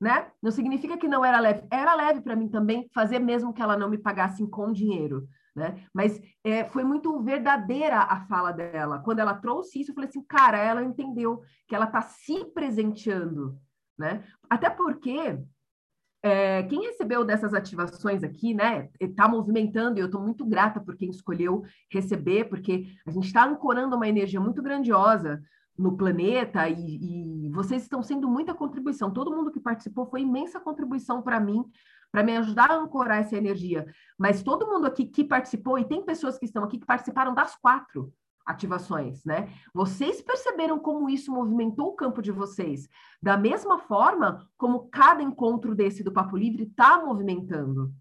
né? 0.01 0.31
Não 0.43 0.51
significa 0.51 0.97
que 0.97 1.09
não 1.09 1.25
era 1.25 1.41
leve. 1.41 1.65
Era 1.71 1.95
leve 1.95 2.21
para 2.21 2.37
mim 2.37 2.49
também 2.49 2.89
fazer 2.95 3.19
mesmo 3.19 3.53
que 3.53 3.63
ela 3.63 3.77
não 3.77 3.89
me 3.89 3.99
pagasse 3.99 4.47
com 4.49 4.73
dinheiro, 4.73 5.29
né? 5.55 5.85
Mas 5.93 6.21
é, 6.45 6.65
foi 6.65 6.85
muito 6.85 7.21
verdadeira 7.21 7.99
a 7.99 8.21
fala 8.27 8.53
dela. 8.53 9.01
Quando 9.01 9.19
ela 9.19 9.35
trouxe 9.35 9.81
isso, 9.81 9.91
eu 9.91 9.95
falei 9.95 10.09
assim, 10.09 10.23
cara, 10.23 10.59
ela 10.59 10.85
entendeu 10.85 11.43
que 11.67 11.75
ela 11.75 11.87
está 11.87 12.01
se 12.01 12.45
presenteando, 12.47 13.59
né? 13.99 14.25
Até 14.49 14.71
porque 14.71 15.39
é, 16.23 16.63
quem 16.65 16.83
recebeu 16.83 17.25
dessas 17.25 17.55
ativações 17.55 18.23
aqui, 18.23 18.53
né, 18.55 18.89
está 19.01 19.29
movimentando, 19.29 19.99
e 19.99 20.01
eu 20.01 20.07
estou 20.07 20.21
muito 20.21 20.45
grata 20.45 20.81
por 20.81 20.97
quem 20.97 21.11
escolheu 21.11 21.63
receber, 21.91 22.49
porque 22.49 22.87
a 23.07 23.11
gente 23.11 23.27
está 23.27 23.45
ancorando 23.45 23.97
uma 23.97 24.09
energia 24.09 24.41
muito 24.41 24.63
grandiosa 24.63 25.41
no 25.77 25.97
planeta 25.97 26.69
e, 26.69 27.47
e, 27.47 27.51
vocês 27.51 27.83
estão 27.83 28.03
sendo 28.03 28.29
muita 28.29 28.53
contribuição. 28.53 29.13
Todo 29.13 29.35
mundo 29.35 29.53
que 29.53 29.61
participou 29.61 30.07
foi 30.07 30.23
imensa 30.23 30.59
contribuição 30.59 31.23
para 31.23 31.39
mim, 31.39 31.65
para 32.11 32.25
me 32.25 32.37
ajudar 32.37 32.71
a 32.71 32.77
ancorar 32.77 33.19
essa 33.19 33.37
energia. 33.37 33.87
Mas 34.19 34.43
todo 34.43 34.67
mundo 34.67 34.87
aqui 34.87 35.07
que 35.07 35.23
participou, 35.23 35.79
e 35.79 35.85
tem 35.85 36.05
pessoas 36.05 36.37
que 36.37 36.47
estão 36.47 36.65
aqui 36.65 36.79
que 36.79 36.87
participaram 36.87 37.33
das 37.33 37.55
quatro 37.55 38.13
ativações, 38.49 39.23
né? 39.25 39.53
Vocês 39.75 40.23
perceberam 40.23 40.79
como 40.79 41.11
isso 41.11 41.31
movimentou 41.31 41.89
o 41.89 41.95
campo 41.95 42.23
de 42.23 42.33
vocês, 42.33 42.89
da 43.23 43.37
mesma 43.37 43.79
forma 43.79 44.49
como 44.57 44.89
cada 44.89 45.23
encontro 45.23 45.75
desse 45.75 46.03
do 46.03 46.13
Papo 46.13 46.37
Livre 46.37 46.63
está 46.63 47.05
movimentando. 47.05 47.93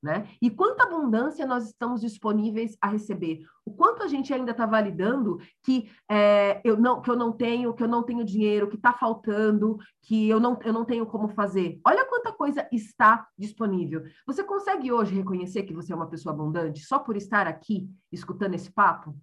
Né? 0.00 0.28
E 0.40 0.48
quanta 0.48 0.84
abundância 0.84 1.44
nós 1.44 1.66
estamos 1.66 2.00
disponíveis 2.00 2.76
a 2.80 2.86
receber? 2.86 3.42
O 3.64 3.72
quanto 3.72 4.04
a 4.04 4.06
gente 4.06 4.32
ainda 4.32 4.52
está 4.52 4.64
validando 4.64 5.40
que 5.64 5.90
é, 6.08 6.60
eu 6.62 6.76
não 6.76 7.02
que 7.02 7.10
eu 7.10 7.16
não 7.16 7.32
tenho, 7.32 7.74
que 7.74 7.82
eu 7.82 7.88
não 7.88 8.04
tenho 8.04 8.24
dinheiro, 8.24 8.68
que 8.68 8.76
está 8.76 8.92
faltando, 8.92 9.76
que 10.02 10.28
eu 10.28 10.38
não, 10.38 10.56
eu 10.64 10.72
não 10.72 10.84
tenho 10.84 11.04
como 11.04 11.26
fazer. 11.28 11.80
Olha 11.84 12.06
quanta 12.06 12.32
coisa 12.32 12.68
está 12.70 13.26
disponível. 13.36 14.04
Você 14.24 14.44
consegue 14.44 14.92
hoje 14.92 15.12
reconhecer 15.12 15.64
que 15.64 15.74
você 15.74 15.92
é 15.92 15.96
uma 15.96 16.08
pessoa 16.08 16.32
abundante 16.32 16.84
só 16.84 17.00
por 17.00 17.16
estar 17.16 17.48
aqui 17.48 17.90
escutando 18.12 18.54
esse 18.54 18.70
papo? 18.70 19.16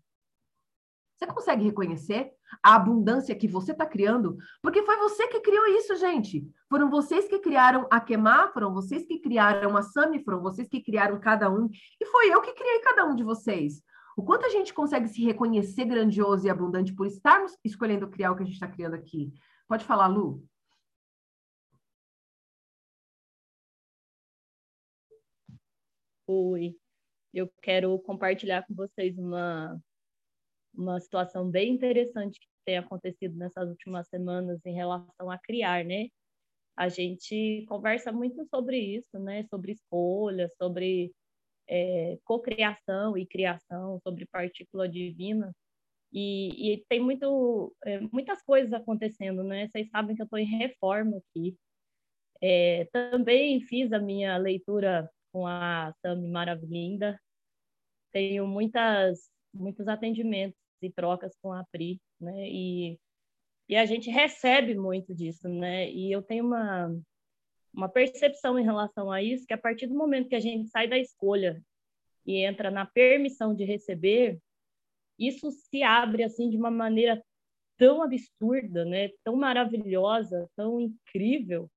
Você 1.15 1.27
consegue 1.27 1.63
reconhecer 1.63 2.31
a 2.61 2.75
abundância 2.75 3.35
que 3.35 3.47
você 3.47 3.71
está 3.71 3.85
criando? 3.85 4.37
Porque 4.61 4.83
foi 4.83 4.97
você 4.97 5.27
que 5.27 5.39
criou 5.39 5.65
isso, 5.67 5.95
gente. 5.95 6.45
Foram 6.69 6.89
vocês 6.89 7.27
que 7.27 7.39
criaram 7.39 7.87
a 7.89 8.01
Queimar, 8.01 8.51
foram 8.51 8.73
vocês 8.73 9.05
que 9.05 9.19
criaram 9.19 9.77
a 9.77 9.81
Sami, 9.81 10.23
foram 10.23 10.41
vocês 10.41 10.67
que 10.67 10.83
criaram 10.83 11.19
cada 11.19 11.49
um. 11.49 11.69
E 12.01 12.05
foi 12.05 12.33
eu 12.33 12.41
que 12.41 12.53
criei 12.53 12.79
cada 12.81 13.05
um 13.05 13.15
de 13.15 13.23
vocês. 13.23 13.81
O 14.17 14.23
quanto 14.23 14.45
a 14.45 14.49
gente 14.49 14.73
consegue 14.73 15.07
se 15.07 15.23
reconhecer 15.23 15.85
grandioso 15.85 16.47
e 16.47 16.49
abundante 16.49 16.93
por 16.93 17.07
estarmos 17.07 17.57
escolhendo 17.63 18.09
criar 18.09 18.31
o 18.31 18.35
que 18.35 18.43
a 18.43 18.45
gente 18.45 18.55
está 18.55 18.67
criando 18.67 18.95
aqui? 18.95 19.33
Pode 19.67 19.85
falar, 19.85 20.07
Lu? 20.07 20.43
Oi, 26.27 26.75
eu 27.33 27.49
quero 27.61 27.97
compartilhar 27.99 28.65
com 28.65 28.73
vocês 28.73 29.17
uma 29.17 29.79
uma 30.77 30.99
situação 30.99 31.49
bem 31.49 31.73
interessante 31.73 32.39
que 32.39 32.47
tem 32.65 32.77
acontecido 32.77 33.35
nessas 33.37 33.69
últimas 33.69 34.07
semanas 34.07 34.59
em 34.65 34.73
relação 34.73 35.29
a 35.31 35.37
criar, 35.37 35.85
né? 35.85 36.07
A 36.75 36.89
gente 36.89 37.65
conversa 37.67 38.11
muito 38.11 38.45
sobre 38.47 38.77
isso, 38.77 39.17
né? 39.19 39.45
Sobre 39.49 39.71
escolha, 39.71 40.51
sobre 40.57 41.13
é, 41.67 42.17
cocriação 42.25 43.17
e 43.17 43.25
criação, 43.25 43.99
sobre 44.03 44.25
partícula 44.25 44.89
divina. 44.89 45.53
E, 46.11 46.73
e 46.73 46.85
tem 46.89 46.99
muito, 46.99 47.73
é, 47.85 47.99
muitas 48.11 48.41
coisas 48.43 48.73
acontecendo, 48.73 49.43
né? 49.43 49.67
Vocês 49.67 49.89
sabem 49.89 50.15
que 50.15 50.21
eu 50.21 50.25
estou 50.25 50.39
em 50.39 50.45
reforma 50.45 51.17
aqui. 51.17 51.55
É, 52.41 52.85
também 52.91 53.61
fiz 53.61 53.91
a 53.93 53.99
minha 53.99 54.37
leitura 54.37 55.09
com 55.31 55.47
a 55.47 55.93
Sami 56.01 56.27
Maravilhinda. 56.29 57.19
Tenho 58.11 58.47
muitas, 58.47 59.29
muitos 59.53 59.87
atendimentos 59.87 60.64
e 60.85 60.91
trocas 60.91 61.35
com 61.41 61.51
a 61.51 61.63
Pri, 61.71 61.99
né? 62.19 62.49
E, 62.49 62.99
e 63.69 63.75
a 63.75 63.85
gente 63.85 64.09
recebe 64.09 64.75
muito 64.75 65.13
disso, 65.13 65.47
né? 65.49 65.89
E 65.91 66.11
eu 66.11 66.21
tenho 66.21 66.45
uma, 66.45 66.95
uma 67.73 67.89
percepção 67.89 68.57
em 68.59 68.63
relação 68.63 69.11
a 69.11 69.21
isso, 69.21 69.45
que 69.45 69.53
a 69.53 69.57
partir 69.57 69.87
do 69.87 69.95
momento 69.95 70.29
que 70.29 70.35
a 70.35 70.39
gente 70.39 70.69
sai 70.69 70.87
da 70.87 70.97
escolha 70.97 71.61
e 72.25 72.37
entra 72.43 72.71
na 72.71 72.85
permissão 72.85 73.53
de 73.53 73.63
receber, 73.63 74.39
isso 75.17 75.51
se 75.51 75.83
abre 75.83 76.23
assim 76.23 76.49
de 76.49 76.57
uma 76.57 76.71
maneira 76.71 77.23
tão 77.77 78.01
absurda, 78.01 78.85
né? 78.85 79.09
Tão 79.23 79.35
maravilhosa, 79.35 80.49
tão 80.55 80.79
incrível, 80.79 81.69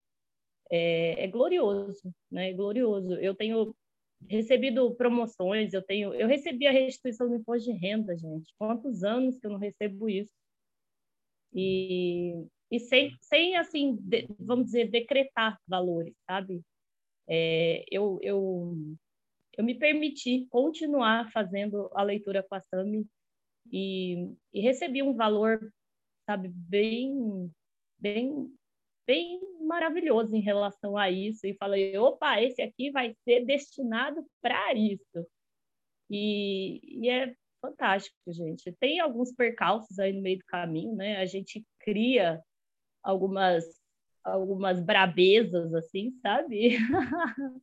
é, 0.70 1.24
é 1.24 1.26
glorioso, 1.26 2.12
né? 2.30 2.50
É 2.50 2.52
glorioso. 2.52 3.14
Eu 3.14 3.34
tenho 3.34 3.74
recebido 4.26 4.94
promoções, 4.94 5.72
eu 5.72 5.82
tenho, 5.82 6.14
eu 6.14 6.26
recebi 6.26 6.66
a 6.66 6.72
restituição 6.72 7.28
do 7.28 7.36
imposto 7.36 7.70
de 7.70 7.78
renda, 7.78 8.16
gente. 8.16 8.52
Quantos 8.58 9.04
anos 9.04 9.38
que 9.38 9.46
eu 9.46 9.50
não 9.50 9.58
recebo 9.58 10.08
isso? 10.08 10.32
E, 11.52 12.46
e 12.70 12.80
sem, 12.80 13.16
sem 13.20 13.56
assim, 13.56 13.96
de, 14.00 14.26
vamos 14.38 14.66
dizer, 14.66 14.90
decretar 14.90 15.58
valores, 15.66 16.14
sabe? 16.26 16.62
É, 17.26 17.84
eu, 17.90 18.18
eu, 18.22 18.76
eu 19.56 19.64
me 19.64 19.74
permiti 19.74 20.46
continuar 20.50 21.30
fazendo 21.30 21.90
a 21.94 22.02
leitura 22.02 22.42
com 22.42 22.54
a 22.54 22.60
Sami 22.60 23.06
e, 23.72 24.32
e 24.52 24.60
recebi 24.60 25.02
um 25.02 25.14
valor, 25.14 25.72
sabe, 26.26 26.48
bem, 26.48 27.50
bem 27.98 28.52
bem 29.08 29.40
maravilhoso 29.62 30.36
em 30.36 30.40
relação 30.40 30.94
a 30.94 31.10
isso 31.10 31.46
e 31.46 31.54
falei, 31.54 31.96
opa, 31.96 32.42
esse 32.42 32.60
aqui 32.60 32.90
vai 32.90 33.16
ser 33.24 33.42
destinado 33.46 34.22
para 34.42 34.74
isso. 34.74 35.26
E, 36.10 36.78
e, 36.84 37.08
é 37.08 37.34
fantástico, 37.58 38.14
gente. 38.28 38.70
Tem 38.78 39.00
alguns 39.00 39.32
percalços 39.32 39.98
aí 39.98 40.12
no 40.12 40.20
meio 40.20 40.38
do 40.38 40.44
caminho, 40.44 40.94
né? 40.94 41.16
A 41.16 41.24
gente 41.24 41.66
cria 41.80 42.42
algumas 43.02 43.64
algumas 44.22 44.78
brabezas 44.78 45.72
assim, 45.72 46.12
sabe? 46.20 46.76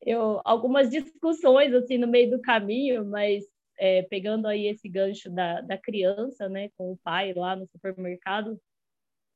Eu 0.00 0.40
algumas 0.46 0.88
discussões 0.88 1.74
assim 1.74 1.98
no 1.98 2.08
meio 2.08 2.30
do 2.30 2.40
caminho, 2.40 3.04
mas 3.04 3.44
é, 3.78 4.02
pegando 4.04 4.48
aí 4.48 4.66
esse 4.66 4.88
gancho 4.88 5.30
da, 5.30 5.60
da 5.60 5.76
criança, 5.76 6.48
né, 6.48 6.70
com 6.76 6.92
o 6.92 6.98
pai 6.98 7.34
lá 7.34 7.54
no 7.54 7.66
supermercado, 7.66 8.58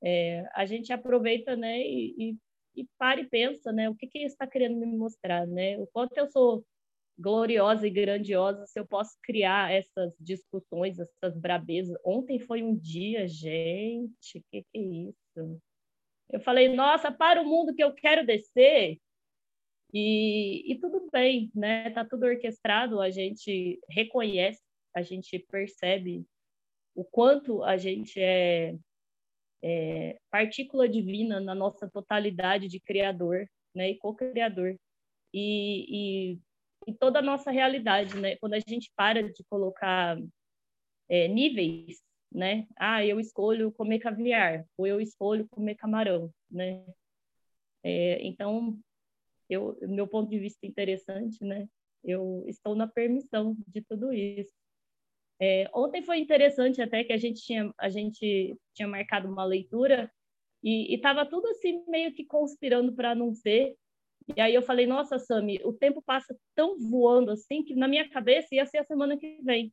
é, 0.05 0.47
a 0.55 0.67
gente 0.67 0.93
aproveita, 0.93 1.57
né, 1.57 1.81
e, 1.81 2.15
e, 2.19 2.37
e 2.77 2.87
para 2.99 3.21
e 3.21 3.27
pensa, 3.27 3.73
né, 3.73 3.89
o 3.89 3.95
que 3.95 4.07
que 4.07 4.19
está 4.19 4.47
querendo 4.47 4.77
me 4.77 4.87
mostrar, 4.87 5.47
né, 5.47 5.79
o 5.79 5.87
quanto 5.87 6.17
eu 6.19 6.27
sou 6.29 6.65
gloriosa 7.19 7.87
e 7.87 7.91
grandiosa 7.91 8.67
se 8.67 8.79
eu 8.79 8.87
posso 8.87 9.17
criar 9.23 9.73
essas 9.73 10.13
discussões, 10.19 10.99
essas 10.99 11.39
brabezas. 11.39 11.97
Ontem 12.05 12.41
foi 12.41 12.63
um 12.63 12.75
dia, 12.77 13.27
gente, 13.29 14.45
que 14.51 14.63
que 14.63 14.67
é 14.75 14.81
isso? 14.81 15.61
Eu 16.31 16.41
falei, 16.41 16.69
nossa, 16.75 17.13
para 17.13 17.41
o 17.41 17.45
mundo 17.45 17.75
que 17.75 17.85
eu 17.85 17.93
quero 17.95 18.27
descer. 18.27 18.99
E, 19.93 20.73
e 20.73 20.79
tudo 20.81 21.09
bem, 21.13 21.53
né? 21.55 21.91
Tá 21.91 22.05
tudo 22.05 22.27
orquestrado, 22.27 23.01
a 23.01 23.11
gente 23.11 23.79
reconhece, 23.89 24.61
a 24.93 25.03
gente 25.03 25.39
percebe 25.39 26.27
o 26.97 27.05
quanto 27.05 27.63
a 27.63 27.77
gente 27.77 28.21
é 28.21 28.75
é, 29.65 30.19
partícula 30.31 30.87
divina 30.87 31.41
na 31.41 31.55
nossa 31.55 31.89
totalidade 31.89 32.69
de 32.69 32.79
criador, 32.79 33.49
né, 33.75 33.91
e 33.91 33.99
co-criador. 33.99 34.77
E, 35.33 36.35
e, 36.35 36.39
e, 36.87 36.95
toda 36.95 37.21
a 37.21 37.23
nossa 37.23 37.51
realidade, 37.51 38.15
né, 38.21 38.37
quando 38.37 38.53
a 38.53 38.61
gente 38.61 38.93
para 38.95 39.23
de 39.23 39.43
colocar 39.45 40.19
é, 41.09 41.29
níveis, 41.29 42.03
né, 42.31 42.67
ah, 42.77 43.05
eu 43.07 43.19
escolho 43.19 43.73
comer 43.73 44.01
caviar, 44.01 44.67
ou 44.77 44.87
eu 44.87 45.01
escolho 45.01 45.49
comer 45.49 45.77
camarão, 45.77 46.31
né, 46.51 46.85
é, 47.83 48.23
então, 48.27 48.79
eu, 49.49 49.79
meu 49.83 50.07
ponto 50.07 50.29
de 50.29 50.39
vista 50.39 50.67
interessante, 50.67 51.43
né, 51.43 51.67
eu 52.03 52.45
estou 52.47 52.75
na 52.75 52.87
permissão 52.87 53.57
de 53.67 53.81
tudo 53.83 54.13
isso. 54.13 54.53
É, 55.41 55.69
ontem 55.75 56.03
foi 56.03 56.19
interessante 56.19 56.81
até 56.81 57.03
que 57.03 57.13
a 57.13 57.17
gente 57.17 57.43
tinha, 57.43 57.73
a 57.79 57.89
gente 57.89 58.57
tinha 58.73 58.87
marcado 58.87 59.29
uma 59.29 59.45
leitura 59.45 60.11
e 60.63 60.95
estava 60.95 61.27
tudo 61.27 61.49
assim 61.49 61.85
meio 61.89 62.13
que 62.13 62.25
conspirando 62.25 62.95
para 62.95 63.15
não 63.15 63.35
ser. 63.35 63.77
E 64.37 64.41
aí 64.41 64.55
eu 64.55 64.63
falei, 64.63 64.87
nossa, 64.87 65.19
Sami, 65.19 65.61
o 65.65 65.73
tempo 65.73 66.01
passa 66.03 66.35
tão 66.55 66.79
voando 66.79 67.31
assim 67.31 67.63
que 67.63 67.75
na 67.75 67.89
minha 67.89 68.09
cabeça 68.09 68.55
ia 68.55 68.65
ser 68.65 68.79
a 68.79 68.85
semana 68.85 69.17
que 69.17 69.39
vem. 69.43 69.73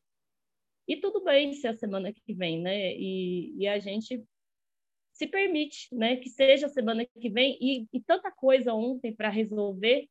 E 0.87 0.97
tudo 0.97 1.23
bem 1.23 1.53
ser 1.53 1.69
a 1.69 1.77
semana 1.77 2.11
que 2.11 2.33
vem, 2.33 2.59
né? 2.61 2.93
E, 2.95 3.55
e 3.57 3.67
a 3.67 3.79
gente 3.79 4.21
se 5.13 5.27
permite, 5.27 5.87
né? 5.93 6.17
Que 6.17 6.29
seja 6.29 6.65
a 6.65 6.69
semana 6.69 7.05
que 7.05 7.29
vem. 7.29 7.57
E, 7.61 7.87
e 7.93 8.01
tanta 8.01 8.31
coisa 8.31 8.73
ontem 8.73 9.15
para 9.15 9.29
resolver, 9.29 10.09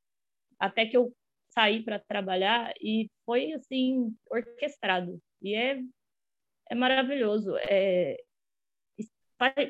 até 0.59 0.87
que 0.87 0.97
eu 0.97 1.15
saí 1.51 1.83
para 1.83 1.99
trabalhar 1.99 2.73
e 2.81 3.11
foi 3.27 3.53
assim 3.53 4.15
orquestrado 4.31 5.21
e 5.43 5.55
é, 5.55 5.81
é 6.71 6.75
maravilhoso. 6.75 7.57
É, 7.59 8.17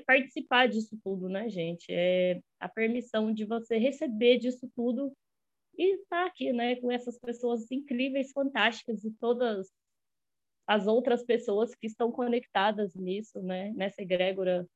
participar 0.05 0.68
disso 0.68 0.98
tudo, 1.02 1.28
né, 1.28 1.48
gente? 1.48 1.86
É 1.90 2.40
a 2.59 2.68
permissão 2.68 3.32
de 3.32 3.44
você 3.44 3.78
receber 3.78 4.38
disso 4.38 4.68
tudo 4.74 5.12
e 5.78 5.94
estar 5.94 6.26
aqui, 6.26 6.52
né, 6.52 6.76
com 6.76 6.90
essas 6.90 7.18
pessoas 7.18 7.70
incríveis, 7.70 8.32
fantásticas 8.32 9.05
e 9.05 9.12
todas 9.12 9.70
as 10.66 10.86
outras 10.86 11.24
pessoas 11.24 11.74
que 11.74 11.86
estão 11.86 12.12
conectadas 12.12 12.94
nisso, 12.94 13.40
né, 13.40 13.72
nessa 13.72 14.02
egrégora 14.02 14.66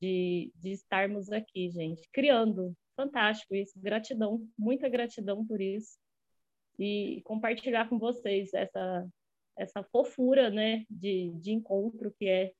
de, 0.00 0.50
de 0.56 0.72
estarmos 0.72 1.30
aqui, 1.30 1.70
gente, 1.70 2.02
criando. 2.12 2.74
Fantástico 2.96 3.54
isso, 3.54 3.72
gratidão, 3.76 4.46
muita 4.58 4.88
gratidão 4.88 5.46
por 5.46 5.60
isso. 5.60 5.96
E 6.78 7.22
compartilhar 7.24 7.88
com 7.88 7.98
vocês 7.98 8.52
essa, 8.52 9.06
essa 9.56 9.82
fofura, 9.82 10.50
né, 10.50 10.84
de, 10.88 11.30
de 11.34 11.52
encontro 11.52 12.12
que 12.18 12.26
é 12.26 12.52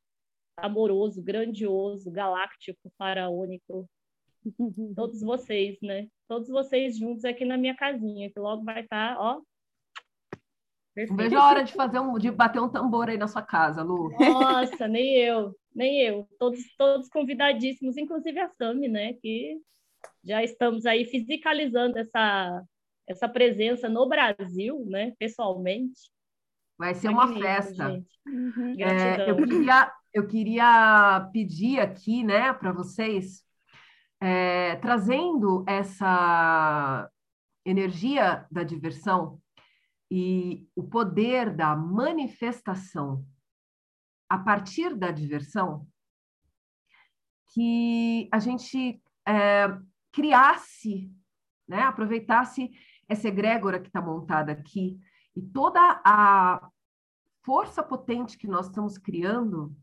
amoroso, 0.56 1.22
grandioso, 1.22 2.10
galáctico, 2.10 2.92
faraônico. 2.98 3.88
Todos 4.96 5.20
vocês, 5.20 5.78
né? 5.80 6.08
Todos 6.28 6.48
vocês 6.48 6.98
juntos 6.98 7.24
aqui 7.24 7.44
na 7.44 7.56
minha 7.56 7.74
casinha, 7.74 8.30
que 8.30 8.38
logo 8.38 8.64
vai 8.64 8.80
estar, 8.80 9.14
tá, 9.14 9.20
ó. 9.20 9.40
Perfeito. 10.94 11.16
Vejo 11.16 11.38
a 11.38 11.46
hora 11.46 11.64
de 11.64 11.72
fazer 11.72 12.00
um, 12.00 12.18
de 12.18 12.30
bater 12.30 12.60
um 12.60 12.68
tambor 12.68 13.08
aí 13.08 13.16
na 13.16 13.26
sua 13.26 13.40
casa, 13.40 13.82
Lu. 13.82 14.10
Nossa, 14.18 14.86
nem 14.86 15.16
eu, 15.16 15.56
nem 15.74 16.02
eu. 16.02 16.28
Todos, 16.38 16.60
todos 16.76 17.08
convidadíssimos, 17.08 17.96
inclusive 17.96 18.38
a 18.38 18.48
Sami, 18.50 18.88
né? 18.88 19.14
Que 19.14 19.58
já 20.22 20.42
estamos 20.42 20.84
aí 20.84 21.06
fisicalizando 21.06 21.98
essa, 21.98 22.62
essa 23.08 23.28
presença 23.28 23.88
no 23.88 24.06
Brasil, 24.06 24.84
né? 24.86 25.14
Pessoalmente. 25.18 26.12
Vai 26.78 26.94
ser 26.94 27.08
uma 27.08 27.28
festa. 27.32 28.02
Uhum. 28.26 28.74
É, 28.78 29.30
eu, 29.30 29.36
queria, 29.36 29.92
eu 30.12 30.26
queria 30.26 31.28
pedir 31.32 31.80
aqui, 31.80 32.24
né, 32.24 32.52
para 32.52 32.72
vocês, 32.72 33.44
é, 34.20 34.76
trazendo 34.76 35.64
essa 35.66 37.08
energia 37.64 38.46
da 38.50 38.62
diversão 38.62 39.40
e 40.10 40.68
o 40.76 40.82
poder 40.82 41.54
da 41.54 41.74
manifestação 41.74 43.24
a 44.28 44.38
partir 44.38 44.94
da 44.94 45.10
diversão, 45.10 45.86
que 47.52 48.28
a 48.32 48.38
gente 48.38 49.02
é, 49.28 49.68
criasse, 50.10 51.10
né, 51.68 51.82
aproveitasse 51.82 52.70
essa 53.08 53.28
egrégora 53.28 53.78
que 53.78 53.88
está 53.88 54.00
montada 54.00 54.52
aqui 54.52 54.98
e 55.34 55.42
toda 55.42 55.80
a 56.04 56.70
força 57.42 57.82
potente 57.82 58.38
que 58.38 58.46
nós 58.46 58.66
estamos 58.66 58.98
criando 58.98 59.74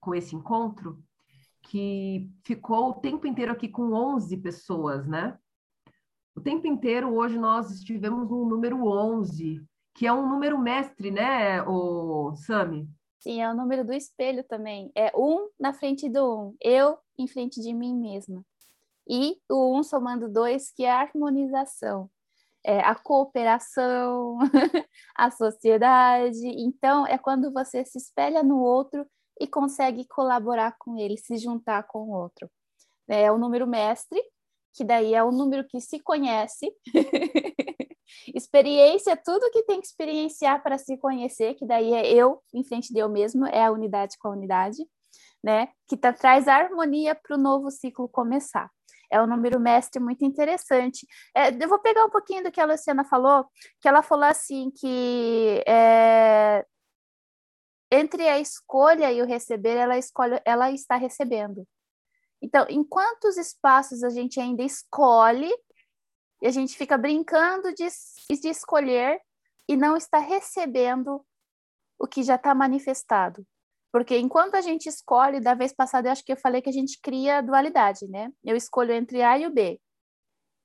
com 0.00 0.14
esse 0.14 0.34
encontro, 0.34 1.02
que 1.62 2.30
ficou 2.44 2.90
o 2.90 2.94
tempo 2.94 3.26
inteiro 3.26 3.52
aqui 3.52 3.68
com 3.68 3.92
11 3.92 4.36
pessoas, 4.38 5.06
né? 5.06 5.38
O 6.34 6.40
tempo 6.40 6.66
inteiro, 6.66 7.12
hoje, 7.14 7.38
nós 7.38 7.70
estivemos 7.70 8.28
no 8.28 8.44
número 8.44 8.86
11, 8.86 9.60
que 9.94 10.06
é 10.06 10.12
um 10.12 10.28
número 10.28 10.56
mestre, 10.58 11.10
né, 11.10 11.60
o 11.62 12.34
Sami? 12.36 12.88
Sim, 13.18 13.42
é 13.42 13.50
o 13.50 13.56
número 13.56 13.84
do 13.84 13.92
espelho 13.92 14.44
também. 14.44 14.92
É 14.94 15.10
um 15.16 15.48
na 15.58 15.72
frente 15.72 16.08
do 16.08 16.50
um, 16.50 16.56
eu 16.60 16.96
em 17.18 17.26
frente 17.26 17.60
de 17.60 17.74
mim 17.74 17.94
mesma. 17.94 18.46
E 19.08 19.40
o 19.48 19.76
um 19.76 19.82
somando 19.82 20.28
dois, 20.28 20.70
que 20.70 20.84
é 20.84 20.92
a 20.92 21.00
harmonização 21.00 22.08
é, 22.68 22.80
a 22.80 22.94
cooperação, 22.94 24.36
a 25.16 25.30
sociedade. 25.30 26.46
Então, 26.46 27.06
é 27.06 27.16
quando 27.16 27.50
você 27.50 27.82
se 27.82 27.96
espelha 27.96 28.42
no 28.42 28.60
outro 28.60 29.06
e 29.40 29.46
consegue 29.46 30.06
colaborar 30.06 30.76
com 30.78 30.98
ele, 30.98 31.16
se 31.16 31.38
juntar 31.38 31.84
com 31.84 32.00
o 32.00 32.10
outro. 32.10 32.50
É 33.08 33.32
o 33.32 33.38
número 33.38 33.66
mestre, 33.66 34.22
que 34.74 34.84
daí 34.84 35.14
é 35.14 35.24
o 35.24 35.32
número 35.32 35.66
que 35.66 35.80
se 35.80 35.98
conhece. 35.98 36.70
Experiência, 38.34 39.16
tudo 39.16 39.50
que 39.50 39.62
tem 39.62 39.80
que 39.80 39.86
experienciar 39.86 40.62
para 40.62 40.76
se 40.76 40.98
conhecer, 40.98 41.54
que 41.54 41.66
daí 41.66 41.94
é 41.94 42.12
eu 42.12 42.42
em 42.52 42.62
frente 42.62 42.92
de 42.92 42.98
eu 42.98 43.08
mesmo, 43.08 43.46
é 43.46 43.64
a 43.64 43.72
unidade 43.72 44.18
com 44.18 44.28
a 44.28 44.32
unidade, 44.32 44.86
né? 45.42 45.68
Que 45.88 45.96
tá, 45.96 46.12
traz 46.12 46.46
harmonia 46.46 47.14
para 47.14 47.34
o 47.34 47.40
novo 47.40 47.70
ciclo 47.70 48.06
começar 48.10 48.70
é 49.10 49.20
um 49.20 49.26
número 49.26 49.58
mestre 49.58 50.00
muito 50.00 50.24
interessante. 50.24 51.06
É, 51.34 51.50
eu 51.50 51.68
vou 51.68 51.78
pegar 51.78 52.04
um 52.04 52.10
pouquinho 52.10 52.44
do 52.44 52.50
que 52.50 52.60
a 52.60 52.66
Luciana 52.66 53.04
falou, 53.04 53.46
que 53.80 53.88
ela 53.88 54.02
falou 54.02 54.24
assim 54.24 54.70
que 54.70 55.62
é, 55.66 56.64
entre 57.90 58.28
a 58.28 58.38
escolha 58.38 59.10
e 59.12 59.22
o 59.22 59.26
receber, 59.26 59.76
ela 59.76 59.96
escolhe, 59.96 60.40
ela 60.44 60.70
está 60.70 60.96
recebendo. 60.96 61.66
Então, 62.40 62.66
em 62.68 62.84
quantos 62.84 63.36
espaços 63.36 64.02
a 64.02 64.10
gente 64.10 64.40
ainda 64.40 64.62
escolhe 64.62 65.50
e 66.40 66.46
a 66.46 66.50
gente 66.50 66.76
fica 66.76 66.96
brincando 66.96 67.74
de, 67.74 67.88
de 68.30 68.48
escolher 68.48 69.20
e 69.68 69.76
não 69.76 69.96
está 69.96 70.18
recebendo 70.18 71.24
o 71.98 72.06
que 72.06 72.22
já 72.22 72.36
está 72.36 72.54
manifestado? 72.54 73.44
Porque 73.92 74.18
enquanto 74.18 74.54
a 74.54 74.60
gente 74.60 74.88
escolhe, 74.88 75.40
da 75.40 75.54
vez 75.54 75.72
passada 75.72 76.08
eu 76.08 76.12
acho 76.12 76.24
que 76.24 76.32
eu 76.32 76.36
falei 76.36 76.60
que 76.60 76.68
a 76.68 76.72
gente 76.72 77.00
cria 77.00 77.40
dualidade, 77.40 78.06
né? 78.08 78.30
Eu 78.44 78.56
escolho 78.56 78.92
entre 78.92 79.22
A 79.22 79.38
e 79.38 79.46
o 79.46 79.50
B. 79.50 79.80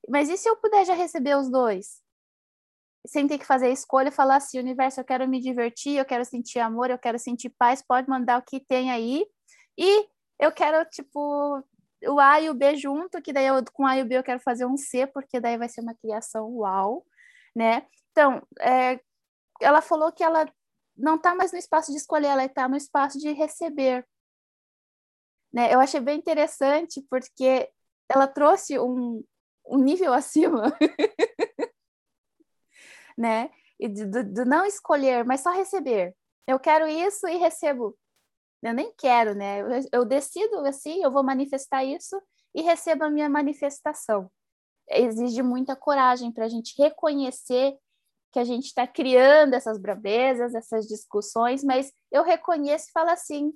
Mas 0.10 0.30
e 0.30 0.38
se 0.38 0.50
eu 0.50 0.58
puder 0.58 0.86
já 0.86 0.94
receber 0.94 1.38
os 1.38 1.50
dois? 1.50 2.02
Sem 3.06 3.28
ter 3.28 3.38
que 3.38 3.46
fazer 3.46 3.68
a 3.68 3.70
escolha 3.70 4.10
e 4.10 4.12
falar 4.12 4.38
assim, 4.38 4.60
universo, 4.60 5.00
eu 5.00 5.06
quero 5.06 5.28
me 5.28 5.40
divertir, 5.40 5.98
eu 5.98 6.06
quero 6.06 6.26
sentir 6.26 6.60
amor, 6.60 6.90
eu 6.90 6.98
quero 6.98 7.18
sentir 7.20 7.50
paz, 7.58 7.82
pode 7.82 8.10
mandar 8.10 8.40
o 8.40 8.44
que 8.44 8.60
tem 8.60 8.92
aí. 8.92 9.26
E 9.78 10.08
eu 10.40 10.52
quero, 10.52 10.84
tipo, 10.90 11.64
o 12.08 12.20
A 12.20 12.42
e 12.42 12.50
o 12.50 12.54
B 12.54 12.76
junto, 12.76 13.22
que 13.22 13.34
daí 13.34 13.48
eu, 13.48 13.64
com 13.74 13.86
A 13.86 13.98
e 13.98 14.02
o 14.02 14.06
B 14.06 14.18
eu 14.18 14.24
quero 14.24 14.40
fazer 14.40 14.66
um 14.66 14.78
C, 14.78 15.08
porque 15.08 15.40
daí 15.40 15.58
vai 15.58 15.70
ser 15.70 15.82
uma 15.82 15.96
criação 15.96 16.50
uau, 16.58 17.06
né? 17.56 17.86
Então, 18.12 18.46
é, 18.60 19.00
ela 19.62 19.82
falou 19.82 20.12
que 20.12 20.24
ela 20.24 20.46
não 20.96 21.16
está 21.16 21.36
mais 21.36 21.52
no 21.52 21.58
espaço 21.58 21.92
de 21.92 21.98
escolher, 21.98 22.28
ela 22.28 22.46
está 22.46 22.68
no 22.68 22.78
espaço 22.78 23.18
de 23.18 23.32
receber. 23.32 24.08
Né? 25.52 25.74
Eu 25.74 25.80
achei 25.80 26.00
bem 26.00 26.18
interessante 26.18 27.06
porque 27.10 27.70
ela 28.10 28.28
trouxe 28.28 28.80
um, 28.80 29.24
um 29.68 29.78
nível 29.78 30.14
acima, 30.14 30.76
né? 33.18 33.50
E 33.80 33.88
de, 33.88 34.06
não 34.46 34.66
escolher, 34.66 35.26
mas 35.26 35.42
só 35.42 35.52
receber. 35.52 36.16
Eu 36.48 36.60
quero 36.60 36.88
isso 36.88 37.28
e 37.28 37.38
recebo. 37.38 37.98
Eu 38.62 38.74
nem 38.74 38.94
quero, 38.98 39.36
né? 39.36 39.62
Eu, 39.62 39.68
eu 39.92 40.06
decido 40.06 40.60
assim, 40.60 41.04
eu 41.04 41.12
vou 41.12 41.24
manifestar 41.24 41.84
isso 41.84 42.22
e 42.56 42.62
recebo 42.62 43.04
a 43.04 43.10
minha 43.10 43.30
manifestação. 43.30 44.32
Exige 44.90 45.42
muita 45.42 45.76
coragem 45.76 46.32
para 46.32 46.46
a 46.46 46.50
gente 46.50 46.74
reconhecer 46.82 47.78
que 48.34 48.40
a 48.40 48.44
gente 48.44 48.66
está 48.66 48.88
criando 48.88 49.54
essas 49.54 49.78
bravezas, 49.78 50.56
essas 50.56 50.88
discussões, 50.88 51.64
mas 51.64 51.94
eu 52.12 52.24
reconheço 52.24 52.88
e 52.90 52.92
falo 52.92 53.12
assim: 53.12 53.54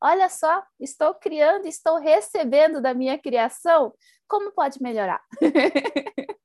olha 0.00 0.28
só, 0.28 0.62
estou 0.78 1.12
criando, 1.14 1.66
estou 1.66 1.98
recebendo 1.98 2.80
da 2.80 2.94
minha 2.94 3.18
criação, 3.18 3.92
como 4.28 4.52
pode 4.52 4.80
melhorar? 4.80 5.20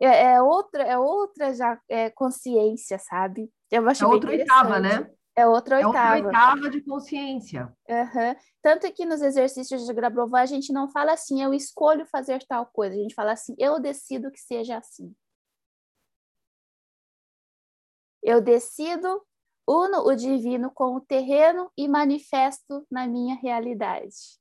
é, 0.00 0.34
é, 0.34 0.40
outra, 0.40 0.84
é 0.84 0.96
outra 0.96 1.52
já 1.52 1.78
é, 1.88 2.08
consciência, 2.10 2.96
sabe? 3.00 3.50
Eu 3.68 3.88
acho 3.88 4.04
é 4.04 4.06
outra 4.06 4.30
oitava, 4.30 4.78
né? 4.78 5.10
É 5.34 5.46
outra 5.46 5.76
oitava. 5.78 6.18
É 6.18 6.22
outra 6.22 6.28
oitava 6.28 6.70
de 6.70 6.80
consciência. 6.82 7.74
Uhum. 7.88 8.36
Tanto 8.62 8.92
que 8.92 9.04
nos 9.04 9.20
exercícios 9.20 9.84
de 9.84 9.92
Grabovoi 9.92 10.40
a 10.40 10.46
gente 10.46 10.72
não 10.72 10.88
fala 10.88 11.12
assim, 11.14 11.42
eu 11.42 11.52
escolho 11.52 12.06
fazer 12.06 12.44
tal 12.46 12.66
coisa. 12.66 12.94
A 12.94 12.98
gente 12.98 13.14
fala 13.14 13.32
assim, 13.32 13.56
eu 13.58 13.80
decido 13.80 14.30
que 14.30 14.38
seja 14.38 14.76
assim. 14.76 15.12
Eu 18.22 18.40
decido, 18.40 19.20
uno 19.66 20.06
o 20.06 20.14
divino 20.14 20.70
com 20.70 20.96
o 20.96 21.00
terreno 21.00 21.70
e 21.76 21.88
manifesto 21.88 22.86
na 22.90 23.06
minha 23.06 23.36
realidade. 23.36 24.40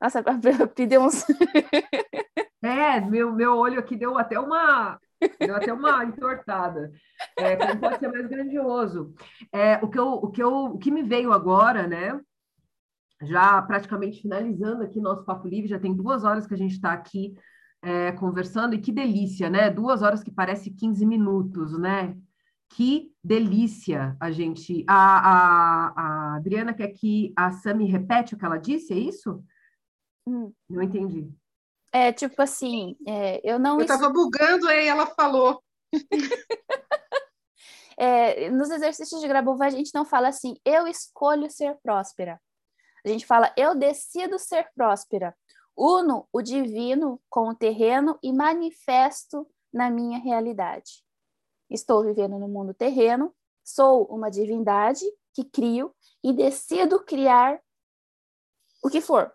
Nossa, 0.00 0.22
pediu 0.74 1.02
uns. 1.02 1.24
é, 2.62 3.00
meu, 3.00 3.32
meu 3.32 3.56
olho 3.56 3.80
aqui 3.80 3.96
deu 3.96 4.16
até 4.16 4.38
uma. 4.38 4.98
Deu 5.40 5.56
até 5.56 5.72
uma 5.72 6.04
entortada. 6.04 6.92
É, 7.36 7.56
como 7.56 7.80
pode 7.80 7.98
ser 7.98 8.08
mais 8.08 8.26
grandioso. 8.28 9.12
É, 9.52 9.76
o, 9.84 9.88
que 9.88 9.98
eu, 9.98 10.06
o, 10.06 10.30
que 10.30 10.42
eu, 10.42 10.54
o 10.66 10.78
que 10.78 10.90
me 10.90 11.02
veio 11.02 11.32
agora, 11.32 11.88
né? 11.88 12.20
Já 13.22 13.60
praticamente 13.62 14.22
finalizando 14.22 14.84
aqui 14.84 15.00
nosso 15.00 15.24
Papo 15.24 15.48
Livre, 15.48 15.68
já 15.68 15.78
tem 15.78 15.92
duas 15.92 16.22
horas 16.22 16.46
que 16.46 16.54
a 16.54 16.56
gente 16.58 16.74
está 16.74 16.92
aqui 16.92 17.34
é, 17.82 18.12
conversando, 18.12 18.74
e 18.74 18.80
que 18.80 18.92
delícia, 18.92 19.50
né? 19.50 19.70
Duas 19.70 20.02
horas 20.02 20.22
que 20.22 20.30
parece 20.30 20.70
15 20.70 21.04
minutos, 21.04 21.76
né? 21.76 22.16
Que 22.70 23.12
delícia 23.24 24.16
a 24.20 24.30
gente. 24.30 24.84
A, 24.88 24.94
a, 24.94 25.92
a 25.96 26.36
Adriana 26.36 26.74
quer 26.74 26.88
que 26.88 27.32
a 27.36 27.50
Sami 27.50 27.86
repete 27.86 28.34
o 28.34 28.38
que 28.38 28.44
ela 28.44 28.58
disse, 28.58 28.92
é 28.92 28.96
isso? 28.96 29.42
Hum. 30.26 30.52
Não 30.68 30.82
entendi. 30.82 31.32
É 31.90 32.12
tipo 32.12 32.40
assim, 32.42 32.96
é, 33.06 33.40
eu 33.42 33.58
não. 33.58 33.76
Eu 33.76 33.82
estava 33.82 34.10
bugando 34.10 34.70
e 34.70 34.86
ela 34.86 35.06
falou. 35.06 35.62
é, 37.96 38.50
nos 38.50 38.70
exercícios 38.70 39.20
de 39.20 39.28
Grabovoi 39.28 39.66
a 39.66 39.70
gente 39.70 39.94
não 39.94 40.04
fala 40.04 40.28
assim, 40.28 40.54
eu 40.64 40.86
escolho 40.86 41.50
ser 41.50 41.76
próspera. 41.82 42.40
A 43.04 43.08
gente 43.08 43.24
fala, 43.24 43.52
eu 43.56 43.74
decido 43.74 44.38
ser 44.38 44.68
próspera. 44.74 45.34
Uno 45.74 46.28
o 46.32 46.42
divino 46.42 47.20
com 47.30 47.48
o 47.48 47.54
terreno 47.54 48.18
e 48.22 48.32
manifesto 48.32 49.46
na 49.72 49.88
minha 49.90 50.18
realidade. 50.18 51.02
Estou 51.70 52.02
vivendo 52.04 52.38
no 52.38 52.48
mundo 52.48 52.72
terreno, 52.72 53.34
sou 53.64 54.04
uma 54.06 54.30
divindade 54.30 55.04
que 55.34 55.44
crio 55.44 55.94
e 56.22 56.32
decido 56.32 57.04
criar 57.04 57.60
o 58.82 58.88
que 58.88 59.00
for 59.00 59.32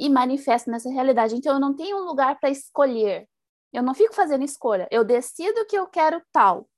e 0.00 0.08
manifesto 0.08 0.70
nessa 0.70 0.90
realidade. 0.90 1.36
Então 1.36 1.54
eu 1.54 1.60
não 1.60 1.76
tenho 1.76 1.98
um 1.98 2.04
lugar 2.06 2.40
para 2.40 2.48
escolher. 2.48 3.28
Eu 3.72 3.82
não 3.82 3.94
fico 3.94 4.14
fazendo 4.14 4.42
escolha. 4.42 4.88
Eu 4.90 5.04
decido 5.04 5.66
que 5.66 5.76
eu 5.76 5.86
quero 5.86 6.22
tal. 6.32 6.68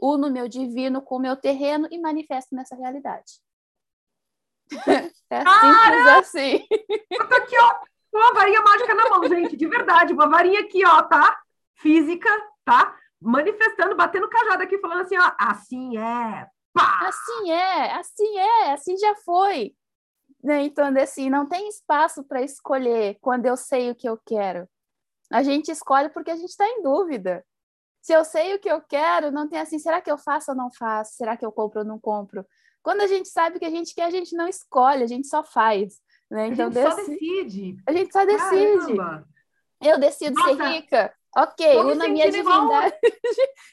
Uno 0.00 0.30
meu 0.30 0.48
divino 0.48 1.02
com 1.02 1.16
o 1.16 1.20
meu 1.20 1.36
terreno 1.36 1.88
e 1.90 1.98
manifesto 1.98 2.54
nessa 2.54 2.76
realidade. 2.76 3.40
é 5.30 5.40
simples 5.40 6.06
assim. 6.18 6.66
Eu 7.10 7.28
tô 7.28 7.34
aqui, 7.34 7.58
ó, 7.58 7.74
com 8.12 8.18
uma 8.18 8.32
varinha 8.32 8.62
mágica 8.62 8.94
na 8.94 9.08
mão, 9.08 9.28
gente, 9.28 9.56
de 9.56 9.66
verdade. 9.66 10.12
Uma 10.12 10.28
varinha 10.28 10.60
aqui, 10.60 10.86
ó, 10.86 11.02
tá? 11.02 11.36
Física, 11.74 12.30
tá? 12.64 12.96
Manifestando, 13.20 13.96
batendo 13.96 14.28
cajado 14.28 14.62
aqui, 14.62 14.78
falando 14.78 15.02
assim, 15.02 15.18
ó, 15.18 15.32
assim 15.38 15.98
é. 15.98 16.48
Pá! 16.72 17.08
Assim 17.08 17.50
é, 17.50 17.92
assim 17.94 18.38
é, 18.38 18.72
assim 18.72 18.96
já 18.96 19.14
foi. 19.16 19.74
Né? 20.42 20.62
Então, 20.62 20.86
assim, 20.96 21.28
não 21.28 21.46
tem 21.46 21.68
espaço 21.68 22.22
para 22.22 22.42
escolher 22.42 23.18
quando 23.20 23.46
eu 23.46 23.56
sei 23.56 23.90
o 23.90 23.94
que 23.94 24.08
eu 24.08 24.18
quero. 24.24 24.68
A 25.30 25.42
gente 25.42 25.70
escolhe 25.70 26.08
porque 26.08 26.30
a 26.30 26.36
gente 26.36 26.50
está 26.50 26.66
em 26.66 26.82
dúvida. 26.82 27.44
Se 28.00 28.12
eu 28.12 28.24
sei 28.24 28.54
o 28.54 28.60
que 28.60 28.70
eu 28.70 28.80
quero, 28.80 29.30
não 29.32 29.48
tem 29.48 29.58
assim, 29.58 29.78
será 29.78 30.00
que 30.00 30.10
eu 30.10 30.16
faço 30.16 30.52
ou 30.52 30.56
não 30.56 30.70
faço? 30.70 31.16
Será 31.16 31.36
que 31.36 31.44
eu 31.44 31.52
compro 31.52 31.80
ou 31.80 31.84
não 31.84 31.98
compro? 31.98 32.46
Quando 32.82 33.00
a 33.00 33.06
gente 33.06 33.28
sabe 33.28 33.56
o 33.56 33.58
que 33.58 33.66
a 33.66 33.70
gente 33.70 33.94
quer, 33.94 34.04
a 34.04 34.10
gente 34.10 34.36
não 34.36 34.48
escolhe, 34.48 35.02
a 35.02 35.06
gente 35.06 35.26
só 35.26 35.42
faz. 35.42 36.00
Né? 36.30 36.46
Então, 36.48 36.68
a 36.68 36.70
gente 36.70 36.88
só 36.88 36.96
decide. 36.96 37.76
A 37.86 37.92
gente 37.92 38.12
só 38.12 38.24
decide. 38.24 38.96
Caramba. 38.96 39.28
Eu 39.82 39.98
decido 39.98 40.34
Nossa. 40.34 40.56
ser 40.56 40.62
rica. 40.70 41.14
Ok, 41.36 41.66
eu 41.66 41.94
na 41.94 42.08
minha 42.08 42.30
divindade. 42.30 42.94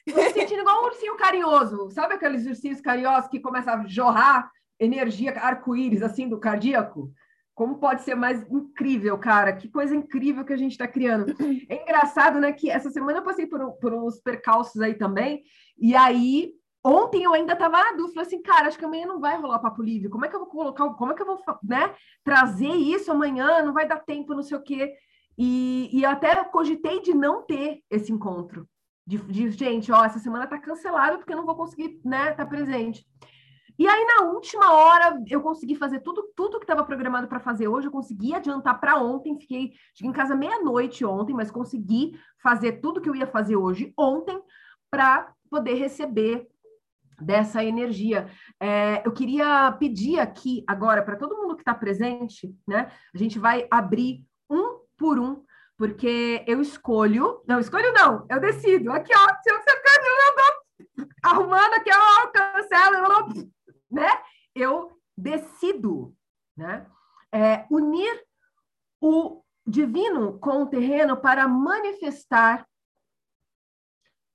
Estou 0.06 0.24
me 0.24 0.34
sentindo 0.34 0.62
igual 0.62 0.84
um 0.84 0.86
ursinho 0.86 1.16
carinhoso. 1.16 1.90
Sabe 1.92 2.16
aqueles 2.16 2.46
ursinhos 2.46 2.82
carinhosos 2.82 3.30
que 3.30 3.40
começam 3.40 3.74
a 3.74 3.88
jorrar 3.88 4.52
energia 4.80 5.32
arco-íris, 5.40 6.02
assim, 6.02 6.28
do 6.28 6.40
cardíaco? 6.40 7.12
Como 7.54 7.80
pode 7.80 8.02
ser 8.02 8.16
mais 8.16 8.42
incrível, 8.52 9.18
cara? 9.18 9.54
Que 9.54 9.70
coisa 9.70 9.96
incrível 9.96 10.44
que 10.44 10.52
a 10.52 10.58
gente 10.58 10.74
está 10.74 10.88
criando. 10.88 11.26
É 11.70 11.82
engraçado, 11.82 12.40
né? 12.40 12.52
Que 12.52 12.70
essa 12.70 12.90
semana 12.90 13.20
eu 13.20 13.24
passei 13.24 13.48
por, 13.48 13.72
por 13.80 13.94
uns 13.94 14.20
percalços 14.20 14.82
aí 14.82 14.94
também. 14.94 15.42
E 15.78 15.96
aí, 15.96 16.52
ontem 16.84 17.24
eu 17.24 17.34
ainda 17.34 17.54
estava 17.54 17.78
na 17.78 17.94
dúvida, 17.94 18.22
assim, 18.22 18.42
cara, 18.42 18.68
acho 18.68 18.78
que 18.78 18.86
amanhã 18.86 19.08
não 19.08 19.20
vai 19.20 19.40
rolar 19.40 19.60
papo 19.60 19.82
livre. 19.82 20.10
Como 20.10 20.26
é 20.26 20.28
que 20.28 20.36
eu 20.36 20.42
vou 20.42 20.50
colocar, 20.50 20.88
como 20.90 21.14
é 21.14 21.16
que 21.16 21.22
eu 21.22 21.26
vou, 21.26 21.40
né, 21.64 21.96
trazer 22.24 22.70
isso 22.70 23.12
amanhã? 23.12 23.64
Não 23.64 23.74
vai 23.74 23.88
dar 23.88 24.00
tempo, 24.00 24.36
não 24.36 24.44
sei 24.44 24.58
o 24.58 24.62
quê. 24.62 24.94
E, 25.38 25.90
e 25.92 26.06
até 26.06 26.44
cogitei 26.46 27.02
de 27.02 27.14
não 27.14 27.42
ter 27.42 27.82
esse 27.90 28.12
encontro. 28.12 28.68
De, 29.06 29.18
de 29.18 29.52
gente, 29.52 29.92
ó, 29.92 30.04
essa 30.04 30.20
semana 30.20 30.48
tá 30.48 30.58
cancelada 30.58 31.18
porque 31.18 31.32
eu 31.32 31.38
não 31.38 31.46
vou 31.46 31.56
conseguir, 31.56 32.00
né, 32.04 32.32
tá 32.32 32.46
presente. 32.46 33.06
E 33.78 33.86
aí, 33.88 34.06
na 34.06 34.26
última 34.32 34.74
hora, 34.74 35.22
eu 35.30 35.42
consegui 35.42 35.76
fazer 35.76 36.00
tudo, 36.00 36.32
tudo 36.36 36.58
que 36.60 36.64
estava 36.64 36.86
programado 36.86 37.28
para 37.28 37.42
fazer 37.42 37.68
hoje. 37.68 37.88
Eu 37.88 37.92
consegui 37.92 38.34
adiantar 38.34 38.80
para 38.80 38.98
ontem. 38.98 39.38
Fiquei, 39.38 39.74
em 40.02 40.14
casa 40.14 40.34
meia-noite 40.34 41.04
ontem, 41.04 41.34
mas 41.34 41.52
consegui 41.52 42.18
fazer 42.42 42.80
tudo 42.80 43.02
que 43.02 43.10
eu 43.10 43.16
ia 43.16 43.28
fazer 43.28 43.58
hoje 43.58 43.94
ontem 43.98 44.42
para 44.90 45.34
poder 45.50 45.74
receber 45.74 46.48
dessa 47.20 47.64
energia. 47.66 48.30
É, 48.62 49.06
eu 49.06 49.12
queria 49.12 49.72
pedir 49.74 50.20
aqui 50.20 50.64
agora 50.66 51.04
para 51.04 51.18
todo 51.18 51.36
mundo 51.36 51.56
que 51.56 51.62
está 51.62 51.74
presente, 51.74 52.56
né? 52.66 52.90
A 53.14 53.18
gente 53.18 53.38
vai 53.38 53.68
abrir 53.70 54.24
um 54.50 54.85
por 54.98 55.20
um, 55.20 55.44
porque 55.78 56.44
eu 56.48 56.62
escolho, 56.62 57.42
não 57.48 57.60
escolho 57.60 57.92
não, 57.94 58.26
eu 58.30 58.40
decido. 58.40 58.92
Aqui 58.92 59.12
ó, 59.14 59.28
se 59.44 59.52
você 59.52 59.82
quer, 59.82 61.08
arrumando 61.24 61.74
aqui 61.74 61.90
ó, 61.94 62.28
cancela, 62.28 63.28
né? 63.92 64.10
Eu 64.54 65.00
decido, 65.18 66.16
né? 66.56 66.86
É, 67.32 67.66
unir 67.70 68.24
o 69.02 69.44
divino 69.68 70.40
com 70.40 70.64
o 70.64 70.68
terreno 70.68 71.18
para 71.18 71.48
manifestar, 71.48 72.66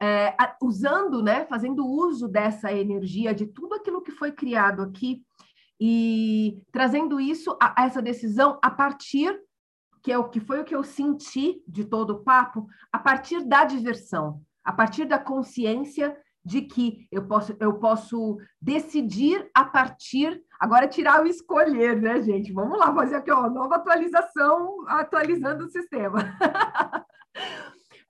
é, 0.02 0.34
usando, 0.62 1.22
né? 1.22 1.46
Fazendo 1.46 1.86
uso 1.86 2.28
dessa 2.28 2.72
energia 2.72 3.34
de 3.34 3.46
tudo 3.46 3.74
aquilo 3.74 4.02
que 4.02 4.12
foi 4.12 4.32
criado 4.32 4.82
aqui 4.82 5.24
e 5.80 6.62
trazendo 6.70 7.18
isso 7.18 7.56
a, 7.60 7.82
a 7.82 7.86
essa 7.86 8.02
decisão 8.02 8.58
a 8.62 8.70
partir 8.70 9.40
que 10.02 10.12
é 10.12 10.18
o 10.18 10.28
que 10.28 10.40
foi 10.40 10.60
o 10.60 10.64
que 10.64 10.74
eu 10.74 10.82
senti 10.82 11.62
de 11.66 11.84
todo 11.84 12.10
o 12.10 12.24
papo, 12.24 12.66
a 12.92 12.98
partir 12.98 13.44
da 13.44 13.64
diversão, 13.64 14.40
a 14.64 14.72
partir 14.72 15.04
da 15.04 15.18
consciência 15.18 16.16
de 16.44 16.62
que 16.62 17.06
eu 17.12 17.26
posso, 17.26 17.54
eu 17.60 17.74
posso 17.78 18.38
decidir 18.60 19.48
a 19.54 19.64
partir. 19.64 20.42
Agora, 20.58 20.88
tirar 20.88 21.22
o 21.22 21.26
escolher, 21.26 22.00
né, 22.00 22.22
gente? 22.22 22.52
Vamos 22.52 22.78
lá, 22.78 22.94
fazer 22.94 23.16
aqui, 23.16 23.30
ó, 23.30 23.48
nova 23.48 23.76
atualização, 23.76 24.84
atualizando 24.88 25.66
o 25.66 25.70
sistema. 25.70 26.18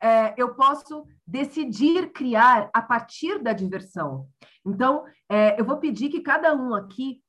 é, 0.00 0.34
eu 0.36 0.54
posso 0.54 1.04
decidir 1.26 2.12
criar 2.12 2.70
a 2.72 2.80
partir 2.80 3.38
da 3.40 3.52
diversão. 3.52 4.28
Então, 4.64 5.04
é, 5.28 5.60
eu 5.60 5.64
vou 5.64 5.78
pedir 5.78 6.08
que 6.08 6.20
cada 6.20 6.54
um 6.54 6.74
aqui 6.74 7.20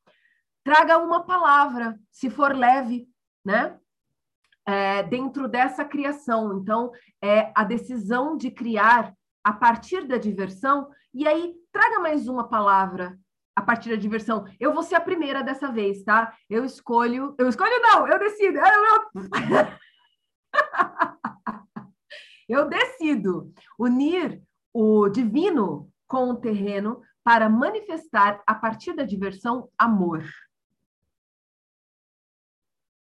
traga 0.64 1.00
uma 1.00 1.24
palavra, 1.24 2.00
se 2.12 2.30
for 2.30 2.56
leve, 2.56 3.08
né? 3.44 3.78
É, 4.68 5.02
dentro 5.04 5.48
dessa 5.48 5.84
criação. 5.84 6.58
Então, 6.58 6.92
é 7.22 7.52
a 7.56 7.64
decisão 7.64 8.38
de 8.38 8.52
criar 8.52 9.14
a 9.44 9.52
partir 9.52 10.08
da 10.08 10.18
diversão, 10.18 10.90
e 11.14 11.28
aí 11.28 11.56
traga 11.72 12.00
mais 12.00 12.28
uma 12.28 12.48
palavra 12.48 13.18
a 13.56 13.62
partir 13.62 13.90
da 13.90 13.96
diversão. 13.96 14.46
Eu 14.60 14.74
vou 14.74 14.84
ser 14.84 14.96
a 14.96 15.02
primeira 15.02 15.44
dessa 15.44 15.72
vez, 15.72 16.04
tá? 16.04 16.36
Eu 16.50 16.64
escolho. 16.64 17.36
Eu 17.38 17.50
escolho, 17.50 17.82
não, 17.82 18.08
eu 18.08 18.20
decido. 18.20 18.60
Eu 22.48 22.68
decido 22.70 23.52
unir 23.78 24.42
o 24.74 25.10
divino 25.10 25.90
com 26.08 26.30
o 26.30 26.38
terreno 26.38 27.02
para 27.24 27.50
manifestar 27.50 28.42
a 28.48 28.56
partir 28.56 28.94
da 28.94 29.04
diversão 29.04 29.70
amor. 29.78 30.24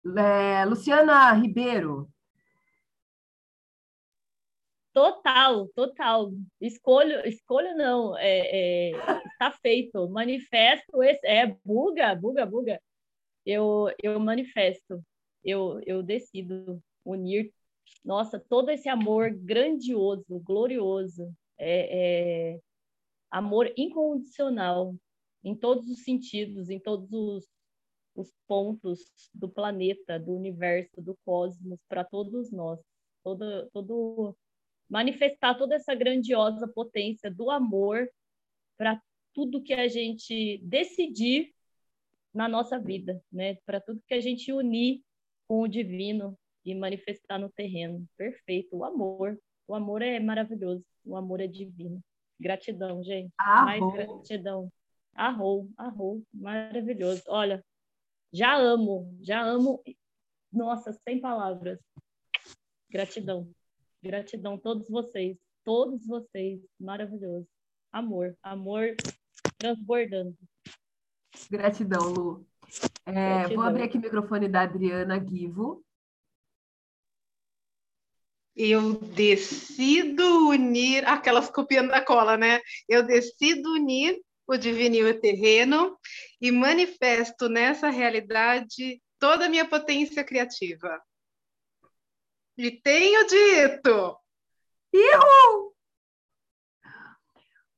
É, 0.04 0.64
Luciana 0.64 1.32
Ribeiro, 1.32 2.12
Total, 4.92 5.68
total. 5.68 6.32
Escolho, 6.60 7.26
escolho 7.26 7.74
não, 7.76 8.16
é, 8.18 8.90
é, 8.90 8.92
está 9.32 9.50
feito. 9.50 10.08
Manifesto, 10.10 11.02
esse, 11.02 11.26
é 11.26 11.46
buga, 11.64 12.14
buga, 12.14 12.44
buga. 12.44 12.80
Eu, 13.46 13.88
eu 14.02 14.20
manifesto, 14.20 15.02
eu, 15.44 15.80
eu 15.86 16.02
decido 16.02 16.82
unir, 17.04 17.52
nossa, 18.04 18.38
todo 18.38 18.70
esse 18.70 18.88
amor 18.88 19.30
grandioso, 19.32 20.40
glorioso, 20.40 21.32
é, 21.58 22.52
é 22.54 22.60
amor 23.30 23.72
incondicional, 23.76 24.94
em 25.42 25.54
todos 25.56 25.88
os 25.90 26.04
sentidos, 26.04 26.70
em 26.70 26.78
todos 26.78 27.10
os, 27.12 27.48
os 28.14 28.32
pontos 28.46 29.00
do 29.32 29.48
planeta, 29.48 30.18
do 30.18 30.32
universo, 30.32 31.00
do 31.00 31.16
cosmos, 31.24 31.78
para 31.88 32.04
todos 32.04 32.50
nós. 32.50 32.80
Todo, 33.22 33.70
todo 33.72 34.36
manifestar 34.88 35.54
toda 35.54 35.74
essa 35.74 35.94
grandiosa 35.94 36.68
potência 36.68 37.30
do 37.30 37.50
amor 37.50 38.08
para 38.76 39.00
tudo 39.32 39.62
que 39.62 39.72
a 39.72 39.88
gente 39.88 40.58
decidir 40.64 41.52
na 42.34 42.48
nossa 42.48 42.78
vida, 42.78 43.22
né? 43.30 43.56
Para 43.64 43.80
tudo 43.80 44.02
que 44.06 44.14
a 44.14 44.20
gente 44.20 44.52
unir 44.52 45.02
com 45.46 45.62
o 45.62 45.68
divino 45.68 46.36
e 46.64 46.74
manifestar 46.74 47.38
no 47.38 47.50
terreno. 47.50 48.06
Perfeito, 48.16 48.76
o 48.76 48.84
amor. 48.84 49.38
O 49.66 49.74
amor 49.74 50.02
é 50.02 50.18
maravilhoso, 50.18 50.84
o 51.04 51.16
amor 51.16 51.40
é 51.40 51.46
divino. 51.46 52.02
Gratidão, 52.38 53.02
gente. 53.02 53.32
Arrou. 53.38 53.64
Mais 53.64 53.92
gratidão. 53.94 54.72
Arrou, 55.14 55.68
arrou, 55.76 56.22
maravilhoso. 56.32 57.22
Olha, 57.28 57.62
já 58.32 58.56
amo, 58.56 59.16
já 59.20 59.42
amo. 59.42 59.82
Nossa, 60.52 60.92
sem 60.92 61.20
palavras. 61.20 61.78
Gratidão. 62.90 63.50
Gratidão 64.02 64.54
a 64.54 64.58
todos 64.58 64.88
vocês, 64.88 65.36
todos 65.64 66.06
vocês, 66.06 66.60
maravilhoso. 66.80 67.46
Amor, 67.92 68.36
amor 68.42 68.96
transbordando. 69.58 70.36
Gratidão, 71.50 72.12
Lu. 72.12 72.46
É, 73.06 73.12
Gratidão. 73.12 73.56
Vou 73.56 73.64
abrir 73.64 73.82
aqui 73.82 73.98
o 73.98 74.00
microfone 74.00 74.48
da 74.48 74.62
Adriana 74.62 75.18
Guivo. 75.18 75.84
Eu 78.54 79.00
decido 79.00 80.48
unir, 80.48 81.06
aquelas 81.06 81.48
copiando 81.48 81.88
da 81.88 82.04
cola, 82.04 82.36
né? 82.36 82.60
Eu 82.88 83.02
decido 83.02 83.72
unir 83.72 84.20
o 84.46 84.56
divino 84.56 84.96
e 84.96 85.04
o 85.04 85.20
terreno 85.20 85.98
e 86.40 86.50
manifesto 86.50 87.48
nessa 87.48 87.88
realidade 87.88 89.02
toda 89.18 89.46
a 89.46 89.48
minha 89.48 89.68
potência 89.68 90.24
criativa. 90.24 91.00
E 92.56 92.70
tenho 92.70 93.26
dito. 93.26 94.18
Ihu! 94.92 95.74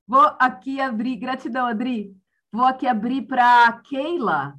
Vou 0.06 0.36
aqui 0.38 0.80
abrir, 0.80 1.16
gratidão, 1.16 1.66
Adri. 1.66 2.14
Vou 2.52 2.64
aqui 2.64 2.86
abrir 2.86 3.26
para 3.26 3.80
Keila. 3.82 4.58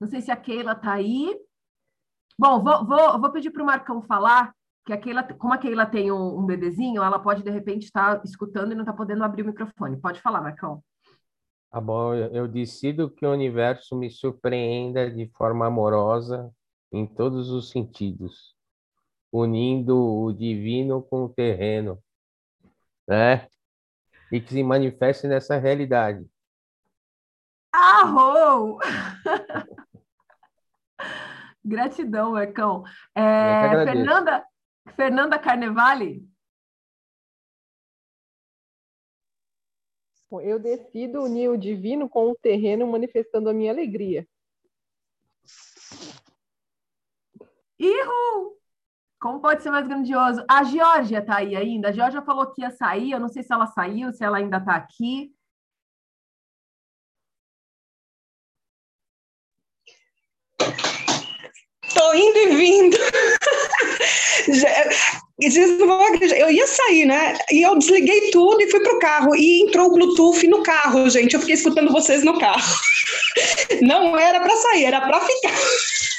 Não 0.00 0.08
sei 0.08 0.20
se 0.22 0.30
a 0.30 0.36
Keila 0.36 0.72
está 0.72 0.94
aí. 0.94 1.38
Bom, 2.40 2.64
vou, 2.64 2.86
vou, 2.86 3.20
vou 3.20 3.30
pedir 3.30 3.50
para 3.50 3.62
o 3.62 3.66
Marcão 3.66 4.00
falar, 4.00 4.54
que 4.86 4.94
a 4.94 4.96
Keila, 4.96 5.22
como 5.22 5.52
a 5.52 5.58
Keila 5.58 5.84
tem 5.84 6.10
um, 6.10 6.38
um 6.38 6.46
bebezinho, 6.46 7.02
ela 7.02 7.18
pode, 7.18 7.42
de 7.42 7.50
repente, 7.50 7.84
estar 7.84 8.16
tá 8.16 8.22
escutando 8.24 8.72
e 8.72 8.74
não 8.74 8.80
está 8.80 8.94
podendo 8.94 9.22
abrir 9.22 9.42
o 9.42 9.46
microfone. 9.46 10.00
Pode 10.00 10.22
falar, 10.22 10.40
Marcão. 10.40 10.82
Tá 11.70 11.78
bom, 11.78 12.14
eu 12.14 12.48
decido 12.48 13.10
que 13.10 13.26
o 13.26 13.30
universo 13.30 13.94
me 13.94 14.10
surpreenda 14.10 15.10
de 15.10 15.28
forma 15.36 15.66
amorosa 15.66 16.50
em 16.90 17.06
todos 17.06 17.50
os 17.50 17.68
sentidos, 17.68 18.56
unindo 19.30 20.02
o 20.02 20.32
divino 20.32 21.02
com 21.02 21.24
o 21.24 21.28
terreno, 21.28 22.02
né? 23.06 23.48
E 24.32 24.40
que 24.40 24.48
se 24.48 24.62
manifeste 24.62 25.28
nessa 25.28 25.58
realidade. 25.58 26.26
Arrou! 27.70 28.78
Gratidão, 31.64 32.32
Marcão. 32.32 32.84
É, 33.14 33.84
Fernanda, 33.84 34.44
Fernanda 34.96 35.38
Carnevale? 35.38 36.28
Eu 40.42 40.60
decido 40.60 41.22
unir 41.22 41.48
o 41.48 41.58
divino 41.58 42.08
com 42.08 42.30
o 42.30 42.36
terreno, 42.36 42.86
manifestando 42.86 43.50
a 43.50 43.52
minha 43.52 43.72
alegria. 43.72 44.26
Ihu! 47.78 48.56
Como 49.18 49.40
pode 49.40 49.62
ser 49.62 49.70
mais 49.70 49.86
grandioso? 49.86 50.44
A 50.48 50.62
Georgia 50.62 51.18
está 51.18 51.36
aí 51.38 51.56
ainda. 51.56 51.88
A 51.88 51.92
Georgia 51.92 52.22
falou 52.22 52.52
que 52.52 52.62
ia 52.62 52.70
sair. 52.70 53.10
Eu 53.10 53.20
não 53.20 53.28
sei 53.28 53.42
se 53.42 53.52
ela 53.52 53.66
saiu, 53.66 54.12
se 54.12 54.24
ela 54.24 54.38
ainda 54.38 54.58
está 54.58 54.76
aqui. 54.76 55.34
Tô 61.94 62.14
indo 62.14 62.38
e 62.38 62.56
vindo. 62.56 62.96
eu 66.36 66.50
ia 66.50 66.66
sair, 66.66 67.06
né? 67.06 67.38
E 67.50 67.62
eu 67.62 67.78
desliguei 67.78 68.30
tudo 68.30 68.60
e 68.60 68.70
fui 68.70 68.80
pro 68.80 68.98
carro. 68.98 69.34
E 69.34 69.62
entrou 69.62 69.88
o 69.88 69.92
Bluetooth 69.92 70.46
no 70.46 70.62
carro, 70.62 71.08
gente. 71.08 71.34
Eu 71.34 71.40
fiquei 71.40 71.54
escutando 71.54 71.92
vocês 71.92 72.22
no 72.22 72.38
carro. 72.38 72.62
Não 73.82 74.18
era 74.18 74.40
para 74.40 74.56
sair, 74.56 74.84
era 74.84 75.00
para 75.00 75.20
ficar. 75.20 75.54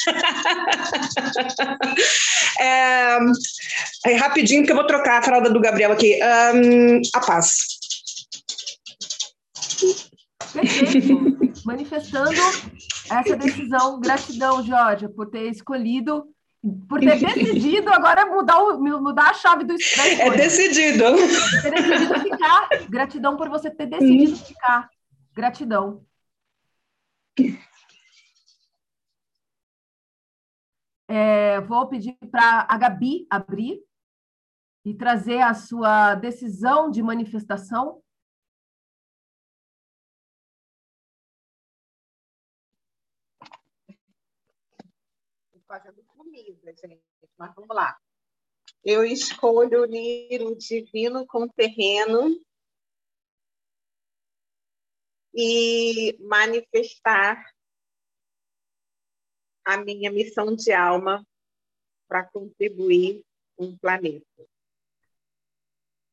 é, 2.60 3.18
é, 4.08 4.16
rapidinho, 4.16 4.66
que 4.66 4.72
eu 4.72 4.76
vou 4.76 4.88
trocar 4.88 5.20
a 5.20 5.22
fralda 5.22 5.50
do 5.50 5.62
Gabriel 5.62 5.92
aqui. 5.92 6.20
Um, 6.56 7.02
a 7.14 7.20
paz. 7.20 7.52
Perfeito. 10.54 11.38
Manifestando 11.66 12.42
essa 13.20 13.36
decisão. 13.36 14.00
Gratidão, 14.02 14.64
Jorge, 14.64 15.08
por 15.10 15.30
ter 15.30 15.50
escolhido, 15.50 16.26
por 16.88 17.00
ter 17.00 17.20
decidido 17.20 17.92
agora 17.92 18.26
mudar, 18.26 18.60
o, 18.60 18.80
mudar 18.80 19.30
a 19.30 19.34
chave 19.34 19.64
do 19.64 19.74
É 19.74 20.30
decidido. 20.32 21.04
Ter 21.62 21.72
decidido 21.72 22.20
ficar. 22.20 22.70
Gratidão 22.90 23.38
por 23.38 23.50
você 23.50 23.70
ter 23.70 23.88
decidido 23.88 24.34
hum. 24.34 24.36
ficar. 24.36 24.90
Gratidão. 25.34 26.06
É, 31.08 31.60
vou 31.62 31.88
pedir 31.88 32.18
para 32.32 32.66
a 32.70 32.78
Gabi 32.78 33.28
abrir 33.30 33.82
e 34.86 34.94
trazer 34.94 35.42
a 35.42 35.54
sua 35.54 36.16
decisão 36.16 36.90
de 36.90 37.04
manifestação. 37.04 38.01
Fazendo 45.72 46.04
comida, 46.04 46.74
gente. 46.74 47.02
Mas 47.38 47.56
vamos 47.56 47.74
lá. 47.74 47.98
Eu 48.84 49.06
escolho 49.06 49.84
unir 49.84 50.42
o 50.42 50.54
divino 50.56 51.26
com 51.26 51.44
o 51.44 51.54
terreno 51.54 52.38
e 55.34 56.18
manifestar 56.20 57.42
a 59.66 59.78
minha 59.78 60.12
missão 60.12 60.54
de 60.54 60.74
alma 60.74 61.26
para 62.06 62.26
contribuir 62.26 63.24
com 63.56 63.68
o 63.68 63.80
planeta. 63.80 64.26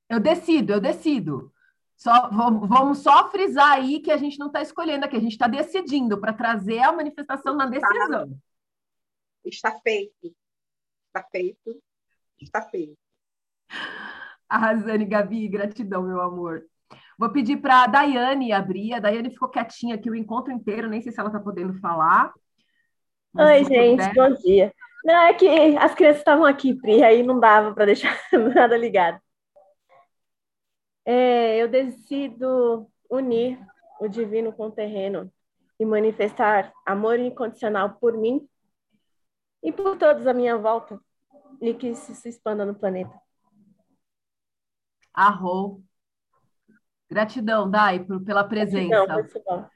Eu 0.09 0.21
decido, 0.21 0.75
eu 0.75 0.81
decido. 0.81 1.53
Só, 1.97 2.31
vamos 2.31 2.99
só 2.99 3.29
frisar 3.29 3.73
aí 3.73 3.99
que 3.99 4.13
a 4.13 4.17
gente 4.17 4.39
não 4.39 4.47
está 4.47 4.63
escolhendo 4.63 5.05
aqui, 5.05 5.17
a 5.17 5.21
gente 5.21 5.33
está 5.33 5.49
decidindo 5.49 6.21
para 6.21 6.33
trazer 6.33 6.79
a 6.79 6.93
manifestação 6.93 7.57
na 7.57 7.67
decisão. 7.67 8.41
Está 9.49 9.73
feito. 9.81 10.35
Está 11.07 11.27
feito. 11.31 11.83
Está 12.41 12.63
feito. 12.63 12.97
Arrasane, 14.49 15.05
Gabi, 15.05 15.49
gratidão, 15.49 16.03
meu 16.03 16.21
amor. 16.21 16.65
Vou 17.19 17.31
pedir 17.31 17.57
para 17.57 17.83
a 17.83 17.87
Daiane 17.87 18.53
abrir. 18.53 18.95
A 18.95 19.01
Daiane 19.01 19.31
ficou 19.31 19.49
quietinha 19.49 19.97
aqui 19.97 20.11
o 20.11 20.15
encontro 20.15 20.53
inteiro, 20.53 20.89
nem 20.89 21.03
sei 21.03 21.13
se 21.13 21.19
ela 21.19 21.29
está 21.29 21.41
podendo 21.41 21.75
falar. 21.81 22.33
Oi, 23.35 23.65
gente, 23.65 24.15
bom 24.15 24.33
dia. 24.35 24.73
Não, 25.05 25.15
é 25.15 25.35
que 25.35 25.49
as 25.77 25.95
crianças 25.95 26.21
estavam 26.21 26.45
aqui, 26.45 26.75
Pri, 26.75 27.03
aí 27.03 27.23
não 27.23 27.39
dava 27.39 27.75
para 27.75 27.87
deixar 27.87 28.17
nada 28.55 28.77
ligado. 28.77 29.21
É, 31.05 31.57
eu 31.57 31.69
decido 31.69 32.87
unir 33.11 33.59
o 34.01 34.09
divino 34.09 34.53
com 34.53 34.67
o 34.67 34.71
terreno 34.71 35.33
e 35.79 35.85
manifestar 35.85 36.73
amor 36.85 37.19
incondicional 37.19 37.97
por 38.01 38.17
mim 38.17 38.47
e 39.63 39.73
por 39.73 39.97
todos 39.97 40.27
à 40.27 40.35
minha 40.35 40.57
volta 40.57 41.01
e 41.61 41.75
que 41.75 41.95
se, 41.95 42.15
se 42.15 42.29
expanda 42.29 42.65
no 42.65 42.75
planeta. 42.75 43.21
Arro. 45.13 45.83
Gratidão, 47.11 47.71
Dai, 47.71 48.05
por, 48.05 48.23
pela 48.23 48.45
presença. 48.45 49.07
Gratidão, 49.07 49.69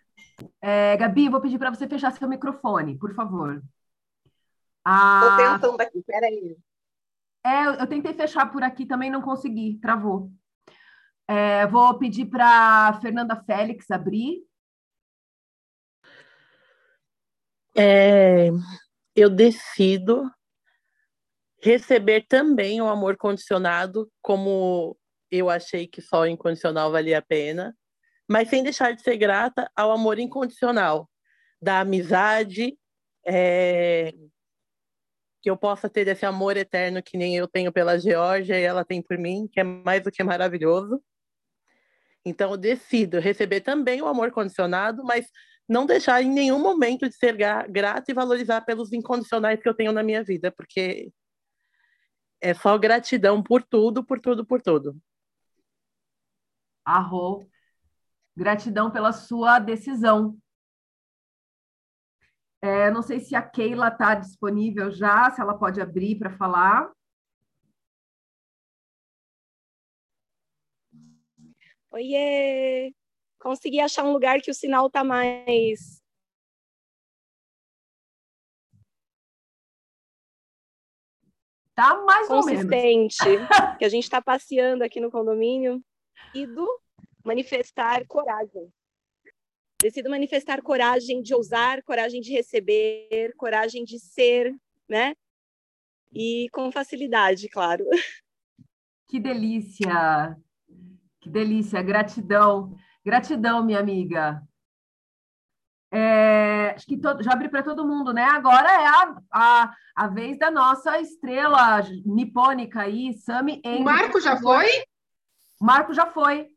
é, 0.61 0.97
Gabi, 0.97 1.29
vou 1.29 1.41
pedir 1.41 1.59
para 1.59 1.71
você 1.71 1.89
fechar 1.89 2.13
seu 2.13 2.29
microfone, 2.29 2.99
por 2.99 3.15
favor. 3.15 3.55
Estou 3.55 3.65
ah, 4.85 5.37
tentando 5.61 5.81
aqui, 5.81 6.03
peraí. 6.03 6.57
É, 7.45 7.67
eu 7.67 7.87
tentei 7.87 8.15
fechar 8.15 8.51
por 8.51 8.63
aqui, 8.63 8.87
também 8.87 9.11
não 9.11 9.23
consegui, 9.23 9.79
travou. 9.81 10.31
É, 11.27 11.67
vou 11.67 11.99
pedir 11.99 12.27
para 12.27 12.99
Fernanda 13.01 13.37
Félix 13.45 13.91
abrir. 13.91 14.45
É, 17.77 18.51
eu 19.15 19.29
decido 19.31 20.31
receber 21.63 22.27
também 22.29 22.81
o 22.81 22.89
amor 22.89 23.17
condicionado, 23.17 24.11
como 24.21 24.97
eu 25.31 25.49
achei 25.49 25.87
que 25.87 26.03
só 26.03 26.23
o 26.23 26.27
incondicional 26.27 26.91
valia 26.91 27.19
a 27.19 27.23
pena, 27.23 27.77
mas 28.29 28.49
sem 28.49 28.63
deixar 28.63 28.95
de 28.95 29.03
ser 29.03 29.17
grata 29.17 29.71
ao 29.77 29.93
amor 29.93 30.19
incondicional, 30.19 31.09
da 31.61 31.81
amizade, 31.81 32.77
é, 33.27 34.13
que 35.41 35.51
eu 35.51 35.57
possa 35.57 35.89
ter 35.89 36.07
esse 36.09 36.25
amor 36.27 36.57
eterno 36.57 37.03
que 37.03 37.17
nem 37.17 37.37
eu 37.37 37.49
tenho 37.49 37.73
pela 37.73 37.99
Geórgia 37.99 38.59
e 38.59 38.63
ela 38.63 38.85
tem 38.85 39.03
por 39.03 39.19
mim, 39.19 39.49
que 39.51 39.61
é 39.61 39.65
mais 39.65 40.03
do 40.03 40.11
que 40.11 40.23
maravilhoso. 40.23 41.03
Então, 42.25 42.53
eu 42.53 42.57
decido 42.57 43.19
receber 43.19 43.61
também 43.61 44.01
o 44.01 44.07
amor 44.07 44.31
condicionado, 44.31 45.03
mas 45.03 45.29
não 45.69 45.87
deixar 45.87 46.23
em 46.23 46.31
nenhum 46.31 46.59
momento 46.59 47.09
de 47.09 47.15
ser 47.15 47.37
grato 47.37 48.11
e 48.11 48.15
valorizar 48.15 48.61
pelos 48.63 48.93
incondicionais 48.93 49.61
que 49.61 49.69
eu 49.69 49.75
tenho 49.75 49.93
na 49.93 50.03
minha 50.03 50.23
vida, 50.23 50.53
porque 50.53 51.13
é 52.41 52.55
só 52.55 52.77
gratidão 52.77 53.43
por 53.43 53.63
tudo, 53.63 54.05
por 54.05 54.21
tudo, 54.21 54.45
por 54.45 54.61
tudo. 54.61 55.01
Arro. 56.85 57.49
Gratidão 58.37 58.91
pela 58.91 59.13
sua 59.13 59.59
decisão. 59.59 60.37
É, 62.61 62.91
não 62.91 63.03
sei 63.03 63.21
se 63.21 63.35
a 63.35 63.43
Keila 63.43 63.89
está 63.89 64.15
disponível 64.15 64.91
já, 64.91 65.31
se 65.31 65.41
ela 65.41 65.59
pode 65.59 65.81
abrir 65.81 66.19
para 66.19 66.31
falar. 66.37 66.91
Oiê! 71.91 72.95
Consegui 73.43 73.81
achar 73.81 74.05
um 74.05 74.13
lugar 74.13 74.41
que 74.41 74.53
o 74.53 74.55
sinal 74.55 74.87
está 74.87 75.03
mais 75.03 76.01
Tá 81.75 82.01
mais 82.05 82.29
consistente, 82.29 83.19
que 83.81 83.85
a 83.85 83.89
gente 83.89 84.05
está 84.05 84.23
passeando 84.23 84.85
aqui 84.85 85.01
no 85.01 85.11
condomínio, 85.11 85.83
e 86.33 86.47
do 86.47 86.69
manifestar 87.25 88.07
coragem. 88.07 88.73
Decido 89.81 90.09
manifestar 90.09 90.63
coragem 90.63 91.21
de 91.21 91.35
ousar, 91.35 91.83
coragem 91.83 92.21
de 92.21 92.31
receber, 92.31 93.35
coragem 93.37 93.85
de 93.85 93.99
ser, 93.99 94.55
né? 94.89 95.15
E 96.13 96.47
com 96.53 96.71
facilidade, 96.71 97.49
claro. 97.49 97.85
Que 99.09 99.19
delícia! 99.19 100.37
Que 101.21 101.29
delícia, 101.29 101.83
gratidão. 101.83 102.77
Gratidão, 103.05 103.65
minha 103.65 103.81
amiga. 103.81 104.43
É, 105.95 106.71
acho 106.75 106.87
que 106.87 106.97
todo, 106.97 107.23
já 107.23 107.33
abri 107.33 107.51
para 107.51 107.63
todo 107.63 107.87
mundo, 107.87 108.15
né? 108.15 108.25
Agora 108.25 108.67
é 108.67 108.87
a, 108.87 109.23
a, 109.31 109.75
a 109.95 110.07
vez 110.07 110.39
da 110.39 110.51
nossa 110.51 110.99
estrela 110.99 111.83
nipônica 112.07 112.81
aí, 112.81 113.13
Sami 113.13 113.61
O 113.65 113.85
Marco 113.85 114.19
já 114.19 114.39
foi? 114.39 114.67
O 115.61 115.65
Marco 115.65 115.93
já 115.93 116.07
foi. 116.07 116.49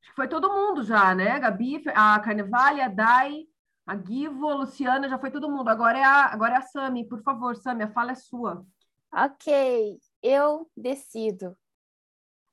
Acho 0.00 0.10
que 0.10 0.16
foi 0.16 0.26
todo 0.26 0.52
mundo 0.52 0.82
já, 0.82 1.14
né? 1.14 1.38
Gabi, 1.38 1.82
a 1.94 2.18
Carnevale, 2.20 2.80
a 2.80 2.88
Dai, 2.88 3.44
a 3.86 3.94
Guivo, 3.94 4.48
a 4.48 4.54
Luciana, 4.54 5.06
já 5.06 5.18
foi 5.18 5.30
todo 5.30 5.50
mundo. 5.50 5.68
Agora 5.68 5.98
é 5.98 6.04
a, 6.04 6.26
agora 6.32 6.54
é 6.54 6.58
a 6.58 6.62
Sami. 6.62 7.06
Por 7.06 7.22
favor, 7.22 7.56
Sami, 7.56 7.82
a 7.82 7.92
fala 7.92 8.12
é 8.12 8.14
sua. 8.14 8.64
Ok, 9.12 9.98
eu 10.22 10.70
decido 10.74 11.54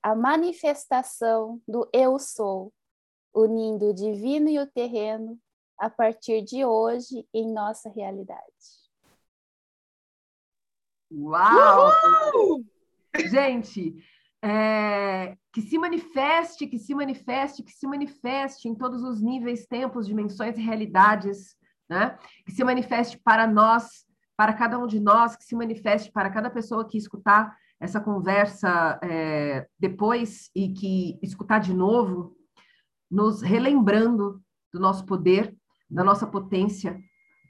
a 0.01 0.15
manifestação 0.15 1.61
do 1.67 1.89
eu 1.93 2.17
sou, 2.17 2.73
unindo 3.33 3.89
o 3.89 3.93
divino 3.93 4.49
e 4.49 4.59
o 4.59 4.67
terreno 4.67 5.39
a 5.77 5.89
partir 5.89 6.41
de 6.41 6.65
hoje 6.65 7.27
em 7.33 7.51
nossa 7.53 7.89
realidade. 7.89 8.43
Uau! 11.11 11.91
Gente, 13.29 13.95
é, 14.41 15.35
que 15.51 15.61
se 15.61 15.77
manifeste, 15.77 16.67
que 16.67 16.77
se 16.77 16.93
manifeste, 16.93 17.63
que 17.63 17.71
se 17.71 17.87
manifeste 17.87 18.67
em 18.67 18.75
todos 18.75 19.03
os 19.03 19.21
níveis, 19.21 19.65
tempos, 19.65 20.05
dimensões 20.05 20.57
e 20.57 20.61
realidades, 20.61 21.57
né? 21.89 22.17
Que 22.45 22.51
se 22.51 22.63
manifeste 22.63 23.17
para 23.17 23.47
nós, 23.47 24.05
para 24.37 24.53
cada 24.53 24.77
um 24.77 24.87
de 24.87 24.99
nós, 24.99 25.35
que 25.35 25.43
se 25.43 25.55
manifeste 25.55 26.11
para 26.11 26.29
cada 26.29 26.49
pessoa 26.49 26.87
que 26.87 26.97
escutar 26.97 27.57
essa 27.79 27.99
conversa 27.99 28.99
é, 29.01 29.67
depois 29.79 30.49
e 30.53 30.69
que 30.73 31.17
escutar 31.21 31.59
de 31.59 31.73
novo, 31.73 32.35
nos 33.09 33.41
relembrando 33.41 34.41
do 34.71 34.79
nosso 34.79 35.05
poder, 35.05 35.55
da 35.89 36.03
nossa 36.03 36.27
potência, 36.27 36.99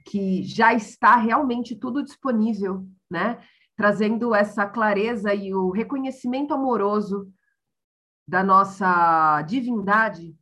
que 0.06 0.44
já 0.44 0.74
está 0.74 1.16
realmente 1.16 1.76
tudo 1.76 2.04
disponível, 2.04 2.88
né? 3.10 3.44
Trazendo 3.76 4.36
essa 4.36 4.66
clareza 4.66 5.34
e 5.34 5.54
o 5.54 5.72
reconhecimento 5.72 6.54
amoroso 6.54 7.32
da 8.28 8.44
nossa 8.44 9.42
divindade 9.42 10.38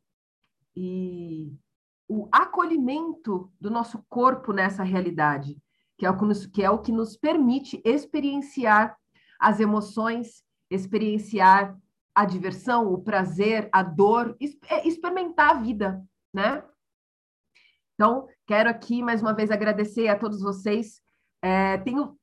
e 0.76 1.54
o 2.08 2.28
acolhimento 2.32 3.52
do 3.60 3.70
nosso 3.70 4.04
corpo 4.10 4.54
nessa 4.54 4.84
realidade, 4.84 5.58
que 5.98 6.06
é 6.06 6.10
o 6.10 6.18
que 6.18 6.26
nos, 6.26 6.46
que 6.46 6.64
é 6.64 6.70
o 6.70 6.80
que 6.80 6.92
nos 6.92 7.18
permite 7.18 7.82
experienciar 7.84 8.98
as 9.40 9.60
emoções, 9.60 10.44
experienciar 10.70 11.78
a 12.14 12.26
diversão, 12.26 12.92
o 12.92 13.02
prazer, 13.02 13.70
a 13.72 13.84
dor, 13.84 14.36
é, 14.70 14.88
experimentar 14.88 15.52
a 15.52 15.60
vida, 15.60 16.04
né? 16.34 16.64
Então, 17.94 18.28
quero 18.46 18.70
aqui 18.70 19.02
mais 19.02 19.22
uma 19.22 19.34
vez 19.34 19.52
agradecer 19.52 20.08
a 20.08 20.18
todos 20.18 20.42
vocês. 20.42 21.02
É, 21.42 21.78
tenho, 21.78 22.18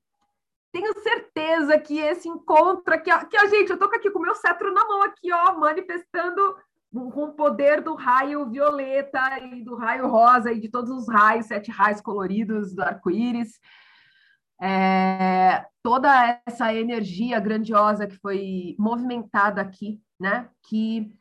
tenho 0.73 0.93
certeza 1.01 1.79
que 1.79 1.99
esse 1.99 2.29
encontro 2.29 2.93
aqui, 2.93 3.13
ó, 3.13 3.25
que 3.25 3.37
a 3.37 3.47
gente, 3.47 3.71
eu 3.71 3.79
tô 3.79 3.85
aqui 3.85 4.11
com 4.11 4.19
o 4.19 4.23
meu 4.23 4.35
cetro 4.35 4.73
na 4.73 4.85
mão 4.85 5.03
aqui, 5.03 5.33
ó, 5.33 5.57
manifestando 5.59 6.57
com 6.93 7.25
o 7.25 7.33
poder 7.33 7.81
do 7.81 7.95
raio 7.95 8.49
violeta 8.49 9.41
e 9.41 9.63
do 9.63 9.75
raio 9.75 10.07
rosa 10.07 10.53
e 10.53 10.61
de 10.61 10.69
todos 10.69 10.91
os 10.91 11.09
raios, 11.09 11.47
sete 11.47 11.71
raios 11.71 12.01
coloridos 12.01 12.73
do 12.73 12.83
arco-íris 12.83 13.59
é, 14.61 15.67
toda 15.83 16.41
essa 16.47 16.73
energia 16.75 17.39
grandiosa 17.41 18.07
que 18.07 18.17
foi 18.17 18.75
movimentada 18.79 19.61
aqui, 19.61 20.01
né? 20.19 20.49
Que 20.63 21.13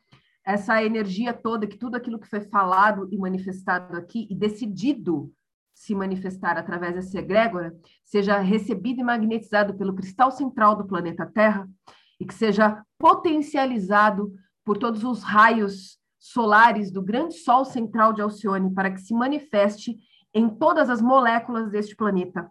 essa 0.44 0.82
energia 0.82 1.32
toda, 1.32 1.66
que 1.66 1.76
tudo 1.76 1.96
aquilo 1.96 2.18
que 2.18 2.28
foi 2.28 2.40
falado 2.40 3.08
e 3.10 3.18
manifestado 3.18 3.96
aqui 3.96 4.26
e 4.30 4.34
decidido 4.34 5.32
se 5.74 5.94
manifestar 5.94 6.56
através 6.56 6.94
dessa 6.94 7.18
egrégora, 7.18 7.74
seja 8.04 8.38
recebido 8.38 9.00
e 9.00 9.04
magnetizado 9.04 9.74
pelo 9.74 9.94
cristal 9.94 10.30
central 10.30 10.76
do 10.76 10.86
planeta 10.86 11.26
Terra 11.26 11.68
e 12.20 12.24
que 12.24 12.34
seja 12.34 12.82
potencializado 12.98 14.32
por 14.64 14.78
todos 14.78 15.02
os 15.02 15.22
raios 15.22 15.98
solares 16.18 16.90
do 16.90 17.02
grande 17.02 17.34
Sol 17.34 17.64
central 17.64 18.12
de 18.12 18.22
Alcione 18.22 18.72
para 18.72 18.90
que 18.90 19.00
se 19.00 19.12
manifeste 19.12 19.96
em 20.32 20.48
todas 20.48 20.88
as 20.88 21.02
moléculas 21.02 21.70
deste 21.70 21.96
planeta 21.96 22.50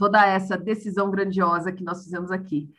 toda 0.00 0.26
essa 0.26 0.56
decisão 0.56 1.10
grandiosa 1.10 1.70
que 1.70 1.84
nós 1.84 2.02
fizemos 2.02 2.30
aqui. 2.30 2.70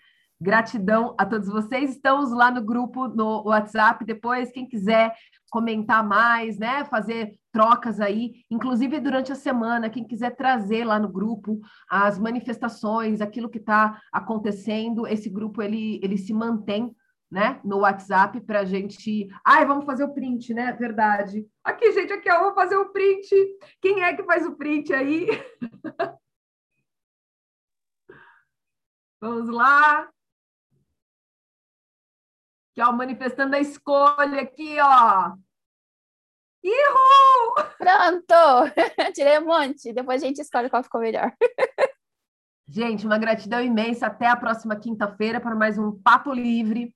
Gratidão 0.41 1.13
a 1.19 1.23
todos 1.23 1.47
vocês. 1.47 1.91
Estamos 1.91 2.31
lá 2.31 2.49
no 2.49 2.63
grupo, 2.63 3.07
no 3.07 3.43
WhatsApp. 3.43 4.03
Depois, 4.03 4.51
quem 4.51 4.67
quiser 4.67 5.13
comentar 5.51 6.03
mais, 6.03 6.57
né, 6.57 6.83
fazer 6.85 7.35
trocas 7.51 7.99
aí, 7.99 8.43
inclusive 8.49 8.99
durante 8.99 9.31
a 9.31 9.35
semana, 9.35 9.89
quem 9.89 10.03
quiser 10.03 10.35
trazer 10.35 10.83
lá 10.83 10.97
no 10.97 11.09
grupo 11.09 11.59
as 11.87 12.17
manifestações, 12.17 13.21
aquilo 13.21 13.49
que 13.49 13.59
está 13.59 14.01
acontecendo, 14.11 15.05
esse 15.05 15.29
grupo 15.29 15.61
ele, 15.61 15.99
ele 16.01 16.17
se 16.17 16.33
mantém 16.33 16.91
né, 17.29 17.59
no 17.63 17.79
WhatsApp 17.79 18.41
para 18.41 18.61
a 18.61 18.65
gente. 18.65 19.27
Ai, 19.45 19.63
vamos 19.63 19.85
fazer 19.85 20.05
o 20.05 20.13
print, 20.13 20.55
né? 20.55 20.73
Verdade. 20.73 21.45
Aqui, 21.63 21.91
gente, 21.91 22.11
aqui, 22.11 22.31
eu 22.31 22.39
vou 22.39 22.55
fazer 22.55 22.77
o 22.77 22.91
print. 22.91 23.29
Quem 23.79 24.01
é 24.01 24.15
que 24.15 24.23
faz 24.23 24.43
o 24.43 24.55
print 24.55 24.91
aí? 24.91 25.27
Vamos 29.21 29.49
lá. 29.49 30.09
Aqui, 32.71 32.81
ó, 32.81 32.91
manifestando 32.91 33.55
a 33.55 33.59
escolha 33.59 34.41
aqui, 34.41 34.79
ó. 34.79 35.35
Ihu! 36.63 37.53
Pronto! 37.77 38.73
Tirei 39.13 39.37
um 39.37 39.45
monte. 39.45 39.93
Depois 39.93 40.23
a 40.23 40.25
gente 40.25 40.41
escolhe 40.41 40.71
qual 40.71 40.83
ficou 40.83 41.01
melhor. 41.01 41.31
Gente, 42.67 43.05
uma 43.05 43.17
gratidão 43.19 43.61
imensa. 43.61 44.07
Até 44.07 44.27
a 44.27 44.35
próxima 44.35 44.75
quinta-feira 44.75 45.39
para 45.39 45.53
mais 45.53 45.77
um 45.77 45.91
Papo 45.91 46.33
Livre. 46.33 46.95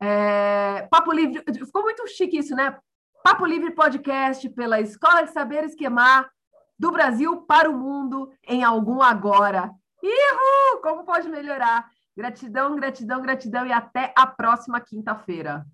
É... 0.00 0.86
Papo 0.90 1.12
Livre. 1.12 1.42
Ficou 1.52 1.82
muito 1.82 2.06
chique 2.06 2.38
isso, 2.38 2.54
né? 2.54 2.78
Papo 3.22 3.44
Livre 3.44 3.72
Podcast 3.72 4.48
pela 4.50 4.80
Escola 4.80 5.22
de 5.24 5.32
Saber 5.32 5.64
Esquemar 5.64 6.30
do 6.78 6.92
Brasil 6.92 7.42
para 7.42 7.68
o 7.68 7.76
mundo 7.76 8.32
em 8.46 8.62
algum 8.62 9.02
agora. 9.02 9.74
Ihu! 10.02 10.80
Como 10.82 11.04
pode 11.04 11.28
melhorar? 11.28 11.90
Gratidão, 12.16 12.76
gratidão, 12.76 13.20
gratidão 13.20 13.66
e 13.66 13.72
até 13.72 14.12
a 14.16 14.26
próxima 14.26 14.80
quinta-feira. 14.80 15.66